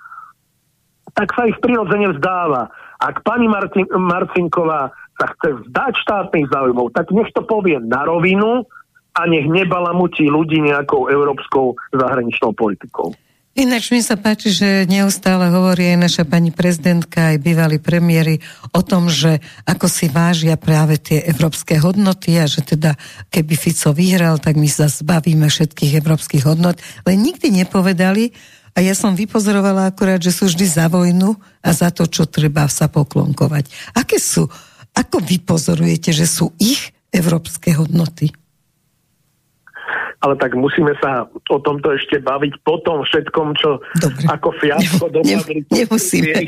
tak 1.14 1.30
sa 1.38 1.45
ich 1.45 1.57
prirodzene 1.61 2.18
vzdáva. 2.18 2.73
Ak 2.97 3.22
pani 3.22 3.45
Martin, 3.45 3.85
Marcinková 3.91 4.89
sa 5.19 5.30
chce 5.38 5.49
vzdať 5.61 5.94
štátnych 6.02 6.48
záujmov, 6.49 6.94
tak 6.94 7.14
nech 7.14 7.30
to 7.34 7.45
povie 7.45 7.77
na 7.81 8.03
rovinu 8.06 8.65
a 9.14 9.22
nech 9.30 9.45
nebalamutí 9.45 10.26
ľudí 10.26 10.57
nejakou 10.61 11.10
európskou 11.10 11.77
zahraničnou 11.94 12.52
politikou. 12.57 13.14
Ináč 13.53 13.94
mi 13.94 14.02
sa 14.02 14.18
páči, 14.18 14.49
že 14.49 14.90
neustále 14.90 15.53
hovorí 15.53 15.94
aj 15.94 15.99
naša 16.02 16.23
pani 16.26 16.49
prezidentka, 16.49 17.38
aj 17.38 17.38
bývalí 17.38 17.77
premiéry 17.77 18.41
o 18.73 18.81
tom, 18.81 19.14
že 19.14 19.45
ako 19.69 19.85
si 19.85 20.10
vážia 20.10 20.57
práve 20.57 20.98
tie 20.98 21.22
európske 21.30 21.77
hodnoty 21.77 22.34
a 22.41 22.49
že 22.49 22.65
teda 22.65 22.98
keby 23.30 23.53
Fico 23.53 23.94
vyhral, 23.94 24.41
tak 24.41 24.57
my 24.57 24.65
sa 24.65 24.90
zbavíme 24.90 25.45
všetkých 25.45 26.02
európskych 26.02 26.49
hodnot. 26.49 26.81
Len 27.06 27.22
nikdy 27.22 27.53
nepovedali, 27.53 28.34
a 28.73 28.81
ja 28.81 28.98
som 28.98 29.14
vypozorovala 29.14 29.94
akurát, 29.94 30.18
že 30.18 30.34
sú 30.34 30.49
vždy 30.49 30.65
za 30.65 30.90
vojnu 30.90 31.38
a 31.61 31.69
za 31.77 31.94
to, 31.94 32.10
čo 32.10 32.26
treba 32.26 32.65
sa 32.65 32.90
poklonkovať. 32.90 33.69
Aké 33.94 34.18
sú 34.18 34.49
ako 34.94 35.18
vy 35.22 35.41
pozorujete, 35.41 36.14
že 36.14 36.30
sú 36.30 36.53
ich 36.61 36.94
európske 37.10 37.74
hodnoty? 37.74 38.34
ale 40.24 40.40
tak 40.40 40.56
musíme 40.56 40.95
sa 41.03 41.28
o 41.28 41.60
tomto 41.60 41.91
ešte 41.91 42.24
baviť 42.24 42.64
po 42.64 42.80
tom 42.88 43.03
všetkom, 43.03 43.60
čo 43.60 43.84
Dobre. 43.99 44.24
ako 44.32 44.49
fiasko 44.56 45.06
dopadli. 45.11 45.68
Ne, 45.68 45.84
nemusíme. 45.84 46.48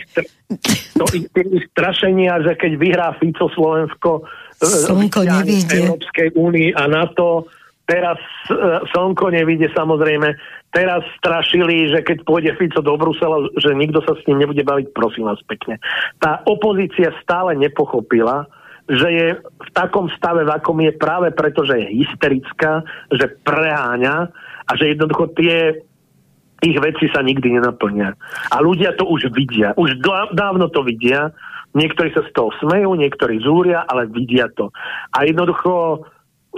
To 0.96 1.04
ich, 1.12 1.28
ich 1.28 1.66
strašenia, 1.76 2.40
že 2.40 2.56
keď 2.56 2.72
vyhrá 2.80 3.08
Fico 3.20 3.52
Slovensko 3.52 4.24
e, 4.64 4.64
Slnko 4.64 5.28
nevidie. 5.28 5.84
Európskej 5.84 6.40
únii 6.40 6.72
a 6.72 6.88
NATO, 6.88 7.52
teraz 7.86 8.20
uh, 8.52 8.84
Slnko 8.94 9.34
nevidie 9.34 9.70
samozrejme, 9.74 10.36
teraz 10.76 11.02
strašili, 11.22 11.90
že 11.94 12.04
keď 12.04 12.28
pôjde 12.28 12.52
Fico 12.60 12.84
do 12.84 13.00
Brusela, 13.00 13.48
že 13.58 13.72
nikto 13.72 14.04
sa 14.04 14.18
s 14.18 14.26
ním 14.28 14.44
nebude 14.44 14.62
baviť, 14.66 14.92
prosím 14.92 15.32
vás 15.32 15.40
pekne. 15.48 15.80
Tá 16.20 16.44
opozícia 16.44 17.16
stále 17.24 17.56
nepochopila, 17.56 18.50
že 18.86 19.10
je 19.10 19.28
v 19.42 19.70
takom 19.74 20.12
stave, 20.14 20.46
v 20.46 20.54
akom 20.54 20.78
je 20.84 20.94
práve 20.94 21.34
preto, 21.34 21.66
že 21.66 21.82
je 21.82 22.06
hysterická, 22.06 22.86
že 23.10 23.34
preháňa 23.42 24.30
a 24.70 24.72
že 24.78 24.94
jednoducho 24.94 25.34
tie 25.34 25.82
ich 26.62 26.78
veci 26.82 27.10
sa 27.12 27.22
nikdy 27.26 27.58
nenaplnia. 27.58 28.14
A 28.54 28.58
ľudia 28.62 28.94
to 28.98 29.06
už 29.06 29.34
vidia. 29.34 29.74
Už 29.78 30.00
dávno 30.34 30.70
to 30.72 30.82
vidia. 30.86 31.34
Niektorí 31.76 32.16
sa 32.16 32.24
z 32.24 32.32
toho 32.32 32.56
smejú, 32.64 32.96
niektorí 32.96 33.44
zúria, 33.44 33.84
ale 33.84 34.08
vidia 34.08 34.48
to. 34.56 34.72
A 35.12 35.28
jednoducho 35.28 36.08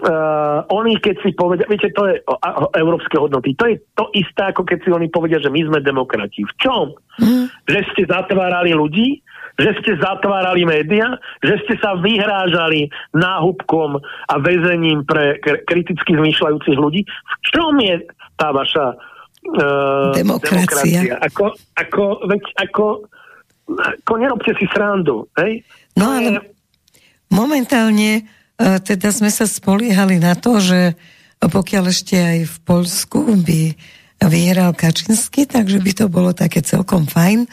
uh, 0.04 0.66
oni 0.70 0.98
keď 1.02 1.16
si 1.26 1.34
povedia, 1.34 1.66
viete, 1.66 1.90
to 1.94 2.06
je 2.06 2.22
o, 2.30 2.36
o, 2.38 2.66
európske 2.78 3.18
hodnoty, 3.18 3.58
to 3.58 3.66
je 3.70 3.78
to 3.98 4.06
isté, 4.14 4.54
ako 4.54 4.62
keď 4.66 4.78
si 4.86 4.90
oni 4.94 5.08
povedia, 5.10 5.42
že 5.42 5.50
my 5.50 5.62
sme 5.66 5.80
demokrati. 5.82 6.46
V 6.46 6.54
čom? 6.62 6.94
Mm. 7.18 7.50
Že 7.66 7.80
ste 7.94 8.04
zatvárali 8.06 8.78
ľudí, 8.78 9.26
že 9.58 9.74
ste 9.82 9.98
zatvárali 9.98 10.70
média, 10.70 11.18
že 11.42 11.58
ste 11.66 11.82
sa 11.82 11.98
vyhrážali 11.98 12.94
náhubkom 13.18 13.98
a 14.30 14.36
väzením 14.38 15.02
pre 15.02 15.42
kriticky 15.42 16.14
zmýšľajúcich 16.14 16.78
ľudí. 16.78 17.02
V 17.10 17.48
čom 17.50 17.74
je 17.82 18.06
tá 18.38 18.54
vaša 18.54 18.94
uh, 18.94 20.14
demokracia? 20.14 21.02
demokracia? 21.02 21.14
Ako, 21.26 21.46
ako, 21.74 22.04
veď, 22.30 22.44
ako, 22.70 22.86
ako 23.74 24.14
nerobte 24.22 24.54
si 24.62 24.70
srandu. 24.70 25.26
Hej? 25.42 25.66
No 25.98 26.14
ale 26.14 26.54
momentálne 27.34 28.22
uh, 28.22 28.37
teda 28.58 29.14
sme 29.14 29.30
sa 29.30 29.46
spoliehali 29.46 30.18
na 30.18 30.34
to, 30.34 30.58
že 30.58 30.98
pokiaľ 31.38 31.84
ešte 31.94 32.18
aj 32.18 32.40
v 32.50 32.58
Polsku 32.66 33.20
by 33.46 33.78
vyhral 34.26 34.74
Kačinsky, 34.74 35.46
takže 35.46 35.78
by 35.78 35.92
to 35.94 36.06
bolo 36.10 36.34
také 36.34 36.66
celkom 36.66 37.06
fajn 37.06 37.46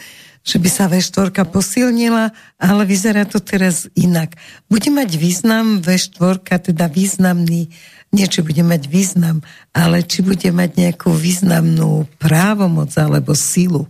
že 0.44 0.60
by 0.60 0.68
sa 0.68 0.93
V4 0.93 1.32
posilnila, 1.48 2.28
ale 2.60 2.82
vyzerá 2.85 3.24
to 3.24 3.40
teraz 3.40 3.89
inak. 3.97 4.36
Bude 4.68 4.93
mať 4.93 5.16
význam 5.16 5.81
V4, 5.81 6.68
teda 6.68 6.85
významný, 6.93 7.72
nie 8.12 8.26
či 8.28 8.44
bude 8.44 8.60
mať 8.60 8.86
význam, 8.86 9.40
ale 9.72 10.05
či 10.05 10.20
bude 10.20 10.47
mať 10.52 10.76
nejakú 10.76 11.16
významnú 11.16 12.05
právomoc 12.20 12.93
alebo 13.01 13.32
silu. 13.32 13.89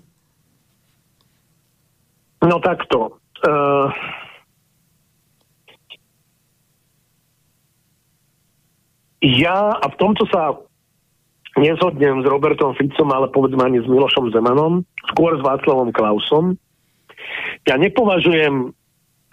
No 2.39 2.63
takto. 2.63 3.19
Uh... 3.43 3.91
Ja, 9.25 9.81
a 9.81 9.87
v 9.89 9.97
tomto 9.97 10.29
sa 10.29 10.53
nezhodnem 11.57 12.21
s 12.21 12.27
Robertom 12.29 12.77
Ficom, 12.77 13.09
ale 13.09 13.33
povedzme 13.33 13.65
ani 13.65 13.81
s 13.81 13.89
Milošom 13.89 14.29
Zemanom, 14.37 14.85
skôr 15.15 15.39
s 15.39 15.43
Václavom 15.43 15.97
Klausom. 15.97 16.61
Ja 17.65 17.81
nepovažujem 17.81 18.69
e, 18.69 18.71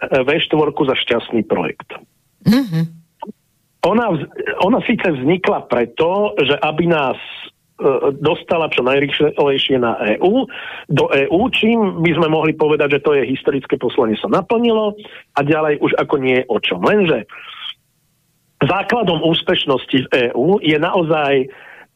V4 0.00 0.72
za 0.72 0.96
šťastný 0.96 1.44
projekt. 1.44 1.92
Mm-hmm. 2.48 2.84
Ona, 3.82 4.06
ona 4.64 4.78
síce 4.86 5.12
vznikla 5.12 5.66
preto, 5.66 6.38
že 6.40 6.54
aby 6.62 6.86
nás 6.86 7.18
e, 7.18 8.14
dostala 8.22 8.70
čo 8.70 8.86
najrychlejšie 8.86 9.76
na 9.82 9.98
EÚ, 10.16 10.46
do 10.88 11.04
EÚ, 11.10 11.40
čím 11.52 12.00
by 12.00 12.16
sme 12.16 12.32
mohli 12.32 12.54
povedať, 12.54 12.96
že 12.96 13.04
to 13.04 13.18
je 13.18 13.28
historické 13.28 13.76
poslanie 13.76 14.16
sa 14.16 14.30
naplnilo 14.30 14.94
a 15.36 15.40
ďalej 15.42 15.82
už 15.82 15.98
ako 15.98 16.14
nie 16.22 16.40
je 16.40 16.44
o 16.48 16.56
čom. 16.62 16.80
Lenže 16.80 17.26
základom 18.66 19.22
úspešnosti 19.26 19.98
v 20.06 20.30
EÚ 20.30 20.62
je 20.62 20.78
naozaj 20.78 21.50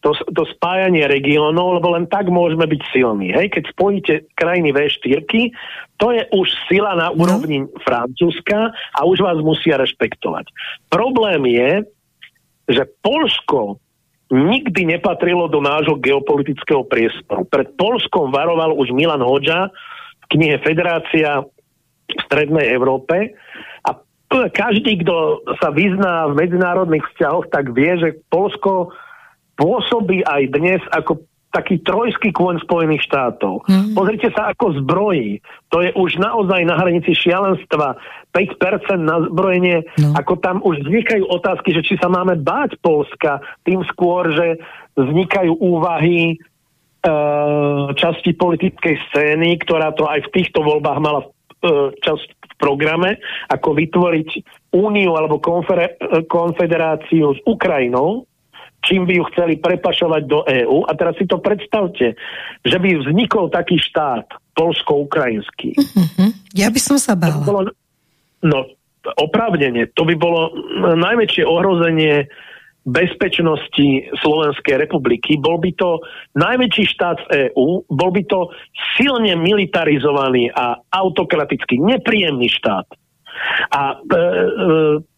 to, 0.05 0.15
to 0.35 0.47
spájanie 0.55 1.03
regiónov, 1.09 1.83
lebo 1.83 1.99
len 1.99 2.07
tak 2.07 2.31
môžeme 2.31 2.63
byť 2.69 2.83
silní. 2.95 3.35
Hej? 3.35 3.59
Keď 3.59 3.65
spojíte 3.75 4.15
krajiny 4.39 4.71
V4, 4.71 5.27
to 5.99 6.07
je 6.15 6.23
už 6.31 6.47
sila 6.71 6.95
na 6.95 7.11
no. 7.11 7.27
úrovni 7.27 7.67
no. 7.67 7.71
Francúzska 7.83 8.71
a 8.71 9.01
už 9.03 9.25
vás 9.25 9.39
musia 9.43 9.81
rešpektovať. 9.81 10.47
Problém 10.93 11.43
je, 11.51 11.71
že 12.71 12.83
Polsko 13.03 13.83
nikdy 14.31 14.99
nepatrilo 14.99 15.47
do 15.47 15.63
nášho 15.63 15.99
geopolitického 15.99 16.83
priestoru. 16.87 17.47
Pred 17.47 17.79
Polskom 17.79 18.35
varoval 18.35 18.75
už 18.75 18.91
Milan 18.91 19.23
Hoďa 19.23 19.71
v 20.23 20.25
knihe 20.35 20.59
Federácia 20.63 21.47
v 22.07 22.21
Strednej 22.27 22.71
Európe 22.75 23.35
každý, 24.31 25.07
kto 25.07 25.47
sa 25.63 25.71
vyzná 25.71 26.31
v 26.31 26.39
medzinárodných 26.43 27.07
vzťahoch, 27.15 27.47
tak 27.51 27.71
vie, 27.73 27.95
že 27.99 28.19
Polsko 28.29 28.91
pôsobí 29.57 30.27
aj 30.27 30.43
dnes 30.53 30.83
ako 30.93 31.23
taký 31.57 31.81
trojský 31.81 32.37
kôň 32.37 32.61
Spojených 32.61 33.09
štátov. 33.09 33.65
Mm. 33.65 33.97
Pozrite 33.97 34.29
sa, 34.37 34.53
ako 34.53 34.77
zbrojí. 34.85 35.41
To 35.73 35.81
je 35.81 35.89
už 35.97 36.21
naozaj 36.21 36.69
na 36.69 36.77
hranici 36.77 37.17
šialenstva. 37.17 37.97
5% 38.37 39.01
na 39.01 39.25
zbrojenie, 39.25 39.89
no. 39.97 40.13
ako 40.13 40.37
tam 40.45 40.61
už 40.61 40.85
vznikajú 40.85 41.25
otázky, 41.25 41.73
že 41.73 41.81
či 41.81 41.95
sa 41.97 42.13
máme 42.13 42.37
báť 42.37 42.77
Polska, 42.85 43.41
tým 43.65 43.81
skôr, 43.89 44.29
že 44.37 44.61
vznikajú 44.93 45.57
úvahy 45.57 46.37
e, 46.37 47.09
časti 47.97 48.37
politickej 48.37 48.95
scény, 49.09 49.57
ktorá 49.65 49.97
to 49.97 50.05
aj 50.05 50.29
v 50.29 50.33
týchto 50.37 50.61
voľbách 50.61 51.01
mala 51.01 51.25
e, 51.25 51.27
časť 51.97 52.36
programe, 52.57 53.21
ako 53.49 53.77
vytvoriť 53.77 54.29
úniu 54.73 55.17
alebo 55.17 55.41
konfederáciu 56.27 57.37
s 57.37 57.41
Ukrajinou, 57.45 58.25
čím 58.85 59.05
by 59.05 59.13
ju 59.19 59.25
chceli 59.35 59.55
prepašovať 59.61 60.23
do 60.25 60.45
EÚ. 60.47 60.87
A 60.89 60.93
teraz 60.95 61.17
si 61.21 61.27
to 61.29 61.43
predstavte, 61.43 62.17
že 62.63 62.77
by 62.77 62.89
vznikol 63.03 63.53
taký 63.53 63.77
štát, 63.81 64.31
polsko-ukrajinský. 64.57 65.77
Uh-huh. 65.77 66.31
Ja 66.57 66.73
by 66.73 66.81
som 66.81 66.97
sa 66.97 67.13
bála. 67.13 67.45
Bolo, 67.45 67.61
no, 68.41 68.59
oprávnenie. 69.05 69.93
To 69.95 70.09
by 70.09 70.15
bolo 70.17 70.55
najväčšie 70.97 71.45
ohrozenie 71.45 72.27
bezpečnosti 72.87 74.15
Slovenskej 74.23 74.87
republiky. 74.87 75.35
Bol 75.43 75.59
by 75.59 75.71
to 75.75 75.99
najväčší 76.39 76.85
štát 76.95 77.19
v 77.27 77.51
EÚ, 77.51 77.83
bol 77.91 78.11
by 78.15 78.23
to 78.31 78.55
silne 78.95 79.35
militarizovaný 79.43 80.55
a 80.55 80.79
autokratický, 80.95 81.83
nepríjemný 81.83 82.47
štát. 82.47 82.87
A 83.69 83.93
e, 83.93 83.97
e, 84.01 84.21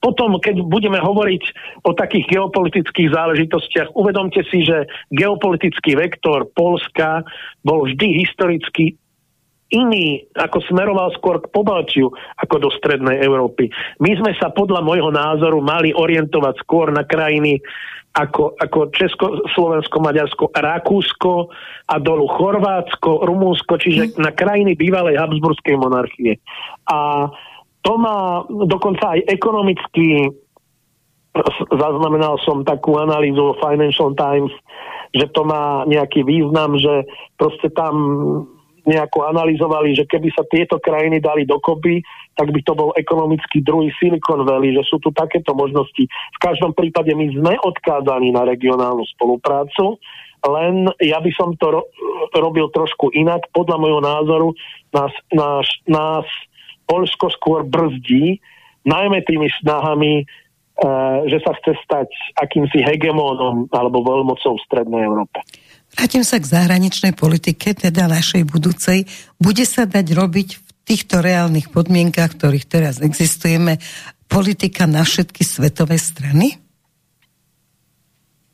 potom, 0.03 0.43
keď 0.43 0.67
budeme 0.67 0.99
hovoriť 0.99 1.43
o 1.87 1.95
takých 1.95 2.27
geopolitických 2.35 3.15
záležitostiach, 3.15 3.95
uvedomte 3.95 4.43
si, 4.51 4.67
že 4.67 4.91
geopolitický 5.15 5.95
vektor 5.95 6.51
Polska 6.51 7.23
bol 7.63 7.87
vždy 7.87 8.27
historicky 8.27 8.99
iný, 9.69 10.25
ako 10.33 10.65
smeroval 10.69 11.13
skôr 11.17 11.45
k 11.45 11.53
Pobalčiu, 11.53 12.09
ako 12.41 12.69
do 12.69 12.71
Strednej 12.73 13.21
Európy. 13.21 13.69
My 14.01 14.17
sme 14.17 14.33
sa 14.41 14.49
podľa 14.49 14.81
môjho 14.81 15.13
názoru 15.13 15.61
mali 15.61 15.93
orientovať 15.93 16.55
skôr 16.65 16.89
na 16.89 17.05
krajiny 17.05 17.61
ako, 18.17 18.57
ako 18.59 18.79
Česko, 18.91 19.27
Slovensko, 19.55 20.01
Maďarsko, 20.01 20.51
Rakúsko 20.51 21.53
a 21.87 21.95
dolu 22.01 22.27
Chorvátsko, 22.27 23.23
Rumúnsko, 23.23 23.79
čiže 23.79 24.03
hm. 24.11 24.13
na 24.19 24.33
krajiny 24.35 24.75
bývalej 24.75 25.21
Habsburskej 25.21 25.77
monarchie. 25.79 26.41
A 26.89 27.29
to 27.87 27.93
má 27.95 28.43
dokonca 28.49 29.15
aj 29.15 29.21
ekonomicky, 29.31 30.35
zaznamenal 31.71 32.41
som 32.43 32.67
takú 32.67 32.99
analýzu 32.99 33.55
Financial 33.63 34.11
Times, 34.19 34.51
že 35.15 35.31
to 35.31 35.47
má 35.47 35.87
nejaký 35.87 36.27
význam, 36.27 36.75
že 36.77 37.07
proste 37.39 37.71
tam 37.73 37.95
nejako 38.89 39.29
analyzovali, 39.29 39.93
že 39.93 40.09
keby 40.09 40.33
sa 40.33 40.49
tieto 40.49 40.81
krajiny 40.81 41.21
dali 41.21 41.45
dokopy, 41.45 42.01
tak 42.33 42.49
by 42.49 42.61
to 42.65 42.73
bol 42.73 42.91
ekonomický 42.97 43.61
druhý 43.61 43.93
Silicon 44.01 44.49
Valley, 44.49 44.73
že 44.73 44.89
sú 44.89 44.97
tu 44.97 45.13
takéto 45.13 45.53
možnosti. 45.53 46.09
V 46.09 46.39
každom 46.41 46.73
prípade 46.73 47.13
my 47.13 47.29
sme 47.37 47.53
odkázaní 47.61 48.33
na 48.33 48.49
regionálnu 48.49 49.05
spoluprácu, 49.13 50.01
len 50.47 50.87
ja 51.03 51.19
by 51.19 51.31
som 51.35 51.53
to 51.59 51.67
ro- 51.69 51.89
robil 52.33 52.71
trošku 52.71 53.11
inak. 53.11 53.51
Podľa 53.51 53.77
môjho 53.77 54.01
názoru 54.01 54.49
nás, 54.95 55.11
nás, 55.35 55.67
nás 55.91 56.27
Polsko 56.87 57.29
skôr 57.35 57.67
brzdí, 57.67 58.39
najmä 58.87 59.27
tými 59.27 59.51
snahami, 59.59 60.23
e, 60.23 60.25
že 61.27 61.43
sa 61.43 61.53
chce 61.59 61.75
stať 61.83 62.09
akýmsi 62.39 62.87
hegemónom 62.87 63.67
alebo 63.75 64.07
veľmocou 64.07 64.57
v 64.57 64.65
Strednej 64.71 65.05
Európe. 65.05 65.43
Vrátim 65.99 66.23
sa 66.23 66.39
k 66.39 66.47
zahraničnej 66.47 67.11
politike, 67.19 67.75
teda 67.75 68.07
našej 68.07 68.47
budúcej. 68.47 69.11
Bude 69.43 69.67
sa 69.67 69.83
dať 69.83 70.15
robiť 70.15 70.49
v 70.55 70.61
týchto 70.87 71.19
reálnych 71.19 71.75
podmienkach, 71.75 72.31
v 72.31 72.39
ktorých 72.39 72.71
teraz 72.71 73.03
existujeme, 73.03 73.83
politika 74.31 74.87
na 74.87 75.03
všetky 75.03 75.43
svetové 75.43 75.99
strany? 75.99 76.55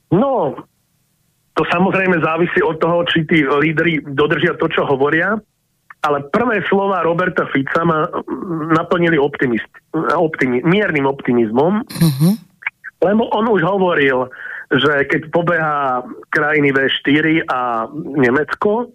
No, 0.09 0.57
to 1.53 1.63
samozrejme 1.69 2.17
závisí 2.25 2.65
od 2.65 2.81
toho, 2.81 3.05
či 3.13 3.29
tí 3.29 3.45
lídry 3.45 4.01
dodržia 4.01 4.57
to, 4.57 4.65
čo 4.73 4.89
hovoria 4.89 5.37
ale 6.05 6.21
prvé 6.29 6.61
slova 6.69 7.01
Roberta 7.01 7.49
Fica 7.49 7.81
ma 7.81 8.05
naplnili 8.77 9.17
optimist, 9.17 9.69
optimi, 10.13 10.61
miernym 10.61 11.09
optimizmom, 11.09 11.81
uh-huh. 11.81 12.33
lebo 13.01 13.33
on 13.33 13.49
už 13.49 13.65
hovoril, 13.65 14.29
že 14.75 15.07
keď 15.07 15.23
pobeha 15.31 16.03
krajiny 16.31 16.75
V4 16.75 17.47
a 17.47 17.87
Nemecko, 17.95 18.91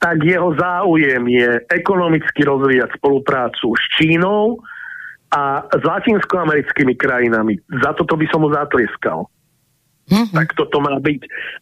tak 0.00 0.24
jeho 0.24 0.56
záujem 0.56 1.28
je 1.28 1.60
ekonomicky 1.68 2.40
rozvíjať 2.40 2.96
spoluprácu 2.96 3.76
s 3.76 3.84
Čínou 4.00 4.56
a 5.30 5.62
s 5.68 5.82
latinskoamerickými 5.84 6.96
krajinami. 6.96 7.60
Za 7.84 7.92
toto 7.94 8.16
by 8.16 8.26
som 8.32 8.42
mu 8.42 8.48
zatlieskal. 8.50 9.28
Mm-hmm. 10.10 10.34
Tak 10.34 10.48
toto 10.58 10.82
má 10.82 10.98
byť. 10.98 11.20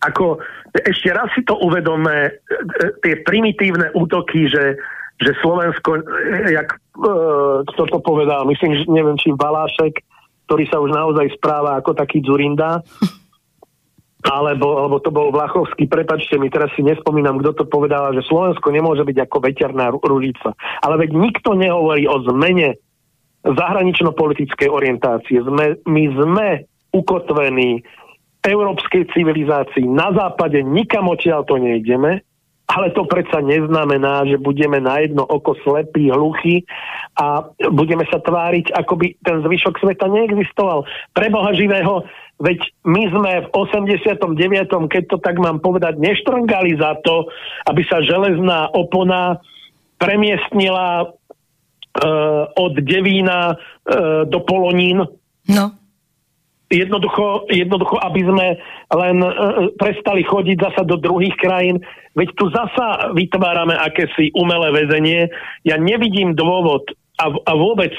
Ako, 0.09 0.41
ešte 0.73 1.13
raz 1.13 1.29
si 1.37 1.45
to 1.45 1.59
uvedome, 1.61 2.15
e, 2.17 2.31
e, 2.33 2.87
tie 3.05 3.15
primitívne 3.21 3.93
útoky, 3.93 4.49
že, 4.49 4.81
že 5.21 5.37
Slovensko, 5.45 6.01
e, 6.01 6.57
jak 6.57 6.73
e, 6.73 6.79
kto 7.69 7.83
to 7.93 7.99
povedal, 8.01 8.49
myslím, 8.49 8.73
že 8.81 8.89
neviem, 8.89 9.21
či 9.21 9.37
Balášek, 9.37 10.01
ktorý 10.49 10.65
sa 10.73 10.81
už 10.81 10.91
naozaj 10.97 11.29
správa 11.37 11.77
ako 11.77 11.93
taký 11.93 12.25
Zurinda, 12.25 12.81
alebo, 14.27 14.83
alebo 14.83 14.99
to 14.99 15.15
bol 15.15 15.31
Vlachovský, 15.31 15.87
prepačte 15.87 16.43
mi, 16.43 16.51
teraz 16.51 16.75
si 16.75 16.83
nespomínam, 16.83 17.39
kto 17.39 17.63
to 17.63 17.65
povedal, 17.71 18.11
že 18.11 18.27
Slovensko 18.27 18.75
nemôže 18.75 19.07
byť 19.07 19.19
ako 19.31 19.37
veterná 19.39 19.95
ružica. 19.95 20.59
Ale 20.83 20.99
veď 21.07 21.15
nikto 21.15 21.55
nehovorí 21.55 22.11
o 22.11 22.19
zmene 22.27 22.75
zahranično-politickej 23.47 24.67
orientácie. 24.67 25.39
Sme, 25.47 25.79
my 25.87 26.05
sme 26.19 26.49
ukotvení 26.91 27.87
európskej 28.43 29.07
civilizácii. 29.15 29.87
Na 29.87 30.11
západe 30.11 30.67
nikam 30.67 31.07
odtiaľ 31.07 31.47
to 31.47 31.55
nejdeme, 31.61 32.23
ale 32.69 32.93
to 32.93 33.09
predsa 33.09 33.41
neznamená, 33.41 34.29
že 34.29 34.37
budeme 34.37 34.77
na 34.83 35.01
jedno 35.01 35.25
oko 35.25 35.57
slepí, 35.65 36.13
hluchí 36.13 36.69
a 37.17 37.49
budeme 37.73 38.05
sa 38.13 38.21
tváriť, 38.21 38.77
ako 38.77 38.93
by 39.01 39.07
ten 39.25 39.41
zvyšok 39.41 39.81
sveta 39.81 40.07
neexistoval. 40.11 40.85
Pre 41.17 41.27
Boha 41.33 41.51
živého, 41.57 42.05
veď 42.39 42.59
my 42.87 43.03
sme 43.11 43.33
v 43.45 43.49
89., 43.55 44.91
keď 44.91 45.03
to 45.11 45.17
tak 45.19 45.37
mám 45.39 45.59
povedať, 45.59 45.99
neštrngali 45.99 46.79
za 46.79 46.99
to, 47.03 47.27
aby 47.67 47.83
sa 47.87 48.03
železná 48.03 48.71
opona 48.73 49.43
premiestnila 49.99 51.07
uh, 51.07 52.43
od 52.55 52.73
Devína 52.79 53.55
uh, 53.55 54.27
do 54.27 54.39
Polonín. 54.47 55.03
No 55.51 55.79
jednoducho, 56.69 57.49
jednoducho, 57.49 57.97
aby 57.97 58.21
sme 58.25 58.47
len 58.93 59.17
uh, 59.25 59.33
prestali 59.81 60.21
chodiť 60.25 60.57
zasa 60.61 60.83
do 60.85 61.01
druhých 61.01 61.35
krajín. 61.41 61.81
Veď 62.13 62.29
tu 62.37 62.53
zasa 62.53 63.13
vytvárame 63.17 63.73
akési 63.73 64.31
umelé 64.37 64.69
väzenie. 64.73 65.33
Ja 65.65 65.81
nevidím 65.81 66.37
dôvod 66.37 66.93
a, 67.19 67.33
a 67.33 67.53
vôbec 67.57 67.93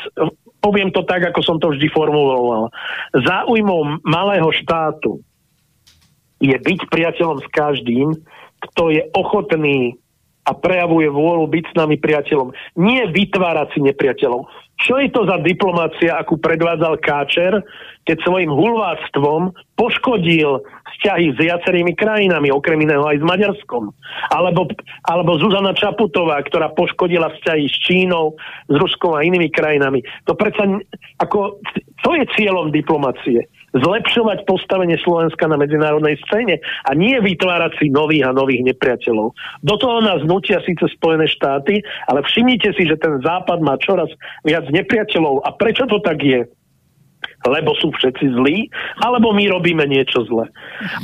poviem 0.64 0.92
to 0.96 1.04
tak, 1.04 1.28
ako 1.28 1.44
som 1.44 1.58
to 1.60 1.76
vždy 1.76 1.92
formuloval. 1.92 2.72
Záujmom 3.12 4.04
malého 4.08 4.48
štátu 4.56 5.20
je 6.40 6.56
byť 6.56 6.80
priateľom 6.88 7.44
s 7.44 7.48
každým, 7.52 8.16
kto 8.60 8.84
je 8.92 9.04
ochotný 9.12 9.99
a 10.50 10.52
prejavuje 10.58 11.06
vôľu 11.14 11.46
byť 11.46 11.66
s 11.70 11.78
nami 11.78 12.02
priateľom. 12.02 12.50
Nie 12.82 13.06
vytvárať 13.14 13.78
si 13.78 13.80
nepriateľom. 13.86 14.50
Čo 14.80 14.96
je 14.98 15.12
to 15.12 15.28
za 15.28 15.38
diplomácia, 15.44 16.16
akú 16.16 16.40
predvádzal 16.40 17.04
Káčer, 17.04 17.62
keď 18.08 18.18
svojim 18.24 18.48
hulváctvom 18.48 19.52
poškodil 19.76 20.64
vzťahy 20.64 21.36
s 21.36 21.38
viacerými 21.38 21.94
krajinami, 22.00 22.48
okrem 22.48 22.80
iného 22.80 23.04
aj 23.04 23.20
s 23.20 23.26
Maďarskom. 23.28 23.92
Alebo, 24.32 24.72
alebo 25.04 25.36
Zuzana 25.36 25.76
Čaputová, 25.76 26.40
ktorá 26.48 26.72
poškodila 26.72 27.28
vzťahy 27.38 27.66
s 27.68 27.76
Čínou, 27.86 28.40
s 28.72 28.76
Ruskou 28.80 29.20
a 29.20 29.22
inými 29.22 29.52
krajinami. 29.52 30.00
To 30.32 30.34
predsa, 30.34 30.64
ako, 31.20 31.60
to 32.02 32.10
je 32.16 32.24
cieľom 32.40 32.72
diplomácie. 32.72 33.46
Zlepšovať 33.74 34.50
postavenie 34.50 34.98
Slovenska 35.02 35.46
na 35.46 35.58
medzinárodnej 35.60 36.18
scéne 36.26 36.58
a 36.88 36.92
nie 36.98 37.18
vytvárať 37.22 37.78
si 37.78 37.86
nových 37.94 38.30
a 38.30 38.36
nových 38.36 38.66
nepriateľov. 38.74 39.34
Do 39.62 39.76
toho 39.78 40.02
nás 40.02 40.22
nutia 40.26 40.62
síce 40.66 40.90
Spojené 40.98 41.30
štáty, 41.30 41.82
ale 42.10 42.26
všimnite 42.26 42.74
si, 42.74 42.90
že 42.90 42.98
ten 42.98 43.22
západ 43.22 43.62
má 43.62 43.78
čoraz 43.78 44.10
viac 44.42 44.66
nepriateľov. 44.74 45.46
A 45.46 45.54
prečo 45.54 45.86
to 45.86 46.02
tak 46.02 46.22
je? 46.22 46.46
lebo 47.48 47.72
sú 47.80 47.92
všetci 47.96 48.36
zlí, 48.36 48.68
alebo 49.00 49.32
my 49.32 49.48
robíme 49.48 49.84
niečo 49.88 50.28
zle. 50.28 50.48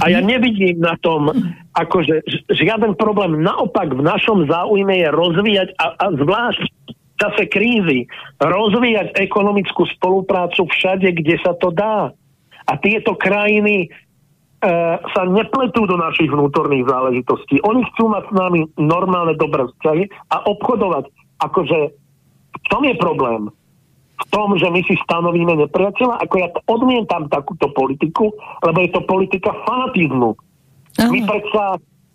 A 0.04 0.12
ja 0.12 0.20
nevidím 0.20 0.84
na 0.84 1.00
tom 1.00 1.32
akože 1.76 2.28
žiaden 2.52 2.96
problém. 3.00 3.40
Naopak 3.40 3.96
v 3.96 4.04
našom 4.04 4.48
záujme 4.48 5.00
je 5.00 5.10
rozvíjať 5.12 5.70
a, 5.80 5.96
a 5.96 6.06
zvlášť 6.12 6.64
v 6.88 7.16
čase 7.16 7.44
krízy 7.48 8.00
rozvíjať 8.44 9.16
ekonomickú 9.16 9.88
spoluprácu 9.96 10.68
všade, 10.68 11.08
kde 11.16 11.36
sa 11.40 11.56
to 11.56 11.72
dá. 11.72 12.12
A 12.66 12.74
tieto 12.82 13.14
krajiny 13.14 13.86
e, 13.86 13.88
sa 15.02 15.22
nepletú 15.26 15.86
do 15.86 15.98
našich 15.98 16.30
vnútorných 16.30 16.90
záležitostí. 16.90 17.62
Oni 17.66 17.86
chcú 17.94 18.10
mať 18.10 18.24
s 18.30 18.34
nami 18.34 18.60
normálne 18.82 19.38
dobré 19.38 19.70
vzťahy 19.70 20.10
a 20.34 20.46
obchodovať. 20.50 21.06
Akože 21.46 21.80
v 22.56 22.66
tom 22.72 22.82
je 22.88 22.96
problém 22.98 23.54
v 24.16 24.26
tom, 24.32 24.56
že 24.56 24.72
my 24.72 24.80
si 24.88 24.96
stanovíme 25.04 25.60
nepriateľa, 25.68 26.24
ako 26.24 26.36
ja 26.40 26.48
odmietam 26.72 27.28
takúto 27.28 27.68
politiku, 27.76 28.32
lebo 28.64 28.78
je 28.80 28.90
to 28.96 29.02
politika 29.04 29.52
fanatizmu. 29.68 30.40
Aha. 30.96 31.12
My 31.12 31.20
predsa 31.28 31.64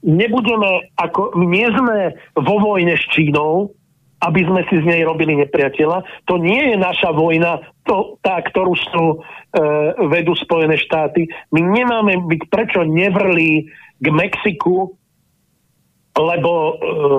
nebudeme, 0.01 0.89
ako 0.97 1.37
my 1.37 1.45
nie 1.45 1.69
sme 1.69 2.17
vo 2.41 2.57
vojne 2.57 2.97
s 2.97 3.05
Čínou, 3.13 3.77
aby 4.21 4.41
sme 4.45 4.61
si 4.69 4.77
z 4.81 4.85
nej 4.85 5.03
robili 5.03 5.33
nepriateľa. 5.41 6.29
To 6.29 6.37
nie 6.37 6.61
je 6.73 6.77
naša 6.77 7.17
vojna, 7.17 7.65
to, 7.89 8.21
tá, 8.21 8.37
ktorú 8.45 8.77
sú 8.77 9.05
e, 9.13 9.19
vedú 10.13 10.37
Spojené 10.37 10.77
štáty. 10.77 11.25
My 11.57 11.65
nemáme 11.65 12.29
byť 12.29 12.43
prečo 12.53 12.85
nevrli 12.85 13.65
k 13.97 14.07
Mexiku, 14.13 14.93
lebo 16.21 16.51
e, 16.53 16.73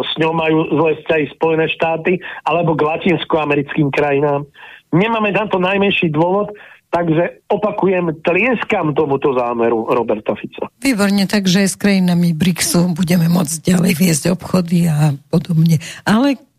s 0.06 0.12
ňou 0.22 0.34
majú 0.38 0.58
zlé 0.78 0.92
vzťahy 1.02 1.26
Spojené 1.34 1.66
štáty, 1.74 2.22
alebo 2.46 2.78
k 2.78 2.86
latinskoamerickým 2.86 3.90
krajinám. 3.90 4.46
Nemáme 4.94 5.34
na 5.34 5.50
to 5.50 5.58
najmenší 5.58 6.14
dôvod, 6.14 6.54
takže 6.94 7.42
opakujem, 7.50 8.22
tlieskam 8.22 8.94
tomuto 8.94 9.34
zámeru 9.34 9.90
Roberta 9.90 10.38
Fica. 10.38 10.70
Výborne, 10.84 11.26
takže 11.26 11.66
s 11.66 11.80
krajinami 11.80 12.36
BRICSu 12.36 12.94
budeme 12.94 13.32
môcť 13.32 13.64
ďalej 13.64 13.94
viesť 13.98 14.24
obchody 14.36 14.86
a 14.92 15.16
podobne. 15.32 15.80
Ale 16.04 16.51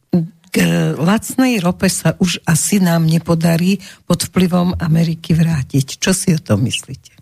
k 0.53 0.61
lacnej 1.01 1.65
rope 1.65 1.89
sa 1.89 2.12
už 2.20 2.45
asi 2.45 2.77
nám 2.77 3.09
nepodarí 3.09 3.81
pod 4.05 4.29
vplyvom 4.29 4.77
Ameriky 4.77 5.33
vrátiť. 5.33 5.97
Čo 5.97 6.12
si 6.12 6.29
o 6.37 6.41
tom 6.41 6.69
myslíte? 6.69 7.16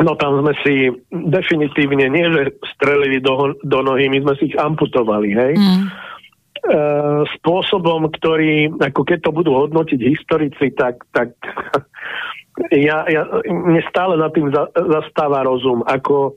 No 0.00 0.12
tam 0.16 0.44
sme 0.44 0.52
si 0.60 0.92
definitívne 1.12 2.08
nie, 2.12 2.24
že 2.24 2.56
strelili 2.76 3.20
do, 3.20 3.56
do 3.64 3.80
nohy, 3.80 4.12
my 4.12 4.20
sme 4.24 4.34
si 4.36 4.52
ich 4.52 4.56
amputovali, 4.56 5.32
hej? 5.36 5.54
Mm. 5.56 5.84
E, 5.84 5.88
spôsobom, 7.40 8.08
ktorý, 8.08 8.80
ako 8.80 9.00
keď 9.04 9.18
to 9.28 9.30
budú 9.32 9.56
hodnotiť 9.60 10.00
historici, 10.00 10.72
tak, 10.72 11.04
tak 11.12 11.32
ja, 12.72 13.04
ja, 13.08 13.28
mne 13.44 13.80
stále 13.88 14.16
nad 14.16 14.32
tým 14.32 14.48
za, 14.52 14.68
zastáva 14.72 15.44
rozum, 15.44 15.84
ako 15.84 16.36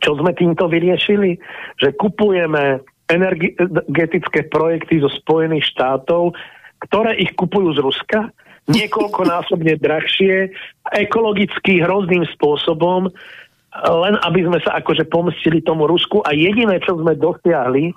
čo 0.00 0.16
sme 0.16 0.32
týmto 0.32 0.72
vyriešili, 0.72 1.36
že 1.76 1.92
kupujeme 1.92 2.80
energetické 3.10 4.46
projekty 4.50 5.02
zo 5.02 5.10
Spojených 5.10 5.66
štátov, 5.74 6.34
ktoré 6.86 7.18
ich 7.18 7.34
kupujú 7.38 7.74
z 7.74 7.80
Ruska, 7.82 8.20
niekoľkonásobne 8.70 9.78
drahšie, 9.84 10.50
ekologicky 10.94 11.82
hrozným 11.82 12.26
spôsobom, 12.38 13.10
len 13.72 14.14
aby 14.20 14.40
sme 14.44 14.58
sa 14.60 14.78
akože 14.84 15.08
pomstili 15.08 15.64
tomu 15.64 15.88
Rusku 15.88 16.20
a 16.22 16.36
jediné, 16.36 16.76
čo 16.84 17.00
sme 17.00 17.16
dosiahli, 17.16 17.96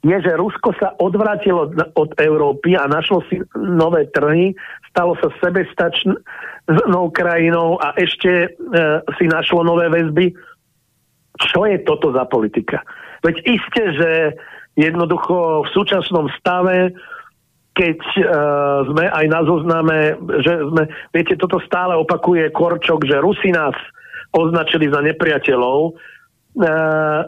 je, 0.00 0.16
že 0.16 0.32
Rusko 0.32 0.72
sa 0.80 0.96
odvrátilo 0.96 1.76
od 1.92 2.10
Európy 2.16 2.72
a 2.72 2.88
našlo 2.88 3.20
si 3.28 3.36
nové 3.52 4.08
trhy, 4.08 4.56
stalo 4.88 5.12
sa 5.20 5.28
sebestačnou 5.44 7.12
krajinou 7.12 7.76
a 7.76 7.92
ešte 8.00 8.48
e, 8.48 8.48
si 9.20 9.28
našlo 9.28 9.60
nové 9.60 9.92
väzby. 9.92 10.32
Čo 11.36 11.68
je 11.68 11.84
toto 11.84 12.16
za 12.16 12.24
politika? 12.24 12.80
Veď 13.20 13.36
isté, 13.44 13.82
že 13.96 14.10
jednoducho 14.78 15.66
v 15.66 15.72
súčasnom 15.74 16.26
stave 16.40 16.94
keď 17.70 17.98
uh, 18.02 18.82
sme 18.92 19.04
aj 19.08 19.24
na 19.30 19.40
zozname, 19.46 19.98
že 20.42 20.52
sme, 20.68 20.84
viete, 21.14 21.38
toto 21.38 21.62
stále 21.62 21.94
opakuje 21.96 22.50
Korčok, 22.50 23.06
že 23.06 23.22
Rusi 23.22 23.54
nás 23.54 23.72
označili 24.34 24.90
za 24.90 25.00
nepriateľov, 25.00 25.96
Uh, 26.50 27.22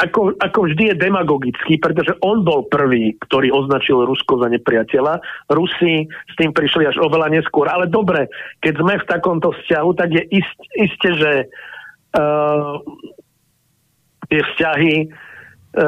ako, 0.00 0.40
ako 0.40 0.72
vždy 0.72 0.88
je 0.88 0.96
demagogický, 0.96 1.76
pretože 1.76 2.16
on 2.24 2.48
bol 2.48 2.64
prvý, 2.64 3.12
ktorý 3.28 3.52
označil 3.52 4.08
Rusko 4.08 4.40
za 4.40 4.48
nepriateľa. 4.48 5.20
Rusi 5.52 6.08
s 6.08 6.34
tým 6.40 6.48
prišli 6.48 6.88
až 6.88 6.96
oveľa 6.96 7.28
neskôr. 7.28 7.68
Ale 7.68 7.92
dobre, 7.92 8.24
keď 8.64 8.80
sme 8.80 8.96
v 8.96 9.04
takomto 9.04 9.52
vzťahu, 9.52 9.90
tak 10.00 10.16
je 10.16 10.24
ist, 10.32 10.56
isté, 10.80 11.08
že 11.12 11.32
uh, 12.16 12.80
tie 14.28 14.40
vzťahy 14.40 14.94
E, 15.74 15.86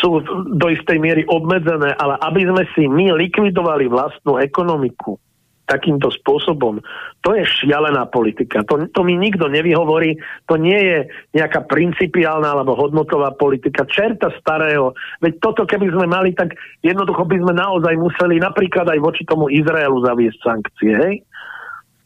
sú 0.00 0.24
do 0.56 0.66
istej 0.72 0.96
miery 0.96 1.28
obmedzené, 1.28 1.92
ale 2.00 2.16
aby 2.24 2.48
sme 2.48 2.64
si 2.72 2.88
my 2.88 3.12
likvidovali 3.12 3.84
vlastnú 3.84 4.40
ekonomiku 4.40 5.20
takýmto 5.68 6.08
spôsobom, 6.08 6.80
to 7.20 7.36
je 7.36 7.44
šialená 7.44 8.08
politika. 8.08 8.64
To, 8.68 8.88
to 8.88 9.00
mi 9.04 9.16
nikto 9.16 9.48
nevyhovorí, 9.48 10.16
to 10.48 10.56
nie 10.56 10.76
je 10.76 10.98
nejaká 11.36 11.68
principiálna 11.68 12.48
alebo 12.52 12.76
hodnotová 12.76 13.32
politika. 13.36 13.84
Čerta 13.88 14.32
starého. 14.40 14.96
Veď 15.20 15.40
toto, 15.40 15.68
keby 15.68 15.88
sme 15.92 16.08
mali, 16.08 16.32
tak 16.32 16.56
jednoducho 16.80 17.28
by 17.28 17.36
sme 17.44 17.52
naozaj 17.56 17.96
museli 18.00 18.40
napríklad 18.40 18.88
aj 18.88 19.00
voči 19.04 19.24
tomu 19.28 19.52
Izraelu 19.52 20.00
zaviesť 20.04 20.40
sankcie. 20.40 20.92
Hej? 20.96 21.14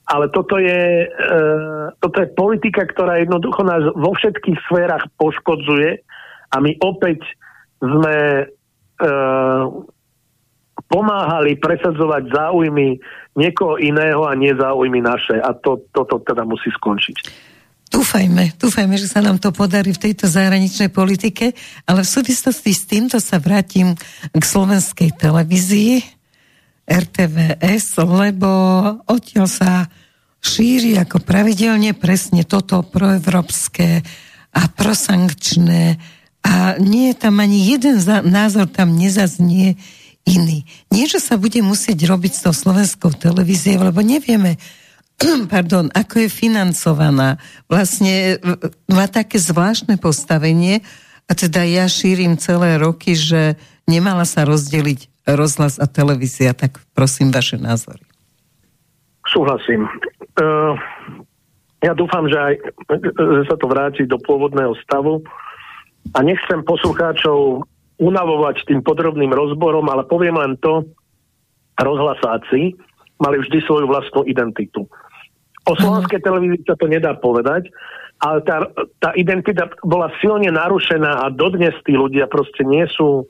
Ale 0.09 0.33
toto 0.33 0.57
je, 0.57 1.05
e, 1.05 1.37
toto 2.01 2.17
je 2.25 2.33
politika, 2.33 2.89
ktorá 2.89 3.21
jednoducho 3.21 3.61
nás 3.61 3.85
vo 3.93 4.17
všetkých 4.17 4.57
sférach 4.65 5.05
poškodzuje 5.21 6.01
a 6.49 6.57
my 6.65 6.73
opäť 6.81 7.21
sme 7.85 8.17
e, 8.41 8.45
pomáhali 10.89 11.61
presadzovať 11.61 12.33
záujmy 12.33 12.97
niekoho 13.37 13.77
iného 13.77 14.25
a 14.25 14.33
nie 14.33 14.57
záujmy 14.57 15.05
naše. 15.05 15.37
A 15.45 15.53
to, 15.53 15.85
toto 15.93 16.25
teda 16.25 16.49
musí 16.49 16.73
skončiť. 16.73 17.17
Dúfajme, 17.89 18.61
dúfajme, 18.61 19.01
že 19.01 19.09
sa 19.09 19.25
nám 19.25 19.41
to 19.41 19.49
podarí 19.49 19.97
v 19.97 20.13
tejto 20.13 20.29
zahraničnej 20.29 20.93
politike, 20.93 21.57
ale 21.89 22.05
v 22.05 22.13
súvislosti 22.21 22.73
s 22.73 22.85
týmto 22.85 23.17
sa 23.17 23.41
vrátim 23.41 23.97
k 24.33 24.43
slovenskej 24.45 25.17
televízii 25.17 26.18
RTVS, 26.89 28.01
lebo 28.01 28.49
odtiaľ 29.05 29.47
sa 29.47 29.73
šíri 30.41 30.97
ako 30.97 31.21
pravidelne 31.21 31.93
presne 31.93 32.49
toto 32.49 32.81
proevropské 32.81 34.01
a 34.57 34.63
prosankčné 34.73 36.01
a 36.41 36.81
nie 36.81 37.13
je 37.13 37.17
tam 37.21 37.45
ani 37.45 37.77
jeden 37.77 38.01
názor 38.25 38.71
tam 38.73 38.97
nezaznie 38.97 39.77
iný. 40.25 40.65
Nie, 40.89 41.05
že 41.05 41.21
sa 41.21 41.37
bude 41.37 41.61
musieť 41.61 42.09
robiť 42.09 42.33
s 42.33 42.45
tou 42.49 42.55
slovenskou 42.57 43.13
televíziou, 43.13 43.85
lebo 43.85 44.01
nevieme, 44.01 44.57
pardon, 45.53 45.93
ako 45.93 46.25
je 46.25 46.29
financovaná. 46.31 47.37
Vlastne 47.69 48.41
má 48.89 49.05
také 49.11 49.37
zvláštne 49.37 50.01
postavenie 50.01 50.81
a 51.29 51.37
teda 51.37 51.67
ja 51.69 51.85
šírim 51.85 52.41
celé 52.41 52.81
roky, 52.81 53.13
že 53.13 53.61
nemala 53.85 54.25
sa 54.25 54.49
rozdeliť 54.49 55.18
rozhlas 55.37 55.77
a 55.77 55.85
televízia, 55.85 56.57
tak 56.57 56.81
prosím 56.97 57.29
vaše 57.29 57.61
názory. 57.61 58.05
Súhlasím. 59.29 59.85
Uh, 60.41 60.73
ja 61.85 61.93
dúfam, 61.93 62.25
že 62.27 62.39
aj 62.39 62.55
že 63.13 63.43
sa 63.47 63.57
to 63.61 63.69
vráti 63.69 64.09
do 64.09 64.17
pôvodného 64.19 64.73
stavu 64.83 65.21
a 66.17 66.19
nechcem 66.25 66.65
poslucháčov 66.65 67.67
unavovať 67.99 68.65
tým 68.65 68.81
podrobným 68.81 69.31
rozborom, 69.35 69.85
ale 69.91 70.07
poviem 70.07 70.39
len 70.39 70.55
to, 70.63 70.87
rozhlasáci 71.79 72.75
mali 73.19 73.37
vždy 73.43 73.59
svoju 73.67 73.87
vlastnú 73.91 74.23
identitu. 74.27 74.87
O 75.67 75.73
slovenskej 75.77 76.23
televízii 76.23 76.65
sa 76.65 76.79
to 76.79 76.87
nedá 76.89 77.13
povedať, 77.19 77.69
ale 78.19 78.43
tá, 78.43 78.67
tá 78.99 79.11
identita 79.15 79.69
bola 79.85 80.11
silne 80.19 80.51
narušená 80.51 81.23
a 81.23 81.31
dodnes 81.31 81.75
tí 81.85 81.95
ľudia 81.95 82.27
proste 82.27 82.67
nie 82.67 82.87
sú 82.91 83.29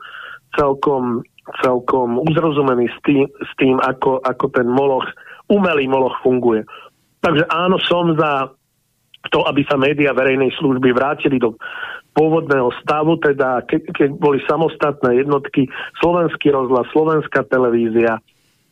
celkom, 0.56 1.24
celkom 1.64 2.20
uzrozumení 2.22 2.88
s 2.88 2.98
tým, 3.04 3.24
s 3.24 3.50
tým 3.56 3.80
ako, 3.80 4.20
ako 4.24 4.46
ten 4.52 4.68
moloch, 4.68 5.06
umelý 5.48 5.88
moloch 5.88 6.16
funguje. 6.20 6.64
Takže 7.24 7.48
áno, 7.50 7.76
som 7.82 8.14
za 8.14 8.52
to, 9.32 9.42
aby 9.44 9.66
sa 9.66 9.76
médiá 9.76 10.14
verejnej 10.14 10.54
služby 10.56 10.94
vrátili 10.94 11.42
do 11.42 11.58
pôvodného 12.14 12.72
stavu, 12.82 13.18
teda 13.20 13.62
ke, 13.66 13.82
keď 13.82 14.16
boli 14.16 14.42
samostatné 14.46 15.22
jednotky, 15.22 15.70
slovenský 16.02 16.50
rozhlas, 16.50 16.88
slovenská 16.94 17.46
televízia 17.46 18.18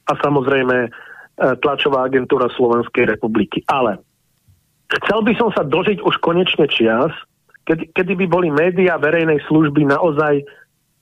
a 0.06 0.12
samozrejme 0.22 0.90
tlačová 1.36 2.08
agentúra 2.08 2.48
Slovenskej 2.56 3.12
republiky. 3.12 3.60
Ale 3.68 4.00
chcel 5.04 5.20
by 5.20 5.32
som 5.36 5.52
sa 5.52 5.62
dožiť 5.66 6.00
už 6.00 6.16
konečne 6.24 6.64
čias, 6.70 7.12
kedy, 7.68 7.92
kedy 7.92 8.12
by 8.24 8.26
boli 8.26 8.48
médiá 8.48 8.96
verejnej 8.96 9.44
služby 9.44 9.84
naozaj 9.84 10.40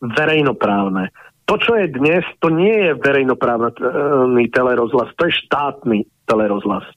verejnoprávne. 0.03 1.09
To, 1.45 1.55
čo 1.61 1.77
je 1.77 1.93
dnes, 1.93 2.25
to 2.41 2.49
nie 2.49 2.73
je 2.73 2.97
verejnoprávny 2.97 4.49
telerozhlas, 4.49 5.13
to 5.21 5.29
je 5.29 5.39
štátny 5.45 6.09
telerozhlas. 6.25 6.89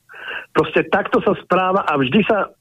Proste 0.56 0.88
takto 0.88 1.20
sa 1.20 1.36
správa 1.44 1.84
a 1.84 2.00
vždy 2.00 2.22
sa 2.28 2.52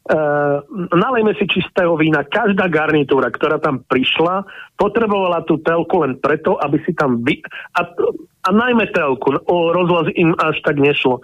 Uh, 0.00 0.64
nalejme 0.96 1.36
si 1.36 1.44
čistého 1.44 1.92
vína. 1.92 2.24
Každá 2.24 2.72
garnitúra, 2.72 3.28
ktorá 3.28 3.60
tam 3.60 3.84
prišla, 3.84 4.48
potrebovala 4.80 5.44
tú 5.44 5.60
telku 5.60 6.00
len 6.00 6.16
preto, 6.16 6.56
aby 6.56 6.80
si 6.88 6.96
tam... 6.96 7.20
Vy... 7.20 7.44
A, 7.76 7.84
a 8.42 8.50
najmä 8.50 8.88
telku, 8.96 9.36
o 9.36 9.56
rozhlas 9.76 10.08
im 10.16 10.32
až 10.40 10.56
tak 10.64 10.80
nešlo. 10.80 11.20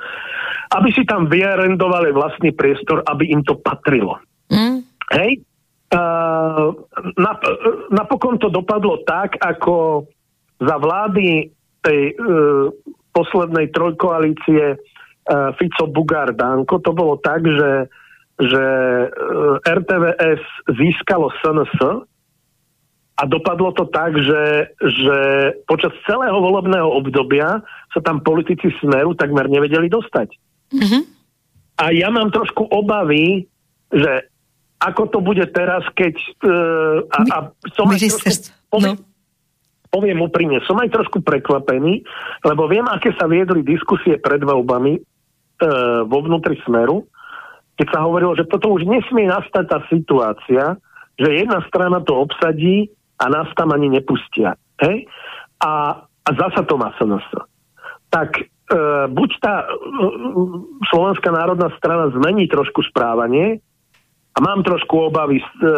Aby 0.77 0.93
si 0.93 1.09
tam 1.09 1.25
vyarendovali 1.25 2.13
vlastný 2.13 2.53
priestor, 2.53 3.01
aby 3.09 3.33
im 3.33 3.41
to 3.49 3.57
patrilo. 3.65 4.21
Mm. 4.53 4.85
Hej? 5.09 5.41
Uh, 5.97 6.77
nap, 7.17 7.41
napokon 7.89 8.37
to 8.37 8.53
dopadlo 8.53 9.01
tak, 9.09 9.41
ako 9.41 10.05
za 10.61 10.77
vlády 10.77 11.49
tej 11.81 12.13
uh, 12.13 12.69
poslednej 13.17 13.73
trojkoalície 13.73 14.77
uh, 14.77 15.57
Fico 15.57 15.89
Bugár 15.89 16.37
Danko, 16.37 16.85
to 16.85 16.93
bolo 16.93 17.17
tak, 17.17 17.49
že 17.49 17.89
že 18.37 18.65
e, 19.01 19.09
RTVS 19.65 20.45
získalo 20.77 21.33
SNS 21.41 22.05
a 23.17 23.23
dopadlo 23.25 23.73
to 23.73 23.89
tak, 23.89 24.13
že, 24.13 24.77
že 24.77 25.19
počas 25.65 25.97
celého 26.05 26.37
volebného 26.37 26.85
obdobia 26.85 27.65
sa 27.97 28.01
tam 28.05 28.21
politici 28.21 28.69
Smeru 28.77 29.17
takmer 29.17 29.49
nevedeli 29.49 29.89
dostať. 29.89 30.37
Mm-hmm. 30.69 31.03
A 31.81 31.85
ja 31.97 32.13
mám 32.13 32.29
trošku 32.29 32.69
obavy, 32.69 33.49
že 33.89 34.29
ako 34.77 35.03
to 35.09 35.19
bude 35.25 35.45
teraz, 35.57 35.83
keď... 35.97 36.15
Uh, 36.45 37.07
a, 37.09 37.19
a 37.33 37.37
som 37.73 37.89
aj 37.89 38.01
trošku, 38.01 38.53
poviem, 38.69 38.97
no. 38.97 39.05
poviem 39.89 40.19
úprimne, 40.21 40.59
som 40.69 40.77
aj 40.81 40.93
trošku 40.93 41.25
prekvapený, 41.25 42.05
lebo 42.45 42.69
viem, 42.69 42.85
aké 42.89 43.15
sa 43.17 43.25
viedli 43.25 43.65
diskusie 43.65 44.21
pred 44.21 44.45
voľbami 44.45 45.01
uh, 45.01 46.05
vo 46.05 46.19
vnútri 46.25 46.61
Smeru 46.65 47.09
keď 47.77 47.87
sa 47.93 48.05
hovorilo, 48.09 48.33
že 48.33 48.49
toto 48.49 48.73
už 48.73 48.89
nesmie 48.89 49.29
nastať 49.29 49.65
tá 49.69 49.79
situácia, 49.93 50.81
že 51.21 51.29
jedna 51.29 51.61
strana 51.69 52.01
to 52.01 52.17
obsadí 52.17 52.89
a 53.21 53.29
nás 53.29 53.49
tam 53.53 53.73
ani 53.73 53.93
nepustia. 53.93 54.57
Hej? 54.81 55.09
A, 55.61 56.05
a 56.05 56.31
zasa 56.33 56.65
to 56.65 56.81
má 56.81 56.93
SNS. 56.97 57.25
Tak 58.09 58.41
e, 58.41 58.45
buď 59.13 59.31
tá 59.41 59.65
e, 59.65 59.67
Slovenská 60.89 61.29
národná 61.33 61.69
strana 61.77 62.09
zmení 62.17 62.49
trošku 62.49 62.81
správanie 62.89 63.61
a 64.37 64.39
mám 64.45 64.61
trošku 64.61 65.09
obavy 65.09 65.41
s, 65.41 65.51
e, 65.65 65.73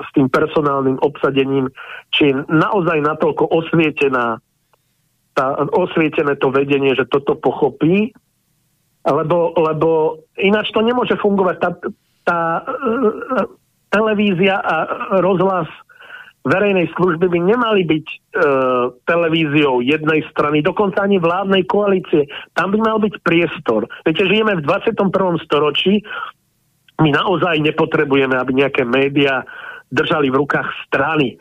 s 0.00 0.08
tým 0.16 0.32
personálnym 0.32 0.96
obsadením, 1.04 1.68
či 2.16 2.32
je 2.32 2.34
naozaj 2.48 3.04
natoľko 3.04 3.44
osvietená 3.52 4.40
tá, 5.36 5.54
osvietené 5.76 6.34
to 6.40 6.48
vedenie, 6.50 6.96
že 6.96 7.06
toto 7.06 7.36
pochopí 7.36 8.10
lebo, 9.06 9.56
lebo 9.56 9.90
ináč 10.36 10.70
to 10.74 10.84
nemôže 10.84 11.16
fungovať. 11.20 11.56
Tá, 11.62 11.70
tá 12.26 12.40
uh, 12.60 13.46
televízia 13.88 14.60
a 14.60 14.76
rozhlas 15.24 15.68
verejnej 16.48 16.88
služby 16.96 17.28
by 17.28 17.38
nemali 17.44 17.82
byť 17.84 18.06
uh, 18.08 18.18
televíziou 19.04 19.84
jednej 19.84 20.24
strany, 20.32 20.64
dokonca 20.64 21.04
ani 21.04 21.20
vládnej 21.20 21.64
koalície. 21.68 22.28
Tam 22.56 22.72
by 22.72 22.78
mal 22.80 22.98
byť 23.00 23.14
priestor. 23.24 23.88
Viete, 24.04 24.24
žijeme 24.28 24.60
v 24.60 24.64
21. 24.64 25.12
storočí, 25.44 26.04
my 26.98 27.10
naozaj 27.14 27.62
nepotrebujeme, 27.62 28.34
aby 28.34 28.52
nejaké 28.58 28.82
médiá 28.82 29.46
držali 29.88 30.28
v 30.28 30.38
rukách 30.42 30.68
strany. 30.86 31.38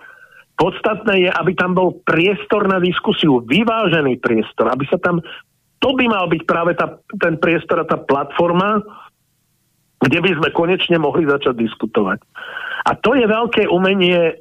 Podstatné 0.58 1.28
je, 1.28 1.30
aby 1.30 1.54
tam 1.54 1.78
bol 1.78 2.02
priestor 2.02 2.66
na 2.66 2.82
diskusiu, 2.82 3.46
vyvážený 3.46 4.18
priestor, 4.22 4.74
aby 4.74 4.86
sa 4.90 4.98
tam 4.98 5.22
to 5.78 5.94
by 5.94 6.10
mal 6.10 6.26
byť 6.26 6.42
práve 6.50 6.74
tá, 6.74 6.98
ten 7.22 7.38
priestor 7.38 7.86
a 7.86 7.90
tá 7.90 8.02
platforma, 8.02 8.82
kde 10.02 10.20
by 10.22 10.32
sme 10.42 10.50
konečne 10.54 10.98
mohli 10.98 11.30
začať 11.30 11.54
diskutovať. 11.54 12.20
A 12.86 12.98
to 12.98 13.14
je 13.14 13.26
veľké 13.30 13.70
umenie 13.70 14.34
e, 14.34 14.36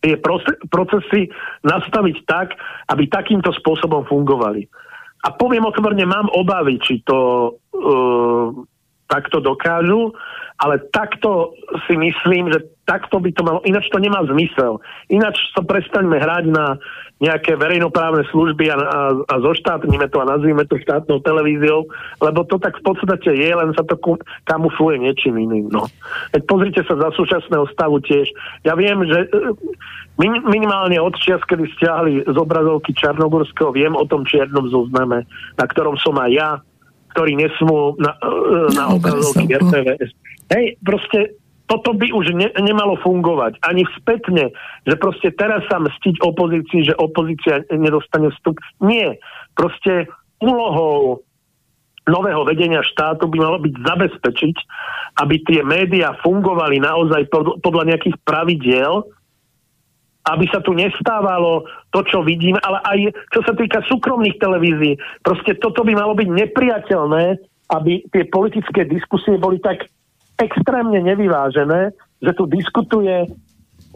tie 0.00 0.14
procesy 0.72 1.28
nastaviť 1.64 2.16
tak, 2.24 2.56
aby 2.88 3.04
takýmto 3.08 3.52
spôsobom 3.60 4.08
fungovali. 4.08 4.64
A 5.20 5.28
poviem 5.36 5.68
otvorene, 5.68 6.08
mám 6.08 6.32
obavy, 6.32 6.80
či 6.80 7.04
to 7.04 7.18
e, 7.18 7.50
takto 9.10 9.42
dokážu, 9.42 10.16
ale 10.60 10.80
takto 10.92 11.56
si 11.88 11.96
myslím, 11.96 12.52
že 12.52 12.64
takto 12.84 13.20
by 13.20 13.30
to 13.32 13.42
malo, 13.44 13.60
ináč 13.64 13.88
to 13.88 13.98
nemá 14.00 14.20
zmysel. 14.28 14.80
Ináč 15.08 15.40
sa 15.56 15.64
prestaňme 15.64 16.20
hrať 16.20 16.44
na 16.52 16.76
nejaké 17.20 17.52
verejnoprávne 17.52 18.24
služby 18.32 18.72
a, 18.72 18.76
a, 18.80 19.00
a 19.28 19.34
zoštátnime 19.44 20.08
to 20.08 20.24
a 20.24 20.30
nazvime 20.32 20.64
to 20.64 20.80
štátnou 20.80 21.20
televíziou, 21.20 21.84
lebo 22.16 22.48
to 22.48 22.56
tak 22.56 22.80
v 22.80 22.84
podstate 22.88 23.30
je, 23.36 23.50
len 23.52 23.76
sa 23.76 23.84
to 23.84 24.00
kamufluje 24.48 25.04
niečím 25.04 25.36
iným. 25.36 25.68
No. 25.68 25.84
Veď 26.32 26.42
pozrite 26.48 26.80
sa 26.88 26.96
za 26.96 27.12
súčasného 27.12 27.68
stavu 27.76 28.00
tiež. 28.00 28.32
Ja 28.64 28.72
viem, 28.72 29.04
že 29.04 29.28
e, 29.28 29.52
min, 30.16 30.40
minimálne 30.48 30.96
od 30.96 31.12
čias, 31.20 31.44
kedy 31.44 31.68
stiahli 31.76 32.24
z 32.24 32.36
obrazovky 32.40 32.96
Čarnogorského, 32.96 33.68
viem 33.76 33.92
o 33.92 34.08
tom 34.08 34.24
čiernom 34.24 34.72
zozname, 34.72 35.28
na 35.60 35.64
ktorom 35.68 36.00
som 36.00 36.16
aj 36.16 36.30
ja, 36.32 36.50
ktorý 37.12 37.36
nesmú 37.36 38.00
na, 38.00 38.16
e, 38.16 38.28
na, 38.72 38.88
na 38.88 38.96
obrazovky 38.96 39.44
RTVS. 39.60 40.10
Hej, 40.56 40.80
proste 40.80 41.36
toto 41.70 41.94
by 41.94 42.10
už 42.10 42.34
ne, 42.34 42.50
nemalo 42.58 42.98
fungovať. 42.98 43.62
Ani 43.62 43.86
spätne, 43.94 44.50
že 44.82 44.94
proste 44.98 45.30
teraz 45.30 45.62
sa 45.70 45.78
mstiť 45.78 46.18
opozícii, 46.18 46.90
že 46.90 46.98
opozícia 46.98 47.62
nedostane 47.70 48.34
vstup. 48.34 48.58
Nie. 48.82 49.22
Proste 49.54 50.10
úlohou 50.42 51.22
nového 52.10 52.42
vedenia 52.42 52.82
štátu 52.82 53.30
by 53.30 53.38
malo 53.38 53.62
byť 53.62 53.74
zabezpečiť, 53.86 54.56
aby 55.22 55.34
tie 55.46 55.62
médiá 55.62 56.18
fungovali 56.26 56.82
naozaj 56.82 57.30
pod, 57.30 57.62
podľa 57.62 57.94
nejakých 57.94 58.18
pravidiel, 58.26 59.06
aby 60.26 60.44
sa 60.50 60.58
tu 60.58 60.74
nestávalo 60.74 61.70
to, 61.94 62.02
čo 62.02 62.26
vidíme, 62.26 62.58
ale 62.66 62.82
aj 62.82 62.98
čo 63.30 63.40
sa 63.46 63.54
týka 63.54 63.78
súkromných 63.86 64.42
televízií. 64.42 64.98
Proste 65.22 65.54
toto 65.62 65.86
by 65.86 65.94
malo 65.94 66.18
byť 66.18 66.28
nepriateľné, 66.28 67.38
aby 67.70 68.02
tie 68.10 68.26
politické 68.26 68.90
diskusie 68.90 69.38
boli 69.38 69.62
tak 69.62 69.86
extrémne 70.40 70.98
nevyvážené, 71.04 71.92
že 72.20 72.32
tu 72.32 72.48
diskutuje 72.48 73.28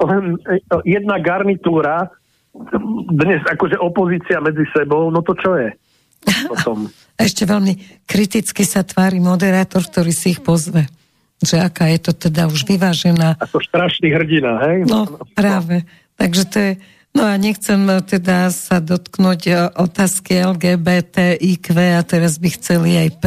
len 0.01 0.25
e, 0.45 0.83
jedna 0.85 1.17
garnitúra, 1.19 2.13
dnes 3.11 3.43
akože 3.43 3.81
opozícia 3.83 4.39
medzi 4.39 4.63
sebou, 4.71 5.11
no 5.11 5.25
to 5.27 5.35
čo 5.35 5.59
je? 5.59 5.75
Potom. 6.47 6.87
Ešte 7.15 7.47
veľmi 7.47 8.05
kriticky 8.07 8.63
sa 8.67 8.83
tvári 8.83 9.19
moderátor, 9.23 9.87
ktorý 9.87 10.11
si 10.15 10.35
ich 10.35 10.43
pozve. 10.43 10.87
Že 11.43 11.67
aká 11.67 11.91
je 11.91 12.01
to 12.11 12.13
teda 12.15 12.47
už 12.47 12.67
vyvážená. 12.67 13.39
Ako 13.43 13.59
strašný 13.63 14.11
hrdina, 14.15 14.59
hej? 14.71 14.87
No, 14.87 15.07
práve. 15.35 15.87
Takže 16.19 16.43
to 16.47 16.59
je... 16.59 16.73
No 17.15 17.23
a 17.31 17.39
nechcem 17.39 17.79
teda 18.03 18.51
sa 18.51 18.83
dotknúť 18.83 19.41
e, 19.47 19.53
otázky 19.79 20.43
LGBT, 20.43 21.39
IQ 21.39 21.71
a 21.79 22.03
teraz 22.03 22.43
by 22.43 22.49
chceli 22.59 22.99
aj 22.99 23.11
P, 23.23 23.25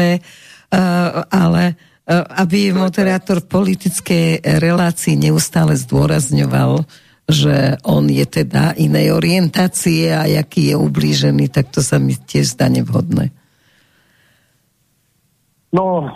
ale 1.32 1.80
aby 2.16 2.72
moderátor 2.72 3.44
politickej 3.44 4.40
relácii 4.40 5.20
neustále 5.20 5.76
zdôrazňoval, 5.76 6.88
že 7.28 7.76
on 7.84 8.08
je 8.08 8.24
teda 8.24 8.80
inej 8.80 9.12
orientácie 9.12 10.16
a 10.16 10.24
jaký 10.24 10.72
je 10.72 10.76
ublížený, 10.80 11.52
tak 11.52 11.68
to 11.76 11.84
sa 11.84 12.00
mi 12.00 12.16
tiež 12.16 12.56
zdá 12.56 12.72
nevhodné. 12.72 13.36
No, 15.76 16.08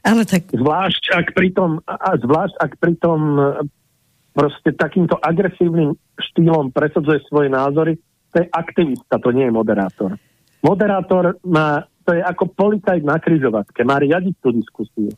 ale 0.00 0.22
tak... 0.24 0.48
Zvlášť 0.48 1.04
ak 1.12 1.26
pritom, 1.36 1.84
a 1.84 2.10
zvlášť 2.16 2.54
ak 2.56 2.72
pritom 2.80 3.20
eh, 3.36 3.44
proste 4.32 4.72
takýmto 4.72 5.20
agresívnym 5.20 5.92
štýlom 6.16 6.72
presadzuje 6.72 7.20
svoje 7.28 7.52
názory, 7.52 8.00
to 8.32 8.40
je 8.40 8.48
aktivista, 8.48 9.20
to 9.20 9.36
nie 9.36 9.44
je 9.44 9.52
moderátor. 9.52 10.16
Moderátor 10.64 11.36
má 11.44 11.84
to 12.06 12.14
je 12.14 12.22
ako 12.22 12.46
policajt 12.54 13.02
na 13.02 13.18
kryžovatke, 13.18 13.82
má 13.82 13.98
riadiť 13.98 14.34
tú 14.38 14.54
diskusiu. 14.54 15.10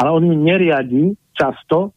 Ale 0.00 0.08
on 0.08 0.24
ju 0.24 0.32
neriadi 0.32 1.12
často, 1.36 1.92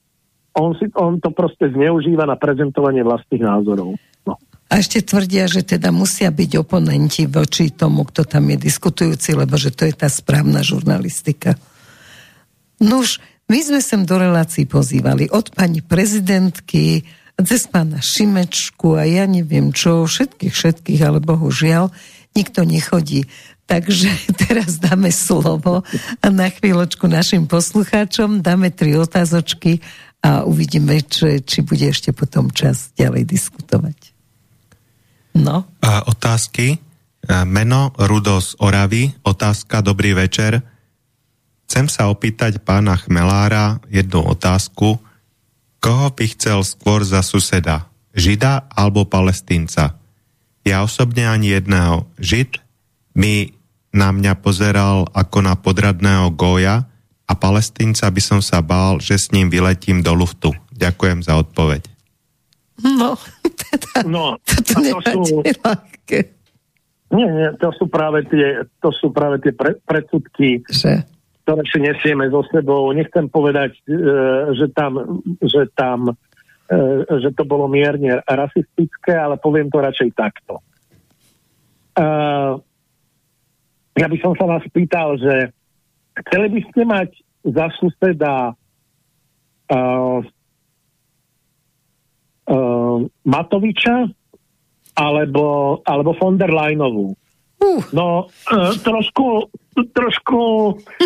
on, 0.60 0.76
si, 0.76 0.92
on 1.00 1.24
to 1.24 1.32
proste 1.32 1.72
zneužíva 1.72 2.28
na 2.28 2.36
prezentovanie 2.36 3.02
vlastných 3.02 3.42
názorov. 3.42 3.96
No. 4.28 4.36
A 4.68 4.74
ešte 4.84 5.02
tvrdia, 5.02 5.48
že 5.48 5.64
teda 5.64 5.90
musia 5.90 6.30
byť 6.30 6.52
oponenti 6.60 7.26
voči 7.26 7.72
tomu, 7.72 8.04
kto 8.04 8.28
tam 8.28 8.52
je 8.52 8.58
diskutujúci, 8.60 9.40
lebo 9.40 9.56
že 9.56 9.72
to 9.72 9.88
je 9.88 9.96
tá 9.96 10.12
správna 10.12 10.60
žurnalistika. 10.62 11.56
Nuž, 12.84 13.24
my 13.48 13.60
sme 13.64 13.80
sem 13.80 14.04
do 14.04 14.20
relácií 14.20 14.68
pozývali 14.68 15.32
od 15.32 15.56
pani 15.56 15.80
prezidentky 15.80 17.08
cez 17.40 17.66
pána 17.66 17.98
Šimečku 17.98 18.94
a 18.94 19.08
ja 19.10 19.26
neviem 19.26 19.74
čo, 19.74 20.06
všetkých, 20.06 20.54
všetkých, 20.54 21.02
ale 21.02 21.18
bohužiaľ 21.24 21.90
nikto 22.34 22.66
nechodí. 22.66 23.26
Takže 23.74 24.10
teraz 24.46 24.78
dáme 24.78 25.10
slovo 25.10 25.82
na 26.22 26.48
chvíľočku 26.54 27.10
našim 27.10 27.50
poslucháčom 27.50 28.46
dáme 28.46 28.70
tri 28.70 28.94
otázočky 28.94 29.82
a 30.22 30.46
uvidíme, 30.46 31.02
či, 31.02 31.42
či 31.42 31.66
bude 31.66 31.90
ešte 31.90 32.14
potom 32.14 32.54
čas 32.54 32.94
ďalej 32.94 33.26
diskutovať. 33.26 34.14
No. 35.34 35.66
A 35.82 36.06
otázky. 36.06 36.78
Meno 37.50 37.96
Rudo 37.98 38.38
z 38.44 38.54
Oravy. 38.62 39.10
Otázka, 39.26 39.82
dobrý 39.82 40.14
večer. 40.14 40.62
Chcem 41.66 41.90
sa 41.90 42.12
opýtať 42.14 42.62
pána 42.62 43.00
Chmelára 43.00 43.82
jednu 43.90 44.22
otázku. 44.22 45.02
Koho 45.82 46.08
by 46.14 46.26
chcel 46.38 46.62
skôr 46.62 47.02
za 47.02 47.26
suseda? 47.26 47.90
Žida 48.14 48.70
alebo 48.70 49.08
palestínca? 49.10 49.98
Ja 50.62 50.86
osobne 50.86 51.26
ani 51.26 51.58
jedného. 51.58 52.06
Žid 52.22 52.62
mi 53.18 53.56
na 53.94 54.10
mňa 54.10 54.42
pozeral 54.42 55.06
ako 55.14 55.46
na 55.46 55.54
podradného 55.54 56.34
goja, 56.34 56.90
a 57.24 57.34
palestínca 57.34 58.12
by 58.12 58.22
som 58.22 58.40
sa 58.44 58.60
bál, 58.60 59.00
že 59.00 59.16
s 59.16 59.32
ním 59.32 59.48
vyletím 59.48 60.04
do 60.04 60.12
luftu. 60.12 60.52
Ďakujem 60.76 61.24
za 61.24 61.40
odpoveď. 61.40 61.82
No, 62.84 63.16
teda, 63.72 64.04
no, 64.04 64.38
toto 64.44 65.02
to 65.02 65.24
sú, 65.24 65.40
ľahké. 65.42 66.20
Nie, 67.14 67.30
nie, 67.30 67.50
to 67.62 67.70
sú 67.78 67.86
práve 67.88 68.26
tie, 68.28 68.66
to 68.82 68.90
sú 68.94 69.14
práve 69.14 69.40
tie 69.40 69.54
pre, 69.54 69.78
predsudky, 69.86 70.66
že? 70.68 71.06
ktoré 71.46 71.62
si 71.70 71.80
nesieme 71.80 72.28
so 72.34 72.42
sebou. 72.50 72.90
Nechcem 72.92 73.30
povedať, 73.30 73.78
e, 73.86 74.02
že 74.58 74.68
tam, 74.74 75.22
že 75.40 75.70
tam 75.78 76.12
e, 76.68 77.06
že 77.22 77.30
to 77.38 77.46
bolo 77.46 77.70
mierne 77.70 78.20
rasistické, 78.26 79.14
ale 79.14 79.38
poviem 79.38 79.70
to 79.70 79.78
radšej 79.78 80.10
takto. 80.18 80.60
E, 81.94 82.06
ja 83.94 84.08
by 84.10 84.18
som 84.22 84.34
sa 84.38 84.46
vás 84.50 84.64
pýtal, 84.74 85.18
že 85.22 85.54
Chceli 86.14 86.48
by 86.54 86.62
ste 86.70 86.82
mať 86.86 87.10
za 87.44 87.66
suseda 87.82 88.54
uh, 88.54 90.20
uh, 92.46 92.98
Matoviča 93.26 94.14
alebo, 94.94 95.82
alebo 95.82 96.14
von 96.14 96.38
der 96.38 96.54
Leyenovú? 96.54 97.18
Uh. 97.58 97.82
No, 97.90 98.30
uh, 98.30 98.74
trošku, 98.78 99.50
trošku 99.74 100.42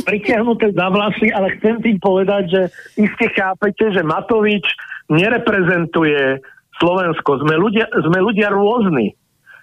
pritiahnuté 0.03 0.75
za 0.75 0.91
vlasy, 0.91 1.31
ale 1.31 1.55
chcem 1.57 1.79
tým 1.79 1.97
povedať, 2.03 2.43
že 2.51 2.61
iste 2.99 3.31
chápete, 3.31 3.95
že 3.95 4.03
Matovič 4.03 4.67
nereprezentuje 5.07 6.43
Slovensko. 6.83 7.47
Sme 7.47 7.55
ľudia, 7.55 7.87
sme 7.95 8.19
ľudia 8.19 8.51
rôzni. 8.51 9.15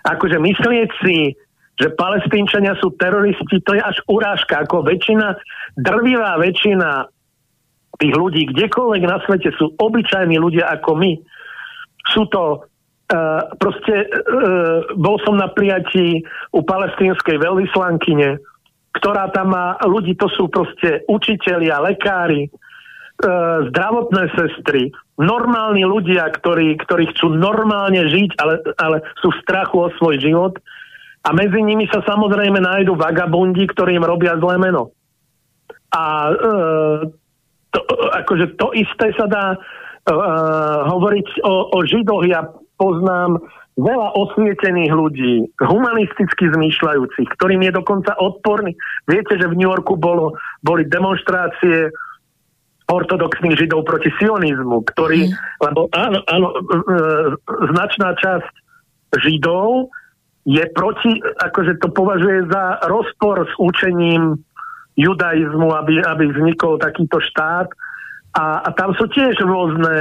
Akože 0.09 0.41
myslieť 0.41 0.91
si, 1.05 1.37
že 1.75 1.91
palestínčania 1.99 2.79
sú 2.79 2.95
teroristi, 2.95 3.59
to 3.67 3.75
je 3.75 3.83
až 3.83 3.99
urážka, 4.07 4.63
ako 4.63 4.87
väčšina, 4.87 5.35
drvivá 5.75 6.39
väčšina 6.39 7.11
tých 7.99 8.15
ľudí, 8.15 8.43
kdekoľvek 8.55 9.03
na 9.07 9.19
svete 9.27 9.51
sú 9.59 9.75
obyčajní 9.79 10.39
ľudia 10.39 10.71
ako 10.71 10.99
my. 10.99 11.13
Sú 12.11 12.27
to 12.31 12.63
uh, 12.63 13.43
proste, 13.59 14.07
uh, 14.07 14.87
bol 14.99 15.19
som 15.23 15.39
na 15.39 15.51
prijatí 15.51 16.23
u 16.55 16.61
palestínskej 16.63 17.39
veľvyslankyne, 17.39 18.39
ktorá 18.95 19.31
tam 19.35 19.55
má 19.55 19.79
ľudí, 19.83 20.15
to 20.15 20.31
sú 20.31 20.47
proste 20.47 21.03
učitelia, 21.11 21.83
lekári, 21.83 22.51
uh, 22.51 23.67
zdravotné 23.71 24.31
sestry, 24.35 24.95
normálni 25.19 25.87
ľudia, 25.87 26.31
ktorí, 26.39 26.79
ktorí 26.87 27.15
chcú 27.15 27.35
normálne 27.35 28.11
žiť, 28.11 28.31
ale, 28.43 28.55
ale 28.79 28.97
sú 29.23 29.31
v 29.31 29.41
strachu 29.43 29.87
o 29.87 29.89
svoj 29.99 30.19
život 30.19 30.55
a 31.25 31.29
medzi 31.33 31.61
nimi 31.65 31.89
sa 31.89 32.05
samozrejme 32.05 32.61
nájdú 32.61 33.01
vagabundi, 33.01 33.65
ktorí 33.73 33.97
im 33.97 34.05
robia 34.05 34.37
zlé 34.37 34.61
meno. 34.61 34.93
A 35.89 36.29
e, 36.29 36.35
to, 37.73 37.81
akože 38.13 38.61
to 38.61 38.77
isté 38.77 39.09
sa 39.17 39.25
dá 39.25 39.47
e, 39.57 39.59
hovoriť 40.85 41.29
o, 41.41 41.55
o 41.73 41.79
Židoch. 41.81 42.29
Ja 42.29 42.45
poznám 42.77 43.41
veľa 43.75 44.09
osvietených 44.15 44.93
ľudí, 44.93 45.35
humanisticky 45.59 46.53
zmýšľajúcich, 46.53 47.29
ktorým 47.41 47.65
je 47.67 47.73
dokonca 47.73 48.13
odporný. 48.21 48.77
Viete, 49.09 49.41
že 49.41 49.51
v 49.51 49.59
New 49.59 49.67
Yorku 49.67 49.99
bolo, 49.99 50.37
boli 50.63 50.87
demonstrácie 50.87 51.91
ortodoxných 52.85 53.57
židov 53.57 53.89
proti 53.89 54.13
sionizmu, 54.21 54.85
ktorí, 54.93 55.33
mm. 55.33 55.33
lebo 55.65 55.89
áno, 55.97 56.21
áno, 56.29 56.49
e, 56.53 56.59
e, 56.61 56.99
značná 57.73 58.13
časť 58.21 58.53
židov 59.25 59.89
je 60.45 60.65
proti, 60.77 61.21
akože 61.41 61.81
to 61.81 61.89
považuje 61.91 62.49
za 62.53 62.85
rozpor 62.85 63.49
s 63.49 63.55
učením 63.57 64.37
judaizmu, 64.95 65.73
aby, 65.73 66.05
aby 66.05 66.25
vznikol 66.31 66.77
takýto 66.79 67.19
štát. 67.19 67.73
A, 68.35 68.67
a 68.67 68.69
tam 68.75 68.93
sú 68.99 69.07
tiež 69.09 69.41
rôzne, 69.47 69.95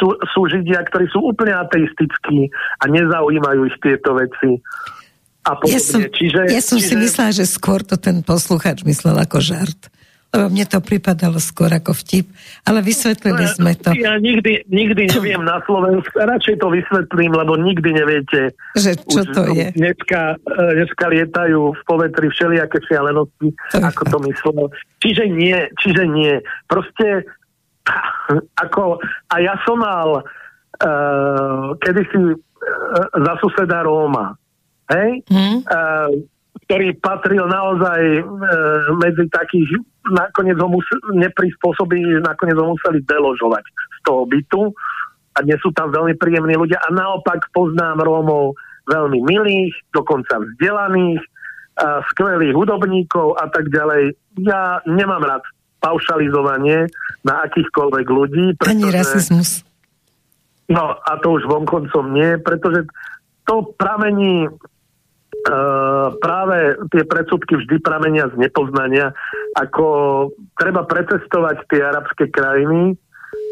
sú, 0.00 0.16
sú 0.32 0.40
židia, 0.48 0.82
ktorí 0.88 1.04
sú 1.12 1.20
úplne 1.20 1.52
ateistickí 1.52 2.48
a 2.80 2.84
nezaujímajú 2.88 3.60
ich 3.68 3.76
tieto 3.84 4.16
veci. 4.16 4.56
A 5.44 5.56
ja 5.68 5.80
som, 5.80 6.00
čiže, 6.00 6.48
ja 6.48 6.64
som 6.64 6.80
čiže... 6.80 6.88
si 6.92 6.94
myslela, 6.96 7.32
že 7.32 7.44
skôr 7.48 7.84
to 7.84 8.00
ten 8.00 8.24
posluchač 8.24 8.84
myslel 8.84 9.16
ako 9.20 9.40
žart 9.40 9.92
lebo 10.28 10.52
mne 10.52 10.68
to 10.68 10.84
pripadalo 10.84 11.40
skôr 11.40 11.72
ako 11.72 11.96
vtip, 11.96 12.28
ale 12.68 12.84
vysvetlili 12.84 13.48
sme 13.48 13.72
to. 13.80 13.96
Ja 13.96 14.20
nikdy, 14.20 14.60
nikdy 14.68 15.08
neviem 15.08 15.40
na 15.40 15.56
Slovensku, 15.64 16.12
radšej 16.12 16.60
to 16.60 16.68
vysvetlím, 16.68 17.32
lebo 17.32 17.56
nikdy 17.56 17.96
neviete. 17.96 18.52
Že 18.76 18.92
čo 19.08 19.20
Už 19.24 19.32
to 19.32 19.42
je? 19.56 19.72
Dneska, 19.72 20.36
e, 20.36 20.62
dneska 20.84 21.04
lietajú 21.08 21.72
v 21.72 21.80
povetri 21.88 22.28
všelijaké 22.28 22.76
šialenosti, 22.84 23.48
ako 23.72 24.02
to 24.04 24.18
myslel. 24.28 24.68
Čiže 25.00 25.24
nie, 25.32 25.56
čiže 25.80 26.04
nie. 26.04 26.44
Proste 26.68 27.24
ako, 28.60 29.00
a 29.32 29.34
ja 29.40 29.56
som 29.64 29.80
mal 29.80 30.20
uh, 30.20 31.72
kedysi 31.80 32.36
uh, 32.36 32.36
za 33.16 33.32
suseda 33.40 33.80
Róma. 33.80 34.36
Hej? 34.92 35.24
Hmm. 35.32 35.64
Uh, 35.64 36.12
ktorý 36.66 36.96
patril 36.98 37.44
naozaj 37.46 38.00
e, 38.18 38.22
medzi 38.98 39.24
takých, 39.30 39.78
nakoniec 40.10 40.58
ho 40.58 40.68
museli, 40.68 41.22
neprispôsobili, 41.28 42.18
nakoniec 42.24 42.56
ho 42.58 42.74
museli 42.74 43.04
deložovať 43.04 43.64
z 43.68 43.98
toho 44.02 44.22
bytu 44.26 44.62
a 45.36 45.38
dnes 45.46 45.58
sú 45.62 45.70
tam 45.70 45.94
veľmi 45.94 46.18
príjemní 46.18 46.58
ľudia 46.58 46.82
a 46.82 46.88
naopak 46.90 47.46
poznám 47.54 48.02
Rómov 48.02 48.58
veľmi 48.88 49.20
milých, 49.22 49.74
dokonca 49.92 50.40
vzdelaných, 50.40 51.22
a 51.78 52.02
skvelých 52.10 52.58
hudobníkov 52.58 53.38
a 53.38 53.46
tak 53.54 53.70
ďalej. 53.70 54.18
Ja 54.42 54.82
nemám 54.82 55.22
rád 55.22 55.46
paušalizovanie 55.78 56.90
na 57.22 57.46
akýchkoľvek 57.46 58.06
ľudí. 58.10 58.46
Pretože, 58.58 58.74
Ani 58.74 58.90
rasizmus. 58.90 59.62
No 60.66 60.98
a 60.98 61.12
to 61.22 61.38
už 61.38 61.46
vonkoncom 61.46 62.12
nie, 62.12 62.34
pretože 62.42 62.82
to 63.46 63.62
pramení 63.78 64.50
práve 66.20 66.76
tie 66.92 67.02
predsudky 67.08 67.56
vždy 67.56 67.80
pramenia 67.80 68.28
z 68.28 68.36
nepoznania, 68.36 69.16
ako 69.56 69.86
treba 70.60 70.84
pretestovať 70.84 71.64
tie 71.72 71.80
arabské 71.80 72.28
krajiny 72.28 72.94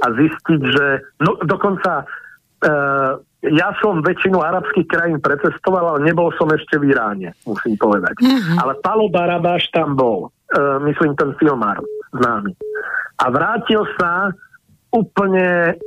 a 0.05 0.07
zistiť, 0.13 0.61
že 0.61 0.87
no, 1.25 1.41
dokonca 1.41 2.05
uh, 2.05 3.11
ja 3.47 3.69
som 3.81 4.05
väčšinu 4.05 4.43
arabských 4.43 4.89
krajín 4.91 5.19
precestoval, 5.25 5.97
ale 5.97 6.01
nebol 6.05 6.29
som 6.37 6.53
ešte 6.53 6.77
v 6.77 6.93
Iráne, 6.93 7.33
musím 7.49 7.81
povedať. 7.81 8.19
Mm-hmm. 8.21 8.57
Ale 8.61 8.73
Palo 8.85 9.09
Barabáš 9.09 9.73
tam 9.73 9.97
bol, 9.97 10.29
uh, 10.29 10.77
myslím 10.85 11.17
ten 11.17 11.33
filmár 11.41 11.81
známy. 12.13 12.53
A 13.17 13.25
vrátil 13.33 13.89
sa 13.97 14.29
úplne 14.93 15.81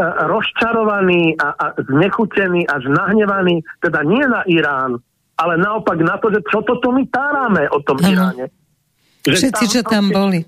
rozčarovaný 0.00 1.36
a, 1.36 1.52
a 1.58 1.66
znechutený, 1.76 2.64
až 2.70 2.88
nahnevaný, 2.88 3.60
teda 3.84 4.00
nie 4.06 4.24
na 4.24 4.40
Irán, 4.48 5.02
ale 5.40 5.56
naopak 5.56 5.96
na 6.04 6.20
to, 6.20 6.28
že 6.28 6.44
čo 6.52 6.60
toto 6.60 6.92
my 6.92 7.04
tárame 7.08 7.64
o 7.72 7.80
tom 7.80 7.96
ano. 8.04 8.12
Iráne. 8.12 8.44
Že 9.24 9.36
Všetci, 9.36 9.64
tam, 9.64 9.72
čo 9.72 9.80
tam 9.84 10.04
boli, 10.12 10.40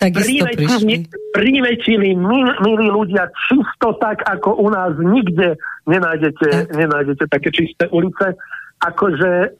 takisto 0.00 0.44
prišli. 0.56 0.94
Priväčili 1.36 2.08
milí 2.16 2.86
ľudia 2.88 3.28
čisto 3.48 3.96
tak, 4.00 4.24
ako 4.24 4.60
u 4.60 4.68
nás 4.72 4.96
nikde 4.96 5.56
nenájdete, 5.88 6.72
nenájdete 6.72 7.24
také 7.28 7.48
čisté 7.52 7.88
ulice. 7.92 8.36
Akože 8.80 9.56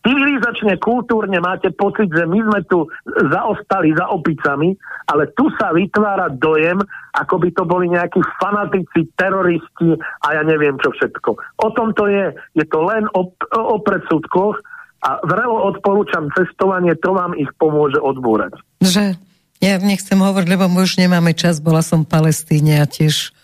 civilizačne, 0.00 0.80
kultúrne 0.80 1.38
máte 1.40 1.68
pocit, 1.76 2.08
že 2.08 2.24
my 2.24 2.40
sme 2.40 2.60
tu 2.68 2.88
zaostali 3.28 3.92
za 3.92 4.08
opicami, 4.08 4.72
ale 5.08 5.28
tu 5.36 5.52
sa 5.60 5.76
vytvára 5.76 6.32
dojem, 6.32 6.80
ako 7.16 7.34
by 7.36 7.48
to 7.52 7.62
boli 7.68 7.92
nejakí 7.92 8.20
fanatici, 8.40 9.08
teroristi 9.14 9.96
a 10.24 10.26
ja 10.40 10.42
neviem 10.44 10.80
čo 10.80 10.92
všetko. 10.94 11.30
O 11.36 11.68
tom 11.76 11.92
to 11.92 12.08
je. 12.08 12.32
Je 12.56 12.64
to 12.68 12.80
len 12.84 13.04
o, 13.12 13.28
o 13.56 13.76
predsudkoch 13.80 14.56
a 15.00 15.20
vrelo 15.24 15.56
odporúčam 15.68 16.28
cestovanie, 16.36 16.96
to 17.00 17.16
vám 17.16 17.32
ich 17.36 17.48
pomôže 17.56 17.96
odbúrať. 18.00 18.56
Že 18.84 19.16
ja 19.60 19.76
nechcem 19.80 20.16
hovoriť, 20.16 20.48
lebo 20.48 20.68
my 20.72 20.84
už 20.84 21.00
nemáme 21.00 21.36
čas, 21.36 21.60
bola 21.60 21.84
som 21.84 22.04
v 22.04 22.12
Palestíne 22.12 22.80
a 22.80 22.88
tiež 22.88 23.36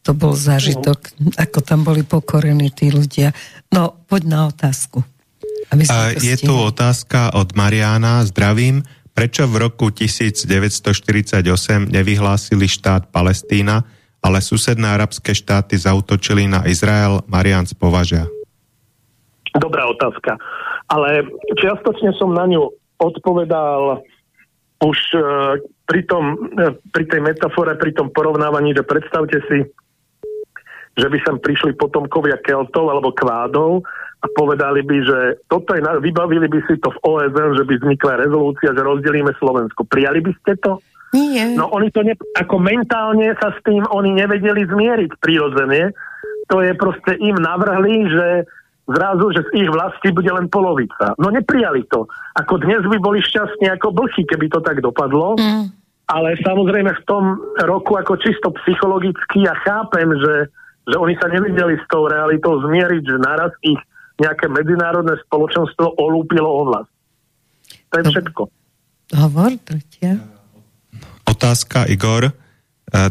to 0.00 0.16
bol 0.16 0.32
zážitok, 0.32 1.12
no. 1.20 1.28
ako 1.36 1.58
tam 1.60 1.84
boli 1.84 2.00
pokorení 2.00 2.72
tí 2.72 2.88
ľudia. 2.88 3.36
No, 3.68 4.00
poď 4.08 4.22
na 4.24 4.40
otázku. 4.48 5.04
Uh, 5.68 6.16
je 6.16 6.36
tu 6.40 6.54
otázka 6.56 7.36
od 7.36 7.52
Mariana, 7.52 8.24
zdravím. 8.24 8.82
Prečo 9.12 9.44
v 9.44 9.68
roku 9.68 9.92
1948 9.92 11.44
nevyhlásili 11.92 12.66
štát 12.66 13.12
Palestína, 13.12 13.84
ale 14.24 14.40
susedné 14.40 14.88
arabské 14.88 15.36
štáty 15.36 15.76
zautočili 15.76 16.48
na 16.48 16.64
Izrael? 16.64 17.20
Marian 17.28 17.68
z 17.68 17.76
Považia. 17.76 18.24
Dobrá 19.52 19.84
otázka. 19.90 20.40
Ale 20.88 21.26
čiastočne 21.58 22.16
som 22.16 22.32
na 22.32 22.46
ňu 22.48 22.70
odpovedal 22.98 24.00
už 24.80 24.98
uh, 25.14 25.58
pri, 25.84 26.00
tom, 26.08 26.38
uh, 26.56 26.72
pri 26.90 27.04
tej 27.04 27.20
metafore, 27.20 27.76
pri 27.76 27.92
tom 27.92 28.08
porovnávaní, 28.08 28.72
že 28.72 28.86
predstavte 28.86 29.38
si, 29.46 29.58
že 30.96 31.06
by 31.06 31.18
sem 31.22 31.36
prišli 31.38 31.76
potomkovia 31.76 32.40
Keltov 32.40 32.88
alebo 32.88 33.12
Kvádov 33.12 33.84
a 34.20 34.26
povedali 34.36 34.84
by, 34.84 34.96
že 35.00 35.18
toto 35.48 35.72
je, 35.72 35.80
vybavili 35.80 36.44
by 36.44 36.60
si 36.68 36.76
to 36.80 36.92
v 36.92 37.02
OSN, 37.02 37.56
že 37.56 37.64
by 37.64 37.74
vznikla 37.80 38.20
rezolúcia, 38.20 38.76
že 38.76 38.84
rozdelíme 38.84 39.32
Slovensko. 39.40 39.88
Prijali 39.88 40.20
by 40.20 40.32
ste 40.44 40.52
to? 40.60 40.76
Nie. 41.16 41.56
No 41.56 41.72
oni 41.72 41.88
to 41.90 42.04
ne, 42.06 42.14
ako 42.36 42.56
mentálne 42.60 43.32
sa 43.40 43.50
s 43.50 43.58
tým 43.66 43.82
oni 43.88 44.14
nevedeli 44.14 44.62
zmieriť 44.68 45.10
prirodzene. 45.18 45.90
To 46.52 46.62
je 46.62 46.72
proste 46.76 47.16
im 47.18 47.34
navrhli, 47.34 47.96
že 48.12 48.28
zrazu, 48.86 49.32
že 49.34 49.42
z 49.50 49.66
ich 49.66 49.68
vlasti 49.70 50.12
bude 50.14 50.30
len 50.30 50.46
polovica. 50.52 51.16
No 51.18 51.32
neprijali 51.32 51.82
to. 51.90 52.06
Ako 52.38 52.62
dnes 52.62 52.84
by 52.86 52.98
boli 53.00 53.24
šťastní 53.24 53.72
ako 53.74 53.94
blchy, 53.94 54.22
keby 54.28 54.52
to 54.52 54.60
tak 54.62 54.78
dopadlo. 54.84 55.38
Mm. 55.40 55.72
Ale 56.10 56.34
samozrejme 56.42 56.90
v 56.90 57.06
tom 57.06 57.38
roku 57.64 57.94
ako 57.96 58.18
čisto 58.18 58.50
psychologicky 58.62 59.46
ja 59.46 59.54
chápem, 59.62 60.10
že 60.14 60.50
že 60.90 60.96
oni 60.96 61.14
sa 61.22 61.28
nevedeli 61.30 61.78
s 61.78 61.84
tou 61.86 62.10
realitou 62.10 62.58
zmieriť, 62.66 63.02
že 63.04 63.16
naraz 63.22 63.52
ich 63.62 63.78
nejaké 64.20 64.46
medzinárodné 64.52 65.16
spoločenstvo 65.24 65.96
olúpilo 65.96 66.46
o 66.46 66.62
vlast. 66.68 66.92
To 67.90 67.94
je 67.98 68.04
všetko. 68.12 68.42
Hovor, 69.16 69.56
tretia. 69.64 70.20
Otázka, 71.26 71.88
Igor. 71.88 72.30
E, 72.30 72.32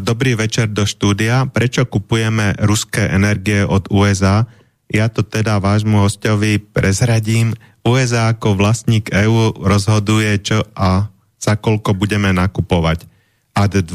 dobrý 0.00 0.38
večer 0.38 0.70
do 0.70 0.88
štúdia. 0.88 1.44
Prečo 1.50 1.84
kupujeme 1.84 2.56
ruské 2.62 3.10
energie 3.10 3.66
od 3.66 3.90
USA? 3.92 4.48
Ja 4.90 5.10
to 5.10 5.26
teda 5.26 5.60
vášmu 5.60 6.00
hostovi 6.00 6.62
prezradím. 6.62 7.52
USA 7.84 8.32
ako 8.32 8.56
vlastník 8.56 9.08
EÚ 9.12 9.60
rozhoduje, 9.60 10.36
čo 10.40 10.64
a 10.76 11.08
za 11.40 11.56
koľko 11.56 11.96
budeme 11.96 12.28
nakupovať. 12.36 13.08
Ad 13.56 13.72
2, 13.72 13.88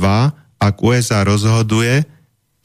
ak 0.57 0.75
USA 0.81 1.21
rozhoduje, 1.21 2.05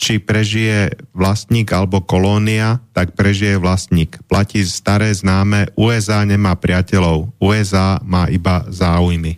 či 0.01 0.17
prežije 0.17 0.97
vlastník 1.13 1.69
alebo 1.77 2.01
kolónia, 2.01 2.81
tak 2.97 3.13
prežije 3.13 3.61
vlastník. 3.61 4.17
Platí 4.25 4.65
staré 4.65 5.13
známe, 5.13 5.69
USA 5.77 6.25
nemá 6.25 6.57
priateľov, 6.57 7.29
USA 7.37 8.01
má 8.01 8.25
iba 8.33 8.65
záujmy. 8.73 9.37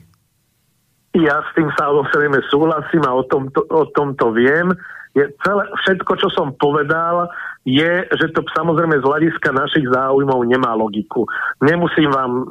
Ja 1.18 1.43
s 1.44 1.51
tým 1.59 1.68
samozrejme 1.74 2.40
súhlasím 2.47 3.02
a 3.05 3.12
o 3.18 3.26
tomto, 3.26 3.66
o 3.68 3.84
tomto 3.90 4.32
viem. 4.32 4.72
Je 5.12 5.28
celé, 5.44 5.68
všetko, 5.84 6.12
čo 6.16 6.28
som 6.32 6.56
povedal, 6.56 7.28
je, 7.68 8.09
že 8.16 8.32
to 8.32 8.40
samozrejme 8.56 8.97
z 8.97 9.05
hľadiska 9.05 9.52
našich 9.52 9.84
záujmov 9.93 10.40
nemá 10.48 10.72
logiku. 10.72 11.28
Nemusím 11.60 12.09
vám 12.09 12.48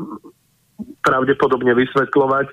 pravdepodobne 1.01 1.73
vysvetľovať, 1.73 2.47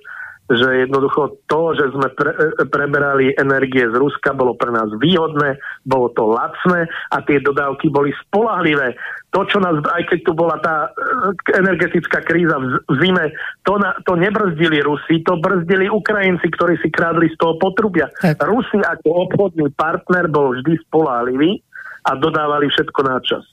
že 0.49 0.89
jednoducho 0.89 1.45
to, 1.45 1.77
že 1.77 1.93
sme 1.93 2.09
pre, 2.17 2.33
preberali 2.73 3.37
energie 3.37 3.85
z 3.85 3.93
Ruska, 3.93 4.33
bolo 4.33 4.57
pre 4.57 4.73
nás 4.73 4.89
výhodné, 4.97 5.61
bolo 5.85 6.09
to 6.17 6.25
lacné 6.25 6.89
a 7.13 7.21
tie 7.21 7.37
dodávky 7.45 7.93
boli 7.93 8.17
spolahlivé. 8.27 8.97
To, 9.37 9.45
čo 9.45 9.61
nás, 9.61 9.77
aj 9.93 10.09
keď 10.09 10.19
tu 10.25 10.33
bola 10.33 10.57
tá 10.65 10.89
eh, 10.89 11.61
energetická 11.61 12.25
kríza 12.25 12.57
v 12.57 12.81
zime, 12.97 13.37
to, 13.69 13.77
na, 13.77 13.93
to 14.09 14.17
nebrzdili 14.17 14.81
Rusi, 14.81 15.21
to 15.21 15.37
brzdili 15.37 15.93
Ukrajinci, 15.93 16.49
ktorí 16.49 16.81
si 16.81 16.89
krádli 16.89 17.29
z 17.29 17.37
toho 17.37 17.61
potrubia. 17.61 18.09
Tak. 18.25 18.41
Rusi 18.49 18.81
ako 18.81 19.29
obchodný 19.29 19.69
partner 19.77 20.33
bol 20.33 20.57
vždy 20.57 20.81
spolahlivý 20.89 21.61
a 22.09 22.17
dodávali 22.17 22.73
všetko 22.73 23.01
na 23.05 23.21
čas. 23.21 23.45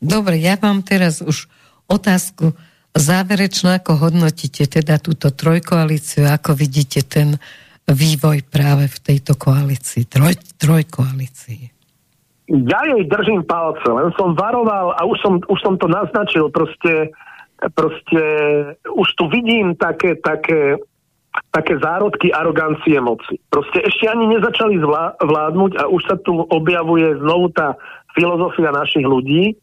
Dobre, 0.00 0.40
ja 0.40 0.56
vám 0.56 0.80
teraz 0.80 1.20
už 1.20 1.44
otázku 1.92 2.56
záverečné, 2.92 3.80
ako 3.80 4.08
hodnotíte 4.08 4.68
teda 4.68 5.00
túto 5.00 5.32
trojkoalíciu, 5.32 6.28
ako 6.28 6.52
vidíte 6.56 7.04
ten 7.04 7.40
vývoj 7.88 8.44
práve 8.46 8.86
v 8.86 8.98
tejto 9.00 9.34
koalícii, 9.34 10.06
troj, 10.06 10.36
trojkoalícii? 10.60 11.62
Ja 12.52 12.84
jej 12.84 13.08
držím 13.08 13.48
palce, 13.48 13.86
len 13.88 14.12
som 14.18 14.36
varoval 14.36 14.92
a 14.98 15.00
už 15.08 15.16
som, 15.24 15.34
už 15.48 15.58
som 15.62 15.74
to 15.80 15.88
naznačil, 15.88 16.52
proste, 16.52 17.08
proste 17.72 18.22
už 18.92 19.08
tu 19.16 19.24
vidím 19.32 19.72
také, 19.72 20.20
také, 20.20 20.76
také 21.48 21.80
zárodky 21.80 22.28
arogancie 22.28 23.00
moci. 23.00 23.40
Proste 23.48 23.80
ešte 23.88 24.04
ani 24.04 24.36
nezačali 24.36 24.76
vládnuť 25.22 25.72
a 25.80 25.88
už 25.88 26.02
sa 26.04 26.16
tu 26.20 26.44
objavuje 26.44 27.16
znovu 27.24 27.48
tá 27.56 27.72
filozofia 28.12 28.68
našich 28.68 29.06
ľudí, 29.06 29.56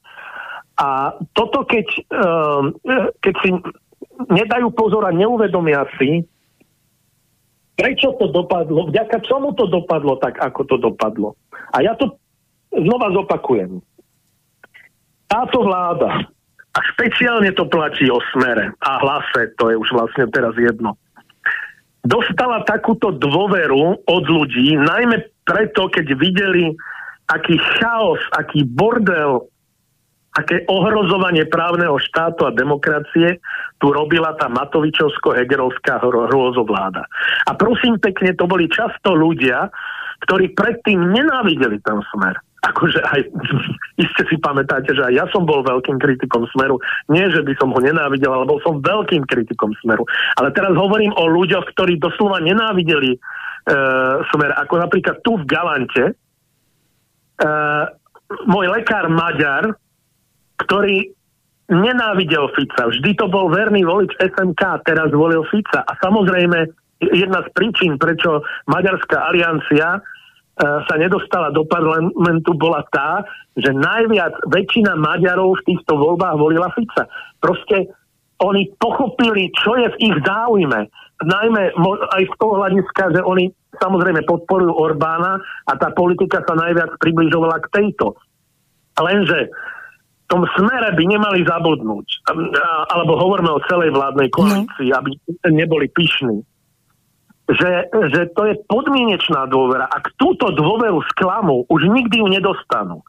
a 0.80 1.12
toto, 1.36 1.68
keď, 1.68 1.88
uh, 2.08 2.72
keď 3.20 3.34
si 3.44 3.50
nedajú 4.32 4.72
pozor 4.72 5.04
a 5.04 5.12
neuvedomia 5.12 5.84
si, 6.00 6.24
prečo 7.76 8.16
to 8.16 8.32
dopadlo, 8.32 8.88
vďaka 8.88 9.20
čomu 9.28 9.52
to 9.60 9.68
dopadlo 9.68 10.16
tak, 10.24 10.40
ako 10.40 10.62
to 10.68 10.76
dopadlo. 10.80 11.36
A 11.76 11.84
ja 11.84 12.00
to 12.00 12.16
znova 12.72 13.12
zopakujem. 13.12 13.84
Táto 15.28 15.62
vláda, 15.68 16.32
a 16.70 16.80
špeciálne 16.96 17.52
to 17.54 17.68
platí 17.68 18.08
o 18.08 18.24
smere 18.32 18.72
a 18.80 18.90
hlase, 19.04 19.52
to 19.60 19.74
je 19.74 19.76
už 19.76 19.90
vlastne 19.92 20.32
teraz 20.32 20.56
jedno, 20.56 20.96
dostala 22.08 22.64
takúto 22.64 23.12
dôveru 23.12 24.00
od 24.06 24.24
ľudí, 24.26 24.80
najmä 24.80 25.28
preto, 25.44 25.92
keď 25.92 26.08
videli, 26.16 26.72
aký 27.28 27.58
chaos, 27.78 28.22
aký 28.38 28.64
bordel 28.64 29.50
aké 30.38 30.62
ohrozovanie 30.70 31.50
právneho 31.50 31.98
štátu 31.98 32.46
a 32.46 32.54
demokracie 32.54 33.42
tu 33.82 33.90
robila 33.90 34.38
tá 34.38 34.46
Matovičovsko-Hegerovská 34.52 36.04
hrôzovláda. 36.06 37.08
A 37.50 37.52
prosím 37.58 37.98
pekne, 37.98 38.38
to 38.38 38.46
boli 38.46 38.70
často 38.70 39.18
ľudia, 39.18 39.74
ktorí 40.28 40.54
predtým 40.54 41.00
nenávideli 41.00 41.82
ten 41.82 41.98
smer. 42.14 42.38
Akože 42.60 43.00
aj, 43.00 43.22
iste 44.04 44.24
si 44.28 44.36
pamätáte, 44.36 44.92
že 44.92 45.02
aj 45.02 45.14
ja 45.16 45.26
som 45.32 45.48
bol 45.48 45.64
veľkým 45.64 45.96
kritikom 45.96 46.44
Smeru. 46.52 46.76
Nie, 47.08 47.32
že 47.32 47.40
by 47.40 47.56
som 47.56 47.72
ho 47.72 47.80
nenávidel, 47.80 48.30
ale 48.30 48.46
bol 48.46 48.60
som 48.62 48.84
veľkým 48.84 49.24
kritikom 49.24 49.72
Smeru. 49.80 50.04
Ale 50.36 50.52
teraz 50.52 50.76
hovorím 50.76 51.16
o 51.16 51.26
ľuďoch, 51.32 51.72
ktorí 51.72 51.98
doslova 52.04 52.44
nenávideli 52.44 53.16
e, 53.16 53.20
Smer. 54.36 54.52
Ako 54.60 54.76
napríklad 54.76 55.24
tu 55.24 55.40
v 55.40 55.48
Galante 55.48 56.06
e, 56.12 56.14
môj 58.44 58.66
lekár 58.76 59.08
Maďar 59.08 59.72
ktorý 60.66 61.12
nenávidel 61.70 62.50
Fica. 62.58 62.90
Vždy 62.90 63.14
to 63.16 63.30
bol 63.30 63.48
verný 63.54 63.86
volič 63.86 64.10
SMK, 64.18 64.84
teraz 64.84 65.14
volil 65.14 65.46
Fica. 65.54 65.86
A 65.86 65.94
samozrejme, 66.02 66.66
jedna 67.14 67.46
z 67.46 67.50
príčin, 67.54 67.96
prečo 68.02 68.42
Maďarská 68.66 69.30
aliancia 69.30 69.98
e, 69.98 70.00
sa 70.60 70.96
nedostala 70.98 71.54
do 71.54 71.64
parlamentu, 71.70 72.58
bola 72.58 72.82
tá, 72.90 73.22
že 73.54 73.70
najviac 73.70 74.50
väčšina 74.50 74.98
Maďarov 74.98 75.62
v 75.62 75.66
týchto 75.70 75.94
voľbách 75.94 76.36
volila 76.42 76.74
Fica. 76.74 77.06
Proste 77.38 77.94
oni 78.42 78.74
pochopili, 78.82 79.54
čo 79.54 79.78
je 79.78 79.88
v 79.94 80.00
ich 80.10 80.18
záujme. 80.26 80.90
Najmä 81.20 81.64
aj 82.16 82.24
z 82.24 82.34
toho 82.40 82.54
hľadiska, 82.64 83.04
že 83.14 83.22
oni 83.22 83.52
samozrejme 83.78 84.24
podporujú 84.26 84.72
Orbána 84.72 85.38
a 85.68 85.72
tá 85.76 85.92
politika 85.92 86.42
sa 86.48 86.56
najviac 86.56 86.98
približovala 86.98 87.60
k 87.68 87.72
tejto. 87.76 88.16
Lenže 88.96 89.52
tom 90.30 90.46
smere 90.54 90.94
by 90.94 91.04
nemali 91.10 91.42
zabudnúť, 91.42 92.08
alebo 92.94 93.18
hovoríme 93.18 93.50
o 93.50 93.66
celej 93.66 93.90
vládnej 93.98 94.30
koalícii, 94.30 94.94
no. 94.94 94.98
aby 95.02 95.10
neboli 95.50 95.90
pyšní, 95.90 96.46
že, 97.50 97.90
že 98.14 98.30
to 98.38 98.46
je 98.46 98.56
podmienečná 98.70 99.50
dôvera. 99.50 99.90
Ak 99.90 100.14
túto 100.22 100.54
dôveru 100.54 101.02
sklamu, 101.18 101.66
už 101.66 101.82
nikdy 101.90 102.22
ju 102.22 102.28
nedostanú. 102.30 103.02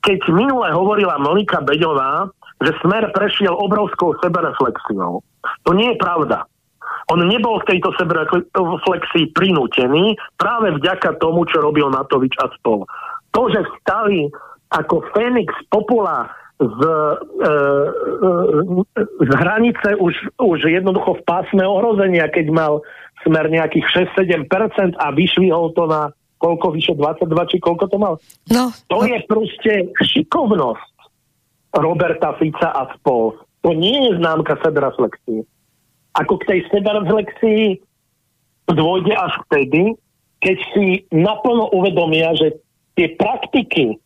Keď 0.00 0.32
minule 0.32 0.72
hovorila 0.72 1.20
Monika 1.20 1.60
Beďová, 1.60 2.32
že 2.64 2.72
smer 2.80 3.12
prešiel 3.12 3.52
obrovskou 3.52 4.16
sebereflexiou. 4.24 5.20
To 5.68 5.70
nie 5.76 5.92
je 5.92 6.00
pravda. 6.00 6.48
On 7.12 7.20
nebol 7.20 7.60
v 7.60 7.68
tejto 7.68 7.92
sebereflexii 8.00 9.34
prinútený 9.36 10.16
práve 10.40 10.72
vďaka 10.80 11.20
tomu, 11.20 11.44
čo 11.44 11.60
robil 11.60 11.92
Matovič 11.92 12.32
a 12.40 12.48
spol. 12.56 12.88
To, 13.36 13.42
že 13.52 13.60
stali 13.82 14.30
ako 14.72 15.04
Fénix 15.12 15.52
Popula 15.68 16.32
z, 16.62 16.80
e, 17.42 17.48
e, 17.48 17.50
z 19.02 19.30
hranice 19.34 19.88
už, 19.98 20.14
už 20.38 20.58
jednoducho 20.70 21.18
v 21.18 21.22
pásme 21.26 21.66
ohrozenia, 21.66 22.30
keď 22.30 22.46
mal 22.54 22.72
smer 23.26 23.50
nejakých 23.50 24.14
6-7% 24.16 24.98
a 24.98 25.06
vyšvihol 25.14 25.74
to 25.74 25.86
na 25.86 26.10
koľko, 26.42 26.74
vyše 26.74 26.98
22, 26.98 27.50
či 27.54 27.56
koľko 27.62 27.84
to 27.86 27.96
mal. 28.02 28.14
No, 28.50 28.74
To 28.90 28.98
no. 29.02 29.06
je 29.06 29.18
proste 29.30 29.94
šikovnosť 30.02 30.94
Roberta 31.78 32.34
Fica 32.34 32.74
a 32.74 32.90
spol. 32.98 33.38
To 33.62 33.70
nie 33.70 34.10
je 34.10 34.18
známka 34.18 34.58
sebereflexie. 34.58 35.46
Ako 36.18 36.42
k 36.42 36.48
tej 36.50 36.60
sebereflexii 36.74 37.78
dôjde 38.66 39.14
až 39.14 39.38
vtedy, 39.46 39.94
keď 40.42 40.56
si 40.74 40.86
naplno 41.14 41.70
uvedomia, 41.70 42.34
že 42.34 42.58
tie 42.98 43.14
praktiky, 43.14 44.02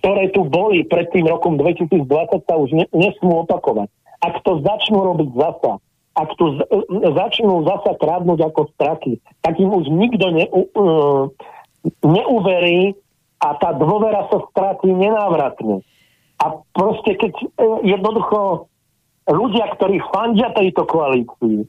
ktoré 0.00 0.30
tu 0.34 0.42
boli 0.46 0.82
pred 0.82 1.06
tým 1.14 1.30
rokom 1.30 1.54
2020, 1.54 2.02
sa 2.44 2.54
už 2.58 2.70
ne, 2.74 2.86
nesmú 2.90 3.46
opakovať. 3.46 3.88
Ak 4.24 4.42
to 4.42 4.58
začnú 4.64 5.04
robiť 5.14 5.30
zasa, 5.36 5.78
ak 6.14 6.30
tu 6.38 6.44
z, 6.54 6.58
začnú 7.14 7.66
zasa 7.66 7.98
krádnuť 7.98 8.38
ako 8.50 8.60
straky, 8.74 9.18
tak 9.42 9.58
im 9.58 9.70
už 9.70 9.90
nikto 9.90 10.26
ne, 10.30 10.46
uh, 10.50 11.30
neuverí 12.02 12.94
a 13.42 13.48
tá 13.58 13.74
dôvera 13.74 14.26
sa 14.30 14.38
stratí 14.50 14.90
nenávratne. 14.90 15.82
A 16.38 16.46
proste 16.74 17.18
keď 17.18 17.34
uh, 17.34 17.82
jednoducho 17.82 18.70
ľudia, 19.30 19.74
ktorí 19.78 19.98
fandia 20.10 20.54
tejto 20.54 20.86
koalícii, 20.86 21.66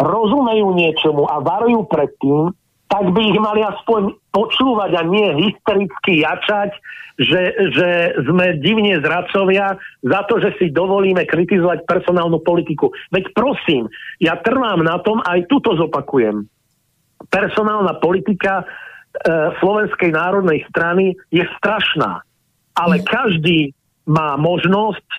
rozumejú 0.00 0.74
niečomu 0.74 1.28
a 1.30 1.38
varujú 1.38 1.86
pred 1.86 2.10
tým, 2.18 2.50
tak 2.88 3.04
by 3.10 3.20
ich 3.20 3.40
mali 3.40 3.64
aspoň 3.64 4.14
počúvať 4.30 4.90
a 4.98 5.02
nie 5.08 5.28
hystericky 5.48 6.22
jačať, 6.22 6.70
že, 7.18 7.42
že 7.74 7.88
sme 8.26 8.58
divne 8.58 8.98
zradcovia 8.98 9.78
za 10.02 10.20
to, 10.26 10.42
že 10.42 10.50
si 10.58 10.66
dovolíme 10.74 11.22
kritizovať 11.26 11.86
personálnu 11.86 12.42
politiku. 12.42 12.90
Veď 13.14 13.30
prosím, 13.34 13.86
ja 14.18 14.34
trvám 14.38 14.82
na 14.82 14.98
tom, 15.02 15.22
aj 15.22 15.46
tuto 15.46 15.78
zopakujem. 15.78 16.46
Personálna 17.30 17.96
politika 18.02 18.62
e, 18.62 18.64
Slovenskej 19.62 20.10
národnej 20.10 20.66
strany 20.68 21.14
je 21.30 21.46
strašná. 21.58 22.26
Ale 22.74 23.00
každý 23.06 23.70
má 24.04 24.34
možnosť 24.34 25.06
e, 25.06 25.18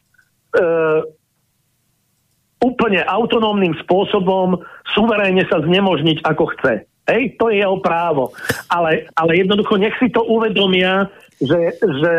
úplne 2.60 3.02
autonómnym 3.08 3.72
spôsobom 3.84 4.60
suverénne 4.92 5.48
sa 5.48 5.64
znemožniť 5.64 6.24
ako 6.28 6.44
chce. 6.56 6.74
Hej, 7.06 7.38
to 7.38 7.54
je 7.54 7.62
jeho 7.62 7.78
právo. 7.86 8.34
Ale, 8.66 9.06
ale 9.14 9.32
jednoducho 9.38 9.78
nech 9.78 9.94
si 10.02 10.10
to 10.10 10.26
uvedomia, 10.26 11.06
že, 11.38 11.78
že 11.78 12.14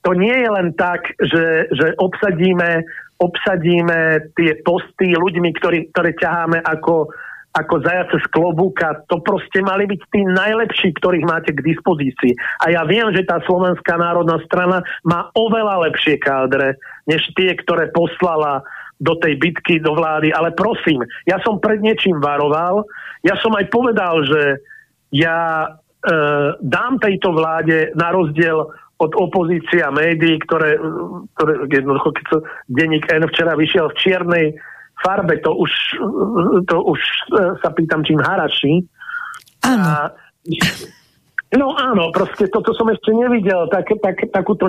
to 0.00 0.16
nie 0.16 0.32
je 0.32 0.48
len 0.48 0.72
tak, 0.76 1.12
že, 1.20 1.68
že 1.72 1.96
obsadíme, 2.00 2.84
obsadíme 3.20 4.32
tie 4.36 4.60
posty 4.64 5.12
ľuďmi, 5.12 5.50
ktorý, 5.60 5.78
ktoré 5.92 6.16
ťaháme 6.16 6.60
ako, 6.64 7.12
ako 7.52 7.74
zajace 7.84 8.16
z 8.20 8.26
klobúka. 8.32 9.04
To 9.12 9.20
proste 9.20 9.60
mali 9.60 9.84
byť 9.88 10.00
tí 10.08 10.20
najlepší, 10.24 10.96
ktorých 11.00 11.28
máte 11.28 11.52
k 11.52 11.64
dispozícii. 11.64 12.32
A 12.64 12.72
ja 12.72 12.82
viem, 12.88 13.08
že 13.12 13.28
tá 13.28 13.40
Slovenská 13.44 14.00
národná 14.00 14.40
strana 14.48 14.80
má 15.04 15.28
oveľa 15.36 15.88
lepšie 15.88 16.16
kádre, 16.16 16.80
než 17.08 17.24
tie, 17.36 17.56
ktoré 17.60 17.92
poslala 17.92 18.64
do 19.04 19.20
tej 19.20 19.36
bitky 19.36 19.84
do 19.84 19.92
vlády. 19.92 20.32
Ale 20.32 20.56
prosím, 20.56 21.04
ja 21.28 21.36
som 21.44 21.60
pred 21.60 21.84
niečím 21.84 22.16
varoval, 22.24 22.88
ja 23.20 23.36
som 23.44 23.52
aj 23.52 23.68
povedal, 23.68 24.24
že 24.24 24.64
ja 25.12 25.68
e, 25.68 25.68
dám 26.64 26.96
tejto 26.96 27.36
vláde 27.36 27.92
na 27.92 28.08
rozdiel 28.08 28.64
od 28.96 29.12
opozície 29.20 29.84
a 29.84 29.92
médií, 29.92 30.40
ktoré, 30.48 30.80
ktoré 31.36 31.52
jednoducho, 31.68 32.08
keď 32.16 32.24
sa 32.32 32.38
denník 32.72 33.04
N 33.12 33.28
včera 33.28 33.52
vyšiel 33.58 33.92
v 33.92 33.98
čiernej 34.00 34.46
farbe, 35.02 35.36
to 35.44 35.52
už, 35.52 35.72
to 36.64 36.76
už 36.80 37.00
e, 37.00 37.40
sa 37.60 37.68
pýtam, 37.76 38.00
čím 38.06 38.24
haraší. 38.24 38.88
Áno. 39.66 39.84
A, 39.84 39.98
no 41.58 41.74
áno, 41.78 42.10
proste 42.10 42.50
toto 42.50 42.74
som 42.74 42.90
ešte 42.90 43.14
nevidel, 43.14 43.66
tak, 43.70 43.86
tak, 44.02 44.16
takúto, 44.30 44.66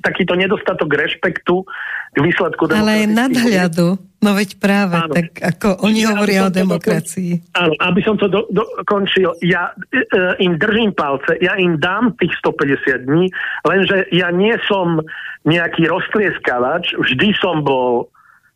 takýto 0.00 0.34
nedostatok 0.34 0.88
rešpektu 0.88 1.64
k 2.12 2.18
výsledku 2.20 2.68
Ale 2.68 3.04
aj 3.04 3.08
nadhľadu. 3.08 4.12
No 4.22 4.38
veď 4.38 4.54
práve, 4.62 4.94
Áno. 4.94 5.10
tak 5.10 5.34
ako 5.42 5.82
oni 5.82 6.06
Čiže 6.06 6.10
hovoria 6.14 6.40
o 6.46 6.54
demokracii. 6.54 7.32
Áno, 7.58 7.74
aby 7.74 8.00
som 8.06 8.14
to 8.14 8.30
do, 8.30 8.46
dokončil, 8.54 9.34
ja 9.42 9.74
e, 9.90 9.98
e, 9.98 10.46
im 10.46 10.62
držím 10.62 10.94
palce, 10.94 11.42
ja 11.42 11.58
im 11.58 11.74
dám 11.82 12.14
tých 12.22 12.30
150 12.38 13.02
dní, 13.02 13.34
lenže 13.66 14.06
ja 14.14 14.30
nie 14.30 14.54
som 14.70 15.02
nejaký 15.42 15.90
roztrieskavač, 15.90 16.94
vždy 17.02 17.34
som 17.34 17.66
bol 17.66 18.06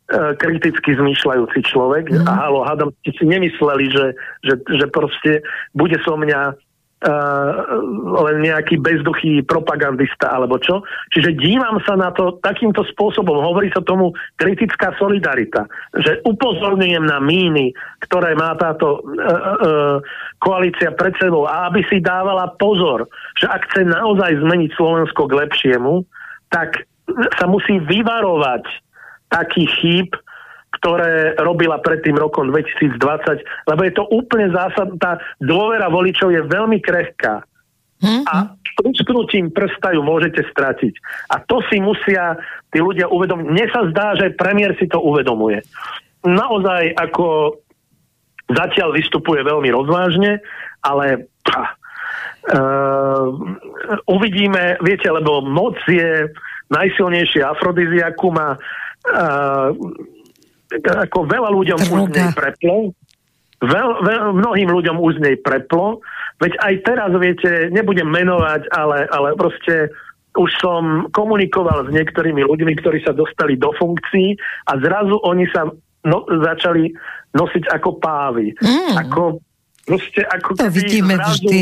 e, 0.07 0.39
kriticky 0.39 0.95
zmýšľajúci 0.95 1.59
človek 1.67 2.15
mm. 2.15 2.23
a 2.23 2.47
halo, 2.47 2.63
hádam, 2.63 2.95
ste 3.03 3.11
si 3.19 3.27
nemysleli, 3.27 3.91
že, 3.91 4.05
že, 4.47 4.55
že 4.71 4.85
proste 4.87 5.43
bude 5.75 5.99
so 6.07 6.15
mňa 6.15 6.55
len 8.17 8.37
nejaký 8.41 8.81
bezduchý 8.81 9.45
propagandista 9.45 10.33
alebo 10.33 10.57
čo. 10.57 10.81
Čiže 11.13 11.37
dívam 11.37 11.77
sa 11.85 11.93
na 11.93 12.09
to 12.09 12.41
takýmto 12.41 12.81
spôsobom. 12.89 13.37
Hovorí 13.37 13.69
sa 13.69 13.85
tomu 13.85 14.17
kritická 14.41 14.97
solidarita. 14.97 15.69
Že 15.93 16.25
upozorňujem 16.25 17.05
na 17.05 17.21
míny, 17.21 17.69
ktoré 18.01 18.33
má 18.33 18.57
táto 18.57 18.97
uh, 18.97 19.05
uh, 19.05 19.95
koalícia 20.41 20.89
pred 20.97 21.13
sebou 21.21 21.45
a 21.45 21.69
aby 21.69 21.85
si 21.85 22.01
dávala 22.01 22.49
pozor, 22.57 23.05
že 23.37 23.45
ak 23.45 23.61
chce 23.69 23.85
naozaj 23.85 24.41
zmeniť 24.41 24.73
Slovensko 24.73 25.29
k 25.29 25.37
lepšiemu, 25.37 26.01
tak 26.49 26.81
sa 27.37 27.45
musí 27.45 27.77
vyvarovať 27.77 28.65
takých 29.29 29.71
chýb, 29.79 30.09
ktoré 30.77 31.37
robila 31.41 31.81
pred 31.81 32.01
tým 32.05 32.17
rokom 32.17 32.49
2020, 32.49 32.97
lebo 33.69 33.81
je 33.81 33.93
to 33.93 34.03
úplne 34.13 34.53
zásadná, 34.53 34.97
tá 34.97 35.11
dôvera 35.41 35.89
voličov 35.89 36.29
je 36.33 36.41
veľmi 36.45 36.79
krehká. 36.81 37.41
Hm? 37.97 38.23
A 38.29 38.53
prúsknutím 38.77 39.49
prsta 39.49 39.97
ju 39.97 40.05
môžete 40.05 40.45
stratiť. 40.53 40.93
A 41.33 41.41
to 41.41 41.65
si 41.65 41.81
musia 41.81 42.37
tí 42.69 42.77
ľudia 42.77 43.09
uvedomiť. 43.09 43.45
Mne 43.49 43.65
sa 43.73 43.81
zdá, 43.89 44.13
že 44.13 44.37
premiér 44.37 44.77
si 44.77 44.85
to 44.85 45.01
uvedomuje. 45.01 45.65
Naozaj 46.21 46.93
ako 46.93 47.57
zatiaľ 48.53 48.93
vystupuje 48.93 49.41
veľmi 49.41 49.69
rozvážne, 49.73 50.39
ale 50.85 51.27
pá, 51.41 51.73
uh, 52.53 53.27
uvidíme, 54.07 54.77
viete, 54.85 55.09
lebo 55.09 55.41
moc 55.41 55.75
je 55.89 56.29
najsilnejšie 56.69 57.41
afrodiziakum 57.43 58.35
a 58.37 58.49
uh, 58.55 59.73
ako 60.75 61.27
veľa 61.27 61.49
ľuďom 61.51 61.79
už 61.79 61.89
z 61.89 62.11
nej 62.11 62.29
Droga. 62.31 62.37
preplo. 62.37 62.77
Veľ, 63.57 63.89
veľ, 64.05 64.21
mnohým 64.37 64.69
ľuďom 64.69 64.95
už 65.01 65.17
z 65.17 65.23
nej 65.23 65.35
preplo. 65.41 66.03
Veď 66.37 66.53
aj 66.61 66.73
teraz, 66.85 67.09
viete, 67.17 67.73
nebudem 67.73 68.05
menovať, 68.05 68.69
ale, 68.69 69.09
ale 69.09 69.33
proste 69.33 69.89
už 70.37 70.51
som 70.61 71.09
komunikoval 71.09 71.89
s 71.89 71.89
niektorými 71.89 72.45
ľuďmi, 72.45 72.77
ktorí 72.77 73.01
sa 73.01 73.17
dostali 73.17 73.57
do 73.57 73.73
funkcií 73.73 74.37
a 74.69 74.77
zrazu 74.77 75.17
oni 75.25 75.49
sa 75.49 75.65
no, 76.05 76.17
začali 76.29 76.93
nosiť 77.33 77.63
ako 77.73 77.89
pávy. 77.97 78.53
Mm. 78.61 78.93
Ako, 79.01 79.41
proste, 79.89 80.21
ako 80.29 80.49
To 80.61 80.69
vidíme 80.69 81.17
zrazu, 81.17 81.41
vždy. 81.41 81.59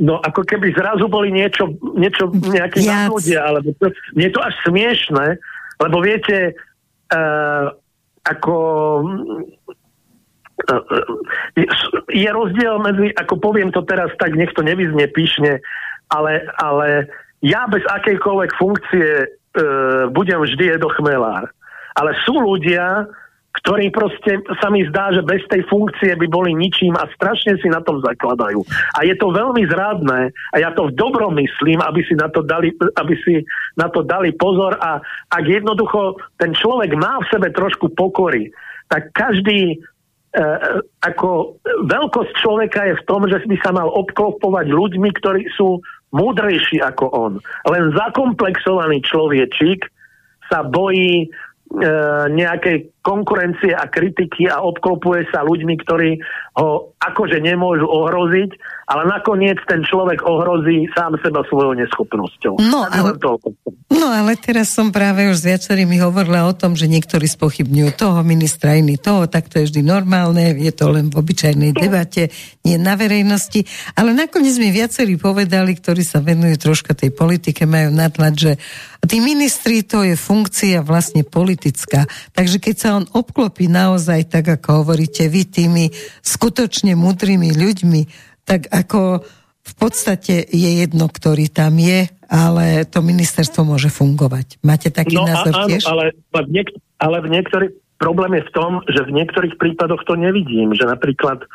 No, 0.00 0.20
ako 0.20 0.44
keby 0.44 0.76
zrazu 0.76 1.08
boli 1.08 1.32
niečo, 1.32 1.72
niečo 1.96 2.28
nejaké 2.32 2.84
Viac. 2.84 3.08
ľudia, 3.08 3.40
alebo 3.48 3.72
to, 3.80 3.88
mne 4.16 4.24
je 4.28 4.32
to 4.36 4.40
až 4.44 4.54
smiešné, 4.68 5.26
lebo 5.80 5.96
viete, 6.04 6.56
uh, 7.12 7.72
ako 8.26 8.56
uh, 10.68 10.82
je, 11.56 11.66
je 12.12 12.30
rozdiel 12.30 12.76
medzi, 12.84 13.12
ako 13.16 13.40
poviem 13.40 13.72
to 13.72 13.84
teraz 13.86 14.12
tak, 14.20 14.36
nech 14.36 14.52
to 14.52 14.60
nevyznie 14.64 15.08
píšne, 15.10 15.60
ale, 16.12 16.44
ale 16.60 17.08
ja 17.40 17.64
bez 17.70 17.80
akejkoľvek 17.88 18.50
funkcie 18.60 19.08
uh, 19.24 20.10
budem 20.12 20.40
vždy 20.44 20.76
Edo 20.76 20.92
Chmelár. 20.92 21.48
Ale 21.98 22.14
sú 22.22 22.38
ľudia, 22.38 23.08
ktorí 23.60 23.92
proste 23.92 24.40
sa 24.60 24.72
mi 24.72 24.84
zdá, 24.88 25.12
že 25.12 25.20
bez 25.24 25.44
tej 25.52 25.64
funkcie 25.68 26.16
by 26.16 26.26
boli 26.32 26.56
ničím 26.56 26.96
a 26.96 27.04
strašne 27.12 27.60
si 27.60 27.68
na 27.68 27.84
tom 27.84 28.00
zakladajú. 28.00 28.64
A 28.96 29.04
je 29.04 29.14
to 29.20 29.28
veľmi 29.30 29.68
zradné 29.68 30.32
a 30.52 30.56
ja 30.56 30.72
to 30.72 30.88
v 30.88 30.96
dobrom 30.96 31.36
myslím, 31.36 31.78
aby 31.84 32.00
si 32.08 32.16
na 32.16 32.32
to 32.32 32.40
dali, 32.40 32.72
aby 32.96 33.14
si 33.20 33.44
na 33.76 33.92
to 33.92 34.00
dali 34.00 34.32
pozor 34.32 34.80
a 34.80 35.04
ak 35.28 35.44
jednoducho 35.44 36.16
ten 36.40 36.56
človek 36.56 36.96
má 36.96 37.20
v 37.20 37.30
sebe 37.30 37.48
trošku 37.52 37.92
pokory, 37.92 38.48
tak 38.88 39.12
každý 39.14 39.76
e, 39.76 40.44
ako 41.04 41.60
veľkosť 41.86 42.32
človeka 42.40 42.80
je 42.90 42.94
v 42.98 43.06
tom, 43.06 43.28
že 43.28 43.44
by 43.44 43.56
sa 43.62 43.70
mal 43.76 43.92
obklopovať 43.92 44.66
ľuďmi, 44.66 45.08
ktorí 45.20 45.46
sú 45.54 45.78
múdrejší 46.10 46.82
ako 46.82 47.06
on. 47.14 47.32
Len 47.70 47.94
zakomplexovaný 47.94 49.04
človečík 49.06 49.86
sa 50.50 50.66
bojí 50.66 51.26
e, 51.26 51.28
nejakej 52.34 52.90
konkurencie 53.00 53.72
a 53.72 53.88
kritiky 53.88 54.48
a 54.52 54.60
obklopuje 54.60 55.24
sa 55.32 55.40
ľuďmi, 55.40 55.74
ktorí 55.80 56.20
ho 56.60 56.92
akože 57.00 57.40
nemôžu 57.40 57.88
ohroziť, 57.88 58.50
ale 58.90 59.08
nakoniec 59.08 59.56
ten 59.64 59.80
človek 59.86 60.20
ohrozí 60.26 60.84
sám 60.92 61.16
seba 61.24 61.40
svojou 61.48 61.78
neschopnosťou. 61.78 62.60
No, 62.60 62.84
ale-. 62.90 63.16
No 63.90 64.06
ale 64.10 64.38
teraz 64.38 64.70
som 64.70 64.94
práve 64.94 65.26
už 65.30 65.42
s 65.42 65.48
viacerými 65.50 65.98
hovorila 65.98 66.46
o 66.46 66.54
tom, 66.54 66.78
že 66.78 66.86
niektorí 66.86 67.26
spochybňujú 67.26 67.90
toho 67.94 68.20
ministra, 68.22 68.78
iný 68.78 68.98
toho, 68.98 69.26
tak 69.26 69.50
to 69.50 69.62
je 69.62 69.70
vždy 69.70 69.82
normálne, 69.82 70.54
je 70.58 70.70
to 70.74 70.90
len 70.90 71.10
v 71.10 71.18
obyčajnej 71.18 71.74
debate, 71.74 72.30
nie 72.62 72.78
na 72.78 72.94
verejnosti. 72.94 73.66
Ale 73.98 74.14
nakoniec 74.14 74.54
mi 74.62 74.70
viacerí 74.70 75.18
povedali, 75.18 75.74
ktorí 75.74 76.02
sa 76.06 76.22
venujú 76.22 76.70
troška 76.70 76.94
tej 76.94 77.10
politike, 77.14 77.66
majú 77.66 77.90
nadhľad, 77.94 78.34
že 78.34 78.52
tí 79.06 79.22
ministri 79.22 79.82
to 79.86 80.06
je 80.06 80.14
funkcia 80.18 80.82
vlastne 80.86 81.24
politická. 81.24 82.04
Takže 82.34 82.58
keď 82.62 82.74
sa 82.76 82.89
on 82.96 83.06
obklopí 83.10 83.70
naozaj, 83.70 84.30
tak 84.30 84.44
ako 84.60 84.84
hovoríte 84.84 85.30
vy, 85.30 85.46
tými 85.46 85.84
skutočne 86.20 86.98
múdrymi 86.98 87.54
ľuďmi, 87.54 88.00
tak 88.42 88.66
ako 88.70 89.22
v 89.60 89.74
podstate 89.78 90.42
je 90.50 90.70
jedno, 90.82 91.06
ktorý 91.06 91.46
tam 91.52 91.78
je, 91.78 92.10
ale 92.26 92.86
to 92.86 93.02
ministerstvo 93.02 93.62
môže 93.62 93.90
fungovať. 93.90 94.58
Máte 94.66 94.90
taký 94.90 95.18
no, 95.18 95.26
názor 95.26 95.54
áno, 95.54 95.68
tiež? 95.68 95.82
Ale, 95.86 96.16
v 96.34 96.50
niek- 96.50 96.78
ale 96.98 97.16
v 97.22 97.28
niektorých, 97.38 97.72
problém 98.00 98.40
je 98.40 98.46
v 98.48 98.54
tom, 98.54 98.70
že 98.88 99.00
v 99.06 99.14
niektorých 99.14 99.54
prípadoch 99.60 100.02
to 100.08 100.14
nevidím, 100.18 100.74
že 100.74 100.86
napríklad 100.86 101.46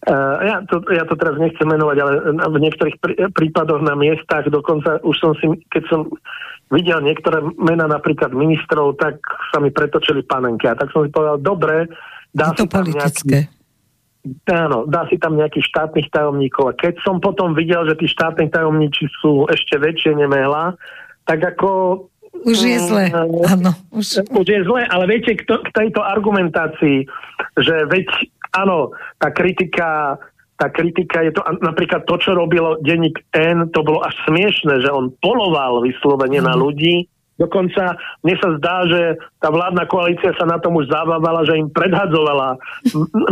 Uh, 0.00 0.40
ja, 0.40 0.56
to, 0.64 0.80
ja 0.96 1.04
to 1.04 1.12
teraz 1.12 1.36
nechcem 1.36 1.68
menovať, 1.68 1.96
ale 2.00 2.12
v 2.32 2.56
niektorých 2.56 2.96
prí, 3.04 3.14
prípadoch 3.36 3.84
na 3.84 3.92
miestach, 3.92 4.48
dokonca 4.48 4.96
už 5.04 5.12
som 5.20 5.36
si, 5.36 5.44
keď 5.68 5.92
som 5.92 6.08
videl 6.70 7.02
niektoré 7.02 7.42
mená 7.58 7.90
napríklad 7.90 8.30
ministrov, 8.30 8.96
tak 8.96 9.18
sa 9.50 9.58
mi 9.58 9.74
pretočili 9.74 10.22
panenky. 10.22 10.70
A 10.70 10.78
tak 10.78 10.94
som 10.94 11.02
si 11.02 11.10
povedal, 11.10 11.42
dobre, 11.42 11.90
dá 12.30 12.54
je 12.54 12.62
to 12.62 12.64
si 12.64 12.68
tam 12.70 12.70
politické. 12.70 13.38
Nejaký, 13.44 13.58
Áno, 14.52 14.84
dá 14.84 15.08
si 15.08 15.16
tam 15.16 15.32
nejakých 15.32 15.64
štátnych 15.72 16.12
tajomníkov. 16.12 16.64
A 16.68 16.76
keď 16.76 17.00
som 17.00 17.24
potom 17.24 17.56
videl, 17.56 17.88
že 17.88 17.96
tí 17.96 18.04
štátni 18.04 18.52
tajomníci 18.52 19.08
sú 19.16 19.48
ešte 19.48 19.80
väčšie 19.80 20.12
nemehla, 20.12 20.76
tak 21.24 21.40
ako... 21.40 22.04
Už 22.44 22.58
je 22.60 22.78
mm, 22.78 22.84
zle, 22.84 23.04
áno. 23.48 23.72
Už... 23.88 24.20
už 24.28 24.46
je 24.46 24.60
zle, 24.60 24.84
ale 24.92 25.04
viete, 25.08 25.40
k, 25.40 25.42
to, 25.48 25.64
k 25.64 25.72
tejto 25.72 26.04
argumentácii, 26.04 27.08
že 27.64 27.74
veď, 27.88 28.06
áno, 28.60 28.92
tá 29.16 29.32
kritika 29.32 30.20
tá 30.60 30.68
kritika 30.68 31.24
je 31.24 31.32
to, 31.32 31.40
napríklad 31.64 32.04
to, 32.04 32.20
čo 32.20 32.36
robilo 32.36 32.76
denník 32.84 33.16
N, 33.32 33.72
to 33.72 33.80
bolo 33.80 34.04
až 34.04 34.12
smiešne, 34.28 34.84
že 34.84 34.92
on 34.92 35.08
poloval 35.24 35.80
vyslovene 35.80 36.44
mm. 36.44 36.46
na 36.46 36.54
mhm. 36.54 36.60
ľudí, 36.60 36.96
Dokonca 37.40 37.96
mne 38.20 38.36
sa 38.36 38.48
zdá, 38.60 38.76
že 38.84 39.16
tá 39.40 39.48
vládna 39.48 39.88
koalícia 39.88 40.36
sa 40.36 40.44
na 40.44 40.60
tom 40.60 40.76
už 40.76 40.92
zabávala, 40.92 41.48
že 41.48 41.56
im 41.56 41.72
predhadzovala 41.72 42.60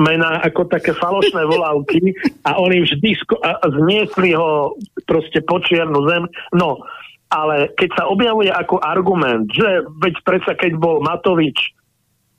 mená 0.01 0.41
ako 0.49 0.65
také 0.65 0.97
falošné 0.97 1.45
volávky 1.53 2.17
a 2.49 2.57
oni 2.57 2.89
vždy 2.89 3.11
sko- 3.21 3.45
a 3.45 3.61
zniesli 3.69 4.33
ho 4.33 4.81
proste 5.05 5.45
po 5.45 5.61
čiernu 5.61 6.09
zem. 6.09 6.25
No, 6.57 6.81
ale 7.29 7.69
keď 7.77 8.01
sa 8.01 8.05
objavuje 8.09 8.49
ako 8.49 8.81
argument, 8.81 9.53
že 9.53 9.85
veď 10.01 10.25
predsa 10.25 10.57
keď 10.57 10.81
bol 10.81 11.05
Matovič, 11.05 11.77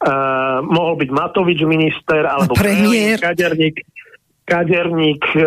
uh, 0.01 0.65
mohol 0.65 0.97
byť 0.97 1.09
Matovič 1.13 1.61
minister, 1.69 2.25
alebo 2.25 2.57
premiér, 2.57 3.21
kaderník, 3.21 3.85
kaderník 4.49 5.23
uh, 5.37 5.43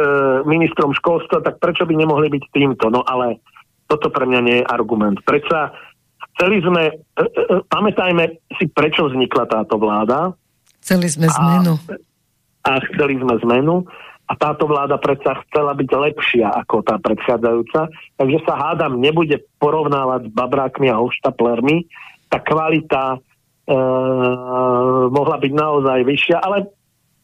ministrom 0.46 0.94
školstva, 0.94 1.42
tak 1.42 1.58
prečo 1.58 1.82
by 1.82 1.98
nemohli 1.98 2.30
byť 2.30 2.44
týmto? 2.54 2.86
No 2.94 3.02
ale 3.02 3.42
toto 3.90 4.08
pre 4.08 4.24
mňa 4.24 4.40
nie 4.40 4.56
je 4.62 4.70
argument. 4.70 5.18
Predsa 5.26 5.74
Chceli 6.36 6.64
sme, 6.64 6.82
e, 6.88 6.92
e, 6.92 7.24
e, 7.28 7.56
pamätajme 7.68 8.24
si, 8.56 8.64
prečo 8.72 9.04
vznikla 9.08 9.44
táto 9.46 9.76
vláda. 9.76 10.32
Chceli 10.80 11.06
sme 11.12 11.28
zmenu. 11.28 11.76
A, 12.66 12.72
a 12.72 12.80
chceli 12.88 13.20
sme 13.20 13.36
zmenu. 13.46 13.84
A 14.26 14.32
táto 14.38 14.64
vláda 14.64 14.96
predsa 14.96 15.36
chcela 15.44 15.76
byť 15.76 15.90
lepšia 15.92 16.48
ako 16.64 16.80
tá 16.80 16.96
predchádzajúca. 16.96 17.92
Takže 18.16 18.38
sa 18.48 18.54
hádam, 18.56 18.96
nebude 18.96 19.44
porovnávať 19.60 20.26
s 20.26 20.30
babrákmi 20.32 20.88
a 20.88 20.96
hoštaplermi. 20.96 21.84
Tá 22.32 22.40
kvalita 22.40 23.14
e, 23.14 23.76
mohla 25.12 25.36
byť 25.36 25.52
naozaj 25.52 26.00
vyššia, 26.00 26.36
ale 26.40 26.72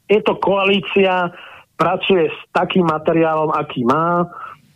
je 0.04 0.20
to 0.20 0.36
koalícia, 0.36 1.32
pracuje 1.78 2.26
s 2.26 2.38
takým 2.50 2.84
materiálom, 2.84 3.54
aký 3.54 3.86
má 3.86 4.26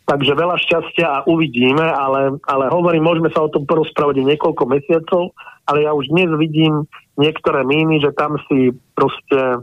Takže 0.03 0.35
veľa 0.35 0.57
šťastia 0.59 1.07
a 1.07 1.19
uvidíme, 1.31 1.87
ale, 1.87 2.37
ale 2.51 2.65
hovorím, 2.75 3.07
môžeme 3.07 3.31
sa 3.31 3.47
o 3.47 3.53
tom 3.53 3.63
porozprávať 3.63 4.27
niekoľko 4.27 4.67
mesiacov, 4.67 5.31
ale 5.63 5.87
ja 5.87 5.95
už 5.95 6.11
dnes 6.11 6.27
vidím 6.37 6.91
niektoré 7.15 7.63
míny, 7.63 8.03
že 8.03 8.11
tam 8.11 8.35
si 8.51 8.75
proste 8.99 9.63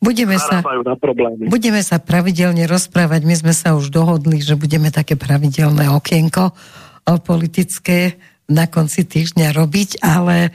Budeme 0.00 0.36
sa, 0.36 0.60
na 0.64 0.96
problémy. 0.96 1.48
budeme 1.48 1.80
sa 1.80 2.00
pravidelne 2.00 2.68
rozprávať. 2.68 3.20
My 3.24 3.36
sme 3.36 3.52
sa 3.56 3.76
už 3.76 3.92
dohodli, 3.92 4.44
že 4.44 4.60
budeme 4.60 4.92
také 4.92 5.16
pravidelné 5.16 5.88
okienko 5.88 6.52
politické 7.24 8.20
na 8.46 8.68
konci 8.68 9.08
týždňa 9.08 9.56
robiť, 9.56 10.04
ale 10.04 10.36
e, 10.46 10.50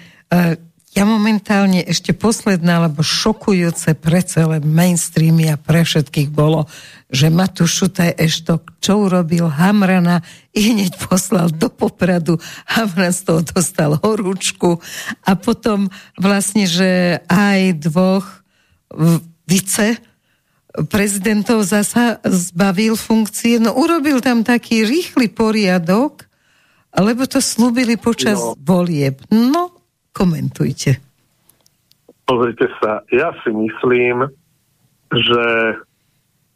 ja 0.95 1.03
momentálne 1.03 1.83
ešte 1.83 2.15
posledná, 2.15 2.79
alebo 2.79 3.03
šokujúce 3.03 3.99
pre 3.99 4.23
celé 4.23 4.63
mainstreamy 4.63 5.51
a 5.51 5.59
pre 5.59 5.83
všetkých 5.83 6.31
bolo, 6.31 6.71
že 7.11 7.27
Matúš 7.27 7.83
Šutaj 7.83 8.15
Eštok, 8.15 8.79
čo 8.79 9.03
urobil 9.03 9.51
Hamrana, 9.51 10.23
i 10.55 10.71
hneď 10.71 10.95
poslal 10.95 11.51
do 11.51 11.67
Popradu, 11.67 12.39
Hamran 12.71 13.11
z 13.11 13.27
toho 13.27 13.41
dostal 13.43 13.99
horúčku 13.99 14.79
a 15.27 15.35
potom 15.35 15.91
vlastne, 16.15 16.63
že 16.63 17.19
aj 17.27 17.75
dvoch 17.83 18.47
vice 19.43 19.99
prezidentov 20.87 21.67
zasa 21.67 22.23
zbavil 22.23 22.95
funkcie, 22.95 23.59
no 23.59 23.75
urobil 23.75 24.23
tam 24.23 24.47
taký 24.47 24.87
rýchly 24.87 25.27
poriadok, 25.27 26.23
lebo 26.95 27.27
to 27.27 27.43
slúbili 27.43 27.99
počas 27.99 28.39
no. 28.39 28.55
volieb. 28.55 29.19
No, 29.27 29.74
Komentujte. 30.15 31.03
Pozrite 32.23 32.71
sa, 32.79 33.03
ja 33.11 33.35
si 33.43 33.51
myslím, 33.51 34.25
že 35.11 35.43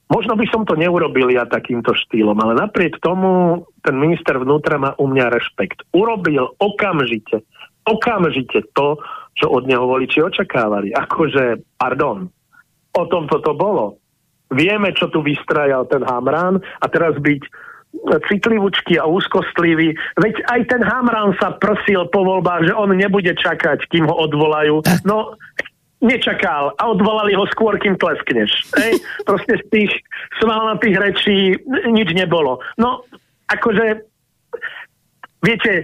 možno 0.07 0.33
by 0.39 0.47
som 0.49 0.63
to 0.63 0.79
neurobil 0.79 1.27
ja 1.29 1.43
takýmto 1.43 1.91
štýlom, 1.91 2.39
ale 2.39 2.55
napriek 2.55 2.97
tomu 3.03 3.61
ten 3.83 3.99
minister 3.99 4.39
vnútra 4.39 4.79
má 4.79 4.95
u 4.95 5.05
mňa 5.11 5.27
rešpekt. 5.29 5.83
Urobil 5.91 6.55
okamžite, 6.57 7.43
okamžite 7.83 8.63
to, 8.73 8.97
čo 9.35 9.45
od 9.51 9.67
neho 9.67 9.85
voliči 9.85 10.23
očakávali. 10.23 10.95
Akože, 10.95 11.61
pardon, 11.75 12.31
o 12.95 13.03
tom 13.11 13.27
toto 13.27 13.53
bolo. 13.53 13.99
Vieme, 14.49 14.95
čo 14.97 15.11
tu 15.13 15.21
vystrajal 15.21 15.85
ten 15.85 16.01
Hamran 16.01 16.57
a 16.57 16.85
teraz 16.89 17.13
byť 17.21 17.68
citlivúčky 18.29 18.97
a 19.01 19.05
úzkostlivý. 19.05 19.97
Veď 20.17 20.35
aj 20.49 20.61
ten 20.69 20.81
Hamran 20.85 21.33
sa 21.41 21.57
prosil 21.57 22.05
po 22.09 22.21
voľbách, 22.21 22.69
že 22.69 22.73
on 22.77 22.93
nebude 22.93 23.33
čakať, 23.33 23.89
kým 23.89 24.05
ho 24.05 24.15
odvolajú. 24.29 24.81
No, 25.03 25.35
nečakal 25.99 26.71
a 26.79 26.83
odvolali 26.87 27.35
ho 27.35 27.43
skôr, 27.51 27.75
kým 27.75 27.99
tleskneš. 27.99 28.51
Hej? 28.79 29.03
Proste 29.27 29.59
z 29.59 29.63
tých 29.69 29.91
tých 30.79 30.95
rečí 30.95 31.37
nič 31.91 32.09
nebolo. 32.15 32.63
No, 32.79 33.03
akože, 33.51 33.85
viete, 35.43 35.73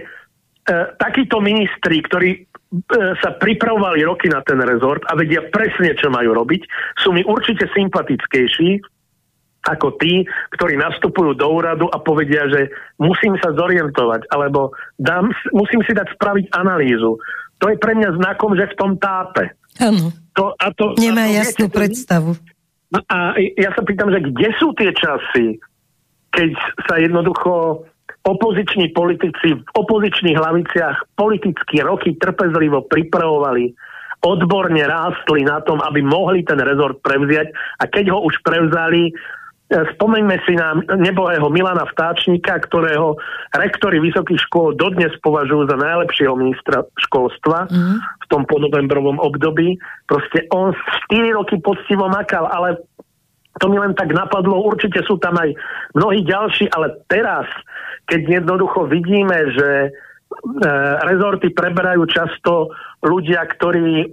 takíto 0.96 1.36
ministri, 1.44 2.00
ktorí 2.00 2.30
e, 2.32 2.40
sa 3.20 3.36
pripravovali 3.36 4.00
roky 4.08 4.32
na 4.32 4.40
ten 4.40 4.56
rezort 4.64 5.04
a 5.12 5.12
vedia 5.12 5.44
presne, 5.52 5.92
čo 5.92 6.08
majú 6.08 6.32
robiť, 6.32 6.64
sú 7.04 7.12
mi 7.12 7.20
určite 7.28 7.68
sympatickejší 7.76 8.95
ako 9.66 9.98
tí, 9.98 10.22
ktorí 10.54 10.78
nastupujú 10.78 11.34
do 11.34 11.46
úradu 11.50 11.90
a 11.90 11.98
povedia, 11.98 12.46
že 12.46 12.70
musím 13.02 13.34
sa 13.42 13.50
zorientovať, 13.52 14.30
alebo 14.30 14.70
dám, 14.96 15.30
musím 15.50 15.82
si 15.82 15.92
dať 15.92 16.14
spraviť 16.14 16.54
analýzu. 16.54 17.18
To 17.58 17.66
je 17.72 17.76
pre 17.76 17.98
mňa 17.98 18.20
znakom, 18.22 18.54
že 18.54 18.70
v 18.70 18.78
tom 18.78 18.94
tápe. 19.00 19.58
Áno. 19.82 20.14
To, 20.36 20.52
a 20.54 20.70
to, 20.72 20.94
Nemá 21.00 21.26
a 21.26 21.32
to, 21.32 21.36
jasnú 21.42 21.66
viete, 21.66 21.76
predstavu. 21.76 22.30
No 22.92 23.00
a 23.10 23.34
ja 23.36 23.70
sa 23.74 23.82
pýtam, 23.82 24.14
že 24.14 24.22
kde 24.22 24.48
sú 24.62 24.70
tie 24.78 24.94
časy, 24.94 25.58
keď 26.30 26.50
sa 26.86 27.00
jednoducho 27.00 27.82
opoziční 28.26 28.90
politici 28.90 29.54
v 29.54 29.62
opozičných 29.74 30.36
hlaviciach 30.36 31.14
politicky 31.14 31.82
roky 31.82 32.18
trpezlivo 32.18 32.84
pripravovali, 32.86 33.70
odborne 34.26 34.82
rástli 34.82 35.46
na 35.46 35.62
tom, 35.62 35.78
aby 35.78 36.02
mohli 36.02 36.42
ten 36.42 36.58
rezort 36.58 36.98
prevziať 37.00 37.54
a 37.78 37.84
keď 37.86 38.10
ho 38.10 38.18
už 38.26 38.42
prevzali, 38.42 39.14
spomeňme 39.66 40.36
si 40.46 40.54
na 40.54 40.78
nebohého 40.94 41.50
Milana 41.50 41.82
Vtáčnika, 41.90 42.62
ktorého 42.70 43.18
rektory 43.50 43.98
vysokých 43.98 44.38
škôl 44.46 44.78
dodnes 44.78 45.10
považujú 45.22 45.66
za 45.66 45.76
najlepšieho 45.76 46.38
ministra 46.38 46.86
školstva 47.10 47.66
mm. 47.66 47.96
v 47.98 48.26
tom 48.30 48.46
ponovembrovom 48.46 49.18
období. 49.18 49.74
Proste 50.06 50.46
on 50.54 50.70
4 51.10 51.34
roky 51.34 51.58
poctivo 51.58 52.06
makal, 52.06 52.46
ale 52.46 52.78
to 53.58 53.66
mi 53.66 53.80
len 53.80 53.96
tak 53.96 54.12
napadlo, 54.14 54.62
určite 54.62 55.02
sú 55.02 55.18
tam 55.18 55.34
aj 55.34 55.50
mnohí 55.96 56.22
ďalší, 56.22 56.70
ale 56.76 57.02
teraz, 57.10 57.48
keď 58.06 58.44
jednoducho 58.44 58.86
vidíme, 58.86 59.50
že 59.56 59.68
E, 59.90 60.05
rezorty 61.02 61.50
preberajú 61.52 62.06
často 62.08 62.72
ľudia, 63.04 63.44
ktorí 63.44 63.86
e, 64.02 64.06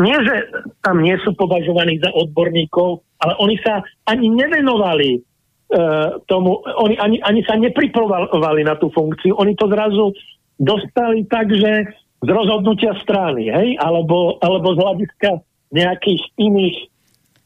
nie, 0.00 0.16
že 0.24 0.36
tam 0.80 1.00
nie 1.00 1.14
sú 1.22 1.36
považovaní 1.36 2.00
za 2.00 2.10
odborníkov, 2.12 3.02
ale 3.22 3.32
oni 3.38 3.56
sa 3.62 3.86
ani 4.10 4.26
nevenovali 4.34 5.22
uh, 5.70 6.18
tomu, 6.26 6.58
oni 6.58 6.98
ani, 6.98 7.22
ani 7.22 7.46
sa 7.46 7.54
nepripravovali 7.54 8.66
na 8.66 8.74
tú 8.74 8.90
funkciu, 8.90 9.38
oni 9.38 9.54
to 9.54 9.70
zrazu 9.70 10.10
dostali 10.58 11.22
tak, 11.30 11.54
že 11.54 11.86
z 12.18 12.28
rozhodnutia 12.28 12.98
strany, 12.98 13.46
hej, 13.46 13.78
alebo, 13.78 14.42
alebo 14.42 14.74
z 14.74 14.78
hľadiska 14.82 15.30
nejakých 15.70 16.22
iných, 16.34 16.78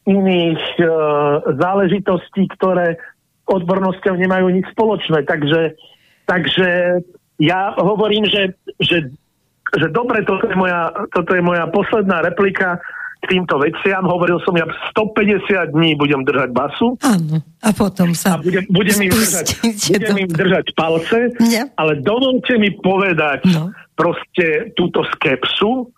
iných 0.08 0.64
uh, 0.80 0.88
záležitostí, 1.60 2.48
ktoré 2.56 2.96
odbornosťou 3.46 4.16
nemajú 4.16 4.48
nič 4.48 4.66
spoločné. 4.72 5.28
Takže, 5.28 5.76
takže 6.24 6.68
ja 7.36 7.76
hovorím, 7.76 8.24
že, 8.28 8.56
že, 8.80 9.12
že 9.76 9.86
dobre, 9.92 10.24
toto 10.24 10.48
je, 10.48 10.56
moja, 10.56 10.92
toto 11.12 11.36
je 11.36 11.42
moja 11.44 11.68
posledná 11.68 12.24
replika 12.24 12.80
k 13.20 13.24
týmto 13.36 13.60
veciam. 13.60 14.04
Hovoril 14.08 14.40
som, 14.44 14.56
ja 14.56 14.64
150 14.96 15.72
dní 15.72 15.96
budem 15.96 16.24
držať 16.24 16.50
basu. 16.52 16.96
Áno, 17.04 17.44
a 17.60 17.68
potom 17.72 18.12
sa 18.16 18.36
a 18.36 18.40
budem, 18.40 18.64
budem, 18.72 19.08
im 19.08 19.12
držať, 19.12 19.46
budem 19.64 20.16
im 20.28 20.32
držať 20.32 20.66
palce, 20.76 21.18
ja. 21.48 21.68
ale 21.76 22.00
dovolte 22.00 22.56
mi 22.56 22.72
povedať 22.76 23.44
no. 23.52 23.72
proste 23.96 24.72
túto 24.76 25.04
skepsu 25.16 25.92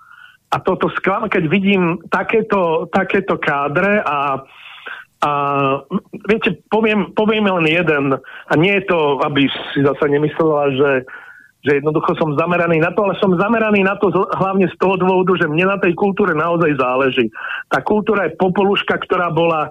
a 0.48 0.56
toto 0.64 0.88
sklam, 0.96 1.28
keď 1.28 1.44
vidím 1.46 1.82
takéto, 2.08 2.88
takéto 2.90 3.36
kádre 3.38 4.02
a 4.02 4.42
a 5.18 5.30
viete, 6.30 6.62
poviem, 6.70 7.10
poviem 7.10 7.42
len 7.42 7.66
jeden, 7.66 8.04
a 8.22 8.52
nie 8.54 8.78
je 8.78 8.86
to, 8.86 9.18
aby 9.26 9.50
si 9.74 9.82
zase 9.82 10.06
nemyslela, 10.06 10.70
že 10.70 10.90
že 11.58 11.82
jednoducho 11.82 12.14
som 12.14 12.38
zameraný 12.38 12.78
na 12.78 12.94
to, 12.94 13.02
ale 13.02 13.18
som 13.18 13.34
zameraný 13.34 13.82
na 13.82 13.98
to 13.98 14.14
hlavne 14.14 14.70
z 14.70 14.76
toho 14.78 14.94
dôvodu, 14.94 15.34
že 15.42 15.50
mne 15.50 15.74
na 15.74 15.78
tej 15.82 15.90
kultúre 15.98 16.30
naozaj 16.30 16.78
záleží. 16.78 17.26
Tá 17.66 17.82
kultúra 17.82 18.30
je 18.30 18.38
popoluška, 18.38 18.94
ktorá 18.94 19.34
bola 19.34 19.66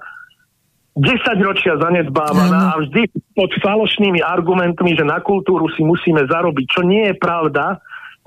10 0.97 1.13
ročia 1.45 1.77
zanedbávaná 1.77 2.73
a 2.73 2.81
vždy 2.81 3.07
pod 3.37 3.53
falošnými 3.61 4.19
argumentmi, 4.19 4.97
že 4.97 5.05
na 5.05 5.21
kultúru 5.21 5.69
si 5.77 5.85
musíme 5.85 6.25
zarobiť, 6.25 6.65
čo 6.65 6.81
nie 6.81 7.13
je 7.13 7.15
pravda. 7.15 7.77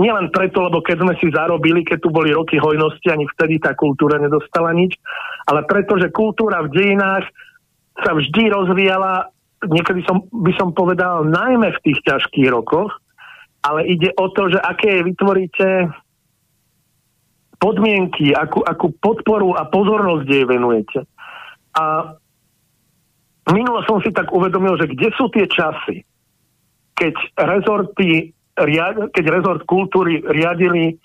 Nielen 0.01 0.33
preto, 0.33 0.65
lebo 0.65 0.81
keď 0.81 1.05
sme 1.05 1.15
si 1.21 1.29
zarobili, 1.29 1.85
keď 1.85 1.99
tu 2.01 2.09
boli 2.09 2.33
roky 2.33 2.57
hojnosti, 2.57 3.05
ani 3.13 3.29
vtedy 3.37 3.61
tá 3.61 3.77
kultúra 3.77 4.17
nedostala 4.17 4.73
nič, 4.73 4.97
ale 5.45 5.67
preto, 5.69 6.01
že 6.01 6.15
kultúra 6.15 6.65
v 6.65 6.73
dejinách 6.73 7.27
sa 8.01 8.17
vždy 8.17 8.49
rozvíjala, 8.49 9.29
niekedy 9.67 10.01
som, 10.09 10.25
by 10.31 10.53
som 10.57 10.73
povedal, 10.73 11.29
najmä 11.29 11.75
v 11.77 11.83
tých 11.85 12.01
ťažkých 12.07 12.49
rokoch, 12.49 12.97
ale 13.61 13.81
ide 13.89 14.11
o 14.17 14.27
to, 14.33 14.49
že 14.49 14.59
aké 14.61 15.05
vytvoríte 15.05 15.93
podmienky, 17.61 18.33
akú, 18.33 18.65
akú 18.65 18.89
podporu 18.97 19.53
a 19.53 19.69
pozornosť 19.69 20.27
jej 20.27 20.45
venujete. 20.49 21.05
A 21.77 22.17
minulo 23.53 23.85
som 23.85 24.01
si 24.01 24.09
tak 24.17 24.33
uvedomil, 24.33 24.81
že 24.81 24.89
kde 24.89 25.13
sú 25.13 25.29
tie 25.29 25.45
časy, 25.45 26.01
keď 26.97 27.15
rezorty, 27.37 28.33
keď 29.13 29.25
rezort 29.29 29.69
kultúry 29.69 30.25
riadili 30.25 30.97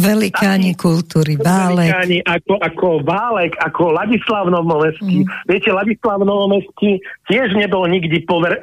Velikáni 0.00 0.72
taký, 0.72 0.80
kultúry, 0.80 1.36
Válek. 1.36 1.92
Velikáni 1.92 2.18
ako, 2.24 2.54
ako 2.64 2.86
Válek, 3.04 3.52
ako 3.60 3.92
Ladislav 3.92 4.48
Novomestský. 4.48 5.28
Mm. 5.28 5.28
Viete, 5.44 5.68
Ladislav 5.68 6.24
Novomestský 6.24 6.96
tiež 7.28 7.52
nebol 7.52 7.84
nikdy 7.84 8.24
pover- 8.24 8.56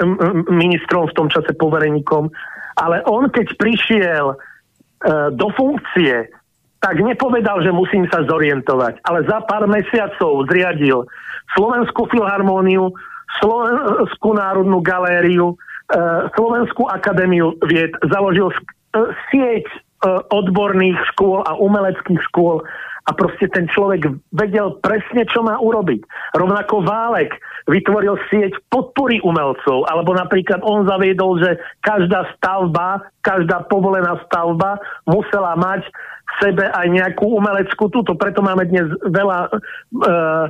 ministrom 0.49 1.05
v 1.05 1.13
tom 1.13 1.27
čase 1.29 1.53
povereníkom, 1.53 2.33
ale 2.81 3.05
on 3.05 3.29
keď 3.29 3.53
prišiel 3.61 4.33
uh, 4.33 5.29
do 5.29 5.53
funkcie, 5.53 6.33
tak 6.81 6.97
nepovedal, 6.97 7.61
že 7.61 7.69
musím 7.69 8.09
sa 8.09 8.25
zorientovať, 8.25 9.05
ale 9.05 9.21
za 9.29 9.37
pár 9.45 9.69
mesiacov 9.69 10.49
zriadil 10.49 11.05
Slovenskú 11.53 12.09
filharmóniu, 12.09 12.89
Slovenskú 13.37 14.33
národnú 14.33 14.81
galériu, 14.81 15.53
uh, 15.53 16.25
Slovenskú 16.33 16.89
akadémiu 16.89 17.53
vied, 17.69 17.93
založil 18.09 18.49
uh, 18.49 19.13
sieť 19.29 19.69
E, 19.69 19.90
odborných 20.33 20.97
škôl 21.13 21.45
a 21.45 21.53
umeleckých 21.57 22.21
škôl 22.31 22.65
a 23.09 23.11
proste 23.17 23.49
ten 23.49 23.65
človek 23.65 24.13
vedel 24.29 24.77
presne, 24.85 25.25
čo 25.25 25.41
má 25.41 25.57
urobiť. 25.57 26.05
Rovnako 26.37 26.85
Válek 26.85 27.33
vytvoril 27.65 28.17
sieť 28.29 28.53
podpory 28.69 29.17
umelcov, 29.25 29.89
alebo 29.89 30.13
napríklad 30.13 30.61
on 30.61 30.85
zaviedol, 30.85 31.41
že 31.41 31.57
každá 31.81 32.29
stavba, 32.37 33.01
každá 33.25 33.65
povolená 33.69 34.21
stavba 34.29 34.77
musela 35.09 35.57
mať 35.57 35.81
v 35.89 36.31
sebe 36.45 36.65
aj 36.69 36.87
nejakú 36.93 37.25
umeleckú 37.25 37.89
túto. 37.89 38.13
Preto 38.13 38.45
máme 38.45 38.69
dnes 38.69 38.87
veľa 39.09 39.49
uh, 39.49 40.45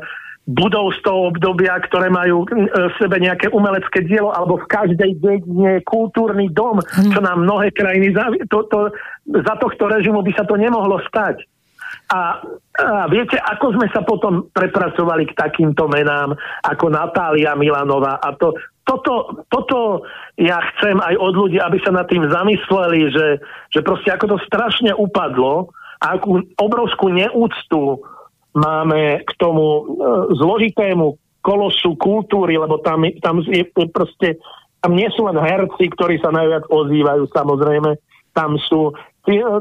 budov 0.52 0.92
z 0.96 1.00
toho 1.08 1.32
obdobia, 1.32 1.80
ktoré 1.88 2.12
majú 2.12 2.44
e, 2.44 2.48
v 2.68 2.94
sebe 3.00 3.18
nejaké 3.18 3.48
umelecké 3.50 4.04
dielo, 4.04 4.36
alebo 4.36 4.60
v 4.60 4.70
každej 4.70 5.12
dedine 5.18 5.80
kultúrny 5.88 6.52
dom, 6.52 6.84
čo 6.84 7.20
nám 7.24 7.48
mnohé 7.48 7.72
krajiny... 7.72 8.12
Zavi- 8.12 8.44
to, 8.52 8.68
to, 8.68 8.92
za 9.32 9.56
tohto 9.58 9.88
režimu 9.88 10.20
by 10.22 10.32
sa 10.36 10.44
to 10.44 10.60
nemohlo 10.60 11.00
stať. 11.08 11.48
A, 12.12 12.44
a 12.84 13.08
viete, 13.08 13.40
ako 13.40 13.80
sme 13.80 13.88
sa 13.96 14.04
potom 14.04 14.52
prepracovali 14.52 15.32
k 15.32 15.38
takýmto 15.38 15.88
menám, 15.88 16.36
ako 16.68 16.92
Natália 16.92 17.56
Milanová 17.56 18.20
a 18.20 18.36
to, 18.36 18.52
toto, 18.84 19.46
toto 19.48 20.04
ja 20.36 20.60
chcem 20.74 21.00
aj 21.00 21.16
od 21.16 21.34
ľudí, 21.38 21.58
aby 21.62 21.80
sa 21.80 21.96
nad 21.96 22.10
tým 22.12 22.28
zamysleli, 22.28 23.14
že, 23.14 23.28
že 23.72 23.80
proste 23.86 24.12
ako 24.12 24.36
to 24.36 24.38
strašne 24.44 24.92
upadlo 24.92 25.72
a 26.02 26.18
akú 26.18 26.44
obrovskú 26.60 27.14
neúctu 27.14 28.02
máme 28.56 29.24
k 29.24 29.32
tomu 29.40 29.64
e, 29.64 29.82
zložitému 30.36 31.16
kolosu 31.42 31.98
kultúry, 31.98 32.60
lebo 32.60 32.78
tam, 32.86 33.08
tam 33.24 33.42
je 33.42 33.66
proste, 33.90 34.38
tam 34.84 34.94
nie 34.94 35.10
sú 35.14 35.26
len 35.26 35.38
herci, 35.42 35.90
ktorí 35.90 36.22
sa 36.22 36.30
najviac 36.30 36.70
ozývajú, 36.70 37.26
samozrejme, 37.34 37.98
tam 38.38 38.56
sú 38.62 38.94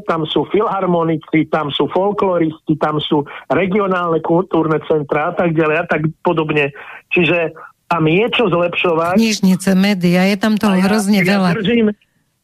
tam 0.09 0.25
sú 0.25 0.49
filharmonici, 0.49 1.45
tam 1.53 1.69
sú 1.69 1.85
folkloristi, 1.93 2.81
tam 2.81 2.97
sú 2.97 3.29
regionálne 3.53 4.25
kultúrne 4.25 4.81
centra 4.89 5.29
a 5.29 5.33
tak 5.37 5.53
ďalej 5.53 5.77
a 5.77 5.85
tak 5.85 6.09
podobne. 6.25 6.73
Čiže 7.13 7.53
tam 7.85 8.09
je 8.09 8.25
čo 8.33 8.49
zlepšovať. 8.49 9.21
Knižnice, 9.21 9.77
média, 9.77 10.25
je 10.25 10.37
tam 10.41 10.57
toho 10.57 10.81
ja, 10.81 10.85
hrozne 10.89 11.21
ja 11.21 11.29
veľa. 11.37 11.61
Držím, 11.61 11.93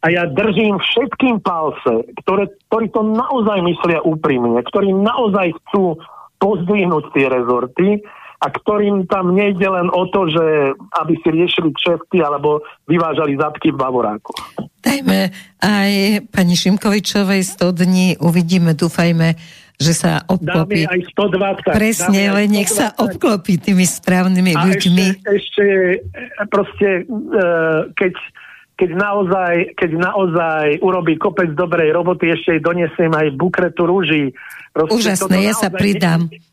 a 0.05 0.07
ja 0.13 0.23
držím 0.29 0.77
všetkým 0.77 1.41
palce, 1.41 2.05
ktoré, 2.23 2.53
ktorí 2.69 2.93
to 2.93 3.01
naozaj 3.01 3.65
myslia 3.65 4.05
úprimne, 4.05 4.61
ktorí 4.69 4.93
naozaj 4.93 5.57
chcú 5.67 5.97
pozdvihnúť 6.39 7.05
tie 7.17 7.27
rezorty 7.29 8.01
a 8.37 8.47
ktorým 8.53 9.09
tam 9.09 9.33
nejde 9.33 9.65
len 9.65 9.89
o 9.89 10.05
to, 10.13 10.29
že 10.29 10.77
aby 11.01 11.15
si 11.25 11.29
riešili 11.33 11.73
kšefty 11.73 12.21
alebo 12.21 12.61
vyvážali 12.85 13.41
zadky 13.41 13.73
v 13.73 13.81
Bavoráku. 13.81 14.37
Dajme 14.85 15.33
aj 15.65 15.91
pani 16.31 16.55
Šimkovičovej 16.55 17.43
100 17.43 17.81
dní, 17.83 18.09
uvidíme, 18.21 18.77
dúfajme, 18.77 19.35
že 19.77 19.93
sa 19.93 20.25
obklopí. 20.25 20.85
Dáme 20.85 20.95
aj 20.95 21.01
120. 21.67 21.81
Presne, 21.81 22.21
len 22.33 22.49
nech 22.49 22.71
sa 22.71 22.93
obklopí 22.97 23.61
tými 23.61 23.85
správnymi 23.85 24.53
a 24.57 24.63
ľuďmi. 24.69 25.05
Ešte, 25.27 25.33
ešte 25.33 25.65
proste, 26.49 26.89
uh, 27.09 27.89
keď 27.97 28.13
keď 28.77 28.91
naozaj, 28.93 29.55
keď 29.73 29.91
naozaj 29.97 30.67
urobí 30.85 31.17
kopec 31.17 31.57
dobrej 31.57 31.97
roboty, 31.97 32.29
ešte 32.29 32.57
jej 32.57 32.63
donesiem 32.63 33.09
aj 33.09 33.33
bukretu 33.33 33.89
rúží. 33.89 34.37
Proste 34.77 35.17
Úžasné, 35.17 35.37
ja 35.49 35.57
sa 35.57 35.73
pridám. 35.73 36.29
Nie, 36.29 36.45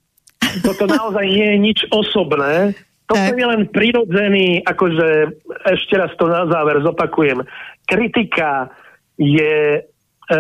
toto 0.63 0.87
naozaj 0.87 1.25
nie 1.27 1.47
je 1.51 1.57
nič 1.59 1.79
osobné. 1.91 2.79
Tak. 3.03 3.35
je 3.35 3.45
len 3.45 3.67
prirodzený, 3.67 4.63
akože 4.63 5.35
ešte 5.67 5.99
raz 5.99 6.15
to 6.15 6.25
na 6.31 6.47
záver 6.47 6.79
zopakujem. 6.79 7.43
Kritika 7.83 8.71
je 9.19 9.83
e, 9.83 10.39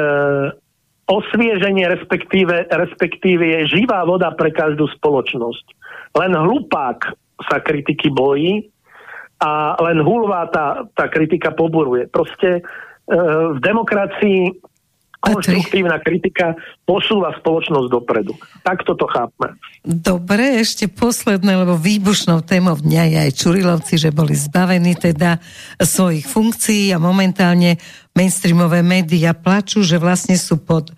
osvieženie, 1.05 1.85
respektíve, 1.91 2.71
respektíve 2.71 3.43
je 3.43 3.59
živá 3.77 4.07
voda 4.07 4.31
pre 4.31 4.55
každú 4.55 4.87
spoločnosť. 4.95 5.65
Len 6.15 6.31
hlupák 6.31 7.13
sa 7.51 7.59
kritiky 7.59 8.07
bojí, 8.07 8.72
a 9.43 9.75
len 9.83 9.99
hulvá 9.99 10.47
tá, 10.47 10.87
tá 10.95 11.11
kritika 11.11 11.51
poburuje. 11.51 12.07
Proste 12.07 12.59
e, 12.59 12.61
v 13.51 13.59
demokracii 13.59 14.55
konštruktívna 15.23 16.03
kritika 16.03 16.51
posúva 16.83 17.31
spoločnosť 17.39 17.87
dopredu. 17.87 18.35
Tak 18.63 18.83
toto 18.83 19.07
chápme. 19.07 19.55
Dobre, 19.83 20.59
ešte 20.59 20.91
posledné, 20.91 21.63
lebo 21.63 21.79
výbušnou 21.79 22.43
témou 22.43 22.75
dňa 22.75 23.03
je 23.07 23.17
aj 23.27 23.31
Čurilovci, 23.39 23.95
že 23.95 24.11
boli 24.11 24.35
zbavení 24.35 24.99
teda 24.99 25.39
svojich 25.79 26.27
funkcií 26.27 26.91
a 26.91 26.99
momentálne 26.99 27.79
mainstreamové 28.11 28.83
médiá 28.83 29.31
plačú, 29.31 29.83
že 29.83 29.95
vlastne 29.95 30.35
sú 30.35 30.59
pod 30.59 30.91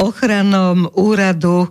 ochranom 0.00 0.88
úradu 0.96 1.68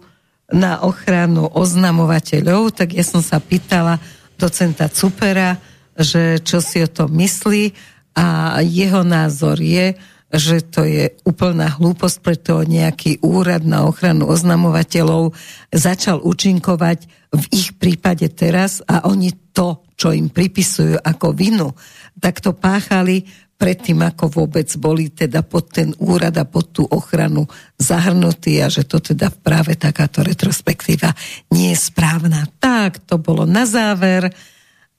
na 0.53 0.80
ochranu 0.85 1.49
oznamovateľov, 1.49 2.72
tak 2.77 2.95
ja 2.95 3.03
som 3.03 3.19
sa 3.19 3.41
pýtala 3.41 3.99
docenta 4.38 4.88
Cupera, 4.88 5.57
že 5.98 6.40
čo 6.45 6.61
si 6.61 6.86
o 6.86 6.90
tom 6.90 7.11
myslí 7.18 7.74
a 8.18 8.57
jeho 8.61 9.02
názor 9.02 9.57
je, 9.57 9.98
že 10.28 10.60
to 10.60 10.84
je 10.84 11.15
úplná 11.24 11.72
hlúposť, 11.80 12.18
preto 12.19 12.60
nejaký 12.68 13.24
úrad 13.24 13.64
na 13.64 13.88
ochranu 13.88 14.28
oznamovateľov 14.28 15.32
začal 15.72 16.19
účinkovať 16.19 17.07
v 17.32 17.44
ich 17.56 17.76
prípade 17.80 18.28
teraz 18.36 18.84
a 18.84 19.07
oni 19.07 19.32
to, 19.56 19.88
čo 19.95 20.11
im 20.11 20.28
pripisujú 20.28 20.99
ako 20.99 21.32
vinu, 21.32 21.72
tak 22.19 22.44
to 22.44 22.52
páchali 22.52 23.24
predtým, 23.57 24.06
ako 24.06 24.30
vôbec 24.30 24.69
boli 24.78 25.10
teda 25.10 25.41
pod 25.41 25.74
ten 25.74 25.90
úrad 25.98 26.38
a 26.38 26.45
pod 26.45 26.78
tú 26.78 26.84
ochranu 26.86 27.49
zahrnutí 27.82 28.61
a 28.61 28.69
že 28.69 28.86
to 28.86 29.02
teda 29.02 29.34
práve 29.34 29.74
takáto 29.74 30.22
retrospektíva 30.22 31.10
nie 31.49 31.74
je 31.74 31.80
správna. 31.82 32.45
Tak, 32.61 33.10
to 33.10 33.18
bolo 33.18 33.49
na 33.49 33.65
záver. 33.65 34.30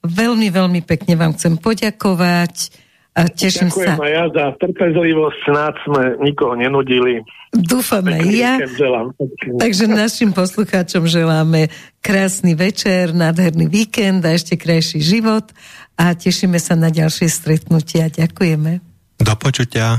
Veľmi, 0.04 0.48
veľmi 0.50 0.80
pekne 0.86 1.18
vám 1.18 1.34
chcem 1.34 1.58
poďakovať. 1.58 2.86
A 3.18 3.26
teším 3.26 3.66
Ďakujem 3.66 3.98
sa. 3.98 4.04
aj 4.06 4.12
ja 4.14 4.24
za 4.30 4.46
trpezlivosť, 4.62 5.38
snáď 5.42 5.74
sme 5.82 6.02
nikoho 6.22 6.54
nenudili. 6.54 7.26
Dúfame 7.50 8.22
ja. 8.30 8.62
Takže 9.58 9.90
našim 9.90 10.30
poslucháčom 10.30 11.02
želáme 11.10 11.66
krásny 11.98 12.54
večer, 12.54 13.10
nádherný 13.10 13.66
víkend 13.66 14.22
a 14.22 14.38
ešte 14.38 14.54
krajší 14.54 15.02
život 15.02 15.50
a 15.98 16.14
tešíme 16.14 16.62
sa 16.62 16.78
na 16.78 16.94
ďalšie 16.94 17.26
stretnutia. 17.26 18.06
Ďakujeme. 18.06 18.78
Do 19.18 19.34
počutia. 19.34 19.98